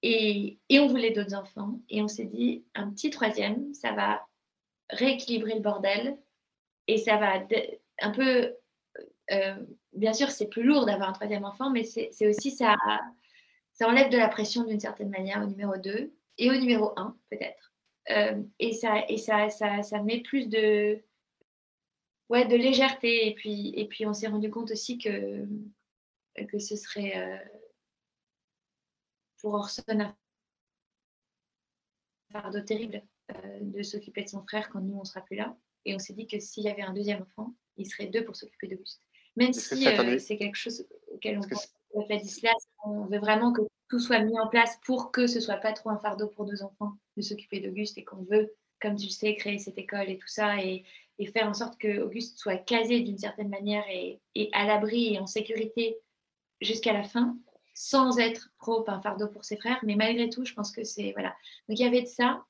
Et, 0.01 0.59
on 0.71 0.87
voulait 0.87 1.11
d'autres 1.11 1.35
enfants. 1.35 1.79
Et 1.89 2.01
on 2.01 2.07
s'est 2.07 2.25
dit, 2.25 2.65
un 2.73 2.89
petit 2.89 3.09
troisième, 3.09 3.73
ça 3.73 3.91
va 3.91 4.25
rééquilibrer 4.89 5.55
le 5.55 5.61
bordel. 5.61 6.17
Et 6.89 6.97
ça 6.97 7.17
va 7.17 7.45
un 8.01 8.09
peu... 8.09 8.55
Euh, 9.31 9.63
bien 9.93 10.11
sûr, 10.11 10.31
c'est 10.31 10.47
plus 10.47 10.63
lourd 10.63 10.87
d'avoir 10.87 11.09
un 11.09 11.13
troisième 11.13 11.45
enfant, 11.45 11.69
mais 11.69 11.83
c'est 11.83 12.27
aussi 12.27 12.49
ça, 12.49 12.75
ça 13.73 13.87
enlève 13.87 14.09
de 14.09 14.17
la 14.17 14.27
pression 14.27 14.63
d'une 14.63 14.79
certaine 14.79 15.11
manière 15.11 15.39
au 15.43 15.45
numéro 15.45 15.77
2 15.77 16.11
et 16.39 16.49
au 16.49 16.55
numéro 16.55 16.93
1, 16.97 17.15
peut-être. 17.29 17.75
Euh, 18.09 18.41
et 18.57 18.73
ça, 18.73 19.05
et 19.07 19.17
ça, 19.17 19.49
ça, 19.49 19.83
ça, 19.83 20.01
met 20.01 20.21
plus 20.21 20.47
de, 20.47 20.99
ouais, 22.29 22.47
de 22.47 22.55
légèreté. 22.55 23.27
Et 23.27 23.35
puis, 23.35 23.71
et 23.75 23.87
puis 23.87 24.07
on 24.07 24.13
s'est 24.13 24.27
rendu 24.27 24.49
compte 24.49 24.71
aussi 24.71 24.97
que, 24.97 25.45
que 26.47 26.57
ce 26.57 26.75
serait... 26.75 27.15
Euh, 27.15 27.37
pour 29.41 29.53
Orson 29.53 29.83
un 29.87 30.15
fardeau 32.31 32.61
terrible 32.61 33.03
de 33.61 33.83
s'occuper 33.83 34.23
de 34.23 34.29
son 34.29 34.41
frère 34.41 34.69
quand 34.69 34.81
nous, 34.81 34.95
on 34.95 35.01
ne 35.01 35.05
sera 35.05 35.21
plus 35.21 35.37
là. 35.37 35.55
Et 35.85 35.95
on 35.95 35.99
s'est 35.99 36.13
dit 36.13 36.27
que 36.27 36.39
s'il 36.39 36.63
y 36.63 36.69
avait 36.69 36.81
un 36.81 36.93
deuxième 36.93 37.21
enfant, 37.21 37.53
il 37.77 37.87
serait 37.87 38.07
deux 38.07 38.23
pour 38.23 38.35
s'occuper 38.35 38.67
d'Auguste. 38.67 39.01
Même 39.35 39.53
si 39.53 39.87
euh, 39.87 40.19
c'est 40.19 40.37
quelque 40.37 40.55
chose 40.55 40.85
auquel 41.13 41.37
on 41.37 41.41
pense 41.41 41.73
on 42.83 43.05
veut 43.05 43.19
vraiment 43.19 43.51
que 43.51 43.61
tout 43.89 43.99
soit 43.99 44.19
mis 44.19 44.39
en 44.39 44.47
place 44.47 44.79
pour 44.85 45.11
que 45.11 45.27
ce 45.27 45.39
soit 45.39 45.57
pas 45.57 45.73
trop 45.73 45.89
un 45.89 45.97
fardeau 45.97 46.27
pour 46.27 46.45
nos 46.45 46.61
enfants 46.61 46.93
de 47.17 47.21
s'occuper 47.21 47.59
d'Auguste 47.59 47.97
et 47.97 48.03
qu'on 48.03 48.23
veut, 48.23 48.53
comme 48.79 48.95
tu 48.95 49.05
le 49.05 49.11
sais, 49.11 49.35
créer 49.35 49.57
cette 49.57 49.77
école 49.77 50.09
et 50.09 50.17
tout 50.17 50.27
ça 50.27 50.57
et, 50.63 50.83
faire 51.33 51.49
en 51.49 51.53
sorte 51.53 51.77
que 51.77 51.99
Auguste 51.99 52.37
soit 52.37 52.57
casé 52.57 53.01
d'une 53.01 53.17
certaine 53.17 53.49
manière 53.49 53.83
et, 53.89 54.21
et 54.35 54.49
à 54.53 54.65
l'abri 54.65 55.13
et 55.13 55.19
en 55.19 55.27
sécurité 55.27 55.97
jusqu'à 56.61 56.93
la 56.93 57.03
fin 57.03 57.37
sans 57.81 58.19
être 58.19 58.49
trop 58.59 58.83
un 58.87 59.01
fardeau 59.01 59.27
pour 59.27 59.45
ses 59.45 59.55
frères, 59.55 59.79
mais 59.83 59.95
malgré 59.95 60.29
tout, 60.29 60.43
je 60.43 60.53
pense 60.53 60.69
que 60.69 60.83
c'est 60.83 61.13
voilà. 61.13 61.29
Donc 61.69 61.79
il 61.79 61.81
y 61.81 61.85
avait 61.85 62.01
de 62.01 62.07
ça, 62.07 62.45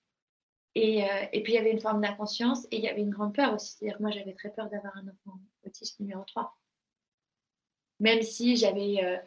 et, 0.76 1.04
euh, 1.04 1.26
et 1.34 1.44
puis 1.44 1.54
il 1.54 1.56
y 1.56 1.60
avait 1.60 1.72
une 1.72 1.80
forme 1.80 2.02
d'inconscience, 2.02 2.66
et 2.72 2.78
il 2.78 2.84
y 2.84 2.88
avait 2.88 3.02
une 3.02 3.10
grande 3.10 3.34
peur 3.34 3.54
aussi. 3.54 3.76
C'est-à-dire 3.78 4.02
moi 4.02 4.12
j'avais 4.12 4.34
très 4.34 4.52
peur 4.52 4.70
d'avoir 4.70 4.96
un 4.98 5.08
enfant 5.08 5.40
autiste 5.66 6.00
numéro 6.00 6.24
3. 6.26 6.56
Même 8.00 8.22
si 8.22 8.56
j'avais 8.56 9.04
euh, 9.04 9.18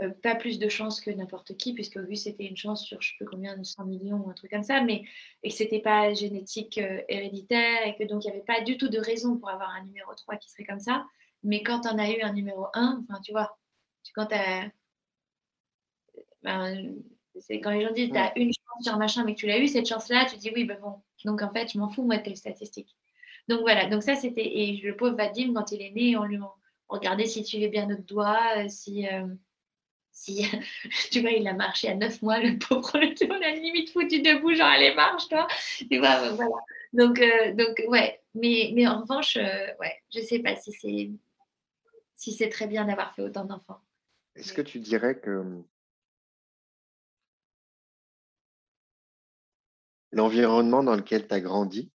euh, 0.00 0.10
pas 0.22 0.34
plus 0.34 0.58
de 0.58 0.68
chance 0.68 1.00
que 1.00 1.10
n'importe 1.10 1.56
qui, 1.56 1.74
puisque 1.74 1.96
Auguste 1.96 2.24
c'était 2.24 2.46
une 2.46 2.56
chance 2.56 2.84
sur 2.84 3.00
je 3.00 3.10
sais 3.10 3.14
plus 3.16 3.26
combien 3.26 3.56
de 3.56 3.64
100 3.64 3.86
millions 3.86 4.18
ou 4.18 4.30
un 4.30 4.34
truc 4.34 4.50
comme 4.50 4.62
ça, 4.62 4.82
mais 4.82 5.04
et 5.42 5.48
que 5.48 5.54
c'était 5.54 5.80
pas 5.80 6.12
génétique 6.14 6.78
héréditaire, 7.08 7.86
et 7.86 7.96
que 7.96 8.04
donc 8.04 8.24
il 8.24 8.28
n'y 8.28 8.34
avait 8.34 8.44
pas 8.44 8.60
du 8.60 8.76
tout 8.76 8.88
de 8.88 8.98
raison 8.98 9.36
pour 9.36 9.50
avoir 9.50 9.70
un 9.70 9.84
numéro 9.84 10.14
3 10.14 10.36
qui 10.36 10.50
serait 10.50 10.64
comme 10.64 10.80
ça. 10.80 11.06
Mais 11.42 11.62
quand 11.62 11.86
on 11.86 11.98
a 11.98 12.10
eu 12.10 12.20
un 12.20 12.32
numéro 12.32 12.66
1, 12.74 13.04
enfin 13.08 13.20
tu 13.22 13.32
vois, 13.32 13.58
quand 14.14 14.26
tu 14.26 14.34
as 14.34 14.70
ben, 16.42 16.94
c'est 17.38 17.60
quand 17.60 17.70
les 17.70 17.82
gens 17.82 17.92
disent 17.92 18.10
tu 18.10 18.16
as 18.16 18.36
une 18.36 18.52
chance 18.52 18.84
sur 18.84 18.96
machin, 18.96 19.24
mais 19.24 19.34
que 19.34 19.40
tu 19.40 19.46
l'as 19.46 19.58
eu, 19.58 19.68
cette 19.68 19.88
chance-là, 19.88 20.26
tu 20.26 20.36
dis 20.36 20.50
oui, 20.54 20.64
ben 20.64 20.78
bon. 20.80 21.00
Donc 21.24 21.42
en 21.42 21.52
fait, 21.52 21.72
je 21.72 21.78
m'en 21.78 21.88
fous, 21.88 22.02
moi, 22.02 22.16
de 22.16 22.22
tes 22.22 22.34
statistiques. 22.34 22.96
Donc 23.48 23.60
voilà, 23.60 23.86
donc 23.86 24.02
ça 24.02 24.14
c'était. 24.16 24.46
Et 24.46 24.80
le 24.82 24.96
pauvre 24.96 25.16
Vadim, 25.16 25.52
quand 25.54 25.72
il 25.72 25.82
est 25.82 25.90
né, 25.90 26.16
on 26.16 26.24
lui 26.24 26.38
regardait 26.88 27.26
s'il 27.26 27.44
suivait 27.44 27.68
bien 27.68 27.86
notre 27.86 28.04
doigt, 28.04 28.40
euh, 28.58 28.68
si. 28.68 29.06
Euh, 29.06 29.26
si 30.12 30.44
tu 31.12 31.20
vois, 31.20 31.30
il 31.30 31.46
a 31.46 31.54
marché 31.54 31.88
à 31.88 31.94
neuf 31.94 32.20
mois, 32.20 32.40
le 32.40 32.58
pauvre, 32.58 32.90
on 32.94 33.42
a 33.42 33.50
limite 33.52 33.90
foutu 33.90 34.20
debout, 34.20 34.54
genre 34.54 34.66
allez, 34.66 34.94
marche, 34.94 35.28
toi. 35.28 35.46
Tu 35.90 35.98
vois, 35.98 36.20
ben, 36.20 36.32
voilà. 36.32 36.56
Donc, 36.92 37.20
euh, 37.20 37.54
donc 37.54 37.82
ouais, 37.88 38.20
mais, 38.34 38.72
mais 38.74 38.86
en 38.86 39.02
revanche, 39.02 39.36
ouais, 39.36 40.02
je 40.12 40.20
sais 40.20 40.40
pas 40.40 40.56
si 40.56 40.72
c'est 40.72 41.10
si 42.16 42.32
c'est 42.32 42.50
très 42.50 42.66
bien 42.66 42.84
d'avoir 42.84 43.14
fait 43.14 43.22
autant 43.22 43.46
d'enfants. 43.46 43.80
Est-ce 44.36 44.52
que 44.52 44.60
tu 44.60 44.78
dirais 44.78 45.18
que 45.18 45.62
l'environnement 50.12 50.82
dans 50.82 50.96
lequel 50.96 51.26
tu 51.26 51.34
as 51.34 51.40
grandi, 51.40 51.90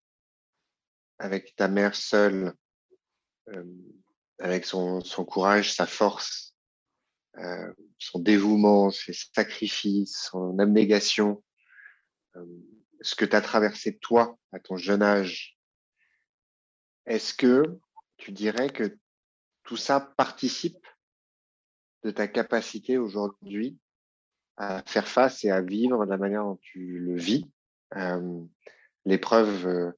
avec 1.19 1.55
ta 1.55 1.67
mère 1.67 1.95
seule, 1.95 2.53
euh, 3.49 3.63
avec 4.39 4.65
son, 4.65 5.01
courage, 5.27 5.73
sa 5.73 5.85
force, 5.85 6.55
euh, 7.37 7.73
son 7.97 8.19
dévouement, 8.19 8.91
ses 8.91 9.13
sacrifices, 9.13 10.27
son 10.31 10.59
abnégation, 10.59 11.43
euh, 12.35 12.45
ce 13.01 13.15
que 13.15 13.25
tu 13.25 13.35
as 13.35 13.41
traversé 13.41 13.97
toi 13.97 14.37
à 14.51 14.59
ton 14.59 14.77
jeune 14.77 15.01
âge, 15.01 15.57
est-ce 17.05 17.33
que 17.33 17.79
tu 18.17 18.31
dirais 18.31 18.69
que 18.69 18.97
tout 19.63 19.77
ça 19.77 19.99
participe 19.99 20.85
de 22.03 22.11
ta 22.11 22.27
capacité 22.27 22.97
aujourd'hui 22.97 23.77
à 24.57 24.83
faire 24.85 25.07
face 25.07 25.43
et 25.43 25.51
à 25.51 25.61
vivre 25.61 26.05
de 26.05 26.09
la 26.09 26.17
manière 26.17 26.43
dont 26.43 26.59
tu 26.61 26.99
le 26.99 27.15
vis? 27.15 27.45
L'épreuve. 29.05 29.93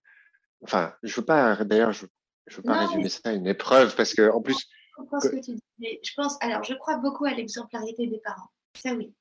enfin, 0.64 0.94
je 1.04 1.16
veux 1.16 1.26
pas. 1.26 1.64
D'ailleurs, 1.64 1.92
je, 1.92 2.06
je 2.48 2.58
veux 2.58 2.64
pas 2.64 2.86
résumer 2.86 3.10
ça 3.10 3.30
à 3.30 3.34
une 3.34 3.48
épreuve 3.48 3.96
parce 3.96 4.14
que 4.14 4.32
en 4.32 4.42
plus. 4.42 4.58
Je 4.98 5.04
pense 5.10 5.30
que 5.30 5.36
tu 5.36 5.54
dis. 5.54 6.00
Je 6.04 6.14
pense. 6.16 6.38
Alors, 6.42 6.64
je 6.64 6.74
crois 6.74 6.98
beaucoup 6.98 7.26
à 7.26 7.34
l'exemplarité 7.34 8.08
des 8.08 8.20
parents. 8.20 8.50
Ça, 8.76 8.94
oui. 8.94 9.14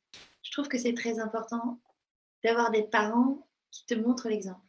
Je 0.43 0.51
trouve 0.53 0.69
que 0.69 0.79
c'est 0.79 0.95
très 0.95 1.19
important 1.19 1.81
d'avoir 2.45 2.71
des 2.71 2.85
parents 2.85 3.47
qui 3.71 3.85
te 3.87 3.95
montrent 3.95 4.29
l'exemple. 4.29 4.61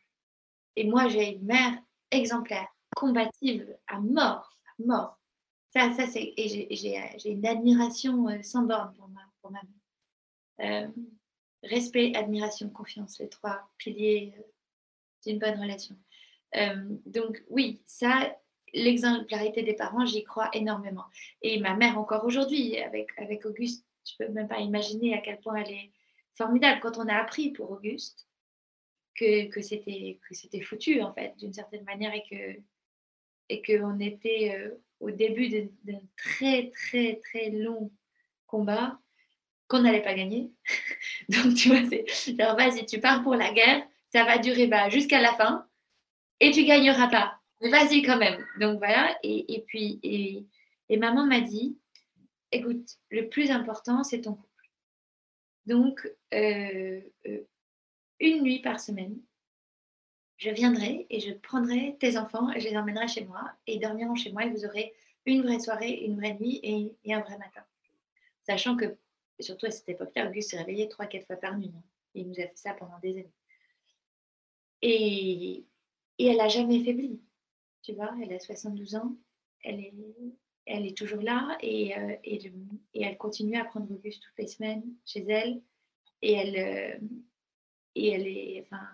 Et 0.75 0.85
moi, 0.85 1.07
j'ai 1.07 1.35
une 1.35 1.45
mère 1.45 1.73
exemplaire, 2.11 2.67
combative 2.95 3.67
à 3.87 3.99
mort, 3.99 4.57
à 4.65 4.83
mort. 4.83 5.19
Ça, 5.73 5.93
ça 5.93 6.07
c'est. 6.07 6.33
Et 6.37 6.67
j'ai 6.71 7.29
une 7.29 7.45
admiration 7.45 8.27
sans 8.43 8.63
borne 8.63 8.93
pour 8.95 9.07
ma, 9.09 9.21
pour 9.41 9.51
ma 9.51 9.59
mère. 9.61 9.77
Euh, 10.59 10.87
respect, 11.63 12.13
admiration, 12.15 12.69
confiance, 12.69 13.19
les 13.19 13.29
trois 13.29 13.69
piliers 13.77 14.33
euh, 14.37 14.41
d'une 15.25 15.39
bonne 15.39 15.59
relation. 15.59 15.95
Euh, 16.55 16.95
donc 17.05 17.43
oui, 17.49 17.81
ça, 17.85 18.35
l'exemplarité 18.73 19.63
des 19.63 19.73
parents, 19.73 20.05
j'y 20.05 20.23
crois 20.23 20.49
énormément. 20.53 21.05
Et 21.41 21.59
ma 21.59 21.75
mère 21.75 21.97
encore 21.97 22.25
aujourd'hui, 22.25 22.77
avec, 22.79 23.09
avec 23.17 23.45
Auguste, 23.45 23.85
je 24.05 24.13
peux 24.17 24.31
même 24.31 24.47
pas 24.47 24.59
imaginer 24.59 25.13
à 25.13 25.21
quel 25.21 25.39
point 25.39 25.55
elle 25.55 25.71
est 25.71 25.91
formidable. 26.35 26.79
Quand 26.81 26.97
on 26.97 27.07
a 27.07 27.15
appris 27.15 27.51
pour 27.51 27.71
Auguste 27.71 28.27
que, 29.15 29.47
que 29.47 29.61
c'était 29.61 30.61
foutu, 30.61 31.01
en 31.01 31.13
fait, 31.13 31.35
d'une 31.37 31.53
certaine 31.53 31.83
manière, 31.83 32.13
et 32.13 32.23
que 32.29 32.61
et 33.49 33.61
qu'on 33.61 33.99
était 33.99 34.55
euh, 34.55 34.75
au 34.99 35.11
début 35.11 35.49
d'un 35.83 36.01
très, 36.17 36.69
très, 36.71 37.19
très 37.23 37.49
long 37.49 37.91
combat 38.45 38.99
qu'on 39.67 39.81
n'allait 39.81 40.03
pas 40.03 40.13
gagner. 40.13 40.51
Donc, 41.29 41.55
tu 41.55 41.69
vois, 41.69 41.83
c'est 41.89 42.05
genre, 42.37 42.55
vas-y, 42.55 42.85
tu 42.85 42.99
pars 42.99 43.23
pour 43.23 43.35
la 43.35 43.51
guerre, 43.51 43.85
ça 44.11 44.23
va 44.23 44.37
durer 44.37 44.67
bah, 44.67 44.89
jusqu'à 44.89 45.21
la 45.21 45.33
fin 45.33 45.67
et 46.39 46.51
tu 46.51 46.63
gagneras 46.63 47.07
pas. 47.07 47.39
Mais 47.61 47.69
vas-y 47.69 48.01
quand 48.01 48.17
même. 48.17 48.45
Donc, 48.59 48.77
voilà. 48.77 49.17
Et, 49.23 49.53
et 49.55 49.61
puis, 49.61 49.99
et, 50.03 50.45
et 50.89 50.97
maman 50.97 51.25
m'a 51.25 51.41
dit, 51.41 51.77
écoute, 52.51 52.97
le 53.09 53.27
plus 53.29 53.51
important, 53.51 54.03
c'est 54.03 54.21
ton 54.21 54.35
couple. 54.35 54.47
Donc, 55.65 56.09
euh, 56.33 57.01
euh, 57.27 57.39
une 58.19 58.41
nuit 58.41 58.59
par 58.59 58.79
semaine, 58.79 59.19
je 60.37 60.49
viendrai 60.49 61.07
et 61.09 61.19
je 61.19 61.33
prendrai 61.33 61.97
tes 61.99 62.17
enfants 62.17 62.51
et 62.53 62.59
je 62.59 62.69
les 62.69 62.77
emmènerai 62.77 63.07
chez 63.07 63.25
moi 63.25 63.51
et 63.65 63.75
ils 63.75 63.79
dormiront 63.79 64.15
chez 64.15 64.31
moi 64.31 64.45
et 64.45 64.49
vous 64.49 64.65
aurez 64.65 64.93
une 65.25 65.41
vraie 65.41 65.59
soirée, 65.59 65.91
une 66.05 66.15
vraie 66.15 66.35
nuit 66.39 66.59
et, 66.63 67.13
un 67.13 67.19
vrai 67.19 67.37
matin. 67.37 67.63
Sachant 68.43 68.77
que, 68.77 68.97
surtout 69.43 69.67
à 69.67 69.71
cette 69.71 69.89
époque-là, 69.89 70.29
Auguste 70.29 70.51
s'est 70.51 70.57
réveillé 70.57 70.89
trois, 70.89 71.05
quatre 71.05 71.27
fois 71.27 71.35
par 71.35 71.57
nuit. 71.57 71.71
Hein. 71.75 71.83
Il 72.13 72.27
nous 72.27 72.39
a 72.39 72.47
fait 72.47 72.57
ça 72.57 72.73
pendant 72.73 72.97
des 72.99 73.11
années. 73.11 73.33
Et, 74.81 75.65
et 76.17 76.25
elle 76.25 76.37
n'a 76.37 76.47
jamais 76.47 76.83
faibli. 76.83 77.21
Tu 77.81 77.93
vois, 77.93 78.15
elle 78.21 78.33
a 78.33 78.39
72 78.39 78.95
ans, 78.95 79.15
elle 79.63 79.79
est, 79.79 79.93
elle 80.65 80.85
est 80.85 80.97
toujours 80.97 81.21
là 81.21 81.57
et, 81.61 81.97
euh, 81.97 82.15
et, 82.23 82.51
et, 82.93 83.03
elle 83.03 83.17
continue 83.17 83.57
à 83.57 83.65
prendre 83.65 83.89
Auguste 83.91 84.23
toutes 84.23 84.37
les 84.37 84.47
semaines 84.47 84.83
chez 85.05 85.23
elle. 85.29 85.61
Et 86.21 86.33
elle, 86.33 86.57
euh, 86.57 87.07
et 87.95 88.09
elle 88.09 88.27
est, 88.27 88.61
enfin, 88.65 88.85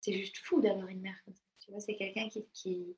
c'est 0.00 0.12
juste 0.12 0.38
fou 0.38 0.60
d'avoir 0.60 0.88
une 0.88 1.00
mère 1.00 1.16
comme 1.24 1.34
ça. 1.34 1.42
Tu 1.60 1.70
vois, 1.70 1.80
c'est 1.80 1.96
quelqu'un 1.96 2.28
qui, 2.52 2.96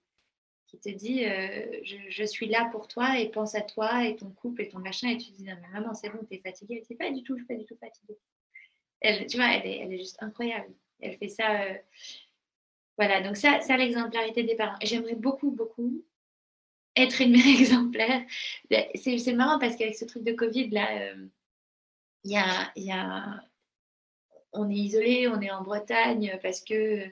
qui, 0.72 0.78
te 0.78 0.88
dit 0.88 1.24
euh, 1.24 1.80
je, 1.84 1.96
je, 2.08 2.24
suis 2.24 2.46
là 2.46 2.68
pour 2.72 2.88
toi 2.88 3.18
et 3.18 3.28
pense 3.28 3.54
à 3.54 3.60
toi 3.60 4.06
et 4.06 4.16
ton 4.16 4.30
couple 4.30 4.62
et 4.62 4.68
ton 4.68 4.78
machin. 4.78 5.10
Et 5.10 5.18
tu 5.18 5.30
dis 5.30 5.44
non, 5.44 5.54
mais 5.60 5.80
maman, 5.80 5.94
c'est 5.94 6.10
bon, 6.10 6.24
t'es 6.28 6.38
fatiguée. 6.38 6.78
Elle 6.80 6.86
dit 6.86 6.94
pas 6.94 7.10
du 7.10 7.22
tout, 7.22 7.36
je 7.36 7.44
suis 7.44 7.54
pas 7.54 7.60
du 7.60 7.66
tout 7.66 7.76
fatiguée. 7.76 8.18
Elle, 9.00 9.26
tu 9.26 9.36
vois, 9.36 9.52
elle 9.52 9.66
est, 9.66 9.78
elle 9.78 9.92
est 9.92 9.98
juste 9.98 10.22
incroyable. 10.22 10.72
Elle 11.00 11.16
fait 11.18 11.28
ça. 11.28 11.62
Euh, 11.62 11.74
voilà, 12.96 13.20
donc 13.20 13.36
ça, 13.36 13.60
ça 13.60 13.76
l'exemplarité 13.76 14.42
des 14.42 14.54
parents. 14.54 14.78
J'aimerais 14.82 15.14
beaucoup, 15.14 15.50
beaucoup 15.50 16.04
être 16.96 17.20
une 17.20 17.32
mère 17.32 17.46
exemplaire. 17.60 18.22
C'est 18.94 19.34
marrant 19.34 19.58
parce 19.58 19.76
qu'avec 19.76 19.96
ce 19.96 20.04
truc 20.04 20.24
de 20.24 20.32
Covid, 20.32 20.70
là, 20.70 20.88
euh, 20.98 21.26
il 22.24 22.32
y, 22.32 22.36
a, 22.36 22.72
y, 22.76 22.92
a, 22.92 23.42
on 24.52 24.70
est 24.70 24.74
isolé, 24.74 25.28
on 25.28 25.40
est 25.40 25.50
en 25.50 25.62
Bretagne 25.62 26.38
parce 26.42 26.60
que 26.60 27.08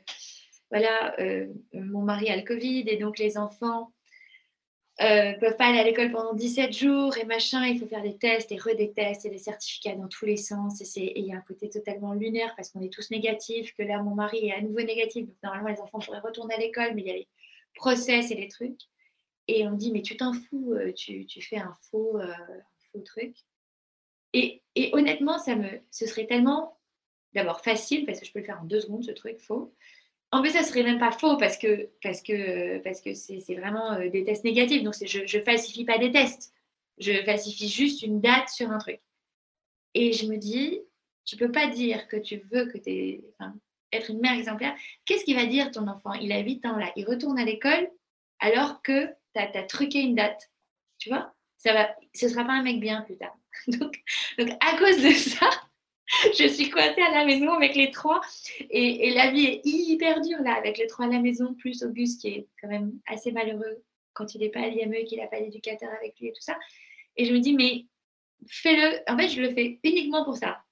voilà, 0.70 1.18
euh, 1.20 1.46
mon 1.72 2.02
mari 2.02 2.30
a 2.30 2.36
le 2.36 2.42
Covid 2.42 2.84
et 2.86 2.96
donc 2.96 3.18
les 3.18 3.36
enfants 3.36 3.92
ne 5.00 5.06
euh, 5.06 5.38
peuvent 5.38 5.56
pas 5.56 5.66
aller 5.66 5.78
à 5.78 5.84
l'école 5.84 6.12
pendant 6.12 6.34
17 6.34 6.72
jours 6.72 7.16
et 7.16 7.24
machin, 7.24 7.66
il 7.66 7.78
faut 7.78 7.86
faire 7.86 8.02
des 8.02 8.18
tests 8.18 8.52
et 8.52 8.58
redétests 8.58 9.24
et 9.24 9.30
des 9.30 9.38
certificats 9.38 9.94
dans 9.96 10.08
tous 10.08 10.26
les 10.26 10.36
sens. 10.36 10.80
Et 10.96 11.18
il 11.18 11.26
y 11.26 11.32
a 11.32 11.36
un 11.36 11.40
côté 11.40 11.70
totalement 11.70 12.12
lunaire 12.12 12.54
parce 12.54 12.70
qu'on 12.70 12.82
est 12.82 12.92
tous 12.92 13.10
négatifs, 13.10 13.74
que 13.74 13.82
là, 13.82 14.02
mon 14.02 14.14
mari 14.14 14.48
est 14.48 14.52
à 14.52 14.60
nouveau 14.60 14.82
négatif. 14.82 15.26
Normalement, 15.42 15.70
les 15.70 15.80
enfants 15.80 16.00
pourraient 16.00 16.20
retourner 16.20 16.54
à 16.54 16.58
l'école, 16.58 16.94
mais 16.94 17.02
il 17.02 17.08
y 17.08 17.10
a 17.10 17.14
les 17.14 17.28
process 17.74 18.30
et 18.30 18.34
les 18.34 18.48
trucs. 18.48 18.80
Et 19.48 19.66
on 19.66 19.72
dit, 19.72 19.90
mais 19.90 20.02
tu 20.02 20.16
t'en 20.16 20.34
fous, 20.34 20.74
euh, 20.74 20.92
tu, 20.92 21.26
fais 21.40 21.56
un 21.56 21.74
faux, 21.90 22.18
un 22.18 22.36
faux 22.92 23.00
truc. 23.00 23.34
Et, 24.34 24.62
et, 24.76 24.90
honnêtement, 24.92 25.38
ça 25.38 25.56
me, 25.56 25.80
ce 25.90 26.06
serait 26.06 26.26
tellement 26.26 26.78
d'abord 27.32 27.62
facile 27.62 28.04
parce 28.06 28.20
que 28.20 28.26
je 28.26 28.32
peux 28.32 28.40
le 28.40 28.44
faire 28.44 28.60
en 28.60 28.64
deux 28.64 28.80
secondes 28.80 29.04
ce 29.04 29.12
truc 29.12 29.40
faux. 29.40 29.74
En 30.32 30.42
plus, 30.42 30.50
ça 30.50 30.62
serait 30.62 30.84
même 30.84 30.98
pas 31.00 31.10
faux 31.10 31.36
parce 31.36 31.58
que 31.58 31.90
parce 32.02 32.22
que 32.22 32.78
parce 32.78 33.00
que 33.00 33.14
c'est 33.14 33.54
vraiment 33.54 33.92
euh, 33.92 34.08
des 34.08 34.24
tests 34.24 34.44
négatifs. 34.44 34.82
Donc 34.82 34.94
je 35.04 35.26
je 35.26 35.38
falsifie 35.40 35.84
pas 35.84 35.98
des 35.98 36.12
tests. 36.12 36.52
Je 36.98 37.24
falsifie 37.24 37.68
juste 37.68 38.02
une 38.02 38.20
date 38.20 38.48
sur 38.48 38.70
un 38.70 38.78
truc. 38.78 39.00
Et 39.94 40.12
je 40.12 40.26
me 40.26 40.36
dis, 40.36 40.80
tu 41.24 41.36
peux 41.36 41.50
pas 41.50 41.66
dire 41.66 42.06
que 42.08 42.16
tu 42.16 42.42
veux 42.50 42.66
que 42.66 42.78
tu 42.78 43.22
enfin, 43.38 43.54
être 43.92 44.10
une 44.10 44.20
mère 44.20 44.34
exemplaire. 44.34 44.74
Qu'est-ce 45.04 45.24
qu'il 45.24 45.36
va 45.36 45.46
dire 45.46 45.70
ton 45.70 45.88
enfant? 45.88 46.12
Il 46.14 46.32
a 46.32 46.40
8 46.40 46.66
ans 46.66 46.76
là, 46.76 46.92
il 46.96 47.06
retourne 47.06 47.38
à 47.38 47.44
l'école 47.44 47.90
alors 48.38 48.82
que 48.82 49.06
tu 49.34 49.40
as, 49.40 49.62
truqué 49.64 50.00
une 50.00 50.14
date. 50.14 50.50
Tu 50.98 51.08
vois? 51.08 51.34
Ça 51.56 51.72
va, 51.72 51.94
Ce 52.14 52.28
sera 52.28 52.44
pas 52.44 52.52
un 52.52 52.62
mec 52.62 52.80
bien 52.80 53.02
plus 53.02 53.16
tard. 53.16 53.36
Donc, 53.66 54.00
donc 54.38 54.48
à 54.60 54.78
cause 54.78 55.02
de 55.02 55.10
ça, 55.10 55.50
je 56.38 56.48
suis 56.48 56.70
coincée 56.70 57.02
à 57.02 57.10
la 57.10 57.24
maison 57.24 57.50
avec 57.52 57.74
les 57.74 57.90
trois. 57.90 58.20
Et, 58.70 59.12
la 59.14 59.30
vie 59.30 59.46
est 59.46 59.60
hyper 59.64 60.20
dure 60.20 60.40
là, 60.42 60.54
avec 60.54 60.78
les 60.78 60.86
trois 60.86 61.06
à 61.06 61.08
la 61.08 61.18
maison, 61.18 61.54
plus 61.54 61.82
Auguste 61.82 62.20
qui 62.20 62.28
est 62.28 62.46
quand 62.60 62.68
même 62.68 62.92
assez 63.06 63.32
malheureux 63.32 63.82
quand 64.12 64.34
il 64.34 64.40
n'est 64.40 64.50
pas 64.50 64.60
à 64.60 64.68
l'IME 64.68 65.04
qu'il 65.04 65.18
n'a 65.18 65.26
pas 65.26 65.40
d'éducateur 65.40 65.90
avec 65.98 66.18
lui 66.20 66.28
et 66.28 66.32
tout 66.32 66.42
ça. 66.42 66.58
Et 67.16 67.24
je 67.24 67.32
me 67.32 67.38
dis, 67.38 67.54
mais 67.54 67.86
fais-le. 68.48 69.00
En 69.10 69.16
fait, 69.16 69.28
je 69.28 69.40
le 69.40 69.52
fais 69.54 69.78
uniquement 69.82 70.24
pour 70.24 70.36
ça, 70.36 70.62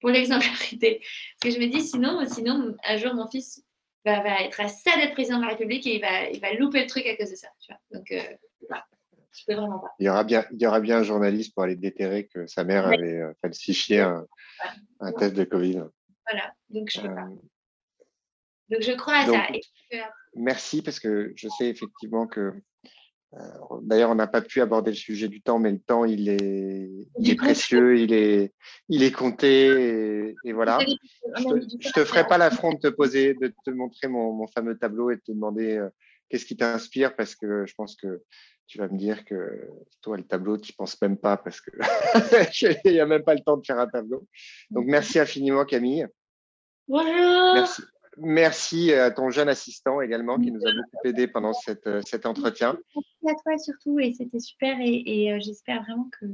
pour 0.00 0.10
l'exemplarité. 0.10 1.00
Parce 1.40 1.54
que 1.54 1.60
je 1.60 1.64
me 1.64 1.70
dis, 1.70 1.82
sinon, 1.82 2.24
sinon 2.26 2.76
un 2.84 2.96
jour, 2.96 3.14
mon 3.14 3.28
fils 3.28 3.64
va, 4.04 4.20
va 4.20 4.42
être 4.42 4.60
à 4.60 4.68
ça 4.68 4.96
d'être 4.96 5.14
président 5.14 5.38
de 5.38 5.42
la 5.42 5.50
République 5.50 5.86
et 5.86 5.96
il 5.96 6.00
va, 6.00 6.28
il 6.28 6.40
va 6.40 6.52
louper 6.54 6.82
le 6.82 6.86
truc 6.86 7.06
à 7.06 7.16
cause 7.16 7.30
de 7.30 7.36
ça. 7.36 7.48
Tu 7.60 7.72
vois 7.72 7.98
Donc, 7.98 8.10
euh, 8.10 8.36
voilà. 8.68 8.86
Je 9.38 9.44
peux 9.46 9.54
vraiment 9.54 9.78
pas. 9.78 9.94
Il 9.98 10.06
y, 10.06 10.08
aura 10.08 10.24
bien, 10.24 10.44
il 10.52 10.60
y 10.60 10.66
aura 10.66 10.80
bien 10.80 10.98
un 10.98 11.02
journaliste 11.02 11.54
pour 11.54 11.62
aller 11.64 11.76
déterrer 11.76 12.26
que 12.26 12.46
sa 12.46 12.64
mère 12.64 12.86
avait 12.86 13.20
euh, 13.20 13.32
falsifié 13.40 14.00
un, 14.00 14.26
un 15.00 15.12
test 15.12 15.34
de 15.34 15.44
Covid. 15.44 15.84
Voilà, 16.30 16.52
donc 16.70 16.90
je 16.90 17.00
peux 17.00 17.14
pas. 17.14 17.22
Euh, 17.22 17.36
donc 18.70 18.82
je 18.82 18.92
crois 18.92 19.18
à 19.18 19.26
ça. 19.26 19.46
Merci 20.34 20.82
parce 20.82 21.00
que 21.00 21.32
je 21.36 21.48
sais 21.48 21.68
effectivement 21.68 22.26
que 22.26 22.52
euh, 23.34 23.38
D'ailleurs, 23.82 24.10
on 24.10 24.14
n'a 24.14 24.26
pas 24.26 24.40
pu 24.40 24.60
aborder 24.60 24.90
le 24.90 24.96
sujet 24.96 25.28
du 25.28 25.42
temps, 25.42 25.58
mais 25.58 25.70
le 25.70 25.80
temps, 25.80 26.04
il 26.04 26.28
est, 26.28 26.90
il 27.18 27.30
est 27.30 27.34
précieux, 27.34 27.98
il 27.98 28.12
est, 28.12 28.54
il 28.88 29.02
est 29.02 29.12
compté, 29.12 30.34
et, 30.44 30.52
voilà. 30.52 30.78
Je 30.80 31.88
te, 31.90 31.92
te 31.92 32.04
ferai 32.06 32.26
pas 32.26 32.38
l'affront 32.38 32.72
de 32.72 32.78
te 32.78 32.88
poser, 32.88 33.34
de 33.34 33.52
te 33.64 33.70
montrer 33.70 34.08
mon, 34.08 34.32
mon 34.32 34.46
fameux 34.46 34.78
tableau 34.78 35.10
et 35.10 35.16
de 35.16 35.20
te 35.20 35.32
demander 35.32 35.76
euh, 35.76 35.90
qu'est-ce 36.30 36.46
qui 36.46 36.56
t'inspire, 36.56 37.14
parce 37.16 37.34
que 37.34 37.66
je 37.66 37.74
pense 37.74 37.96
que 37.96 38.22
tu 38.68 38.78
vas 38.78 38.88
me 38.88 38.98
dire 38.98 39.24
que 39.24 39.66
toi, 40.02 40.16
le 40.16 40.24
tableau, 40.24 40.58
tu 40.58 40.70
n'y 40.70 40.76
penses 40.76 41.00
même 41.00 41.16
pas 41.16 41.38
parce 41.38 41.60
que 41.60 41.70
il 42.84 42.92
n'y 42.92 43.00
a 43.00 43.06
même 43.06 43.24
pas 43.24 43.34
le 43.34 43.40
temps 43.40 43.56
de 43.56 43.64
faire 43.64 43.78
un 43.78 43.88
tableau. 43.88 44.28
Donc, 44.70 44.84
merci 44.86 45.18
infiniment, 45.18 45.64
Camille. 45.64 46.06
Bonjour. 46.86 47.54
Merci. 47.54 47.82
Merci 48.20 48.92
à 48.92 49.10
ton 49.10 49.30
jeune 49.30 49.48
assistant 49.48 50.00
également 50.00 50.38
qui 50.38 50.50
nous 50.50 50.60
a 50.66 50.72
beaucoup 50.72 51.06
aidé 51.06 51.28
pendant 51.28 51.52
cette, 51.52 51.88
cet 52.06 52.26
entretien. 52.26 52.76
Merci 53.22 53.38
à 53.38 53.42
toi 53.42 53.58
surtout 53.58 54.00
et 54.00 54.12
c'était 54.12 54.40
super 54.40 54.76
et, 54.80 55.32
euh, 55.32 55.38
j'espère 55.40 55.82
vraiment 55.84 56.10
que, 56.18 56.26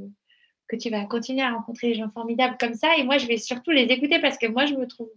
que 0.67 0.75
tu 0.77 0.89
vas 0.89 1.05
continuer 1.05 1.43
à 1.43 1.51
rencontrer 1.51 1.89
des 1.89 1.95
gens 1.95 2.09
formidables 2.09 2.57
comme 2.59 2.73
ça 2.73 2.97
et 2.97 3.03
moi 3.03 3.19
je 3.19 3.27
vais 3.27 3.37
surtout 3.37 3.69
les 3.69 3.83
écouter 3.83 4.19
parce 4.19 4.39
que 4.39 4.47
moi 4.47 4.65
je 4.65 4.73
me 4.73 4.87
trouve 4.87 5.11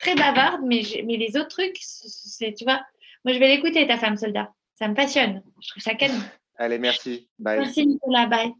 très 0.00 0.16
bavarde 0.16 0.62
mais, 0.66 0.82
mais 1.06 1.18
les 1.18 1.36
autres 1.36 1.50
trucs, 1.50 1.78
c'est, 1.80 2.52
tu 2.52 2.64
vois, 2.64 2.80
moi 3.24 3.32
je 3.32 3.38
vais 3.38 3.54
l'écouter 3.54 3.86
ta 3.86 3.96
femme 3.96 4.16
soldat, 4.16 4.52
ça 4.74 4.88
me 4.88 4.94
passionne, 4.94 5.42
je 5.62 5.70
trouve 5.70 5.82
ça 5.84 5.94
calme. 5.94 6.20
Allez, 6.58 6.78
merci. 6.78 7.28
Bye. 7.38 7.60
Merci 7.60 7.86
Nicolas, 7.86 8.26
bye. 8.26 8.52